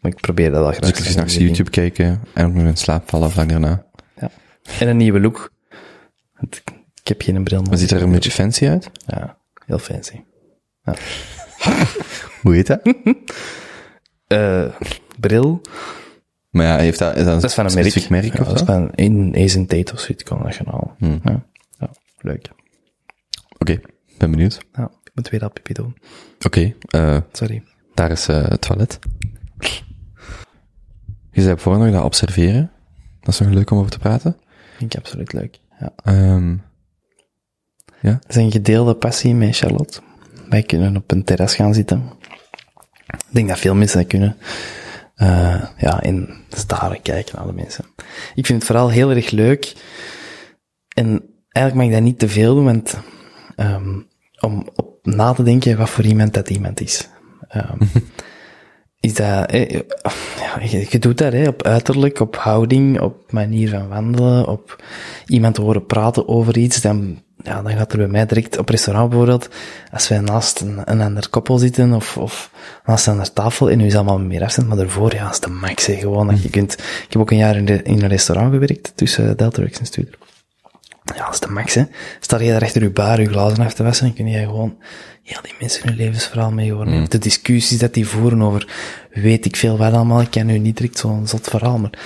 Maar 0.00 0.12
ik 0.12 0.20
probeer 0.20 0.50
dat 0.50 0.64
al 0.64 0.72
graag. 0.72 0.92
Dus 0.92 1.08
ik 1.08 1.16
naar 1.16 1.26
doen. 1.26 1.34
YouTube 1.34 1.70
kijken 1.70 2.20
en 2.34 2.46
ook 2.46 2.54
nog 2.54 2.64
in 2.64 2.76
slaap 2.76 3.08
vallen 3.08 3.30
vlak 3.30 3.48
daarna. 3.48 3.86
Ja. 4.20 4.30
En 4.78 4.88
een 4.88 4.96
nieuwe 4.96 5.20
look. 5.20 5.52
Want 6.34 6.62
Ik 7.02 7.08
heb 7.08 7.22
geen 7.22 7.44
bril 7.44 7.62
Maar 7.62 7.78
ziet 7.78 7.90
er 7.90 8.02
een 8.02 8.12
beetje 8.12 8.30
fancy 8.30 8.68
uit? 8.68 8.90
Ja, 9.06 9.38
heel 9.66 9.78
fancy. 9.78 10.20
Hoe 12.42 12.54
heet 12.54 12.66
dat? 12.66 12.80
Eh, 14.26 14.66
bril. 15.20 15.60
Maar 16.50 16.66
ja, 16.66 16.76
heeft 16.76 16.98
dat, 16.98 17.16
is 17.16 17.24
dat 17.24 17.34
een, 17.34 17.40
Dat 17.40 17.50
is 17.50 17.54
van 17.54 17.66
een 17.66 17.74
merk. 17.74 18.08
merk 18.08 18.24
Ja, 18.24 18.40
of 18.40 18.46
dat 18.46 18.54
is 18.54 18.58
zo? 18.58 18.64
van 18.64 18.94
in 18.94 19.34
Asian 19.36 19.66
Tate 19.66 19.92
of 19.92 20.00
zoiets, 20.00 20.22
kan 20.22 20.42
dat 20.42 20.54
gaan 20.54 20.66
halen. 20.66 20.94
Hmm. 20.98 21.20
Ja. 21.24 21.46
ja, 21.78 21.90
leuk. 22.18 22.50
Oké, 23.58 23.80
ben 24.18 24.30
benieuwd. 24.30 24.58
Ja, 24.72 24.90
weer 25.28 25.40
dat 25.40 25.52
pipi 25.52 25.72
doen. 25.72 25.96
Oké, 26.46 26.74
eh, 26.88 27.18
Sorry. 27.32 27.62
daar 27.94 28.10
is 28.10 28.28
eh, 28.28 28.48
het 28.48 28.60
toilet. 28.60 28.98
Je 31.32 31.42
zei 31.42 31.58
voor 31.58 31.78
nog 31.78 31.92
dat 31.92 32.04
observeren. 32.04 32.70
Dat 33.20 33.34
is 33.34 33.40
nog 33.40 33.48
leuk 33.50 33.70
om 33.70 33.78
over 33.78 33.90
te 33.90 33.98
praten. 33.98 34.36
Vind 34.76 34.94
ik 34.94 34.98
absoluut 35.00 35.32
leuk. 35.32 35.58
Ja. 35.80 35.92
Ehm, 36.04 36.56
Dat 38.02 38.24
is 38.28 38.36
een 38.36 38.50
gedeelde 38.50 38.94
passie 38.94 39.34
met 39.34 39.56
Charlotte. 39.56 40.00
Wij 40.48 40.62
kunnen 40.62 40.96
op 40.96 41.10
een 41.10 41.24
terras 41.24 41.54
gaan 41.54 41.74
zitten. 41.74 42.12
Ik 43.06 43.24
denk 43.30 43.48
dat 43.48 43.58
veel 43.58 43.74
mensen 43.74 43.98
dat 43.98 44.06
kunnen. 44.08 44.36
Eh, 45.14 45.64
ja, 45.76 46.02
en 46.02 46.28
staren 46.48 47.02
kijken 47.02 47.36
naar 47.36 47.46
de 47.46 47.52
mensen. 47.52 47.84
Ik 48.34 48.46
vind 48.46 48.58
het 48.58 48.66
vooral 48.66 48.90
heel 48.90 49.10
erg 49.10 49.30
leuk. 49.30 49.74
En 50.94 51.06
eigenlijk 51.48 51.74
mag 51.74 51.84
ik 51.86 51.92
dat 51.92 52.10
niet 52.10 52.18
te 52.18 52.28
veel 52.28 52.54
doen, 52.54 52.64
want 52.64 52.96
ehm, 53.56 54.00
om 54.40 54.68
op 54.74 54.89
na 55.02 55.32
te 55.32 55.42
denken 55.42 55.78
wat 55.78 55.90
voor 55.90 56.04
iemand 56.04 56.34
dat 56.34 56.50
iemand 56.50 56.80
is. 56.80 57.08
Ehm, 57.48 57.78
is 59.00 59.14
dat, 59.14 59.50
eh, 59.50 59.68
je, 60.70 60.86
je 60.88 60.98
doet 60.98 61.18
dat 61.18 61.32
hè, 61.32 61.48
op 61.48 61.62
uiterlijk, 61.62 62.20
op 62.20 62.36
houding, 62.36 63.00
op 63.00 63.32
manier 63.32 63.68
van 63.68 63.88
wandelen, 63.88 64.46
op 64.46 64.82
iemand 65.26 65.56
horen 65.56 65.86
praten 65.86 66.28
over 66.28 66.58
iets, 66.58 66.80
dan, 66.80 67.22
ja, 67.42 67.62
dan 67.62 67.72
gaat 67.72 67.92
er 67.92 67.98
bij 67.98 68.08
mij 68.08 68.26
direct 68.26 68.58
op 68.58 68.68
restaurant 68.68 69.08
bijvoorbeeld, 69.08 69.48
als 69.92 70.08
wij 70.08 70.20
naast 70.20 70.60
een, 70.60 70.80
een 70.84 71.00
ander 71.00 71.28
koppel 71.28 71.58
zitten 71.58 71.92
of, 71.92 72.16
of 72.16 72.50
naast 72.84 73.06
een 73.06 73.12
andere 73.12 73.32
tafel 73.32 73.70
en 73.70 73.78
nu 73.78 73.86
is 73.86 73.94
allemaal 73.94 74.18
meer 74.18 74.42
afstand, 74.42 74.68
maar 74.68 74.76
daarvoor, 74.76 75.14
ja, 75.14 75.30
is 75.30 75.40
de 75.40 75.50
max 75.50 75.86
hè, 75.86 75.94
gewoon 75.94 76.26
dat 76.26 76.42
je 76.42 76.50
kunt, 76.50 76.72
ik 76.72 77.06
heb 77.08 77.22
ook 77.22 77.30
een 77.30 77.36
jaar 77.36 77.56
in, 77.56 77.64
de, 77.64 77.82
in 77.82 78.02
een 78.02 78.08
restaurant 78.08 78.52
gewerkt 78.52 78.92
tussen 78.94 79.36
Deltarex 79.36 79.78
en 79.78 79.86
Studer. 79.86 80.18
Ja, 81.16 81.24
dat 81.24 81.34
is 81.34 81.40
de 81.40 81.48
max, 81.48 81.74
hè. 81.74 81.84
Sta 82.20 82.40
je 82.40 82.50
daar 82.50 82.62
achter 82.62 82.82
je 82.82 82.90
bar, 82.90 83.20
je 83.20 83.28
glazen 83.28 83.64
af 83.64 83.74
te 83.74 83.82
wassen, 83.82 84.06
en 84.06 84.14
kun 84.14 84.28
je 84.28 84.38
gewoon 84.38 84.76
heel 85.22 85.42
die 85.42 85.54
mensen 85.60 85.88
hun 85.88 85.96
levensverhaal 85.96 86.50
mee 86.50 86.72
horen. 86.72 87.08
De 87.08 87.18
discussies 87.18 87.78
dat 87.78 87.94
die 87.94 88.06
voeren 88.06 88.42
over 88.42 88.68
weet 89.12 89.44
ik 89.44 89.56
veel 89.56 89.76
wat 89.76 89.92
allemaal. 89.92 90.20
Ik 90.20 90.30
ken 90.30 90.46
nu 90.46 90.58
niet 90.58 90.76
direct 90.76 90.98
zo'n 90.98 91.26
zot 91.26 91.48
verhaal, 91.48 91.78
maar 91.78 91.98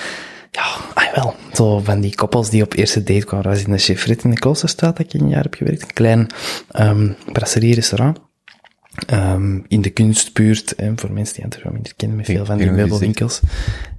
ja, 0.51 0.63
ah 0.95 1.15
wel. 1.15 1.35
Zo 1.53 1.79
van 1.79 2.01
die 2.01 2.15
koppels 2.15 2.51
die 2.51 2.63
op 2.63 2.75
eerste 2.75 3.03
date 3.03 3.25
kwamen. 3.25 3.47
Was 3.47 3.65
in 3.65 3.71
de 3.71 3.79
Chefrit 3.79 4.25
in 4.25 4.31
de 4.31 4.39
Kloosterstraat 4.39 4.97
dat 4.97 5.15
ik 5.15 5.21
een 5.21 5.29
jaar 5.29 5.43
heb 5.43 5.55
gewerkt. 5.55 5.83
Een 5.83 5.93
klein 5.93 6.31
um, 6.79 7.17
brasserie-restaurant. 7.33 8.19
Ehm, 9.07 9.61
in 9.69 9.83
de 9.83 9.91
kunstbuurt, 9.91 10.75
hè, 10.77 10.93
voor 10.97 11.13
mensen 11.13 11.35
die 11.35 11.45
Antwerpen 11.45 11.73
minder 11.73 11.95
kennen, 11.97 12.17
met 12.17 12.27
veel 12.27 12.45
van 12.45 12.59
die 12.59 12.71
meubelwinkels. 12.71 13.41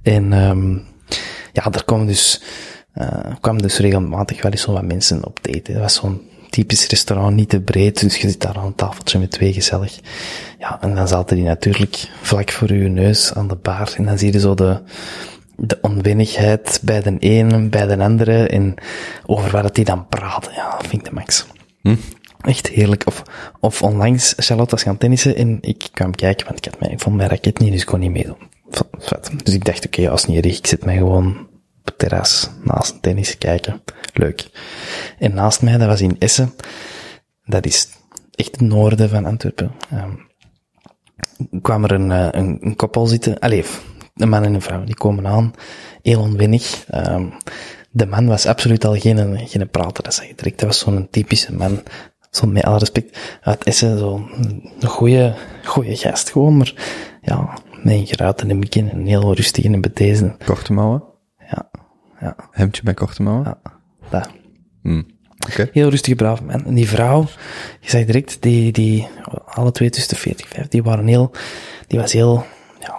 En 0.02 0.32
um, 0.32 0.84
ja, 1.52 1.70
daar 1.70 1.84
kwamen 1.84 2.06
dus, 2.06 2.42
uh, 3.00 3.08
kwamen 3.40 3.62
dus 3.62 3.78
regelmatig 3.78 4.42
wel 4.42 4.50
eens 4.50 4.62
zo 4.62 4.72
wat 4.72 4.84
mensen 4.84 5.24
op 5.24 5.38
date. 5.42 5.72
Dat 5.72 5.82
was 5.82 5.94
zo'n 5.94 6.20
typisch 6.50 6.86
restaurant, 6.86 7.36
niet 7.36 7.48
te 7.48 7.60
breed, 7.60 8.00
dus 8.00 8.16
je 8.16 8.28
zit 8.28 8.40
daar 8.40 8.56
aan 8.56 8.66
een 8.66 8.74
tafeltje 8.74 9.18
met 9.18 9.30
twee 9.30 9.52
gezellig. 9.52 9.98
Ja, 10.58 10.80
en 10.80 10.94
dan 10.94 11.08
zaten 11.08 11.36
die 11.36 11.44
natuurlijk 11.44 12.08
vlak 12.22 12.50
voor 12.50 12.72
je 12.72 12.88
neus 12.88 13.34
aan 13.34 13.48
de 13.48 13.56
bar. 13.56 13.92
En 13.96 14.04
dan 14.04 14.18
zie 14.18 14.32
je 14.32 14.40
zo 14.40 14.54
de, 14.54 14.82
de 15.56 15.78
onwennigheid 15.80 16.80
bij 16.82 17.02
de 17.02 17.16
ene, 17.18 17.68
bij 17.68 17.86
de 17.86 17.98
andere, 17.98 18.46
en 18.46 18.74
over 19.26 19.62
wat 19.62 19.74
die 19.74 19.84
dan 19.84 20.08
praten. 20.08 20.52
Ja, 20.52 20.70
dat 20.70 20.86
vind 20.86 21.02
ik 21.02 21.08
de 21.08 21.14
max. 21.14 21.46
Echt 22.40 22.68
heerlijk. 22.68 23.06
Of, 23.06 23.22
of 23.60 23.82
onlangs, 23.82 24.34
Charlotte 24.36 24.70
was 24.70 24.82
gaan 24.82 24.98
tennissen 24.98 25.36
en 25.36 25.58
ik 25.60 25.88
kwam 25.92 26.14
kijken, 26.14 26.46
want 26.46 26.58
ik, 26.58 26.72
had 26.72 26.80
mij, 26.80 26.90
ik 26.90 27.00
vond 27.00 27.16
mijn 27.16 27.28
raket 27.28 27.58
niet, 27.58 27.72
dus 27.72 27.80
ik 27.80 27.86
kon 27.86 28.00
niet 28.00 28.10
meedoen. 28.10 28.36
Vet. 28.98 29.30
Dus 29.44 29.54
ik 29.54 29.64
dacht, 29.64 29.86
oké, 29.86 30.10
als 30.10 30.26
niet 30.26 30.44
erg, 30.44 30.58
ik 30.58 30.66
zit 30.66 30.84
mij 30.84 30.96
gewoon 30.96 31.46
terras 31.94 32.50
naast 32.64 32.92
een 32.92 33.00
tennis 33.00 33.38
kijken. 33.38 33.82
Leuk. 34.12 34.50
En 35.18 35.34
naast 35.34 35.62
mij, 35.62 35.76
dat 35.76 35.88
was 35.88 36.00
in 36.00 36.16
Essen. 36.18 36.54
Dat 37.44 37.66
is 37.66 37.88
echt 38.30 38.50
het 38.50 38.60
noorden 38.60 39.08
van 39.08 39.24
Antwerpen. 39.24 39.72
Um, 39.92 40.26
kwam 41.62 41.84
er 41.84 41.92
een, 41.92 42.10
uh, 42.10 42.28
een, 42.30 42.58
een 42.60 42.76
koppel 42.76 43.06
zitten. 43.06 43.38
Allee, 43.38 43.64
een 44.14 44.28
man 44.28 44.44
en 44.44 44.54
een 44.54 44.62
vrouw, 44.62 44.84
die 44.84 44.94
komen 44.94 45.26
aan. 45.26 45.52
Heel 46.02 46.20
onwennig. 46.20 46.84
Um, 46.94 47.32
de 47.90 48.06
man 48.06 48.26
was 48.26 48.46
absoluut 48.46 48.84
al 48.84 48.98
geen, 48.98 49.48
geen 49.48 49.70
prater, 49.70 50.04
dat 50.04 50.14
zeg 50.14 50.26
je 50.26 50.34
direct. 50.34 50.58
Dat 50.58 50.68
was 50.68 50.78
zo'n 50.78 51.08
typische 51.10 51.54
man. 51.54 51.82
Zo 52.30 52.46
met 52.46 52.64
alle 52.64 52.78
respect. 52.78 53.18
Uit 53.42 53.64
Essen, 53.64 53.98
zo 53.98 54.28
een 54.80 54.88
goeie, 54.88 55.32
goeie 55.64 55.96
gast 55.96 56.30
gewoon, 56.30 56.56
maar 56.56 56.74
ja, 57.22 57.58
een 57.82 58.06
geruit 58.06 58.40
en 58.40 58.50
een 58.50 58.60
begin 58.60 58.90
en 58.90 59.06
heel 59.06 59.34
rustig 59.34 59.64
en 59.64 59.80
betezen. 59.80 60.36
korte 60.44 60.72
mouwen? 60.72 61.15
Ja, 61.50 61.70
ja, 62.20 62.36
Hemdje 62.50 62.82
bij 62.82 62.94
korte 62.94 63.22
mouwen? 63.22 63.44
ja, 63.44 63.58
dat. 64.10 64.30
Hmm. 64.82 65.06
Heel 65.72 65.88
rustige, 65.88 66.16
brave 66.16 66.44
man. 66.44 66.64
En 66.64 66.74
die 66.74 66.88
vrouw, 66.88 67.26
je 67.80 67.90
zag 67.90 68.04
direct, 68.04 68.42
die, 68.42 68.72
die, 68.72 69.08
alle 69.44 69.72
twee 69.72 69.90
tussen 69.90 70.14
de 70.14 70.20
40 70.20 70.46
en 70.46 70.52
50, 70.52 70.70
die 70.70 70.82
waren 70.82 71.06
heel, 71.06 71.30
die 71.86 71.98
was 71.98 72.12
heel, 72.12 72.44
ja, 72.80 72.98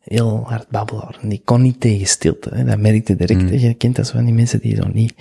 heel 0.00 0.42
hard 0.46 0.68
babbelaar. 0.68 1.18
En 1.20 1.28
die 1.28 1.42
kon 1.44 1.62
niet 1.62 1.80
tegen 1.80 2.06
stilte. 2.06 2.50
Hè. 2.54 2.64
Dat 2.64 2.78
merkte 2.78 3.16
direct. 3.16 3.40
hè. 3.40 3.56
Je 3.56 3.74
kent 3.74 3.96
dat 3.96 4.06
zo 4.06 4.12
van 4.12 4.24
die 4.24 4.34
mensen 4.34 4.60
die 4.60 4.76
zo 4.76 4.88
niet, 4.92 5.14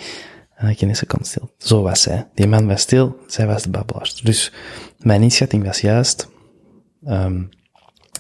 uh, 0.64 0.78
geen 0.78 0.96
seconde 0.96 1.26
stil. 1.26 1.52
Zo 1.58 1.82
was 1.82 2.02
zij. 2.02 2.28
Die 2.34 2.48
man 2.48 2.68
was 2.68 2.82
stil, 2.82 3.18
zij 3.28 3.48
was 3.48 3.64
de 3.64 3.70
babbelaar. 3.70 4.12
Dus 4.24 4.52
mijn 5.00 5.22
inschatting 5.22 5.64
was 5.64 5.82
juist, 5.82 6.30
um, 7.08 7.50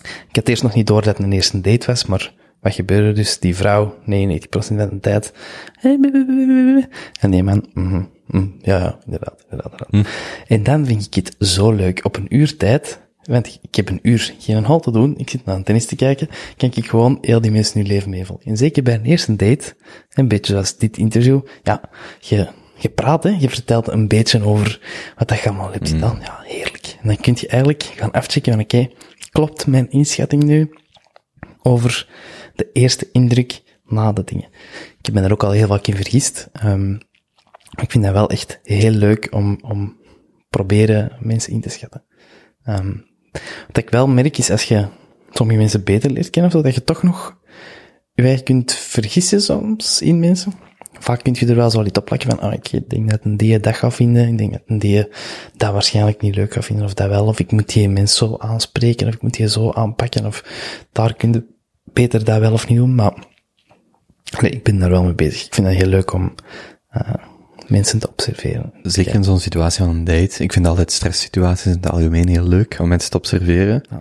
ik 0.02 0.36
had 0.36 0.48
eerst 0.48 0.64
nog 0.64 0.74
niet 0.74 0.88
door 0.88 1.02
dat 1.02 1.18
het 1.18 1.26
een 1.26 1.34
eerste 1.34 1.62
date 1.62 1.86
was, 1.86 2.06
maar 2.06 2.34
wat 2.64 2.74
gebeurde 2.74 3.12
dus? 3.12 3.40
Die 3.40 3.56
vrouw, 3.56 3.96
99% 4.06 4.48
van 4.50 4.90
de 4.90 5.00
tijd, 5.02 5.34
en 7.20 7.32
die 7.32 7.44
man, 7.44 7.66
mm, 7.74 8.10
mm, 8.28 8.56
ja, 8.62 8.78
ja, 8.78 9.00
inderdaad, 9.06 9.46
inderdaad. 9.50 9.86
inderdaad. 9.90 10.14
En 10.48 10.64
dan 10.64 10.86
vind 10.86 11.06
ik 11.06 11.14
het 11.14 11.36
zo 11.48 11.72
leuk. 11.72 12.06
Op 12.06 12.16
een 12.16 12.36
uur 12.36 12.58
tijd, 12.58 13.02
want 13.24 13.60
ik 13.62 13.76
heb 13.76 13.90
een 13.90 14.00
uur 14.02 14.34
geen 14.40 14.64
hal 14.64 14.80
te 14.80 14.92
doen, 14.92 15.18
ik 15.18 15.30
zit 15.30 15.46
naar 15.46 15.56
een 15.56 15.64
tennis 15.64 15.86
te 15.86 15.96
kijken, 15.96 16.30
kan 16.58 16.72
ik 16.74 16.90
gewoon 16.90 17.18
heel 17.22 17.42
die 17.42 17.52
mensen 17.52 17.80
hun 17.80 17.88
leven 17.88 18.10
meevolgen. 18.10 18.46
En 18.46 18.58
zeker 18.58 18.84
bij 18.84 18.94
een 18.94 19.06
eerste 19.06 19.36
date, 19.36 19.76
een 20.14 20.28
beetje 20.28 20.52
zoals 20.52 20.78
dit 20.78 20.98
interview, 20.98 21.42
ja, 21.64 21.82
je, 22.20 22.48
je 22.78 22.90
praat, 22.90 23.24
hè, 23.24 23.30
je 23.30 23.50
vertelt 23.50 23.88
een 23.88 24.08
beetje 24.08 24.44
over 24.44 24.80
wat 25.18 25.28
dat 25.28 25.40
je 25.40 25.50
allemaal 25.50 25.72
hebt 25.72 25.90
gedaan. 25.90 26.20
Ja, 26.22 26.40
heerlijk. 26.44 26.98
En 27.02 27.08
dan 27.08 27.18
kun 27.18 27.38
je 27.40 27.48
eigenlijk 27.48 27.84
gaan 27.84 28.12
afchecken 28.12 28.54
van, 28.54 28.62
oké, 28.62 28.88
klopt 29.32 29.68
mijn 29.68 29.92
inschatting 29.92 30.44
nu 30.44 30.70
over 31.62 32.08
de 32.56 32.70
eerste 32.74 33.10
indruk 33.12 33.62
na 33.86 34.14
de 34.14 34.24
dingen. 34.24 34.50
Ik 35.02 35.14
ben 35.14 35.24
er 35.24 35.32
ook 35.32 35.44
al 35.44 35.52
heel 35.52 35.68
vaak 35.68 35.88
in 35.88 35.96
vergist. 35.96 36.50
Um, 36.66 36.98
ik 37.82 37.92
vind 37.92 38.04
dat 38.04 38.14
wel 38.14 38.30
echt 38.30 38.60
heel 38.64 38.92
leuk 38.92 39.28
om, 39.32 39.60
om 39.62 39.98
proberen 40.50 41.12
mensen 41.20 41.54
in 41.54 41.62
te 41.62 41.70
schatten. 41.70 42.04
Um, 42.68 43.06
wat 43.68 43.78
ik 43.78 43.90
wel 43.90 44.08
merk 44.08 44.38
is 44.38 44.50
als 44.50 44.64
je 44.64 44.88
sommige 45.32 45.60
mensen 45.60 45.84
beter 45.84 46.12
leert 46.12 46.30
kennen 46.30 46.56
of 46.56 46.62
dat 46.62 46.76
je 46.76 46.84
toch 46.84 47.04
nog 47.04 47.42
je 48.16 48.44
kunt 48.44 48.74
vergissen 48.74 49.42
soms 49.42 50.02
in 50.02 50.20
mensen. 50.20 50.54
Vaak 51.00 51.24
kun 51.24 51.36
je 51.40 51.46
er 51.46 51.56
wel 51.56 51.70
zo 51.70 51.84
iets 51.84 52.00
op 52.00 52.06
plakken 52.06 52.30
van, 52.30 52.40
ah, 52.40 52.54
ik 52.54 52.90
denk 52.90 53.10
dat 53.10 53.20
een 53.24 53.38
die 53.38 53.60
dat 53.60 53.76
gaat 53.76 53.94
vinden, 53.94 54.28
ik 54.28 54.38
denk 54.38 54.52
dat 54.52 54.62
een 54.66 54.80
die 54.80 55.08
dat 55.56 55.72
waarschijnlijk 55.72 56.22
niet 56.22 56.36
leuk 56.36 56.54
gaat 56.54 56.66
vinden, 56.66 56.86
of 56.86 56.94
dat 56.94 57.10
wel, 57.10 57.26
of 57.26 57.40
ik 57.40 57.52
moet 57.52 57.74
die 57.74 57.90
mens 57.90 58.18
zo 58.18 58.36
aanspreken, 58.38 59.08
of 59.08 59.14
ik 59.14 59.22
moet 59.22 59.34
die 59.34 59.50
zo 59.50 59.72
aanpakken, 59.72 60.26
of 60.26 60.44
daar 60.92 61.16
kun 61.16 61.34
je 61.34 61.46
beter 61.94 62.24
dat 62.24 62.40
wel 62.40 62.52
of 62.54 62.68
niet 62.68 62.78
doen, 62.78 62.96
maar 62.96 63.14
nee, 64.42 64.52
ik 64.52 64.64
ben 64.64 64.80
daar 64.80 64.90
wel 64.90 65.04
mee 65.04 65.14
bezig. 65.16 65.46
Ik 65.46 65.54
vind 65.54 65.68
het 65.68 65.76
heel 65.76 65.88
leuk 65.88 66.14
om 66.14 66.34
uh, 66.98 67.14
mensen 67.68 68.00
te 68.00 68.10
observeren. 68.10 68.74
Zeker 68.84 69.14
in 69.14 69.24
zo'n 69.24 69.40
situatie 69.40 69.84
van 69.86 69.96
een 69.96 70.04
date. 70.04 70.44
Ik 70.44 70.54
vind 70.54 70.68
altijd 70.68 70.92
stresssituaties 70.92 71.66
in 71.66 71.72
het 71.72 71.90
algemeen 71.90 72.28
heel 72.28 72.48
leuk 72.48 72.78
om 72.80 72.88
mensen 72.88 73.12
te 73.12 73.18
observeren. 73.18 73.84
Ja. 73.90 73.98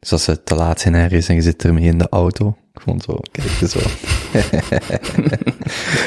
Dus 0.00 0.12
als 0.12 0.24
ze 0.24 0.42
te 0.42 0.54
laat 0.54 0.80
zijn 0.80 0.94
ergens 0.94 1.28
en 1.28 1.34
je 1.34 1.42
zit 1.42 1.64
ermee 1.64 1.84
in 1.84 1.98
de 1.98 2.08
auto. 2.08 2.56
Gewoon 2.74 3.00
zo, 3.00 3.20
kijk 3.30 3.70
zo. 3.70 3.78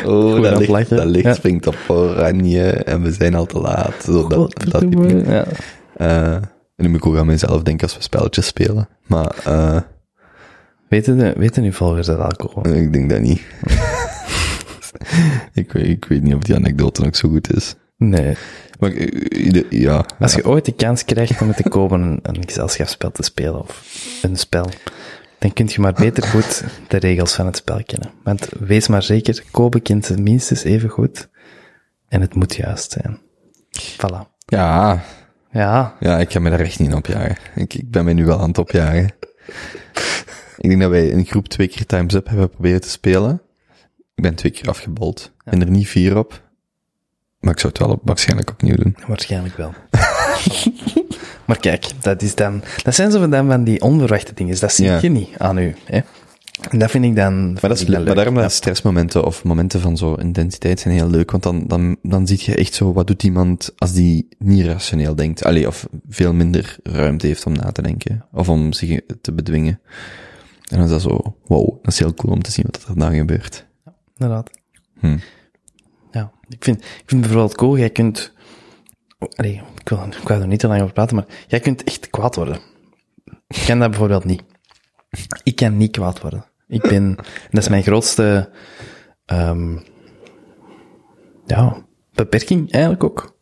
oh, 0.10 0.42
dat 0.42 0.58
licht, 0.58 0.70
lachen. 0.70 0.98
dat 0.98 1.06
licht 1.06 1.26
Ja. 1.26 1.34
springt 1.34 1.68
op 1.68 1.78
oranje 1.88 2.70
en 2.72 3.02
we 3.02 3.12
zijn 3.12 3.36
al 3.36 3.46
te 3.46 3.60
laat. 3.60 3.94
Zo, 4.04 4.28
dat, 4.28 4.66
dat 4.70 4.84
ja. 5.26 5.46
Eh, 5.98 6.34
en 6.34 6.42
nu 6.76 6.88
moet 6.90 6.98
ik 6.98 7.06
ook 7.06 7.18
aan 7.18 7.26
mezelf 7.26 7.64
denken 7.64 7.88
als 7.88 7.96
we 7.98 8.02
spelletjes 8.04 8.46
spelen. 8.46 8.88
Maar 9.08 9.36
eh, 9.44 9.82
Weten, 10.94 11.18
de, 11.18 11.34
weten 11.38 11.64
uw 11.64 11.72
volgers 11.72 12.08
dat 12.08 12.20
alcohol? 12.20 12.74
ik 12.74 12.94
denk 12.94 13.10
dat 13.10 13.20
niet. 13.20 13.42
ik, 15.62 15.72
weet, 15.72 15.88
ik 15.88 16.06
weet 16.06 16.22
niet 16.22 16.36
of 16.36 16.42
die 16.42 16.56
anekdote 16.56 17.06
ook 17.06 17.16
zo 17.16 17.30
goed 17.30 17.54
is. 17.56 17.76
Nee. 17.98 18.36
Maar 18.80 18.92
eh, 18.92 19.64
ja, 19.70 20.06
Als 20.20 20.34
je 20.34 20.46
ooit 20.46 20.66
de 20.66 20.72
kans 20.72 21.06
krijgt 21.06 21.42
om 21.42 21.48
met 21.48 21.58
de 21.58 21.70
kopen 21.70 22.02
een, 22.02 22.20
een 22.22 22.44
gezelschapsspel 22.46 23.12
te 23.12 23.24
spelen, 23.24 23.62
of 23.62 23.84
een 24.22 24.36
spel, 24.36 24.70
dan 25.40 25.54
kun 25.54 25.68
je 25.70 25.82
maar 25.82 25.94
beter 25.94 26.24
goed 26.24 26.64
de 26.88 26.98
regels 26.98 27.34
van 27.34 27.46
het 27.46 27.58
spel 27.58 27.84
kennen. 27.86 28.10
Want 28.24 28.50
wees 28.60 28.88
maar 28.88 29.04
zeker, 29.04 29.44
Kobe 29.52 29.80
kent 29.80 30.06
ze 30.06 30.18
minstens 30.18 30.64
even 30.64 30.90
goed. 30.90 31.30
En 32.08 32.22
het 32.22 32.36
moet 32.36 32.56
juist 32.56 32.92
zijn. 32.92 33.20
Voilà. 33.72 34.28
ja, 34.46 35.04
Ja, 35.52 35.96
Ja, 36.00 36.20
ik 36.20 36.32
ga 36.32 36.40
me 36.40 36.50
daar 36.50 36.60
echt 36.60 36.80
niet 36.80 36.94
opjagen. 36.94 37.38
Ik, 37.56 37.74
ik 37.74 37.92
ben 37.92 38.04
mij 38.04 38.14
nu 38.14 38.26
wel 38.26 38.40
aan 38.40 38.48
het 38.48 38.58
opjagen. 38.58 39.14
Ik 40.58 40.70
denk 40.70 40.82
dat 40.82 40.90
wij 40.90 41.08
in 41.08 41.26
groep 41.26 41.48
twee 41.48 41.68
keer 41.68 41.86
Time's 41.86 42.14
Up 42.14 42.28
hebben 42.28 42.50
proberen 42.50 42.82
te 42.82 42.90
spelen. 42.90 43.42
Ik 44.16 44.24
ben 44.24 44.36
twee 44.36 44.52
keer 44.52 44.70
afgebold. 44.70 45.32
Ik 45.46 45.52
ben 45.52 45.62
er 45.62 45.70
niet 45.72 45.88
vier 45.88 46.18
op. 46.18 46.42
Maar 47.40 47.54
ik 47.54 47.60
zou 47.60 47.74
het 47.74 47.82
wel 47.82 47.92
op, 47.92 48.02
waarschijnlijk 48.04 48.50
opnieuw 48.50 48.76
doen. 48.76 48.96
waarschijnlijk 49.08 49.58
wel. 49.58 49.74
maar 51.48 51.60
kijk, 51.60 51.86
dat 52.02 52.22
is 52.22 52.36
dan, 52.36 52.62
dat 52.84 52.96
zijn 52.96 53.12
zo 53.12 53.20
van, 53.20 53.30
dan 53.30 53.48
van 53.48 53.64
die 53.64 53.82
onverwachte 53.82 54.34
dingen. 54.34 54.60
Dat 54.60 54.74
zie 54.74 54.86
Ja. 54.86 55.00
je 55.02 55.10
niet 55.10 55.30
aan 55.38 55.58
u, 55.58 55.76
hè. 55.86 56.00
En 56.70 56.80
dat 56.80 56.92
vind 56.92 57.06
ik 57.06 57.16
dan... 57.16 57.54
Maar, 57.54 57.62
dat 57.62 57.80
is 57.80 57.88
leuk. 57.88 58.06
maar 58.06 58.16
daarom 58.16 58.36
Ja. 58.36 58.42
dat 58.42 58.52
stressmomenten 58.52 59.26
of 59.26 59.44
momenten 59.44 59.80
van 59.82 59.98
zo 59.98 60.14
intensiteit 60.14 60.80
zijn 60.80 60.94
heel 60.94 61.10
leuk, 61.10 61.32
want 61.32 61.44
dan, 61.44 61.68
dan, 61.68 61.98
dan 62.02 62.28
zie 62.28 62.40
je 62.42 62.56
echt 62.56 62.74
zo, 62.74 62.94
wat 62.94 63.08
doet 63.08 63.24
iemand 63.24 63.72
als 63.78 63.92
die 63.94 64.28
niet 64.40 64.66
rationeel 64.66 65.16
denkt, 65.16 65.44
Allee, 65.46 65.68
of 65.68 65.88
veel 66.10 66.34
minder 66.34 66.78
ruimte 66.84 67.28
heeft 67.28 67.46
om 67.46 67.54
na 67.54 67.72
te 67.72 67.82
denken, 67.82 68.26
of 68.32 68.50
om 68.50 68.74
zich 68.74 69.00
te 69.22 69.32
bedwingen. 69.34 69.80
En 70.74 70.80
dan 70.80 70.88
is 70.88 70.92
dat 70.92 71.02
zo, 71.02 71.38
wow, 71.46 71.68
dat 71.82 71.92
is 71.92 72.00
heel 72.00 72.14
cool 72.14 72.34
om 72.34 72.42
te 72.42 72.52
zien 72.52 72.66
wat 72.72 72.84
er 72.88 73.00
dan 73.00 73.16
gebeurt. 73.16 73.68
Inderdaad. 74.18 74.50
Hm. 75.00 75.18
Ja, 76.12 76.32
ik 76.48 76.64
vind, 76.64 76.84
ik 76.84 77.04
vind 77.06 77.22
bijvoorbeeld 77.22 77.56
cool, 77.56 77.78
jij 77.78 77.90
kunt... 77.90 78.34
oh, 79.20 79.30
Allee, 79.36 79.62
ik 79.80 79.90
wil, 79.90 80.04
ik 80.22 80.28
wil 80.28 80.42
er 80.42 80.48
niet 80.48 80.60
te 80.60 80.68
lang 80.68 80.82
over 80.82 80.94
praten, 80.94 81.16
maar 81.16 81.26
jij 81.48 81.60
kunt 81.60 81.84
echt 81.84 82.10
kwaad 82.10 82.36
worden. 82.36 82.60
Ik 83.48 83.64
kan 83.66 83.80
dat 83.80 83.90
bijvoorbeeld 83.90 84.26
niet. 84.26 84.44
Ik 85.44 85.56
kan 85.56 85.78
niet 85.78 85.92
kwaad 85.92 86.22
worden. 86.22 86.46
Ik 86.68 86.82
ben... 86.82 87.16
Dat 87.52 87.64
is 87.64 87.70
mijn 87.70 87.84
grootste... 87.84 88.50
ehm 89.26 89.78
ja, 91.46 91.86
beperking 92.14 92.72
eigenlijk 92.72 93.04
ook. 93.04 93.38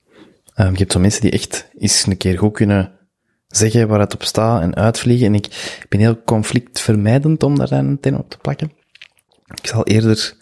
Ehm, 0.54 0.72
je 0.72 0.78
hebt 0.78 0.92
zo 0.92 1.00
mensen 1.00 1.22
die 1.22 1.32
echt 1.32 1.70
eens 1.78 2.06
een 2.06 2.18
keer 2.18 2.38
goed 2.38 2.54
kunnen 2.54 3.00
zeggen 3.52 3.88
waar 3.88 4.00
het 4.00 4.14
op 4.14 4.24
staat 4.24 4.62
en 4.62 4.76
uitvliegen. 4.76 5.28
En 5.28 5.34
ik 5.34 5.86
ben 5.90 6.00
heel 6.00 6.24
conflictvermijdend 6.24 7.44
om 7.44 7.58
daar 7.58 7.70
dan 7.70 8.00
ten 8.00 8.18
op 8.18 8.30
te 8.30 8.38
plakken. 8.38 8.72
Ik 9.62 9.68
zal 9.68 9.84
eerder 9.84 10.34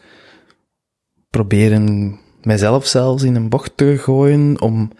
proberen 1.30 2.18
mijzelf 2.44 2.86
zelfs 2.86 3.23
in 3.23 3.36
een 3.36 3.49
bocht 3.49 3.72
te 3.76 3.98
gooien 3.98 4.61
om 4.61 4.91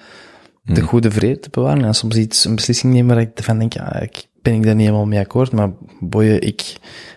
de 0.64 0.82
goede 0.82 1.12
vrede 1.12 1.40
te 1.40 1.50
bewaren. 1.50 1.84
En 1.84 1.96
soms 1.96 2.16
iets, 2.16 2.46
een 2.46 2.56
beslissing 2.56 2.94
nemen 2.94 3.16
waar 3.16 3.24
ik 3.24 3.44
van 3.44 3.60
denk, 3.60 3.74
ja, 3.74 4.00
ik 4.00 4.28
ben 4.42 4.54
ik 4.54 4.64
daar 4.64 4.76
niet 4.76 4.86
helemaal 4.86 5.08
mee 5.08 5.20
akkoord, 5.20 5.52
maar 5.52 5.72
boeien, 6.00 6.42
ik 6.42 6.76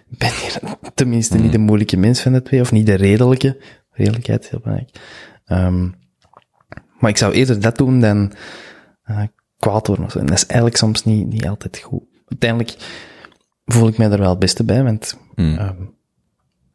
ben 0.08 0.30
hier 0.30 0.60
tenminste 0.94 1.38
niet 1.38 1.52
de 1.52 1.58
moeilijke 1.58 1.96
mens 1.96 2.20
van 2.20 2.32
de 2.32 2.42
twee, 2.42 2.60
of 2.60 2.72
niet 2.72 2.86
de 2.86 2.94
redelijke. 2.94 3.60
Redelijkheid 3.90 4.44
is 4.44 4.50
heel 4.50 4.60
belangrijk. 4.60 4.98
Ehm, 5.44 5.88
maar 6.98 7.10
ik 7.10 7.16
zou 7.16 7.32
eerder 7.32 7.60
dat 7.60 7.76
doen 7.76 8.00
dan 8.00 8.32
eh, 9.02 9.22
kwaad 9.62 9.86
worden. 9.86 10.04
of 10.04 10.12
zo. 10.12 10.18
En 10.18 10.26
dat 10.26 10.36
is 10.36 10.46
eigenlijk 10.46 10.76
soms 10.76 11.04
niet, 11.04 11.26
niet 11.26 11.46
altijd 11.48 11.78
goed. 11.78 12.02
Uiteindelijk 12.28 12.76
voel 13.64 13.88
ik 13.88 13.98
mij 13.98 14.10
er 14.10 14.18
wel 14.18 14.30
het 14.30 14.38
beste 14.38 14.64
bij, 14.64 14.82
want 14.84 15.20
Mm. 15.34 15.56
ehm, 15.58 15.82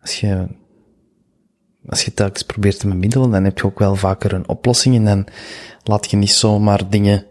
als 0.01 0.19
je 0.19 0.47
als 1.87 2.05
je 2.05 2.13
telkens 2.13 2.43
probeert 2.43 2.79
te 2.79 2.87
bemiddelen, 2.87 3.31
dan 3.31 3.43
heb 3.43 3.57
je 3.57 3.63
ook 3.65 3.79
wel 3.79 3.95
vaker 3.95 4.33
een 4.33 4.47
oplossing 4.47 4.95
en 4.95 5.05
dan 5.05 5.25
laat 5.83 6.11
je 6.11 6.17
niet 6.17 6.31
zomaar 6.31 6.89
dingen 6.89 7.25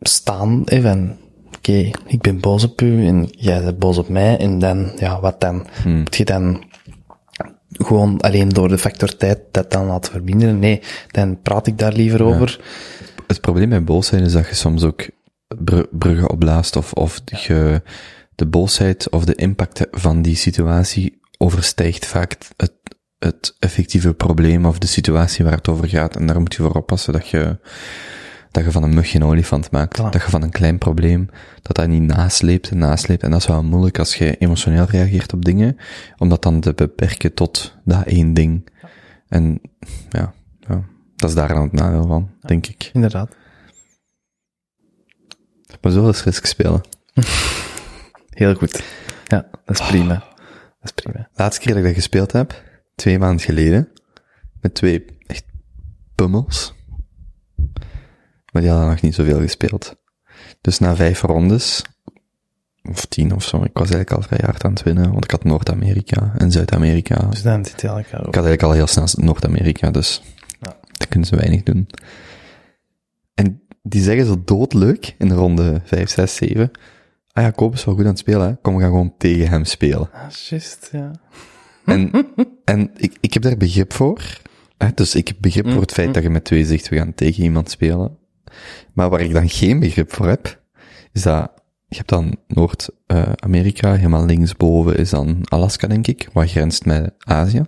staan, 0.00 0.62
van, 0.64 1.16
oké, 1.56 1.90
ik 2.06 2.20
ben 2.20 2.40
boos 2.40 2.64
op 2.64 2.80
u 2.80 3.06
en 3.06 3.28
jij 3.30 3.62
bent 3.64 3.78
boos 3.78 3.98
op 3.98 4.08
mij 4.08 4.38
en 4.38 4.58
dan, 4.58 4.92
ja, 4.98 5.20
wat 5.20 5.40
dan? 5.40 5.66
Moet 5.84 6.16
je 6.16 6.24
dan 6.24 6.64
gewoon 7.72 8.20
alleen 8.20 8.48
door 8.48 8.68
de 8.68 8.78
factor 8.78 9.16
tijd 9.16 9.40
dat 9.50 9.70
dan 9.70 9.86
laten 9.86 10.12
verminderen? 10.12 10.58
Nee, 10.58 10.80
dan 11.10 11.42
praat 11.42 11.66
ik 11.66 11.78
daar 11.78 11.92
liever 11.92 12.22
over. 12.22 12.60
Het 13.32 13.40
probleem 13.40 13.68
bij 13.68 13.84
boosheid 13.84 14.26
is 14.26 14.32
dat 14.32 14.48
je 14.48 14.54
soms 14.54 14.84
ook 14.84 15.08
br- 15.58 15.88
bruggen 15.90 16.30
opblaast 16.30 16.76
of, 16.76 16.92
of 16.92 17.20
je, 17.24 17.82
de 18.34 18.46
boosheid 18.46 19.10
of 19.10 19.24
de 19.24 19.34
impact 19.34 19.86
van 19.90 20.22
die 20.22 20.36
situatie 20.36 21.20
overstijgt 21.38 22.06
vaak 22.06 22.36
het, 22.56 22.72
het 23.18 23.56
effectieve 23.58 24.14
probleem 24.14 24.66
of 24.66 24.78
de 24.78 24.86
situatie 24.86 25.44
waar 25.44 25.56
het 25.56 25.68
over 25.68 25.88
gaat. 25.88 26.16
En 26.16 26.26
daar 26.26 26.40
moet 26.40 26.54
je 26.54 26.62
voor 26.62 26.74
oppassen 26.74 27.12
dat 27.12 27.28
je, 27.28 27.58
dat 28.50 28.64
je 28.64 28.70
van 28.70 28.82
een 28.82 28.94
mug 28.94 29.10
geen 29.10 29.24
olifant 29.24 29.70
maakt. 29.70 29.98
Voilà. 29.98 30.10
Dat 30.10 30.22
je 30.22 30.30
van 30.30 30.42
een 30.42 30.50
klein 30.50 30.78
probleem, 30.78 31.28
dat 31.62 31.76
dat 31.76 31.88
niet 31.88 32.02
nasleept 32.02 32.70
en 32.70 32.78
nasleept. 32.78 33.22
En 33.22 33.30
dat 33.30 33.40
is 33.40 33.46
wel 33.46 33.62
moeilijk 33.62 33.98
als 33.98 34.14
je 34.14 34.36
emotioneel 34.36 34.84
reageert 34.84 35.32
op 35.32 35.44
dingen, 35.44 35.76
om 36.18 36.28
dat 36.28 36.42
dan 36.42 36.60
te 36.60 36.72
beperken 36.74 37.34
tot 37.34 37.76
dat 37.84 38.04
één 38.04 38.34
ding. 38.34 38.68
En 39.28 39.60
ja, 40.08 40.34
dat 41.22 41.30
is 41.30 41.36
daar 41.36 41.48
dan 41.48 41.62
het 41.62 41.72
nadeel 41.72 42.06
van, 42.06 42.30
denk 42.40 42.66
ik. 42.66 42.90
Inderdaad. 42.92 43.36
Maar 45.80 45.92
zo 45.92 46.06
eens 46.06 46.24
risk 46.24 46.46
spelen. 46.46 46.80
Heel 48.40 48.54
goed. 48.54 48.82
Ja, 49.26 49.48
dat 49.64 49.80
is 49.80 49.86
prima. 49.86 50.14
Dat 50.14 50.24
is 50.82 50.90
prima. 50.90 51.28
Laatste 51.34 51.62
keer 51.62 51.70
dat 51.74 51.82
ik 51.82 51.88
dat 51.88 51.94
gespeeld 51.94 52.32
heb, 52.32 52.62
twee 52.94 53.18
maanden 53.18 53.40
geleden, 53.40 53.88
met 54.60 54.74
twee 54.74 55.04
echt 55.26 55.44
pummels. 56.14 56.74
Maar 58.52 58.62
die 58.62 58.70
hadden 58.70 58.88
nog 58.88 59.00
niet 59.00 59.14
zoveel 59.14 59.40
gespeeld. 59.40 59.96
Dus 60.60 60.78
na 60.78 60.96
vijf 60.96 61.20
rondes, 61.20 61.82
of 62.82 63.04
tien 63.04 63.34
of 63.34 63.44
zo, 63.44 63.56
ik 63.56 63.78
was 63.78 63.90
eigenlijk 63.90 64.10
al 64.10 64.22
vrij 64.22 64.40
hard 64.44 64.64
aan 64.64 64.72
het 64.72 64.82
winnen, 64.82 65.12
want 65.12 65.24
ik 65.24 65.30
had 65.30 65.44
Noord-Amerika 65.44 66.32
en 66.38 66.50
Zuid-Amerika. 66.50 67.16
Dus 67.16 67.42
dan 67.42 67.64
zit 67.64 67.80
je 67.80 67.88
elkaar 67.88 68.04
Ik 68.04 68.10
had 68.10 68.44
eigenlijk 68.44 68.62
al 68.62 68.72
heel 68.72 68.86
snel 68.86 69.06
Noord-Amerika, 69.12 69.90
dus 69.90 70.22
kunnen 71.12 71.28
ze 71.28 71.36
weinig 71.36 71.62
doen. 71.62 71.86
En 73.34 73.62
die 73.82 74.02
zeggen 74.02 74.26
zo 74.26 74.42
doodleuk 74.44 75.14
in 75.18 75.28
de 75.28 75.34
ronde 75.34 75.80
5, 75.84 76.10
6, 76.10 76.34
7. 76.34 76.70
Ah 77.32 77.44
ja, 77.44 77.50
Koop 77.50 77.74
is 77.74 77.84
wel 77.84 77.94
goed 77.94 78.04
aan 78.04 78.10
het 78.10 78.18
spelen, 78.18 78.46
hè? 78.46 78.56
Kom, 78.56 78.74
we 78.74 78.80
gaan 78.80 78.90
gewoon 78.90 79.14
tegen 79.18 79.48
hem 79.48 79.64
spelen. 79.64 80.10
Ah, 80.12 80.60
ja. 80.92 81.10
En, 81.84 82.10
en 82.64 82.90
ik, 82.96 83.16
ik 83.20 83.34
heb 83.34 83.42
daar 83.42 83.56
begrip 83.56 83.92
voor. 83.92 84.40
Hè? 84.78 84.88
Dus 84.94 85.14
ik 85.14 85.28
heb 85.28 85.36
begrip 85.40 85.70
voor 85.70 85.80
het 85.80 85.92
feit 85.92 86.14
dat 86.14 86.22
je 86.22 86.30
met 86.30 86.44
twee 86.44 86.64
zegt, 86.64 86.88
we 86.88 86.96
gaan 86.96 87.14
tegen 87.14 87.42
iemand 87.42 87.70
spelen. 87.70 88.18
Maar 88.92 89.10
waar 89.10 89.20
ik 89.20 89.32
dan 89.32 89.48
geen 89.48 89.80
begrip 89.80 90.12
voor 90.12 90.26
heb, 90.26 90.62
is 91.12 91.22
dat 91.22 91.52
je 91.88 91.96
hebt 91.96 92.08
dan 92.08 92.36
Noord-Amerika, 92.46 93.94
helemaal 93.94 94.26
linksboven 94.26 94.96
is 94.96 95.10
dan 95.10 95.38
Alaska, 95.48 95.86
denk 95.86 96.06
ik, 96.06 96.28
wat 96.32 96.50
grenst 96.50 96.84
met 96.84 97.14
Azië. 97.18 97.62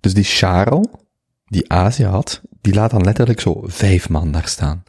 Dus 0.00 0.14
die 0.14 0.24
Charles, 0.24 0.86
die 1.46 1.72
Azië 1.72 2.04
had, 2.04 2.42
die 2.60 2.74
laat 2.74 2.90
dan 2.90 3.04
letterlijk 3.04 3.40
zo 3.40 3.62
vijf 3.64 4.08
man 4.08 4.32
daar 4.32 4.48
staan. 4.48 4.82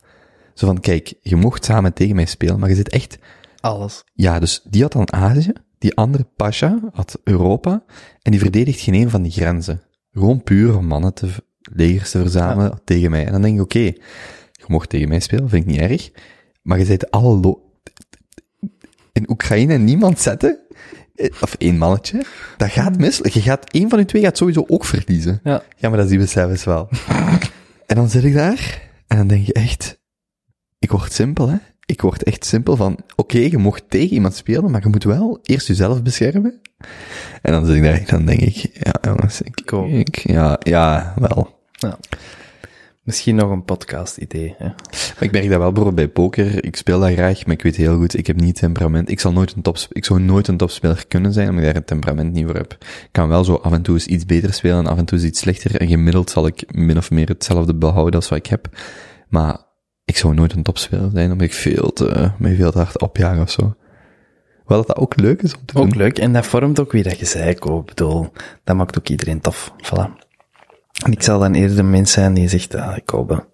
Zo 0.54 0.66
van, 0.66 0.80
kijk, 0.80 1.14
je 1.22 1.36
mocht 1.36 1.66
samen 1.66 1.94
tegen 1.94 2.16
mij 2.16 2.26
spelen, 2.26 2.60
maar 2.60 2.70
je 2.70 2.76
zit 2.76 2.90
echt 2.90 3.18
Alles. 3.60 4.04
ja, 4.14 4.40
dus 4.40 4.62
die 4.70 4.82
had 4.82 4.92
dan 4.92 5.14
Azië, 5.14 5.54
die 5.78 5.96
andere 5.96 6.28
Pasha 6.36 6.80
had 6.94 7.20
Europa, 7.24 7.84
en 8.22 8.32
die 8.32 8.40
verdedigt 8.40 8.80
geen 8.80 8.94
een 8.94 9.10
van 9.10 9.22
die 9.22 9.32
grenzen. 9.32 9.82
Gewoon 10.12 10.44
puur 10.44 10.78
om 10.78 10.86
mannen 10.86 11.14
te, 11.14 11.30
legers 11.62 12.12
te 12.12 12.20
verzamelen 12.20 12.80
tegen 12.84 13.12
mij. 13.12 13.26
En 13.26 13.32
dan 13.32 13.42
denk 13.42 13.56
ik, 13.56 13.62
oké, 13.62 13.80
je 13.80 14.66
mocht 14.68 14.90
tegen 14.90 15.10
mij 15.10 15.20
spelen, 15.20 15.50
vind 15.50 15.64
ik 15.66 15.72
niet 15.72 15.82
erg, 15.82 16.12
maar 16.62 16.80
je 16.80 16.86
zit 16.86 17.12
alle 17.12 17.38
lo- 17.40 17.62
in 19.14 19.30
Oekraïne 19.30 19.78
niemand 19.78 20.20
zetten, 20.20 20.60
of 21.42 21.56
één 21.58 21.78
mannetje, 21.78 22.26
dat 22.58 22.70
gaat 22.70 22.98
mis. 22.98 23.18
Je 23.18 23.42
gaat, 23.42 23.72
één 23.72 23.90
van 23.90 23.98
die 23.98 24.08
twee 24.08 24.22
gaat 24.22 24.38
sowieso 24.38 24.64
ook 24.68 24.86
verliezen. 24.86 25.40
Ja. 25.44 25.64
Ja, 25.78 25.90
maar 25.90 25.98
dat 25.98 26.10
zien 26.10 26.20
we 26.20 26.26
zelfs 26.26 26.64
wel. 26.64 26.90
en 27.86 27.96
dan 27.96 28.10
zit 28.10 28.24
ik 28.24 28.34
daar, 28.34 28.82
en 29.08 29.18
dan 29.18 29.28
denk 29.28 29.46
je 29.46 29.54
echt, 29.54 30.00
ik 30.80 30.92
word 30.92 31.14
simpel, 31.14 31.50
hè. 31.50 31.58
Ik 31.86 32.02
word 32.02 32.24
echt 32.24 32.46
simpel 32.46 32.76
van, 32.76 33.00
oké, 33.16 33.38
je 33.38 33.58
mocht 33.58 33.84
tegen 33.90 34.14
iemand 34.14 34.36
spelen, 34.36 34.72
maar 34.72 34.82
je 34.84 34.90
moet 34.90 35.04
wel 35.04 35.40
eerst 35.44 35.68
jezelf 35.68 36.04
beschermen. 36.04 36.62
En 37.42 37.52
dan 37.52 37.66
zit 37.66 37.76
ik 37.76 37.84
daar, 37.84 38.04
dan 38.06 38.26
denk 38.26 38.40
ik, 38.40 38.70
ja, 38.84 38.96
jongens, 39.02 39.42
ik, 39.42 39.72
ik 39.72 40.18
ja, 40.18 40.60
ja, 40.60 41.14
wel. 41.16 41.60
Misschien 43.08 43.36
nog 43.36 43.50
een 43.50 43.64
podcast-idee. 43.64 44.56
Ik 45.20 45.32
merk 45.32 45.50
dat 45.50 45.58
wel 45.58 45.72
bijvoorbeeld 45.72 45.96
bij 45.96 46.08
poker. 46.08 46.64
Ik 46.64 46.76
speel 46.76 47.00
dat 47.00 47.12
graag, 47.12 47.46
maar 47.46 47.56
ik 47.56 47.62
weet 47.62 47.76
heel 47.76 47.98
goed, 47.98 48.18
ik 48.18 48.28
heb 48.28 48.36
niet 48.36 48.56
temperament. 48.56 49.10
Ik 49.10 49.20
zal 49.20 49.32
nooit 49.32 49.54
een 49.56 49.62
top, 49.62 49.78
ik 49.90 50.06
zou 50.06 50.20
nooit 50.20 50.48
een 50.48 50.58
topspeler 50.58 51.06
kunnen 51.08 51.34
zijn, 51.34 51.50
omdat 51.50 51.64
ik 51.64 51.66
daar 51.66 51.78
het 51.78 51.88
temperament 51.88 52.34
niet 52.34 52.46
voor 52.46 52.56
heb. 52.56 52.72
Ik 52.82 53.10
kan 53.12 53.28
wel 53.28 53.44
zo 53.44 53.54
af 53.54 53.72
en 53.72 53.82
toe 53.82 53.96
eens 53.96 54.06
iets 54.06 54.26
beter 54.26 54.54
spelen, 54.54 54.78
en 54.78 54.88
af 54.88 54.98
en 54.98 55.06
toe 55.06 55.18
eens 55.18 55.28
iets 55.28 55.40
slechter. 55.40 55.76
En 55.76 55.88
gemiddeld 55.88 56.30
zal 56.30 56.48
ik 56.48 56.64
min 56.76 56.98
of 56.98 57.12
meer 57.12 57.28
hetzelfde 57.28 57.76
behouden 57.76 58.16
als 58.16 58.30
wat 58.30 58.38
ik 58.38 58.48
heb. 58.48 58.68
Maar 59.30 59.58
ik 60.06 60.18
zou 60.18 60.34
nooit 60.34 60.54
een 60.54 60.64
topspeler 60.64 61.10
zijn, 61.14 61.32
omdat 61.32 61.48
ik 61.48 61.54
veel 61.54 61.94
te, 61.94 62.32
mij 62.38 62.56
veel 62.56 62.72
te 62.72 62.78
hard 62.78 63.02
opjaag 63.02 63.42
of 63.42 63.52
zo. 63.52 63.76
Wel 64.66 64.78
dat 64.78 64.88
dat 64.88 64.98
ook 64.98 65.20
leuk 65.20 65.42
is 65.42 65.56
om 65.56 65.66
te 65.66 65.74
doen. 65.74 65.84
Ook 65.84 65.96
leuk. 65.96 66.20
En 66.20 66.34
dat 66.34 66.46
vormt 66.46 66.80
ook 66.80 66.92
wie 66.92 67.04
dat 67.04 67.20
je 67.20 67.26
zei, 67.26 67.50
ik 67.50 67.86
bedoel, 67.86 68.32
dat 68.64 68.76
maakt 68.76 68.98
ook 68.98 69.08
iedereen 69.08 69.42
tof. 69.42 69.72
Voilà. 69.84 70.27
En 71.06 71.12
ik 71.12 71.24
zal 71.24 71.40
dan 71.40 71.54
eerder 71.54 71.80
een 71.80 71.90
mens 71.90 72.12
zijn 72.12 72.34
die 72.34 72.48
zegt, 72.50 72.76
ah, 72.76 72.98
Kobe, 73.06 73.46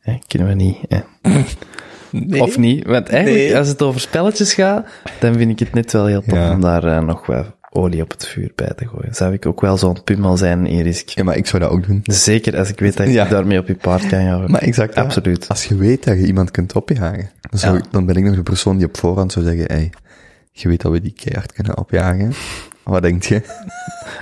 hè, 0.00 0.18
kunnen 0.26 0.48
we 0.48 0.54
niet. 0.54 0.76
Hè. 0.88 1.00
Of 2.40 2.58
niet. 2.58 2.86
Want 2.86 3.08
eigenlijk, 3.08 3.44
Nee. 3.44 3.56
als 3.58 3.68
het 3.68 3.82
over 3.82 4.00
spelletjes 4.00 4.54
gaat, 4.54 4.86
dan 5.20 5.34
vind 5.34 5.50
ik 5.50 5.58
het 5.58 5.74
net 5.74 5.92
wel 5.92 6.06
heel 6.06 6.22
tof 6.22 6.38
Ja. 6.38 6.50
om 6.52 6.60
daar 6.60 6.84
eh, 6.84 7.02
nog 7.04 7.26
wat 7.26 7.46
olie 7.72 8.02
op 8.02 8.10
het 8.10 8.26
vuur 8.26 8.52
bij 8.54 8.72
te 8.76 8.86
gooien. 8.88 9.14
Zou 9.14 9.32
ik 9.32 9.46
ook 9.46 9.60
wel 9.60 9.76
zo'n 9.76 10.02
pummel 10.04 10.36
zijn, 10.36 10.66
Erik. 10.66 11.08
Ja, 11.08 11.24
maar 11.24 11.36
ik 11.36 11.46
zou 11.46 11.62
dat 11.62 11.70
ook 11.72 11.86
doen. 11.86 12.00
Zeker 12.02 12.56
als 12.58 12.68
ik 12.68 12.78
weet 12.80 12.96
dat 12.96 13.06
ik 13.06 13.12
Ja. 13.12 13.24
daarmee 13.24 13.58
op 13.58 13.66
je 13.66 13.74
paard 13.74 14.06
kan 14.06 14.24
gaan. 14.24 14.50
Maar 14.50 14.60
exact, 14.62 14.94
ja. 14.94 15.02
Absoluut. 15.02 15.48
Als 15.48 15.64
je 15.64 15.74
weet 15.76 16.04
dat 16.04 16.16
je 16.18 16.26
iemand 16.26 16.50
kunt 16.50 16.72
opjagen, 16.74 17.30
dan, 17.50 17.58
zou 17.60 17.76
ik- 17.76 17.84
dan 17.92 18.06
ben 18.06 18.14
ik 18.16 18.24
nog 18.24 18.34
de 18.34 18.42
persoon 18.42 18.76
die 18.76 18.86
op 18.86 18.96
voorhand 18.98 19.32
zou 19.32 19.44
zeggen, 19.44 19.64
hey, 19.66 19.90
je 20.52 20.68
weet 20.68 20.80
dat 20.82 20.92
we 20.92 21.00
die 21.00 21.14
keihard 21.22 21.52
kunnen 21.52 21.78
opjagen. 21.78 22.32
Wat 22.84 23.02
denk 23.02 23.22
je? 23.22 23.42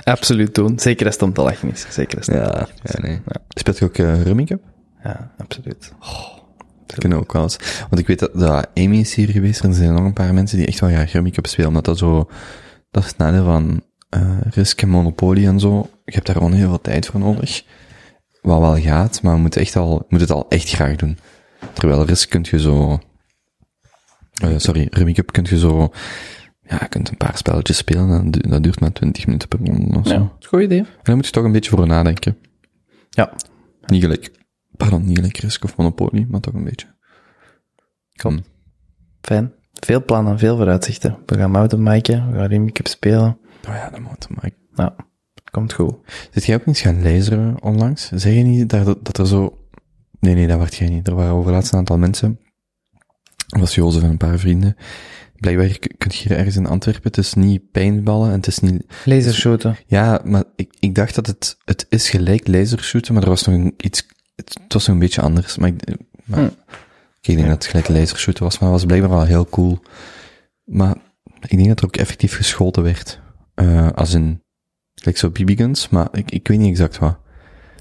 Absoluut 0.03 0.55
doen. 0.55 0.79
Zeker 0.79 1.05
als 1.05 1.15
het 1.15 1.23
om 1.23 1.33
te 1.33 1.41
lachen 1.41 1.71
is. 1.71 1.85
Zeker 1.89 2.17
als 2.17 2.25
het 2.27 2.35
om 2.35 2.41
te 2.43 2.49
Ja, 2.49 2.59
lachen 2.59 2.75
is. 2.83 2.91
ja 2.91 2.99
nee. 3.01 3.21
Speelt 3.49 3.77
je 3.77 3.85
ook 3.85 3.97
uh, 3.97 4.21
Rummy 4.21 4.43
Cup? 4.43 4.61
Ja, 5.03 5.31
absoluut. 5.37 5.93
dat 6.85 6.99
kunnen 6.99 7.17
ook 7.17 7.33
wel 7.33 7.41
eens. 7.43 7.57
Want 7.79 7.99
ik 7.99 8.07
weet 8.07 8.19
dat, 8.19 8.33
dat 8.33 8.67
Amy 8.73 8.97
is 8.99 9.13
hier 9.15 9.29
geweest 9.29 9.63
en 9.63 9.69
er 9.69 9.75
zijn 9.75 9.93
nog 9.93 10.03
een 10.03 10.13
paar 10.13 10.33
mensen 10.33 10.57
die 10.57 10.67
echt 10.67 10.79
wel 10.79 10.89
graag 10.89 11.11
Rummy 11.11 11.29
Cup 11.29 11.47
spelen, 11.47 11.67
omdat 11.67 11.85
dat 11.85 11.97
zo, 11.97 12.29
dat 12.91 13.03
is 13.03 13.09
het 13.09 13.17
nadeel 13.17 13.43
van 13.43 13.83
eh 14.09 14.37
Risk 14.49 14.81
en 14.81 14.89
Monopoly 14.89 15.45
en 15.47 15.59
zo. 15.59 15.89
Je 16.05 16.13
hebt 16.13 16.25
daar 16.25 16.35
gewoon 16.35 16.53
heel 16.53 16.67
veel 16.67 16.81
tijd 16.81 17.05
voor 17.05 17.19
nodig. 17.19 17.63
Wat 18.41 18.59
wel 18.59 18.79
gaat, 18.81 19.21
maar 19.21 19.35
je 19.35 19.41
moet, 19.41 19.55
echt 19.55 19.75
al, 19.75 20.05
moet 20.07 20.21
het 20.21 20.31
al 20.31 20.45
echt 20.49 20.69
graag 20.69 20.95
doen. 20.95 21.17
Terwijl 21.73 22.05
Risk 22.05 22.29
kun 22.29 22.45
je 22.49 22.59
zo, 22.59 22.99
eh, 24.41 24.49
sorry, 24.57 24.87
Rummy 24.89 25.13
Cup 25.13 25.31
kun 25.31 25.45
je 25.49 25.57
zo, 25.59 25.91
ja, 26.69 26.77
je 26.81 26.87
kunt 26.89 27.09
een 27.09 27.17
paar 27.17 27.37
spelletjes 27.37 27.77
spelen 27.77 28.31
dat 28.31 28.63
duurt 28.63 28.79
maar 28.79 28.91
20 28.91 29.25
minuten 29.25 29.47
per 29.47 29.59
ronde 29.63 29.97
of 29.97 30.07
zo. 30.07 30.13
Ja, 30.13 30.19
is 30.19 30.45
een 30.45 30.49
goed 30.49 30.61
idee. 30.61 30.79
En 30.79 30.87
daar 31.03 31.15
moet 31.15 31.25
je 31.25 31.31
toch 31.31 31.43
een 31.43 31.51
beetje 31.51 31.69
voor 31.69 31.87
nadenken. 31.87 32.37
Ja. 33.09 33.33
Niet 33.85 34.01
gelijk, 34.01 34.31
pardon, 34.77 35.05
niet 35.05 35.15
gelijk 35.15 35.37
Risk 35.37 35.63
of 35.63 35.77
Monopoly, 35.77 36.25
maar 36.29 36.39
toch 36.39 36.53
een 36.53 36.63
beetje. 36.63 36.87
Kom. 38.15 38.43
Fijn. 39.21 39.53
Veel 39.73 40.03
plannen, 40.03 40.39
veel 40.39 40.55
vooruitzichten. 40.55 41.17
We 41.25 41.37
gaan 41.37 41.51
mountainbiken, 41.51 42.31
we 42.31 42.37
gaan 42.37 42.47
Remicap 42.47 42.87
spelen. 42.87 43.37
Oh 43.67 43.73
ja, 43.73 43.91
moet 43.99 44.27
maar. 44.29 44.51
Nou, 44.73 44.91
komt 45.51 45.73
goed. 45.73 45.95
Zit 46.31 46.45
jij 46.45 46.55
ook 46.55 46.65
eens 46.65 46.81
gaan 46.81 47.03
laseren 47.03 47.61
onlangs? 47.61 48.09
Zeg 48.09 48.33
je 48.33 48.41
niet 48.41 48.69
dat, 48.69 49.05
dat 49.05 49.17
er 49.17 49.27
zo... 49.27 49.67
Nee, 50.19 50.33
nee, 50.33 50.47
dat 50.47 50.57
werd 50.57 50.75
jij 50.75 50.89
niet. 50.89 51.07
Er 51.07 51.15
waren 51.15 51.33
over 51.33 51.51
laatst 51.51 51.71
een 51.71 51.79
aantal 51.79 51.97
mensen. 51.97 52.39
Dat 53.47 53.59
was 53.59 53.75
Jozef 53.75 54.03
en 54.03 54.09
een 54.09 54.17
paar 54.17 54.39
vrienden. 54.39 54.75
Blijkbaar 55.39 55.77
kun 55.97 56.11
je 56.13 56.17
hier 56.27 56.37
ergens 56.37 56.55
in 56.55 56.65
Antwerpen, 56.67 57.03
het 57.03 57.17
is 57.17 57.33
niet 57.33 57.71
paintballen 57.71 58.29
en 58.29 58.35
het 58.35 58.47
is 58.47 58.59
niet... 58.59 58.83
Lasershooten. 59.05 59.75
Ja, 59.87 60.21
maar 60.23 60.43
ik, 60.55 60.73
ik 60.79 60.95
dacht 60.95 61.15
dat 61.15 61.27
het, 61.27 61.57
het 61.65 61.85
is 61.89 62.09
gelijk 62.09 62.47
lasershooten, 62.47 63.13
maar 63.13 63.23
er 63.23 63.29
was 63.29 63.45
nog 63.45 63.55
een, 63.55 63.73
iets, 63.77 64.05
het, 64.35 64.57
het 64.63 64.73
was 64.73 64.85
nog 64.85 64.95
een 64.95 65.01
beetje 65.01 65.21
anders. 65.21 65.57
Maar 65.57 65.69
ik, 65.69 65.75
maar, 66.25 66.39
Hm. 66.39 66.45
ik 67.21 67.35
denk 67.35 67.39
dat 67.39 67.49
het 67.49 67.65
gelijk 67.65 67.87
lasershooten 67.89 68.43
was, 68.43 68.59
maar 68.59 68.69
het 68.69 68.77
was 68.77 68.85
blijkbaar 68.87 69.09
wel 69.17 69.25
heel 69.25 69.45
cool. 69.49 69.79
Maar 70.63 70.95
ik 71.47 71.49
denk 71.57 71.67
dat 71.67 71.79
er 71.79 71.85
ook 71.85 71.97
effectief 71.97 72.35
geschoten 72.35 72.83
werd. 72.83 73.19
Eh 73.55 73.89
als 73.95 74.13
in, 74.13 74.41
gelijk 74.95 75.17
zo 75.17 75.29
BB-guns, 75.29 75.89
maar 75.89 76.07
ik, 76.11 76.31
ik 76.31 76.47
weet 76.47 76.59
niet 76.59 76.69
exact 76.69 76.97
wat. 76.97 77.17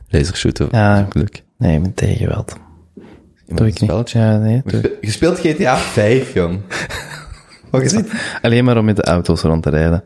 Lasershooten 0.08 0.68
Ja. 0.70 0.98
is 1.00 1.04
ook 1.06 1.14
leuk. 1.14 1.44
Nee, 1.58 1.94
tegen 1.94 2.16
geweld. 2.16 2.56
Ja, 3.46 3.54
Doe 3.56 3.66
ik 3.66 3.80
niet. 3.80 4.10
Ja, 4.10 4.38
nee. 4.38 4.62
doe- 4.64 4.96
Je 5.00 5.10
speelt 5.10 5.38
GTA 5.38 5.76
5, 5.76 6.34
jong. 6.34 6.60
Alleen 8.42 8.64
maar 8.64 8.78
om 8.78 8.84
met 8.84 8.96
de 8.96 9.04
auto's 9.04 9.42
rond 9.42 9.62
te 9.62 9.70
rijden. 9.70 10.04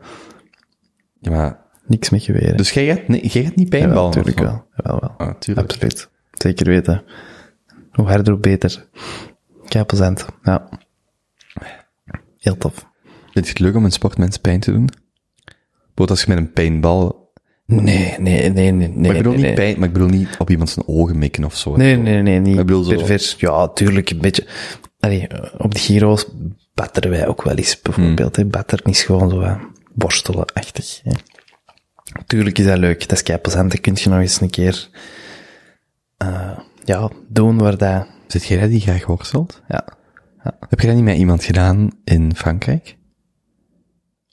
Ja, 1.19 1.31
maar, 1.31 1.61
Niks 1.85 2.09
met 2.09 2.23
geweren. 2.23 2.57
dus 2.57 2.71
jij 2.71 2.85
gaat, 2.85 3.07
nee, 3.07 3.27
jij 3.27 3.43
gaat 3.43 3.55
niet 3.55 3.73
ja, 3.73 3.79
paintballen? 3.79 4.09
natuurlijk 4.15 4.39
wel. 4.39 4.65
Jawel, 4.75 4.99
wel. 4.99 5.27
Ah, 5.27 5.35
tuurlijk. 5.39 5.71
Absoluut. 5.71 6.09
Zeker 6.31 6.65
weten. 6.65 7.03
Hoe 7.91 8.07
harder, 8.07 8.33
hoe 8.33 8.41
beter. 8.41 8.87
Plezant. 9.85 10.25
Ja. 10.43 10.69
Heel 12.37 12.57
tof. 12.57 12.91
Vind 13.31 13.45
je 13.45 13.51
het 13.51 13.59
leuk 13.59 13.75
om 13.75 13.85
een 13.85 13.91
sportmens 13.91 14.37
pijn 14.37 14.59
te 14.59 14.71
doen? 14.71 14.89
Bijvoorbeeld 15.75 16.09
als 16.09 16.21
je 16.23 16.29
met 16.29 16.37
een 16.37 16.53
paintbal 16.53 17.31
Nee, 17.65 18.15
nee, 18.19 18.49
nee, 18.49 18.71
nee. 18.71 18.71
nee 18.71 18.89
maar 18.89 19.05
ik 19.09 19.17
bedoel 19.17 19.33
nee, 19.33 19.41
niet 19.41 19.45
nee. 19.45 19.53
pijn, 19.53 19.79
maar 19.79 19.87
ik 19.87 19.93
bedoel 19.93 20.09
niet 20.09 20.35
op 20.37 20.49
iemand 20.49 20.69
zijn 20.69 20.87
ogen 20.87 21.17
mikken 21.17 21.43
of 21.43 21.55
zo. 21.55 21.75
Nee, 21.75 21.97
nee, 21.97 22.21
nee, 22.21 22.39
niet 22.39 22.59
Ik 22.59 22.65
bedoel 22.65 22.83
zo- 22.83 22.95
pervers. 22.95 23.35
Ja, 23.37 23.67
tuurlijk, 23.67 24.09
een 24.09 24.21
beetje. 24.21 24.47
Allee, 24.99 25.27
op 25.57 25.73
de 25.73 25.79
gyro's 25.79 26.27
batteren 26.73 27.09
wij 27.09 27.27
ook 27.27 27.41
wel 27.43 27.55
eens, 27.55 27.81
bijvoorbeeld. 27.81 28.35
Hè. 28.35 28.45
Batteren 28.45 28.85
is 28.85 29.03
gewoon 29.03 29.29
zo 29.29 29.41
uh, 29.41 29.63
borstelen-achtig. 29.93 31.01
Tuurlijk 32.25 32.57
is 32.59 32.65
dat 32.65 32.77
leuk. 32.77 32.99
Dat 32.99 33.11
is 33.11 33.23
kei 33.23 33.37
plezant. 33.37 33.71
Dat 33.71 33.81
kun 33.81 33.93
je 33.95 34.09
nog 34.09 34.19
eens 34.19 34.41
een 34.41 34.49
keer 34.49 34.89
eh, 36.17 36.59
ja, 36.83 37.09
doen 37.27 37.57
waar 37.57 37.77
dat... 37.77 38.07
Zit 38.27 38.45
jij 38.45 38.59
dat 38.59 38.69
die 38.69 38.81
graag 38.81 39.05
worstelt? 39.05 39.61
Ja. 39.67 39.85
Heb 40.69 40.79
je 40.79 40.87
dat 40.87 40.95
niet 40.95 41.05
met 41.05 41.17
iemand 41.17 41.43
gedaan 41.43 41.89
in 42.03 42.35
Frankrijk? 42.35 42.97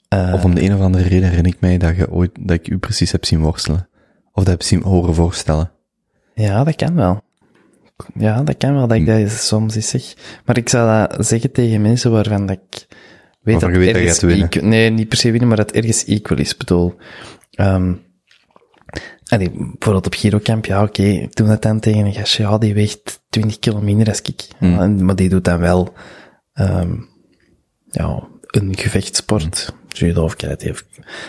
Eh, 0.07 0.33
Of 0.33 0.43
om 0.43 0.55
de 0.55 0.61
een 0.61 0.73
of 0.75 0.81
andere 0.81 1.03
reden 1.03 1.29
herinner 1.29 1.53
ik 1.53 1.59
mij 1.59 1.77
dat, 1.77 1.95
je 1.95 2.11
ooit, 2.11 2.31
dat 2.39 2.51
ik 2.51 2.67
u 2.67 2.77
precies 2.77 3.11
heb 3.11 3.25
zien 3.25 3.41
worstelen. 3.41 3.89
Of 4.31 4.43
dat 4.43 4.47
heb 4.53 4.61
zien 4.61 4.81
horen 4.81 5.15
voorstellen. 5.15 5.71
Ja, 6.33 6.63
dat 6.63 6.75
kan 6.75 6.95
wel. 6.95 7.21
Ja, 8.15 8.43
dat 8.43 8.57
kan 8.57 8.73
wel, 8.73 8.87
dat 8.87 8.97
ik 8.97 9.05
Hmm. 9.07 9.21
dat 9.21 9.31
soms 9.31 9.75
eens 9.75 9.89
zeg. 9.89 10.13
Maar 10.45 10.57
ik 10.57 10.69
zou 10.69 11.07
dat 11.07 11.25
zeggen 11.27 11.51
tegen 11.51 11.81
mensen 11.81 12.11
waarvan 12.11 12.45
dat 12.45 12.57
ik 12.71 12.87
weet 13.41 13.59
dat 13.59 13.69
weet 13.69 13.95
ergens 13.95 14.23
equal- 14.23 14.63
nee, 14.69 14.89
niet 14.89 15.07
per 15.07 15.17
se 15.17 15.31
winnen, 15.31 15.47
maar 15.47 15.57
dat 15.57 15.71
ergens 15.71 16.05
equal 16.05 16.37
is. 16.37 16.51
Ik 16.51 16.57
bedoel, 16.57 16.95
ehm 17.51 17.93
allee, 19.27 19.49
bijvoorbeeld 19.51 20.05
op 20.05 20.13
Girocamp, 20.13 20.65
ja, 20.65 20.83
oké, 20.83 21.03
ik 21.03 21.35
doe 21.35 21.47
dat 21.47 21.61
dan 21.61 21.79
tegen 21.79 22.05
een 22.05 22.13
gastje, 22.13 22.43
ja, 22.43 22.57
die 22.57 22.73
weegt 22.73 23.21
20 23.29 23.59
kilo 23.59 23.81
minder 23.81 24.07
als 24.07 24.21
ik. 24.21 24.47
En- 24.59 25.05
maar 25.05 25.15
die 25.15 25.29
doet 25.29 25.45
dan 25.45 25.59
wel, 25.59 25.93
ehm 26.53 26.91
ja, 27.89 28.27
een 28.47 28.77
gevechtssport, 28.77 29.73
judo 29.87 30.23
of 30.23 30.35
karate. 30.35 30.69
Of, 30.69 30.85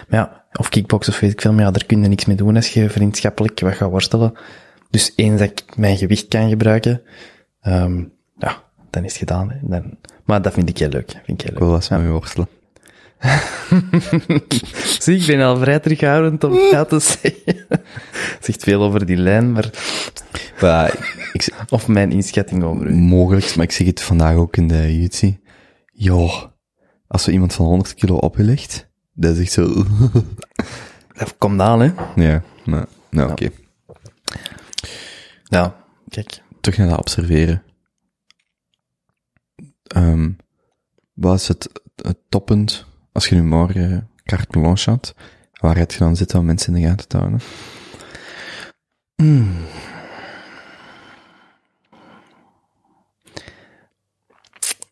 maar 0.08 0.20
ja, 0.20 0.44
of 0.52 0.68
kickbox 0.68 1.08
of 1.08 1.20
weet 1.20 1.32
ik 1.32 1.40
veel, 1.40 1.52
maar 1.52 1.64
ja, 1.64 1.70
daar 1.70 1.84
kun 1.86 2.02
je 2.02 2.08
niks 2.08 2.24
mee 2.24 2.36
doen 2.36 2.56
als 2.56 2.68
je 2.72 2.90
vriendschappelijk 2.90 3.60
wat 3.60 3.74
gaat 3.74 3.90
worstelen. 3.90 4.32
Dus 4.92 5.12
eens 5.16 5.40
dat 5.40 5.50
ik 5.50 5.76
mijn 5.76 5.96
gewicht 5.96 6.28
kan 6.28 6.48
gebruiken, 6.48 7.02
ehm 7.60 8.04
ja, 8.38 8.62
dan 8.90 9.04
is 9.04 9.10
het 9.10 9.18
gedaan. 9.18 9.50
Hè. 9.50 9.56
Dan, 9.62 9.96
maar 10.24 10.42
dat 10.42 10.52
vind 10.52 10.68
ik 10.68 10.78
heel 10.78 10.88
leuk. 10.88 11.10
Vind 11.10 11.40
ik 11.40 11.40
heel 11.40 11.50
leuk. 11.50 11.58
wil 11.58 11.68
wel 11.68 11.76
eens 11.76 11.88
met 11.88 12.00
u 12.00 12.08
worstelen. 12.08 12.48
Zie, 15.02 15.18
ik 15.18 15.26
ben 15.26 15.40
al 15.40 15.56
vrij 15.56 15.78
terughoudend 15.78 16.44
om 16.44 16.52
ja 16.52 16.84
te 16.84 16.98
zeggen. 17.00 17.66
Zegt 18.40 18.62
veel 18.62 18.82
over 18.82 19.06
die 19.06 19.16
lijn, 19.16 19.52
maar, 19.52 19.70
Maar 20.60 20.94
ik, 21.32 21.48
of 21.68 21.88
mijn 21.88 22.12
inschatting 22.12 22.62
over 22.62 22.86
u. 22.86 22.94
mogelijk, 22.94 23.56
maar 23.56 23.64
ik 23.64 23.72
zeg 23.72 23.86
het 23.86 24.02
vandaag 24.02 24.36
ook 24.36 24.56
in 24.56 24.68
de 24.68 25.00
Jutsi. 25.00 25.40
Joh, 25.92 26.42
als 27.06 27.26
er 27.26 27.32
iemand 27.32 27.52
van 27.52 27.66
100 27.66 27.94
kilo 27.94 28.16
opgelegd, 28.16 28.88
dat 29.12 29.36
is 29.36 29.40
echt 29.40 29.52
zo... 29.52 29.84
Dat 31.12 31.34
komt 31.38 31.60
aan, 31.60 31.80
hè. 31.80 31.90
ja, 32.14 32.42
maar, 32.64 32.86
nou 33.10 33.30
oké. 33.30 33.50
Ja, 35.52 35.84
kijk. 36.08 36.42
Terug 36.60 36.78
naar 36.78 36.88
dat 36.88 36.98
observeren. 36.98 37.62
Ehm 39.82 40.30
wat 41.12 41.34
is 41.40 41.48
het, 41.48 41.68
het 41.96 42.18
toppunt, 42.28 42.86
als 43.12 43.28
je 43.28 43.34
nu 43.34 43.42
morgen 43.42 44.10
carte 44.24 44.58
blanche 44.58 44.90
had, 44.90 45.14
waar 45.52 45.76
heb 45.76 45.90
je 45.90 45.98
dan 45.98 46.16
zitten 46.16 46.38
om 46.38 46.44
mensen 46.44 46.74
in 46.74 46.82
de 46.82 46.88
gaten 46.88 47.08
te 47.08 47.16
houden? 47.16 47.40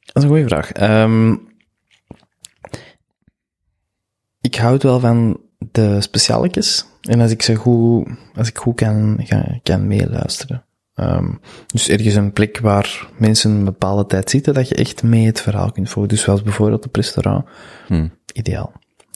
Dat 0.04 0.16
is 0.16 0.22
een 0.22 0.28
goede 0.28 0.48
vraag. 0.48 0.72
Ehm 0.72 1.36
ik 4.40 4.54
houd 4.54 4.82
wel 4.82 5.00
van 5.00 5.40
de 5.58 6.00
specialetjes. 6.00 6.89
En 7.10 7.20
als 7.20 7.30
ik 7.30 7.42
ze 7.42 7.54
goed, 7.54 8.08
als 8.34 8.48
ik 8.48 8.58
goed 8.58 8.74
kan, 8.74 9.24
kan, 9.28 9.60
kan 9.62 9.86
meeluisteren. 9.86 10.64
Ehm, 10.94 11.28
dus 11.66 11.88
ergens 11.88 12.14
een 12.14 12.32
plek 12.32 12.58
waar 12.58 13.08
mensen 13.18 13.50
een 13.50 13.64
bepaalde 13.64 14.06
tijd 14.06 14.30
zitten, 14.30 14.54
dat 14.54 14.68
je 14.68 14.74
echt 14.74 15.02
mee 15.02 15.26
het 15.26 15.40
verhaal 15.40 15.72
kunt 15.72 15.90
volgen. 15.90 16.10
Dus 16.12 16.22
zoals 16.22 16.42
bijvoorbeeld 16.42 16.86
op 16.86 16.96
restaurant. 16.96 17.44
Hmm. 17.86 18.12
Ideaal. 18.32 18.72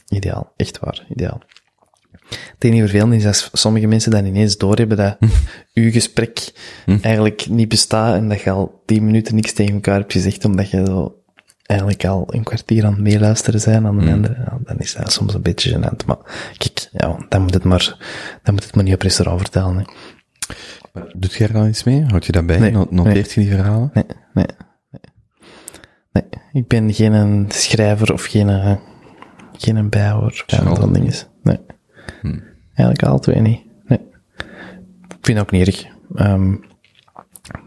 Ideaal. 0.07 0.53
Echt 0.55 0.79
waar. 0.79 1.05
Ideaal. 1.09 1.41
Het 2.29 2.63
enige 2.63 2.81
vervelende 2.81 3.15
is 3.15 3.25
als 3.25 3.49
sommige 3.53 3.87
mensen 3.87 4.11
dan 4.11 4.25
ineens 4.25 4.57
doorhebben 4.57 4.97
dat 4.97 5.17
uw 5.73 5.91
gesprek 5.91 6.53
eigenlijk 7.01 7.47
niet 7.49 7.69
bestaat 7.69 8.15
en 8.15 8.29
dat 8.29 8.41
je 8.41 8.49
al 8.49 8.81
tien 8.85 9.05
minuten 9.05 9.35
niks 9.35 9.53
tegen 9.53 9.73
elkaar 9.73 9.99
hebt 9.99 10.11
gezegd, 10.11 10.45
omdat 10.45 10.69
je 10.69 10.85
zo 10.85 11.23
eigenlijk 11.65 12.05
al 12.05 12.25
een 12.33 12.43
kwartier 12.43 12.85
aan 12.85 12.91
het 12.93 13.01
meeluisteren 13.01 13.59
zijn 13.59 13.85
aan 13.85 13.99
een 13.99 14.13
andere. 14.13 14.35
Ja, 14.37 14.57
dan 14.63 14.77
is 14.77 14.93
dat 14.93 15.11
soms 15.11 15.33
een 15.33 15.41
beetje 15.41 15.71
gênant. 15.77 16.05
Maar 16.05 16.17
kijk, 16.57 16.89
ja, 16.91 17.25
dan 17.29 17.41
moet 17.41 17.53
het 17.53 17.63
maar, 17.63 17.95
dan 18.43 18.53
moet 18.53 18.63
het 18.63 18.75
maar 18.75 18.83
niet 18.83 18.93
op 18.93 19.01
restaurant 19.01 19.41
vertellen. 19.41 19.77
Hè. 19.77 19.83
Doet 21.17 21.33
jij 21.33 21.47
er 21.47 21.53
dan 21.53 21.67
iets 21.67 21.83
mee? 21.83 22.03
Houd 22.03 22.25
je 22.25 22.31
dat 22.31 22.45
bij? 22.45 22.59
Nee, 22.59 22.71
No- 22.71 22.87
Noteert 22.89 23.31
je 23.31 23.41
die 23.41 23.49
verhalen? 23.49 23.89
Nee, 23.93 24.03
nee, 24.33 24.45
nee. 24.91 25.01
Nee, 26.11 26.23
ik 26.53 26.67
ben 26.67 26.93
geen 26.93 27.13
een 27.13 27.45
schrijver 27.49 28.13
of 28.13 28.23
geen, 28.25 28.49
eh, 28.49 28.75
geen 29.57 29.75
een 29.75 29.89
bijhoor 29.89 30.43
van 30.75 30.93
dingen. 30.93 31.13
Nee. 31.43 31.59
Eigenlijk 32.75 33.03
alle 33.03 33.19
twee 33.19 33.41
niet. 33.41 33.61
Nee. 33.85 33.99
Ik 35.07 35.21
vind 35.21 35.37
het 35.37 35.39
ook 35.39 35.51
niet 35.51 35.67
erg. 35.67 35.85
Ehm, 36.15 36.55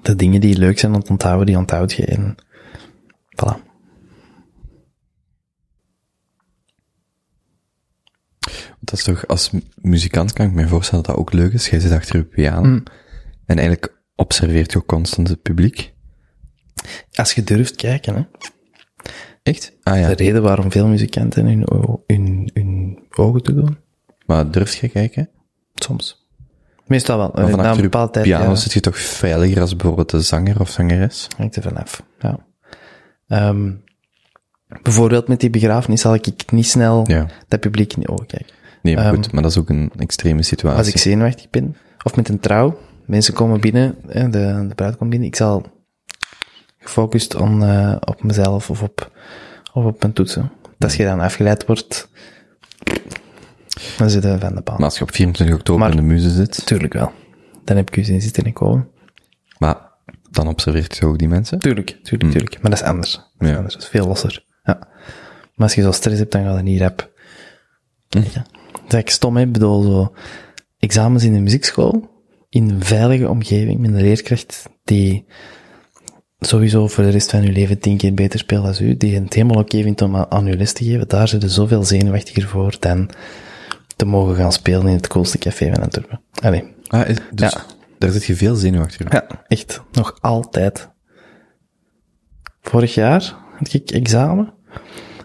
de 0.03 0.17
dingen 0.17 0.41
die 0.41 0.59
leuk 0.59 0.79
zijn 0.79 0.95
om 0.95 1.03
te 1.03 1.11
onthouden, 1.11 1.47
die 1.47 1.57
onthoud 1.57 1.93
je. 1.93 2.05
En 2.05 2.35
voilà. 3.37 3.67
Dat 8.91 8.99
is 8.99 9.05
toch, 9.05 9.27
als 9.27 9.51
mu- 9.51 9.63
muzikant 9.75 10.33
kan 10.33 10.47
ik 10.47 10.53
me 10.53 10.69
voorstellen 10.69 11.05
dat 11.05 11.15
dat 11.15 11.25
ook 11.25 11.33
leuk 11.33 11.53
is. 11.53 11.69
Jij 11.69 11.81
zit 11.81 11.93
achter 11.93 12.17
je 12.17 12.25
piano. 12.25 12.69
Mm. 12.69 12.83
En 13.47 13.59
eigenlijk 13.59 14.01
observeert 14.17 14.73
je 14.73 14.79
ook 14.79 14.87
constant 14.87 15.29
het 15.29 15.43
publiek. 15.43 15.95
Als 17.15 17.33
je 17.33 17.45
durft 17.45 17.77
kijken, 17.77 18.15
hè. 18.15 18.23
Echt? 19.43 19.73
Ah 19.83 19.99
ja. 20.01 20.09
De 20.09 20.15
reden 20.15 20.43
waarom 20.43 20.71
veel 20.71 20.87
muzikanten 20.87 21.47
hun, 21.47 21.65
hun, 22.07 22.51
hun 22.55 22.99
ogen 23.11 23.43
te 23.43 23.55
doen. 23.55 23.79
Maar 24.27 24.51
durf 24.51 24.75
je 24.75 24.89
kijken? 24.89 25.29
Soms. 25.75 26.27
Meestal 26.87 27.19
wel. 27.19 27.31
Maar 27.35 27.51
van 27.51 27.65
een 27.65 27.81
bepaalde 27.81 28.13
tijd, 28.13 28.25
piano 28.25 28.49
ja, 28.49 28.55
zit 28.55 28.73
je 28.73 28.81
toch 28.81 28.99
veiliger 28.99 29.61
als 29.61 29.77
bijvoorbeeld 29.77 30.11
de 30.11 30.21
zanger 30.21 30.61
of 30.61 30.71
zangeres? 30.71 31.27
hangt 31.37 31.57
er 31.57 31.63
vanaf. 31.63 32.03
Ja. 32.19 32.47
Ehm, 33.29 33.73
bijvoorbeeld 34.83 35.29
met 35.29 35.41
die 35.41 35.51
begrafenis 35.51 36.01
zal 36.01 36.15
ik 36.15 36.53
niet 36.53 36.67
snel 36.67 37.05
Ja. 37.11 37.27
dat 37.49 37.61
publiek 37.61 37.93
in 37.93 38.01
de 38.01 38.09
ogen 38.09 38.27
kijken. 38.27 38.55
Nee, 38.83 38.95
maar 38.95 39.05
Ehm, 39.05 39.15
goed, 39.15 39.33
maar 39.33 39.43
dat 39.43 39.51
is 39.51 39.59
ook 39.59 39.69
een 39.69 39.93
extreme 39.97 40.43
situatie. 40.43 40.79
Als 40.79 40.89
ik 40.89 40.99
zenuwachtig 40.99 41.51
ben, 41.51 41.77
of 42.03 42.17
met 42.17 42.29
een 42.29 42.41
trouw, 42.41 42.79
mensen 43.07 43.35
komen 43.35 43.61
binnen, 43.61 43.97
de, 44.07 44.31
de 44.69 44.73
bruid 44.75 44.97
komt 44.97 45.11
binnen, 45.11 45.29
ik 45.29 45.37
zal 45.37 45.67
gefocust 46.79 47.35
on, 47.35 47.63
eh, 47.65 47.97
op 48.01 48.23
mezelf 48.23 48.71
of 48.71 48.83
op, 48.83 49.13
of 49.73 49.85
op 49.85 50.01
mijn 50.01 50.13
toetsen. 50.13 50.53
Als 50.79 50.97
je 50.97 51.05
dan 51.05 51.21
afgeleid 51.21 51.67
wordt, 51.67 52.09
dan 53.97 54.11
zit 54.11 54.23
je 54.23 54.37
van 54.39 54.55
de 54.55 54.63
baan. 54.63 54.75
Maar 54.77 54.85
als 54.85 54.97
je 54.99 55.03
op 55.03 55.15
24 55.15 55.57
oktober 55.57 55.81
Maar- 55.83 55.91
in 55.91 55.97
de 55.97 56.03
muze 56.03 56.31
zit, 56.31 56.67
Tuurlijk 56.67 56.93
wel. 56.93 57.13
Dan 57.65 57.77
heb 57.77 57.89
ik 57.89 57.97
u 57.97 58.05
zien 58.05 58.21
zitten 58.23 58.45
en 58.45 58.53
komen. 58.53 58.89
maar 59.59 59.77
dan 60.31 60.49
observeert 60.49 60.97
je 60.97 61.07
ook 61.07 61.19
die 61.19 61.29
mensen. 61.29 61.59
Tuurlijk, 61.59 61.99
tuurlijk, 62.03 62.31
tuurlijk. 62.33 62.61
Maar 62.63 62.71
dat 62.71 62.81
is 62.81 62.87
anders. 62.87 63.13
Dat 63.13 63.25
is 63.39 63.49
Ja. 63.49 63.55
anders. 63.57 63.75
Dat 63.75 63.83
is 63.83 63.89
veel 63.89 64.07
losser. 64.07 64.45
Ja. 64.63 64.79
Maar 65.55 65.67
als 65.67 65.75
je 65.75 65.83
zo 65.83 65.93
stress 65.93 66.19
hebt, 66.19 66.33
dan 66.33 66.45
gaat 66.45 66.55
het 66.55 66.65
niet 66.65 66.81
rap. 66.81 67.11
Ja. 68.09 68.47
Dat 68.85 68.93
eigenlijk 68.93 69.11
stom. 69.11 69.37
Ik 69.37 69.53
bedoel, 69.53 69.83
zo, 69.83 70.13
examens 70.79 71.25
in 71.25 71.33
de 71.33 71.41
muziekschool, 71.41 72.09
in 72.49 72.71
een 72.71 72.83
veilige 72.85 73.29
omgeving, 73.29 73.79
met 73.79 73.91
een 73.91 74.01
leerkracht 74.01 74.69
die 74.85 75.25
sowieso 76.39 76.87
voor 76.89 77.05
de 77.05 77.11
rest 77.11 77.31
van 77.31 77.43
je 77.43 77.53
leven 77.53 77.79
tien 77.79 77.97
keer 77.97 78.15
beter 78.15 78.39
speelt 78.39 78.65
als 78.67 78.81
u, 78.81 78.97
die 78.97 79.15
het 79.15 79.35
helemaal 79.35 79.63
oké 79.63 79.83
vindt 79.83 80.03
om 80.03 80.17
aan 80.17 80.31
aan 80.31 80.47
u 80.49 80.57
les 80.57 80.73
te 80.73 80.85
geven, 80.85 81.09
daar 81.09 81.29
zit 81.29 81.43
je 81.43 81.49
zoveel 81.49 81.85
zenuwachtiger 81.85 82.49
voor 82.49 82.77
dan 82.81 83.11
te 83.97 84.05
mogen 84.05 84.35
gaan 84.37 84.53
spelen 84.53 84.87
in 84.87 84.95
het 84.95 85.07
coolste 85.07 85.39
café 85.39 85.73
van 85.75 85.83
Antwerpen. 85.83 86.21
Allee. 86.43 86.75
Ah, 86.87 87.09
is- 87.09 87.17
dus 87.31 87.53
Ja. 87.53 87.65
daar 87.99 88.11
zit 88.11 88.25
je 88.25 88.37
veel 88.37 88.55
zenuwachtig 88.55 89.07
op. 89.07 89.13
Ja, 89.13 89.27
echt. 89.49 89.83
Nog 89.93 90.17
altijd. 90.21 90.89
Vorig 92.61 92.95
jaar 92.95 93.35
had 93.59 93.73
ik 93.73 93.91
examen. 93.91 94.55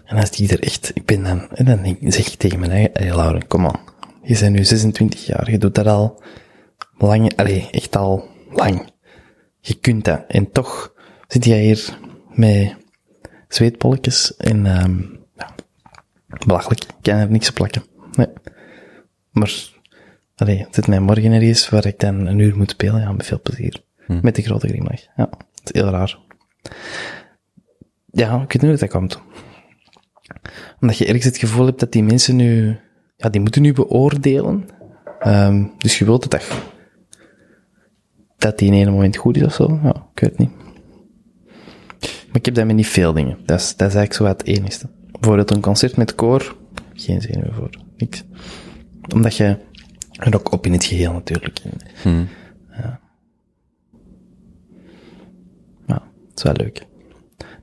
En 0.04 0.26
zit 0.26 0.38
ik 0.38 0.50
er 0.50 0.62
echt, 0.62 0.90
ik 0.94 1.04
ben 1.04 1.22
dan, 1.22 1.48
en 1.50 1.64
dan 1.64 2.12
zeg 2.12 2.26
ik 2.32 2.38
tegen 2.38 2.58
mijn 2.58 2.70
eigen, 2.70 2.90
hey 2.92 3.14
Lauren, 3.14 3.46
kom 3.46 3.66
aan. 3.66 3.80
Je 4.22 4.38
bent 4.38 4.54
nu 4.54 4.64
26 4.64 5.26
jaar, 5.26 5.50
je 5.50 5.58
doet 5.58 5.74
dat 5.74 5.86
al 5.86 6.22
lang, 6.98 7.36
allee, 7.36 7.68
echt 7.70 7.96
al 7.96 8.28
lang. 8.50 8.92
Je 9.60 9.74
kunt 9.74 10.04
dat. 10.04 10.24
En 10.28 10.52
toch 10.52 10.94
zit 11.28 11.44
jij 11.44 11.62
hier 11.62 11.98
met 12.28 12.76
zweetpolletjes 13.48 14.36
en, 14.36 14.66
ehm 14.66 15.00
ja, 15.36 15.54
belachelijk. 16.46 16.82
Ik 16.82 16.94
kan 17.02 17.14
er 17.14 17.30
niks 17.30 17.48
op 17.48 17.54
plakken. 17.54 17.82
Nee. 18.12 18.28
Maar, 19.30 19.70
allee, 20.36 20.58
het 20.58 20.74
zit 20.74 20.86
mij 20.86 21.00
morgen 21.00 21.32
ergens 21.32 21.68
waar 21.68 21.86
ik 21.86 22.00
dan 22.00 22.26
een 22.26 22.38
uur 22.38 22.56
moet 22.56 22.70
spelen, 22.70 23.00
ja, 23.00 23.12
met 23.12 23.26
veel 23.26 23.40
plezier. 23.42 23.82
Met 24.06 24.34
de 24.34 24.42
grote 24.42 24.68
grimlach. 24.68 25.00
Ja, 25.16 25.28
het 25.54 25.74
is 25.74 25.80
heel 25.80 25.90
raar. 25.90 26.18
Ja, 28.10 28.34
ik 28.34 28.52
weet 28.52 28.62
niet 28.62 28.70
hoe 28.70 28.76
dat 28.76 28.88
komt. 28.88 29.20
Omdat 30.84 30.98
je 30.98 31.06
ergens 31.06 31.24
het 31.24 31.36
gevoel 31.36 31.66
hebt 31.66 31.80
dat 31.80 31.92
die 31.92 32.02
mensen 32.02 32.36
nu, 32.36 32.76
ja, 33.16 33.28
die 33.28 33.40
moeten 33.40 33.62
nu 33.62 33.72
beoordelen. 33.72 34.68
Ehm, 35.18 35.64
dus 35.78 35.98
je 35.98 36.04
wilt 36.04 36.24
het 36.24 36.34
echt, 36.34 36.54
dat 38.36 38.58
die 38.58 38.72
in 38.72 38.86
een 38.86 38.92
moment 38.92 39.16
goed 39.16 39.36
is 39.36 39.42
of 39.42 39.52
zo. 39.54 39.80
Ja, 39.82 40.08
ik 40.14 40.20
weet 40.20 40.30
het 40.30 40.38
niet. 40.38 40.56
Maar 42.00 42.36
ik 42.36 42.44
heb 42.44 42.54
dat 42.54 42.66
met 42.66 42.76
niet 42.76 42.86
veel 42.86 43.12
dingen. 43.12 43.38
Dat 43.44 43.60
is, 43.60 43.76
dat 43.76 43.88
is 43.88 43.94
eigenlijk 43.94 44.14
zo 44.14 44.24
het 44.24 44.44
enigste. 44.44 44.90
Bijvoorbeeld 45.10 45.50
een 45.50 45.60
concert 45.60 45.96
met 45.96 46.14
koor, 46.14 46.56
geen 46.94 47.20
zenuwen 47.20 47.54
voor. 47.54 47.70
Niks. 47.96 48.24
Omdat 49.14 49.36
je 49.36 49.58
er 50.12 50.34
ook 50.34 50.52
op 50.52 50.66
in 50.66 50.72
het 50.72 50.84
geheel 50.84 51.12
natuurlijk. 51.12 51.62
Hmm. 52.02 52.28
Ja, 55.86 56.02
het 56.28 56.36
is 56.36 56.42
wel 56.42 56.52
leuk. 56.56 56.86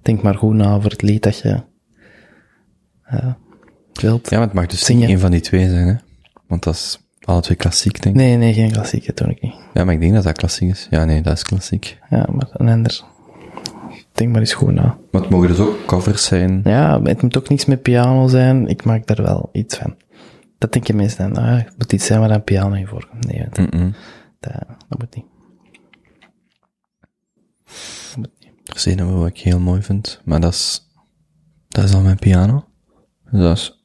Denk 0.01 0.21
maar 0.21 0.35
goed 0.35 0.53
na 0.53 0.75
over 0.75 0.91
het 0.91 1.01
lied 1.01 1.23
dat 1.23 1.37
je 1.37 1.69
wilt. 3.93 4.29
Ja, 4.29 4.37
maar 4.37 4.45
het 4.47 4.55
mag 4.55 4.65
dus 4.65 4.85
Zingen. 4.85 5.01
niet 5.01 5.09
één 5.09 5.19
van 5.19 5.31
die 5.31 5.41
twee 5.41 5.69
zijn, 5.69 5.87
hè. 5.87 5.95
Want 6.47 6.63
dat 6.63 6.73
is 6.73 6.99
alle 7.23 7.41
twee 7.41 7.57
klassiek, 7.57 8.01
denk 8.01 8.15
ik. 8.15 8.21
Nee, 8.21 8.37
nee, 8.37 8.53
geen 8.53 8.71
klassieke, 8.71 9.13
toen 9.13 9.29
ik 9.29 9.41
niet. 9.41 9.55
Ja, 9.73 9.83
maar 9.85 9.93
ik 9.93 9.99
denk 9.99 10.13
dat 10.13 10.23
dat 10.23 10.37
klassiek 10.37 10.69
is. 10.69 10.87
Ja, 10.89 11.05
nee, 11.05 11.21
dat 11.21 11.33
is 11.33 11.43
klassiek. 11.43 11.97
Ja, 12.09 12.27
maar 12.31 12.49
een 12.53 12.69
ander. 12.69 13.03
Denk 14.11 14.31
maar 14.31 14.39
eens 14.39 14.53
goed 14.53 14.73
na. 14.73 14.97
Maar 15.11 15.21
het 15.21 15.29
mogen 15.29 15.47
dus 15.47 15.59
ook 15.59 15.85
covers 15.85 16.25
zijn. 16.25 16.61
Ja, 16.63 17.01
het 17.01 17.21
moet 17.21 17.37
ook 17.37 17.49
niks 17.49 17.65
met 17.65 17.81
piano 17.81 18.27
zijn. 18.27 18.67
Ik 18.67 18.83
maak 18.83 19.07
daar 19.07 19.21
wel 19.23 19.49
iets 19.51 19.75
van. 19.77 19.95
Dat 20.57 20.73
denken 20.73 20.95
mensen 20.95 21.33
dan. 21.33 21.43
Ah, 21.43 21.57
het 21.57 21.73
moet 21.77 21.93
iets 21.93 22.05
zijn 22.05 22.19
waar 22.19 22.31
een 22.31 22.43
piano 22.43 22.75
in 22.75 22.87
voorkomt. 22.87 23.27
Nee, 23.27 23.45
Mm-mm. 23.59 23.93
dat, 24.39 24.53
dat 24.89 24.99
moet 24.99 25.15
niet. 25.15 25.25
Dat 27.65 28.15
moet 28.17 28.29
niet. 28.39 28.51
Er 28.65 28.75
is 28.75 28.85
een 28.85 29.17
wat 29.17 29.27
ik 29.27 29.37
heel 29.37 29.59
mooi 29.59 29.81
vind, 29.81 30.21
maar 30.25 30.39
dat 30.39 30.53
is, 30.53 30.91
dat 31.67 31.83
is 31.83 31.93
al 31.93 32.01
mijn 32.01 32.19
piano. 32.19 32.65
Dat 33.31 33.57
is, 33.57 33.83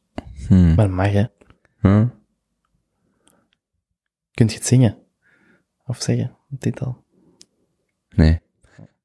hmm. 0.49 0.75
Maar 0.75 0.91
mag 0.91 1.13
je? 1.13 1.31
Huh? 1.81 2.03
Kunt 4.35 4.51
je 4.51 4.57
het 4.59 4.67
zingen? 4.67 4.97
Of 5.85 6.03
zeggen, 6.03 6.37
titel? 6.59 7.05
Nee. 8.09 8.41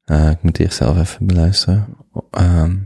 Eh, 0.06 0.30
ik 0.30 0.42
moet 0.42 0.60
eerst 0.60 0.78
zelf 0.78 0.98
even 0.98 1.26
beluisteren. 1.26 1.96
Ehm, 2.32 2.78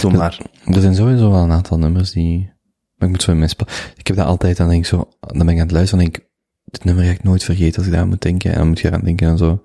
Doe 0.00 0.12
maar. 0.12 0.40
er 0.64 0.80
zijn 0.80 0.94
sowieso 0.94 1.30
wel 1.30 1.42
een 1.42 1.50
aantal 1.50 1.78
nummers 1.78 2.10
die, 2.10 2.52
maar 2.96 3.08
ik 3.08 3.14
moet 3.14 3.22
zo 3.22 3.30
in 3.30 3.38
mijn 3.38 3.48
spel. 3.50 3.66
Ik 3.96 4.06
heb 4.06 4.16
dat 4.16 4.26
altijd, 4.26 4.56
dan 4.56 4.68
denk 4.68 4.80
ik 4.80 4.88
zo, 4.88 5.08
dan 5.20 5.38
ben 5.38 5.48
ik 5.48 5.54
aan 5.54 5.66
het 5.66 5.70
luisteren 5.70 6.04
en 6.04 6.10
denk 6.10 6.24
ik, 6.24 6.30
dit 6.64 6.84
nummer 6.84 7.04
ga 7.04 7.10
ik 7.10 7.22
nooit 7.22 7.44
vergeten 7.44 7.76
als 7.76 7.86
ik 7.86 7.92
daar 7.92 8.02
aan 8.02 8.08
moet 8.08 8.22
denken. 8.22 8.52
En 8.52 8.58
dan 8.58 8.68
moet 8.68 8.80
je 8.80 8.88
eraan 8.88 9.04
denken 9.04 9.28
en 9.28 9.38
zo, 9.38 9.62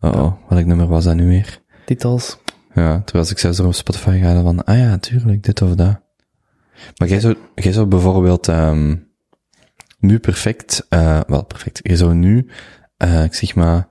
oh, 0.00 0.12
oh 0.14 0.32
welk 0.48 0.64
nummer 0.64 0.86
was 0.86 1.04
dat 1.04 1.14
nu 1.14 1.26
weer? 1.26 1.62
Titels. 1.86 2.38
Ja, 2.74 2.94
terwijl 3.00 3.24
als 3.24 3.30
ik 3.30 3.38
zelfs 3.38 3.58
er 3.58 3.66
op 3.66 3.74
Spotify 3.74 4.18
ga, 4.22 4.34
dan 4.34 4.42
van, 4.42 4.64
ah 4.64 4.78
ja, 4.78 4.98
tuurlijk, 4.98 5.42
dit 5.42 5.62
of 5.62 5.74
dat. 5.74 6.00
Maar 6.96 7.08
jij 7.08 7.20
zou, 7.20 7.36
jij 7.54 7.72
zou 7.72 7.86
bijvoorbeeld, 7.86 8.48
ehm 8.48 8.96
nu 9.98 10.18
perfect, 10.18 10.86
eh 10.88 11.20
wel 11.26 11.44
perfect, 11.44 11.80
jij 11.82 11.96
zou 11.96 12.14
nu, 12.14 12.50
eh 12.96 13.24
ik 13.24 13.34
zeg 13.34 13.54
maar, 13.54 13.88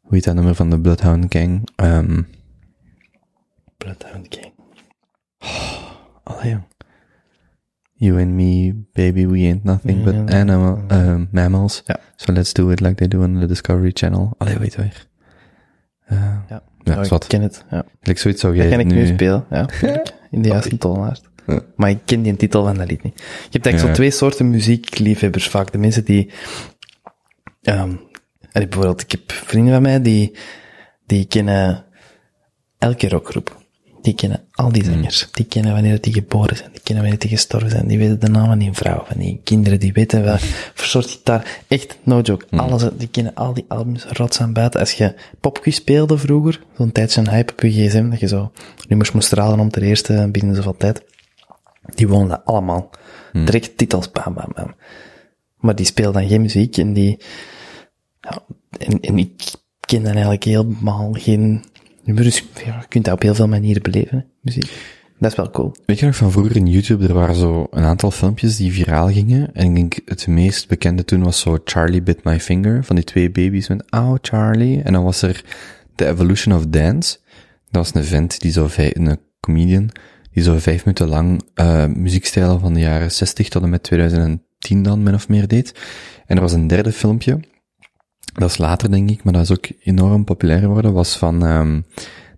hoe 0.00 0.14
heet 0.14 0.24
dat 0.24 0.34
nummer 0.34 0.54
van 0.54 0.70
de 0.70 0.80
Bloodhound 0.80 1.26
Gang? 1.34 1.68
ehm 1.76 2.22
Bloodhound 3.76 4.26
Gang. 4.38 4.52
allee, 6.24 6.50
jong. 6.50 6.64
You 7.96 8.20
and 8.20 8.30
me, 8.30 8.74
baby, 8.92 9.26
we 9.26 9.38
ain't 9.46 9.64
nothing 9.64 10.04
but 10.04 10.34
animal, 10.34 10.78
um, 10.90 11.28
mammals. 11.32 11.82
Ja. 11.84 11.98
So 12.16 12.32
let's 12.32 12.52
do 12.52 12.70
it 12.70 12.80
like 12.80 12.94
they 12.94 13.08
do 13.08 13.22
on 13.22 13.40
the 13.40 13.46
Discovery 13.46 13.90
Channel. 13.92 14.34
Allee, 14.38 14.58
weet 14.58 14.76
weer. 14.76 15.06
Eh, 16.04 16.36
Ja. 16.48 16.62
Ja, 16.84 16.98
Oh, 16.98 17.04
ik 17.04 17.24
ken 17.28 17.42
het, 17.42 17.64
ja. 17.70 17.84
Like 18.02 18.20
zoiets 18.20 18.40
zou 18.40 18.52
Dat 18.54 18.62
jij 18.62 18.70
kan 18.70 18.80
ik 18.80 18.86
nu 18.86 18.94
nu... 18.94 19.06
spelen, 19.06 19.44
ja. 19.50 19.68
In 20.30 20.42
de 20.42 20.48
juiste 20.48 20.78
toonaard. 20.78 21.22
Ja. 21.46 21.60
Maar 21.76 21.90
ik 21.90 21.98
ken 22.04 22.22
die 22.22 22.36
titel 22.36 22.64
van 22.64 22.76
dat 22.76 22.88
lied 22.90 23.02
niet. 23.02 23.18
Je 23.18 23.22
hebt 23.50 23.66
eigenlijk 23.66 23.80
Ja. 23.82 23.86
zo 23.86 23.92
twee 23.92 24.10
soorten 24.10 24.50
muziekliefhebbers 24.50 25.48
vaak. 25.48 25.72
De 25.72 25.78
mensen 25.78 26.04
die, 26.04 26.30
um, 27.62 28.00
bijvoorbeeld, 28.52 29.00
ik 29.02 29.10
heb 29.10 29.32
vrienden 29.32 29.72
van 29.72 29.82
mij 29.82 30.02
die, 30.02 30.36
die 31.06 31.24
kennen 31.24 31.84
elke 32.78 33.08
rockgroep. 33.08 33.62
Die 34.04 34.14
kennen 34.14 34.44
al 34.52 34.72
die 34.72 34.84
zangers. 34.84 35.28
Die 35.32 35.44
kennen 35.44 35.72
wanneer 35.72 36.00
die 36.00 36.12
geboren 36.12 36.56
zijn. 36.56 36.70
Die 36.72 36.80
kennen 36.80 37.02
wanneer 37.02 37.20
die 37.20 37.30
gestorven 37.30 37.70
zijn. 37.70 37.86
Die 37.86 37.98
weten 37.98 38.20
de 38.20 38.28
naam 38.28 38.46
van 38.46 38.58
die 38.58 38.72
vrouw, 38.72 39.04
van 39.06 39.18
die 39.18 39.40
kinderen. 39.44 39.80
Die 39.80 39.92
weten 39.92 40.24
wel 40.24 40.36
voor 40.74 40.86
soort 40.86 41.10
gitaar. 41.10 41.62
Echt, 41.68 41.98
no 42.02 42.20
joke. 42.20 42.44
Alles, 42.50 42.84
die 42.96 43.08
kennen 43.08 43.34
al 43.34 43.54
die 43.54 43.64
albums 43.68 44.04
rots 44.04 44.40
aan 44.40 44.52
buiten. 44.52 44.80
Als 44.80 44.92
je 44.92 45.14
popquiz 45.40 45.76
speelde 45.76 46.18
vroeger, 46.18 46.60
zo'n 46.76 46.92
tijdje 46.92 47.20
een 47.20 47.28
hype 47.28 47.52
op 47.52 47.60
je 47.60 47.70
gsm, 47.70 48.10
dat 48.10 48.20
je 48.20 48.26
zo 48.26 48.52
nummers 48.88 49.12
moest 49.12 49.26
stralen 49.26 49.60
om 49.60 49.70
ter 49.70 49.82
eerste 49.82 50.28
binnen 50.32 50.56
zoveel 50.56 50.76
tijd. 50.76 51.02
Die 51.94 52.08
wonen 52.08 52.28
dat 52.28 52.44
allemaal. 52.44 52.90
Direct 53.32 53.76
titels, 53.76 54.10
bam, 54.10 54.34
bam, 54.34 54.52
bam. 54.54 54.74
Maar 55.56 55.74
die 55.74 55.86
speelden 55.86 56.20
dan 56.20 56.30
geen 56.30 56.40
muziek 56.40 56.76
en 56.76 56.92
die, 56.92 57.20
en 59.00 59.18
ik 59.18 59.52
ken 59.80 60.02
dan 60.02 60.12
eigenlijk 60.12 60.44
helemaal 60.44 61.12
geen 61.12 61.64
je 62.04 62.42
kunt 62.88 63.04
dat 63.04 63.14
op 63.14 63.22
heel 63.22 63.34
veel 63.34 63.48
manieren 63.48 63.82
beleven, 63.82 64.18
hè, 64.18 64.24
muziek. 64.40 64.70
Dat 65.18 65.30
is 65.30 65.36
wel 65.36 65.50
cool. 65.50 65.74
Weet 65.86 65.98
je 65.98 66.06
nog 66.06 66.16
van 66.16 66.30
vroeger 66.30 66.56
in 66.56 66.66
YouTube, 66.66 67.06
er 67.06 67.14
waren 67.14 67.34
zo 67.34 67.66
een 67.70 67.82
aantal 67.82 68.10
filmpjes 68.10 68.56
die 68.56 68.72
viraal 68.72 69.08
gingen. 69.08 69.54
En 69.54 69.66
ik 69.66 69.74
denk 69.74 69.98
het 70.04 70.26
meest 70.26 70.68
bekende 70.68 71.04
toen 71.04 71.22
was 71.22 71.40
zo 71.40 71.58
Charlie 71.64 72.02
Bit 72.02 72.24
My 72.24 72.40
Finger, 72.40 72.84
van 72.84 72.96
die 72.96 73.04
twee 73.04 73.30
baby's 73.30 73.68
met 73.68 73.90
Ow 73.90 74.18
Charlie. 74.20 74.82
En 74.82 74.92
dan 74.92 75.04
was 75.04 75.22
er 75.22 75.44
The 75.94 76.06
Evolution 76.08 76.54
of 76.54 76.66
Dance. 76.66 77.18
Dat 77.70 77.82
was 77.82 77.94
een 77.94 78.04
vent, 78.04 78.40
die 78.40 78.52
zo 78.52 78.66
vijf, 78.66 78.94
een 78.96 79.18
comedian, 79.40 79.90
die 80.32 80.42
zo 80.42 80.58
vijf 80.58 80.84
minuten 80.84 81.08
lang 81.08 81.42
uh, 81.54 81.86
muziekstijlen 81.86 82.60
van 82.60 82.74
de 82.74 82.80
jaren 82.80 83.12
60 83.12 83.48
tot 83.48 83.62
en 83.62 83.70
met 83.70 83.82
2010 83.82 84.82
dan 84.82 85.02
min 85.02 85.14
of 85.14 85.28
meer 85.28 85.48
deed. 85.48 85.74
En 86.26 86.36
er 86.36 86.42
was 86.42 86.52
een 86.52 86.66
derde 86.66 86.92
filmpje, 86.92 87.40
dat 88.34 88.50
is 88.50 88.58
later 88.58 88.90
denk 88.90 89.10
ik, 89.10 89.24
maar 89.24 89.32
dat 89.32 89.42
is 89.42 89.50
ook 89.52 89.66
enorm 89.82 90.24
populair 90.24 90.58
geworden, 90.58 90.92
was 90.92 91.18
van 91.18 91.42
um, 91.42 91.84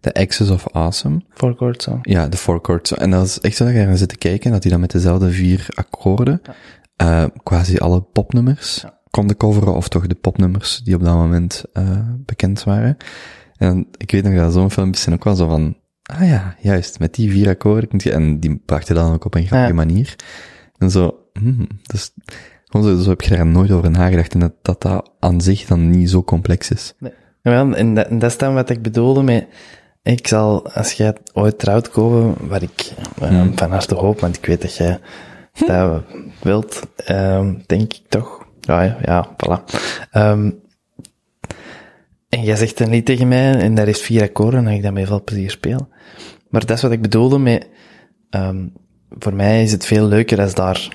The 0.01 0.15
Axis 0.15 0.51
of 0.51 0.69
Awesome. 0.73 1.21
Four 1.35 1.55
chord 1.57 1.83
song. 1.83 1.99
Ja, 2.03 2.29
de 2.29 2.37
four 2.37 2.59
chord. 2.63 2.91
En 2.91 3.11
dat 3.11 3.25
is 3.27 3.39
echt 3.41 3.57
zo 3.57 3.65
dat 3.65 3.75
je 3.75 3.85
naar 3.85 3.97
zit 3.97 4.09
te 4.09 4.17
kijken, 4.17 4.51
dat 4.51 4.63
hij 4.63 4.73
dan 4.73 4.81
met 4.81 4.91
dezelfde 4.91 5.31
vier 5.31 5.67
akkoorden, 5.75 6.41
uh, 7.03 7.25
quasi 7.43 7.79
alle 7.79 8.01
popnummers, 8.01 8.85
konden 9.11 9.37
coveren, 9.37 9.75
of 9.75 9.89
toch 9.89 10.07
de 10.07 10.15
popnummers 10.15 10.81
die 10.85 10.95
op 10.95 11.05
dat 11.05 11.15
moment 11.15 11.65
eh, 11.73 11.99
bekend 12.17 12.65
waren. 12.65 12.97
En 13.57 13.87
ik 13.97 14.11
weet 14.11 14.25
nog 14.25 14.35
dat 14.35 14.53
zo'n 14.53 14.71
filmpjes 14.71 15.03
zijn 15.03 15.15
ook 15.15 15.25
wel 15.25 15.35
zo 15.35 15.49
van, 15.49 15.77
ah 16.03 16.29
ja, 16.29 16.57
juist, 16.61 16.99
met 16.99 17.15
die 17.15 17.31
vier 17.31 17.49
akkoorden, 17.49 18.01
en 18.13 18.41
die 18.41 18.63
bracht 18.65 18.89
je 18.89 18.95
dan 18.95 19.13
ook 19.13 19.25
op 19.25 19.35
een 19.35 19.47
grappige 19.47 19.71
Ja. 19.71 19.77
manier. 19.85 20.17
En 20.79 20.91
zo, 20.91 21.19
hmm, 21.33 21.67
dus, 21.83 22.13
zo, 22.83 23.09
heb 23.09 23.21
je 23.21 23.37
daar 23.37 23.47
nooit 23.47 23.71
over 23.71 23.91
nagedacht, 23.91 24.35
en 24.35 24.41
dat, 24.41 24.53
dat 24.63 24.83
dat 24.83 25.11
aan 25.19 25.41
zich 25.41 25.67
dan 25.67 25.91
niet 25.91 26.11
zo 26.11 26.23
complex 26.23 26.71
is. 26.71 26.95
Jawel, 27.43 27.77
en 27.77 27.95
dat, 27.95 28.07
en 28.07 28.19
dat 28.19 28.31
is 28.31 28.39
dan 28.39 28.55
wat 28.55 28.71
ik 28.71 28.83
bedoelde 28.83 29.23
met, 29.23 29.47
ik 30.03 30.27
zal, 30.27 30.71
als 30.73 30.93
jij 30.93 31.17
ooit 31.33 31.59
trouwt 31.59 31.91
komen, 31.91 32.35
wat 32.49 32.63
ik 32.63 32.93
eh, 33.21 33.47
van 33.55 33.71
harte 33.71 33.95
hoop, 33.95 34.21
want 34.21 34.37
ik 34.37 34.47
weet 34.47 34.63
dat 34.63 34.77
jij 34.77 34.99
dat 35.67 36.03
wilt, 36.43 36.87
ehm, 36.97 37.55
denk 37.67 37.93
ik 37.93 38.03
toch. 38.09 38.47
Ja, 38.61 38.83
ja, 38.83 38.99
ja 39.03 39.29
voilà. 39.37 39.65
Ehm, 40.11 40.51
en 42.29 42.43
jij 42.43 42.57
zegt 42.57 42.81
een 42.81 42.91
lied 42.91 43.05
tegen 43.05 43.29
mij, 43.29 43.55
en 43.55 43.75
daar 43.75 43.89
is 43.89 44.01
vier 44.01 44.23
akkoorden, 44.23 44.67
en 44.67 44.73
ik 44.73 44.83
dat 44.83 44.93
met 44.93 45.07
veel 45.07 45.25
plezier 45.25 45.51
speel. 45.51 45.89
Maar 46.49 46.67
dat 46.67 46.77
is 46.77 46.83
wat 46.83 46.93
ik 46.93 47.03
bedoelde 47.03 47.39
met, 47.39 47.69
ehm, 48.31 48.67
voor 49.19 49.35
mij 49.35 49.63
is 49.63 49.73
het 49.73 49.87
veel 49.87 50.07
leuker 50.07 50.41
als 50.41 50.55
daar 50.55 50.89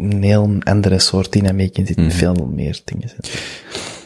een 0.00 0.22
heel 0.22 0.56
andere 0.58 0.98
soort 0.98 1.32
dynamiek 1.32 1.78
in 1.78 1.86
zit, 1.86 1.96
met 1.96 2.14
veel 2.14 2.34
meer 2.34 2.80
dingen 2.84 3.08
zitten. 3.08 3.32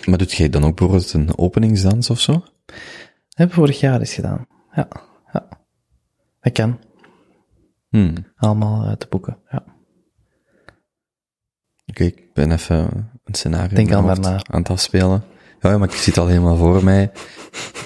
Maar 0.05 0.19
doet 0.19 0.33
jij 0.33 0.49
dan 0.49 0.65
ook 0.65 0.77
bijvoorbeeld 0.77 1.13
een 1.13 1.39
openingsdans 1.39 2.11
of 2.11 2.21
zo? 2.21 2.45
Dat 3.29 3.49
we 3.49 3.55
vorig 3.55 3.81
jaar 3.81 4.01
eens 4.01 4.15
gedaan. 4.15 4.47
Ja, 4.73 4.89
ja. 5.33 5.49
Dat 6.41 6.53
kan. 6.53 6.79
Hmm. 7.89 8.15
Allemaal 8.37 8.99
de 8.99 9.07
boeken. 9.09 9.39
Ja. 9.51 9.65
Oké, 11.87 12.05
ik 12.05 12.33
ben 12.33 12.53
even 12.53 13.11
een 13.25 13.35
scenario 13.35 13.77
Denk 13.77 13.93
aan 13.93 14.09
het 14.47 14.69
afspelen. 14.69 15.25
Ja, 15.61 15.79
maar 15.79 15.89
ik 15.89 15.95
zie 15.95 16.13
het 16.13 16.23
al 16.23 16.27
helemaal 16.27 16.57
voor 16.57 16.85
mij. 16.85 17.13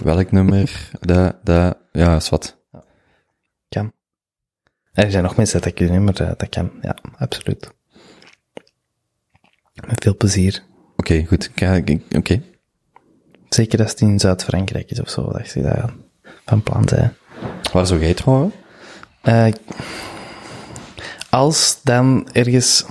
Welk 0.05 0.33
nummer, 0.33 0.91
dat, 1.01 1.37
dat, 1.43 1.79
ja, 1.93 2.17
is 2.17 2.29
wat. 2.29 2.59
Kan. 3.69 3.93
Er 4.93 5.11
zijn 5.11 5.23
nog 5.23 5.37
mensen 5.37 5.61
dat 5.61 5.65
dat 5.65 5.75
kunnen, 5.75 6.05
maar 6.05 6.21
eh, 6.21 6.33
dat 6.37 6.49
kan. 6.49 6.71
Ja, 6.81 6.97
absoluut. 7.17 7.77
Met 9.87 10.03
veel 10.03 10.17
plezier. 10.17 10.63
Oké, 10.97 11.25
goed. 11.25 11.51
Ik 11.55 11.89
ik- 11.89 12.17
Oké. 12.17 12.43
Zeker 13.49 13.81
als 13.83 13.91
het 13.91 14.01
in 14.01 14.19
Zuid-Frankrijk 14.19 14.91
is 14.91 15.01
of 15.01 15.09
zo, 15.11 15.33
dat 15.33 15.51
je 15.51 15.63
dat 15.63 15.91
van 16.47 16.63
plan 16.63 16.89
zijn. 16.89 17.13
Waar 17.73 17.87
zou 17.87 18.01
jij 18.01 18.09
het? 18.09 18.25
Eh, 19.23 19.47
als 21.31 21.81
dan 21.83 22.29
ergens 22.33 22.85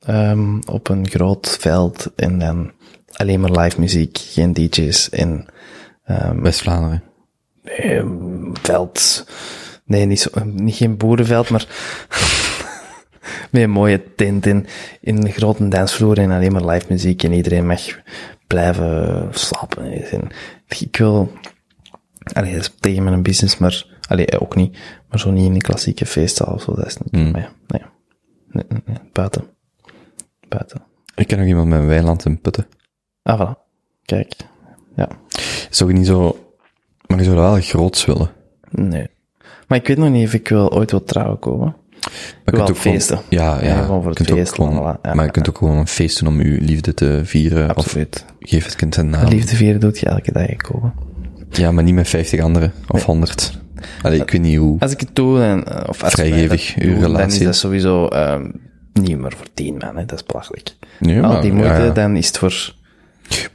ehm, 0.00 0.58
op 0.66 0.88
een 0.88 1.08
groot 1.08 1.56
veld 1.60 2.10
en 2.16 2.38
dan 2.38 2.72
alleen 3.12 3.40
maar 3.40 3.50
live 3.50 3.80
muziek, 3.80 4.18
geen 4.18 4.52
DJ's 4.52 5.08
en 5.08 5.46
ehm, 6.04 6.40
West-Vlaanderen. 6.40 7.02
eh, 7.62 8.04
veld. 8.62 9.26
Nee, 9.84 10.06
niet, 10.06 10.20
zo, 10.20 10.30
niet 10.44 10.74
geen 10.76 10.96
boerenveld, 10.96 11.50
maar 11.50 11.66
met 13.50 13.62
een 13.62 13.70
mooie 13.70 14.14
tent 14.14 14.46
in, 14.46 14.66
in 15.00 15.16
een 15.16 15.32
grote 15.32 15.68
dansvloer 15.68 16.18
en 16.18 16.30
alleen 16.30 16.52
maar 16.52 16.64
live 16.64 16.86
muziek 16.88 17.22
en 17.22 17.32
iedereen 17.32 17.66
mag 17.66 17.80
blijven 18.46 19.28
slapen. 19.30 19.92
En 20.10 20.28
ik 20.78 20.96
wil, 20.96 21.32
allee, 22.32 22.52
dat 22.52 22.60
is 22.60 22.74
tegen 22.80 23.02
mijn 23.04 23.22
business, 23.22 23.58
maar, 23.58 23.86
allee, 24.08 24.40
ook 24.40 24.56
niet, 24.56 24.78
maar 25.08 25.18
zo 25.20 25.30
niet 25.30 25.44
in 25.44 25.52
een 25.52 25.60
klassieke 25.60 26.06
feestzaal 26.06 26.54
of 26.54 26.62
zo, 26.62 26.74
dat 26.74 26.86
is 26.86 26.96
niet, 26.98 27.14
Hmm. 27.14 27.30
maar 27.30 27.40
ja, 27.40 27.52
nee, 27.68 27.82
nee, 28.48 28.64
nee, 28.68 28.82
nee, 28.86 28.96
buiten, 29.12 29.44
buiten. 30.48 30.82
Ik 31.14 31.26
ken 31.26 31.38
nog 31.38 31.46
iemand 31.46 31.68
met 31.68 31.78
een 31.78 31.86
weiland 31.86 32.24
in 32.24 32.40
Putten. 32.40 32.66
Ah, 33.22 33.40
voilà. 33.40 33.58
Kijk, 34.04 34.32
ja, 34.96 35.08
Zou 35.70 35.90
je 35.90 35.96
niet 35.96 36.06
zo... 36.06 36.44
Maar 37.06 37.18
je 37.18 37.24
zou 37.24 37.36
wel 37.36 37.60
groots 37.60 38.04
willen. 38.04 38.30
nee. 38.70 39.10
Maar 39.68 39.78
ik 39.78 39.86
weet 39.86 39.96
nog 39.96 40.08
niet 40.10 40.26
of 40.26 40.34
ik 40.34 40.48
wil, 40.48 40.72
ooit 40.72 40.90
wil 40.90 41.04
trouwen 41.04 41.38
komen. 41.38 41.76
Maar 42.00 42.54
Wel 42.54 42.66
gewoon- 42.66 42.80
feesten. 42.80 43.20
Ja, 43.28 43.58
ja. 43.60 43.66
Ja, 43.68 43.82
gewoon 43.82 44.02
voor 44.02 44.02
je 44.02 44.08
het 44.08 44.16
kunt 44.16 44.30
ook 44.30 44.36
feest, 44.36 44.54
gewoon- 44.54 44.96
voilà, 44.96 45.00
ja, 45.02 45.14
maar 45.14 45.24
je 45.24 45.30
kunt 45.30 45.48
ook 45.48 45.58
gewoon 45.58 45.76
een 45.76 45.86
feest 45.86 46.18
doen 46.18 46.28
om 46.28 46.42
je 46.42 46.60
liefde 46.60 46.94
te 46.94 47.20
vieren. 47.24 47.74
Absoluut. 47.74 48.24
Of 48.40 48.48
geef 48.50 48.64
het 48.64 48.76
kind 48.76 48.94
zijn 48.94 49.10
naam. 49.10 49.28
Liefde 49.28 49.56
vieren 49.56 49.80
doet 49.80 49.98
je 49.98 50.06
elke 50.06 50.32
dag 50.32 50.56
komen. 50.56 50.92
Ja, 51.50 51.72
maar 51.72 51.84
niet 51.84 51.94
met 51.94 52.08
50 52.08 52.40
anderen. 52.40 52.72
Of 52.88 53.04
100. 53.04 53.58
Allee, 54.02 54.20
ik 54.20 54.30
weet 54.30 54.40
niet 54.40 54.56
hoe. 54.58 54.76
Als 54.80 54.92
ik 54.92 55.00
het 55.00 55.08
doe, 55.12 55.42
en, 55.42 55.64
eh, 55.64 55.88
of 55.88 56.02
als 56.02 56.12
Vrijgevig, 56.12 56.74
uw 56.78 56.90
doen, 56.90 57.00
dan 57.00 57.10
relatie. 57.10 57.38
is 57.38 57.44
dat 57.44 57.56
sowieso 57.56 58.06
ehm 58.08 58.50
niet 58.92 59.18
meer 59.18 59.32
voor 59.36 59.46
tien 59.54 59.76
man, 59.76 59.96
hè. 59.96 60.04
dat 60.04 60.18
is 60.20 60.26
belachelijk. 60.26 60.76
Nee, 60.98 61.22
Al 61.22 61.32
maar, 61.32 61.42
die 61.42 61.52
moeite, 61.52 61.80
ja, 61.82 61.90
dan 61.90 62.16
is 62.16 62.26
het 62.26 62.38
voor... 62.38 62.74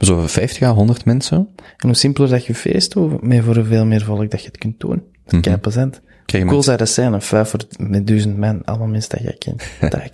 Zo 0.00 0.26
50 0.26 0.62
à 0.62 0.72
100 0.72 1.04
mensen, 1.04 1.36
En 1.76 1.88
hoe 1.88 1.94
simpeler 1.94 2.30
dat 2.30 2.46
je 2.46 2.54
feest 2.54 2.92
doet, 2.92 3.22
met 3.22 3.44
voor 3.44 3.64
veel 3.64 3.84
meer 3.86 4.02
volk 4.04 4.30
dat 4.30 4.40
je 4.40 4.46
het 4.46 4.58
kunt 4.58 4.80
doen. 4.80 5.02
Dat 5.24 5.34
is 5.34 5.40
kei 5.40 5.56
plezant. 5.56 6.00
Cool 6.26 6.62
zou 6.62 6.76
dat 6.76 6.88
zijn, 6.88 7.12
een 7.12 7.22
vijf 7.22 7.48
voor, 7.48 7.60
met 7.78 8.06
duizend 8.06 8.36
man, 8.38 8.64
allemaal 8.64 8.86
mensen 8.86 9.10
dat 9.10 9.22
jij 9.22 9.36
kent. 9.38 9.62
Dag. 9.92 10.10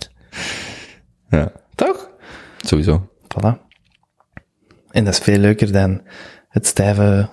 Ja, 1.29 1.51
Toch? 1.75 2.09
sowieso. 2.57 3.09
Voilà. 3.23 3.57
En 4.91 5.03
dat 5.03 5.13
is 5.13 5.19
veel 5.19 5.37
leuker 5.37 5.71
dan 5.71 6.01
het 6.49 6.67
stijve 6.67 7.29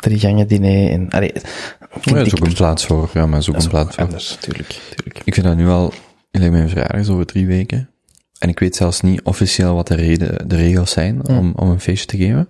drie 0.00 0.18
gangen 0.18 0.46
diner 0.48 0.90
en, 0.90 1.10
allee, 1.10 1.32
Ja, 2.02 2.14
er 2.14 2.26
is 2.26 2.36
ook 2.36 2.46
een 2.46 2.54
plaats 2.54 2.86
voor. 2.86 3.10
Ja, 3.14 3.26
maar 3.26 3.38
is 3.38 3.48
ook 3.48 3.54
dat 3.54 3.64
een 3.64 3.70
is 3.70 3.76
ook 3.76 3.82
plaats 3.82 3.94
voor. 3.96 4.04
anders, 4.04 4.36
tuurlijk, 4.40 4.68
tuurlijk. 4.68 5.20
Ik 5.24 5.34
vind 5.34 5.46
dat 5.46 5.56
nu 5.56 5.68
al, 5.68 5.92
lijkt 6.30 6.52
mijn 6.52 6.68
verjaardag 6.68 7.00
is 7.00 7.08
over 7.08 7.26
drie 7.26 7.46
weken. 7.46 7.90
En 8.38 8.48
ik 8.48 8.58
weet 8.58 8.76
zelfs 8.76 9.00
niet 9.00 9.22
officieel 9.22 9.74
wat 9.74 9.86
de, 9.86 9.94
reden, 9.94 10.48
de 10.48 10.56
regels 10.56 10.90
zijn 10.90 11.28
om, 11.28 11.52
om 11.56 11.68
een 11.70 11.80
feestje 11.80 12.06
te 12.06 12.16
geven. 12.16 12.48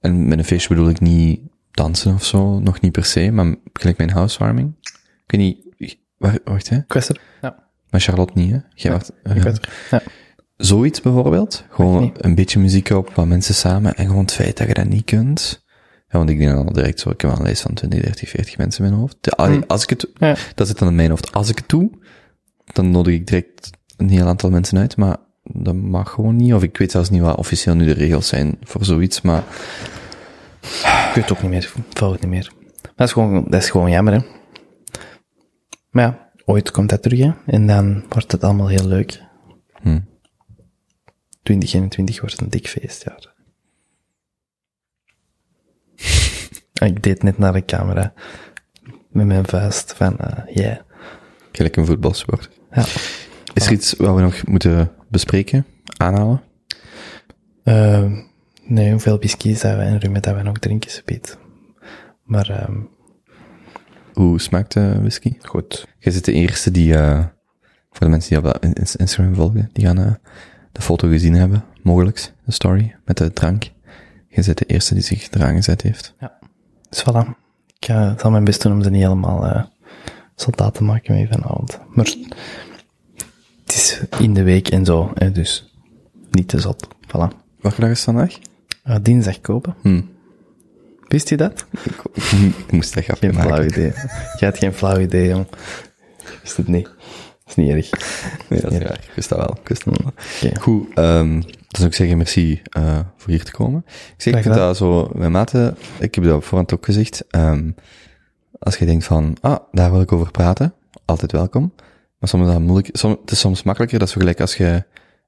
En 0.00 0.28
met 0.28 0.38
een 0.38 0.44
feestje 0.44 0.68
bedoel 0.68 0.88
ik 0.88 1.00
niet 1.00 1.40
dansen 1.74 2.14
of 2.14 2.24
zo, 2.24 2.58
nog 2.60 2.80
niet 2.80 2.92
per 2.92 3.04
se, 3.04 3.30
maar 3.30 3.54
gelijk 3.72 3.98
mijn 3.98 4.10
housewarming. 4.10 4.74
Ik 5.26 5.30
weet 5.38 5.40
niet, 5.40 5.96
wacht, 6.18 6.40
wacht 6.44 6.68
hè? 6.68 6.76
Ik 6.76 6.92
was 6.92 7.08
er. 7.08 7.20
Ja, 7.42 7.68
Maar 7.90 8.00
Charlotte 8.00 8.32
niet, 8.34 8.50
hè? 8.50 8.58
Jij 8.74 8.92
wacht. 8.92 9.12
Ja. 9.90 10.02
Zoiets 10.56 11.00
bijvoorbeeld. 11.00 11.64
Gewoon 11.70 12.14
een 12.18 12.34
beetje 12.34 12.58
muziek 12.58 12.90
op, 12.90 13.10
wat 13.14 13.26
mensen 13.26 13.54
samen. 13.54 13.94
En 13.94 14.06
gewoon 14.06 14.20
het 14.22 14.32
feit 14.32 14.56
dat 14.56 14.66
je 14.68 14.74
dat 14.74 14.88
niet 14.88 15.04
kunt. 15.04 15.64
Ja, 16.08 16.18
want 16.18 16.30
ik 16.30 16.38
denk 16.38 16.50
dan 16.50 16.66
al 16.66 16.72
direct 16.72 17.00
zo, 17.00 17.10
ik 17.10 17.20
heb 17.20 17.30
wel 17.30 17.38
een 17.38 17.46
lijst 17.46 17.62
van 17.62 17.74
20, 17.74 18.00
30, 18.02 18.28
40 18.28 18.56
mensen 18.58 18.84
in 18.84 18.90
mijn 18.90 19.00
hoofd. 19.02 19.16
De- 19.20 19.30
allee, 19.30 19.60
Als 19.66 19.82
ik 19.82 19.90
het, 19.90 20.10
Ja. 20.14 20.36
dat 20.54 20.66
zit 20.66 20.78
dan 20.78 20.88
in 20.88 20.94
mijn 20.94 21.10
hoofd. 21.10 21.32
Als 21.32 21.48
ik 21.48 21.56
het 21.58 21.68
doe, 21.68 21.90
dan 22.72 22.90
nodig 22.90 23.14
ik 23.14 23.26
direct 23.26 23.70
een 23.96 24.08
heel 24.08 24.26
aantal 24.26 24.50
mensen 24.50 24.78
uit, 24.78 24.96
maar 24.96 25.16
dat 25.42 25.74
mag 25.74 26.10
gewoon 26.10 26.36
niet. 26.36 26.54
Of 26.54 26.62
ik 26.62 26.76
weet 26.76 26.90
zelfs 26.90 27.10
niet 27.10 27.20
wat 27.20 27.36
officieel 27.36 27.74
nu 27.74 27.84
de 27.84 27.92
regels 27.92 28.28
zijn 28.28 28.56
voor 28.62 28.84
zoiets, 28.84 29.20
maar 29.20 29.42
Ik 30.64 31.12
weet 31.14 31.28
het 31.28 31.32
ook 31.32 31.42
niet 31.42 31.50
meer, 31.50 31.72
ik 31.90 31.98
het 31.98 32.20
niet 32.20 32.30
meer. 32.30 32.52
Dat 32.94 33.06
is 33.06 33.12
gewoon, 33.12 33.44
dat 33.44 33.62
is 33.62 33.70
gewoon 33.70 33.90
jammer, 33.90 34.12
hè. 34.12 34.20
Maar 35.90 36.04
ja, 36.04 36.30
ooit 36.44 36.70
komt 36.70 36.88
dat 36.88 37.02
terug, 37.02 37.18
hè. 37.18 37.32
En 37.46 37.66
dan 37.66 38.04
wordt 38.08 38.32
het 38.32 38.44
allemaal 38.44 38.68
heel 38.68 38.86
leuk. 38.86 39.22
Hm. 39.82 40.00
2021 41.42 42.20
wordt 42.20 42.40
een 42.40 42.48
dik 42.48 42.68
feestjaar. 42.68 43.34
Ik 46.88 47.02
deed 47.02 47.22
net 47.22 47.38
naar 47.38 47.52
de 47.52 47.64
camera. 47.64 48.12
Met 49.08 49.26
mijn 49.26 49.46
vuist 49.46 49.92
van, 49.92 50.18
eh 50.18 50.54
yeah. 50.54 50.78
gelijk 51.52 51.76
een 51.76 51.86
voetbalsport. 51.86 52.50
Ja. 52.72 52.84
Is 53.54 53.66
er 53.66 53.72
iets 53.72 53.92
wat 53.92 54.14
we 54.14 54.20
nog 54.20 54.46
moeten 54.46 54.92
bespreken, 55.08 55.66
aanhalen? 55.96 56.42
Eh, 57.62 58.12
nee, 58.66 58.90
dat 59.62 59.76
we 59.76 59.82
en 59.82 60.00
rum 60.00 60.20
dat 60.20 60.34
we 60.36 60.42
nog 60.42 60.58
drinken, 60.58 61.04
Piet. 61.04 61.38
Maar, 62.24 62.50
ehm 62.50 62.76
Hoe 64.12 64.40
smaakt 64.40 64.72
de 64.72 65.00
whisky? 65.00 65.36
goed. 65.42 65.86
Jij 65.98 66.12
zit 66.12 66.24
de 66.24 66.32
eerste 66.32 66.70
die, 66.70 66.94
eh 66.96 67.24
voor 67.90 68.06
de 68.06 68.08
mensen 68.08 68.42
die 68.42 68.52
op 68.54 68.64
Ins- 68.64 68.96
Instagram 68.96 69.34
volgen, 69.34 69.70
die 69.72 69.84
gaan 69.86 69.98
eh 69.98 70.12
de 70.72 70.82
foto 70.82 71.08
gezien 71.08 71.34
hebben, 71.34 71.64
mogelijk, 71.82 72.32
de 72.44 72.52
story, 72.52 72.94
met 73.04 73.16
de 73.16 73.32
drank. 73.32 73.70
Jij 74.28 74.42
zit 74.42 74.58
de 74.58 74.64
eerste 74.64 74.94
die 74.94 75.02
zich 75.02 75.30
eraan 75.30 75.54
gezet 75.54 75.82
heeft. 75.82 76.14
Dus 76.88 77.02
voilà. 77.02 77.28
Ik 77.78 77.88
eh, 77.88 78.18
zal 78.18 78.30
mijn 78.30 78.44
best 78.44 78.62
doen 78.62 78.72
om 78.72 78.82
ze 78.82 78.90
niet 78.90 79.02
helemaal 79.02 79.46
eh 79.46 79.64
soldaat 80.36 80.74
te 80.74 80.84
maken 80.84 81.14
mee 81.14 81.28
vanavond. 81.30 81.78
Maar 81.94 82.14
het 83.64 83.74
is 83.74 84.00
in 84.18 84.34
de 84.34 84.42
week 84.42 84.68
en 84.68 84.84
zo, 84.84 85.10
hè, 85.14 85.32
dus 85.32 85.74
niet 86.30 86.48
te 86.48 86.60
zot. 86.60 86.88
Voilà. 87.06 87.36
Welke 87.60 87.80
dag 87.80 87.90
is 87.90 88.02
vandaag? 88.02 88.38
Uh, 88.84 88.96
dinsdag 89.02 89.40
kopen. 89.40 89.74
Hm. 89.82 90.02
Wist 91.08 91.28
je 91.28 91.36
dat? 91.36 91.66
Ik 92.66 92.72
moest 92.72 92.94
dat 92.94 93.04
grapje 93.04 93.32
Geen 93.32 93.42
flauw 93.42 93.62
idee. 93.62 93.92
Je 94.38 94.44
had 94.44 94.58
geen 94.58 94.72
flauw 94.72 94.98
idee, 94.98 95.28
jong. 95.28 95.46
Wist 96.42 96.56
het 96.56 96.68
niet. 96.68 96.84
Dat 96.84 96.94
is 97.46 97.54
niet 97.54 97.70
erg. 97.70 97.90
Nee, 98.48 98.60
dat 98.60 98.72
is 98.72 98.78
raar. 98.78 98.92
Ik 99.02 99.12
wist 99.14 99.28
dat 99.28 99.38
wel. 99.38 99.56
Ik 99.62 99.68
wist 99.68 99.84
dat 99.84 100.00
wel. 100.02 100.12
Goed, 100.60 100.94
ehm 100.94 101.40
dan 101.74 101.82
zou 101.82 101.88
ik 101.88 101.94
zeggen 101.94 102.16
merci 102.16 102.62
eh 102.70 102.98
voor 103.16 103.30
hier 103.30 103.44
te 103.44 103.52
komen. 103.52 103.84
Ik 103.86 104.22
zeg, 104.22 104.34
ik 104.34 104.42
vind 104.42 104.54
dat 104.54 104.76
zo, 104.76 105.10
mijn 105.14 105.32
maten, 105.32 105.76
ik 105.98 106.14
heb 106.14 106.24
dat 106.24 106.34
op 106.34 106.44
voorhand 106.44 106.74
ook 106.74 106.84
gezegd, 106.84 107.24
ehm 107.30 107.70
als 108.58 108.76
je 108.76 108.86
denkt 108.86 109.04
van, 109.04 109.36
ah, 109.40 109.58
daar 109.72 109.90
wil 109.90 110.00
ik 110.00 110.12
over 110.12 110.30
praten, 110.30 110.74
altijd 111.04 111.32
welkom. 111.32 111.72
Maar 112.18 112.28
soms 112.28 112.46
is 112.46 112.52
dat 112.52 112.60
moeilijk, 112.60 112.96
som, 112.96 113.10
het 113.20 113.30
is 113.30 113.38
soms 113.40 113.62
makkelijker, 113.62 113.98
dat 113.98 114.08
is 114.08 114.14
zo 114.14 114.20
gelijk 114.20 114.40
als 114.40 114.56
je 114.56 114.84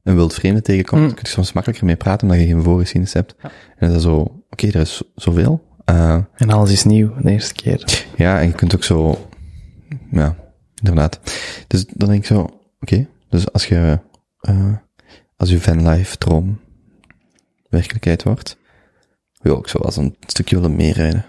een 0.07 0.15
wild 0.15 0.35
vreemde 0.35 0.63
tegenkomt, 0.63 1.03
Mm. 1.03 1.09
kun 1.15 1.23
je 1.23 1.29
soms 1.29 1.53
makkelijker 1.53 1.87
mee 1.87 1.97
praten 1.97 2.29
omdat 2.29 2.43
je 2.43 2.49
geen 2.53 2.63
voorgeschiedenis 2.63 3.13
hebt. 3.13 3.35
En 3.77 3.89
dan 3.89 3.97
is 3.97 4.03
zo, 4.03 4.19
oké, 4.51 4.67
er 4.67 4.75
is 4.81 5.03
zoveel. 5.15 5.65
Eh, 5.85 6.19
En 6.35 6.51
alles 6.51 6.71
is 6.73 6.85
nieuw 6.85 7.15
de 7.23 7.31
eerste 7.31 7.55
keer. 7.55 8.05
ja, 8.17 8.41
en 8.41 8.47
je 8.47 8.53
kunt 8.55 8.75
ook 8.75 8.85
zo, 8.85 9.29
ja, 10.11 10.37
inderdaad. 10.75 11.21
Dus 11.67 11.85
dan 11.87 12.09
denk 12.09 12.21
ik 12.21 12.27
zo, 12.27 12.61
oké, 12.81 13.07
dus 13.29 13.53
als 13.53 13.67
je, 13.67 13.99
eh, 14.41 14.73
als 15.37 15.51
je 15.51 15.61
vanlife 15.61 16.17
droom 16.19 16.61
werkelijkheid 17.69 18.23
wordt, 18.23 18.59
wil 19.41 19.59
ik 19.59 19.69
zo 19.69 19.79
eens 19.85 19.97
een 19.97 20.17
stukje 20.27 20.57
willen 20.57 20.77
meerijden. 20.77 21.25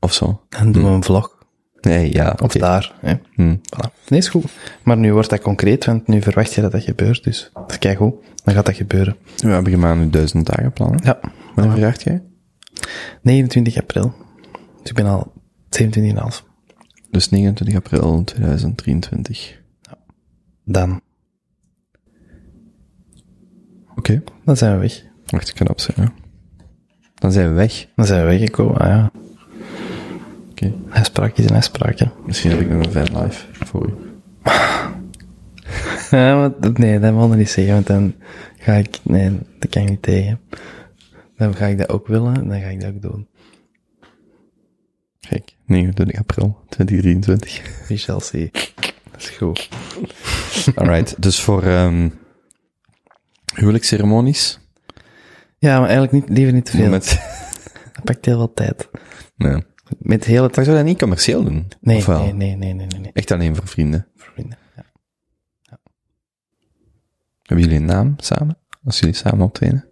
Of 0.00 0.12
zo. 0.12 0.40
En 0.48 0.72
doen 0.72 0.82
we 0.84 0.88
een 0.90 1.02
vlog. 1.04 1.35
Nee, 1.80 2.12
ja. 2.12 2.36
Of 2.42 2.52
daar. 2.52 2.94
Hè. 3.00 3.14
Hm. 3.34 3.56
Voilà. 3.56 4.08
Nee, 4.08 4.18
is 4.18 4.28
goed. 4.28 4.44
Maar 4.82 4.96
nu 4.96 5.12
wordt 5.12 5.30
dat 5.30 5.40
concreet, 5.40 5.84
want 5.84 6.06
nu 6.06 6.22
verwacht 6.22 6.52
je 6.52 6.60
dat 6.60 6.72
dat 6.72 6.82
gebeurt. 6.82 7.24
Dus 7.24 7.50
dat 7.52 7.84
is 7.84 7.94
goed. 7.94 8.14
Dan 8.44 8.54
gaat 8.54 8.66
dat 8.66 8.76
gebeuren. 8.76 9.16
We 9.36 9.48
hebben 9.48 9.72
gemaakt 9.72 9.98
nu 9.98 10.10
duizend 10.10 10.46
dagen 10.46 10.72
plannen. 10.72 11.00
Ja. 11.02 11.20
Wanneer 11.54 11.72
verjaart 11.72 12.02
jij? 12.02 12.22
29 13.22 13.76
april. 13.76 14.14
Dus 14.80 14.90
ik 14.90 14.94
ben 14.94 15.06
al 15.06 15.32
27,5. 15.68 16.44
Dus 17.10 17.30
29 17.30 17.76
april 17.76 18.24
2023. 18.24 19.60
Dan. 20.64 21.00
Oké. 23.96 24.22
Dan 24.44 24.56
zijn 24.56 24.72
we 24.74 24.80
weg. 24.80 25.04
Wacht, 25.26 25.48
ik 25.48 25.58
dat 25.58 25.68
opzetten. 25.68 26.12
Dan 27.14 27.32
zijn 27.32 27.48
we 27.48 27.54
weg. 27.54 27.88
Dan 27.94 28.06
zijn 28.06 28.20
we 28.20 28.26
weggekomen. 28.26 28.76
Ah, 28.76 28.88
ja. 28.88 29.10
Oké. 30.62 30.72
Uitspraak 30.88 31.36
is 31.36 31.44
een 31.44 31.54
uitspraak, 31.54 31.98
hè. 31.98 32.06
Misschien 32.26 32.50
heb 32.50 32.60
ik 32.60 32.68
nog 32.68 32.94
een 32.94 33.06
van 33.06 33.22
live 33.22 33.44
voor 33.52 33.88
u. 33.88 33.94
Ja, 36.10 36.48
dat- 36.48 36.78
nee, 36.78 36.98
dat 36.98 37.14
wil 37.14 37.30
ik 37.32 37.38
niet 37.38 37.50
zeggen, 37.50 37.74
want 37.74 37.86
dan 37.86 38.14
ga 38.58 38.72
ik, 38.72 38.98
nee, 39.02 39.38
dat 39.58 39.70
kan 39.70 39.82
ik 39.82 39.88
niet 39.88 40.02
tegen. 40.02 40.40
Dan 41.36 41.54
ga 41.54 41.66
ik 41.66 41.78
dat 41.78 41.88
ook 41.88 42.06
willen, 42.06 42.34
en 42.36 42.48
dan 42.48 42.60
ga 42.60 42.66
ik 42.66 42.80
dat 42.80 42.94
ook 42.94 43.02
doen. 43.02 43.26
Kijk, 45.20 45.56
29 45.64 46.18
april 46.18 46.58
2023. 46.68 47.86
We 47.88 47.96
shall 47.96 48.20
see. 48.20 48.50
Dat 49.10 49.20
is 49.20 49.28
goed. 49.28 49.68
Alright, 50.74 51.22
dus 51.22 51.40
voor 51.40 51.64
um, 51.64 52.12
huwelijksceremonies. 53.54 54.58
Ja, 55.58 55.78
maar 55.78 55.88
eigenlijk 55.88 56.12
niet, 56.12 56.36
liever 56.36 56.54
niet 56.54 56.64
te 56.64 56.76
veel. 56.76 56.90
Met, 56.90 57.04
Dat 57.94 58.04
pakt 58.04 58.24
heel 58.24 58.36
veel 58.36 58.52
tijd. 58.52 58.88
nee. 59.36 59.62
Met 59.98 60.24
heel 60.24 60.42
het... 60.42 60.56
Maar 60.56 60.64
zou 60.64 60.76
je 60.76 60.82
dat 60.82 60.92
niet 60.92 61.00
commercieel 61.00 61.44
doen? 61.44 61.68
Nee, 61.80 62.04
nee, 62.06 62.32
nee, 62.32 62.56
nee, 62.56 62.74
nee, 62.74 62.86
nee. 62.86 63.10
Echt 63.12 63.30
alleen 63.30 63.56
voor 63.56 63.66
vrienden. 63.66 64.06
Voor 64.16 64.32
vrienden. 64.32 64.58
Ja. 64.76 64.84
Hebben 67.42 67.66
jullie 67.66 67.80
een 67.80 67.86
naam 67.86 68.14
samen? 68.16 68.58
Als 68.84 68.98
jullie 68.98 69.14
samen 69.14 69.44
optreden? 69.46 69.84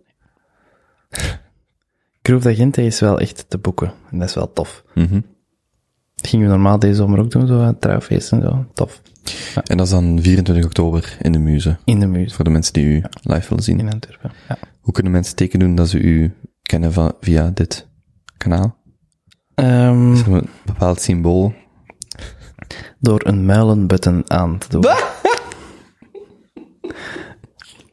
Groove 2.22 2.48
d'Agente 2.48 2.82
is 2.82 3.00
wel 3.00 3.20
echt 3.20 3.50
te 3.50 3.58
boeken. 3.58 3.92
En 4.10 4.18
dat 4.18 4.28
is 4.28 4.34
wel 4.34 4.52
tof. 4.52 4.84
Mhm. 4.94 5.20
Dat 6.14 6.26
gingen 6.26 6.46
we 6.46 6.52
normaal 6.52 6.78
deze 6.78 6.94
zomer 6.94 7.18
ook 7.18 7.30
doen, 7.30 7.46
zo 7.46 7.60
een 7.60 7.78
trouwfeest 7.78 8.32
en 8.32 8.42
zo. 8.42 8.66
Tof. 8.72 9.02
En 9.64 9.76
dat 9.76 9.86
is 9.86 9.92
dan 9.92 10.22
24 10.22 10.64
oktober 10.64 11.16
in 11.20 11.32
de 11.32 11.38
Muze. 11.38 11.76
In 11.84 12.00
de 12.00 12.06
muur. 12.06 12.30
Voor 12.30 12.44
de 12.44 12.50
mensen 12.50 12.72
die 12.72 12.84
u 12.84 13.02
live 13.22 13.48
willen 13.48 13.64
zien. 13.64 13.78
In 13.78 13.92
Antwerpen. 13.92 14.32
Ja. 14.48 14.58
Hoe 14.80 14.92
kunnen 14.92 15.12
mensen 15.12 15.36
teken 15.36 15.58
doen 15.58 15.74
dat 15.74 15.88
ze 15.88 15.98
u 15.98 16.34
kennen 16.62 16.92
van, 16.92 17.12
via 17.20 17.50
dit 17.50 17.88
kanaal? 18.36 18.76
Is 19.54 20.20
er 20.20 20.32
een 20.32 20.48
bepaald 20.64 21.00
symbool? 21.00 21.54
door 23.04 23.20
een 23.24 23.44
muilenbutton 23.44 24.30
aan 24.30 24.58
te 24.58 24.68
doen. 24.68 24.84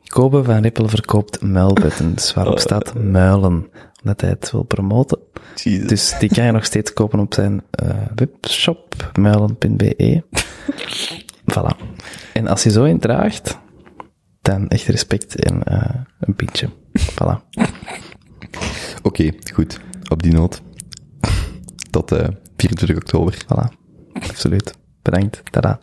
Kobe 0.08 0.44
van 0.44 0.62
Rippel 0.62 0.88
verkoopt 0.88 1.42
muilbuttons, 1.42 2.34
waarop 2.34 2.60
staat 2.60 2.94
muilen, 2.94 3.70
omdat 4.02 4.22
hij 4.22 4.30
het 4.30 4.52
wil 4.52 4.64
promoten. 4.64 5.20
Dus 5.64 6.16
die 6.20 6.30
kan 6.30 6.46
je 6.46 6.52
nog 6.52 6.66
steeds 6.66 6.94
kopen 6.94 7.20
op 7.20 7.34
zijn 7.34 7.64
eh, 7.72 7.90
webshop, 8.16 9.12
muilen.be. 9.20 10.24
voilà. 11.54 11.78
En 12.34 12.48
als 12.48 12.64
je 12.64 12.72
zo 12.72 12.84
in 12.84 13.00
draagt, 13.00 13.60
dan 14.42 14.68
echt 14.68 14.88
respect 14.88 15.36
en 15.36 15.64
eh, 15.64 15.96
een 16.20 16.36
pintje. 16.36 16.70
Voilà. 17.00 17.62
Oké, 19.02 19.32
goed. 19.54 19.80
Op 20.10 20.24
die 20.24 20.34
noot. 20.34 20.62
Tot 21.92 22.12
eh 22.12 22.30
24 22.58 22.96
oktober. 22.98 23.36
Voilà. 23.48 23.70
Absoluut. 24.14 24.74
Bedankt. 25.04 25.44
Tada. 25.52 25.80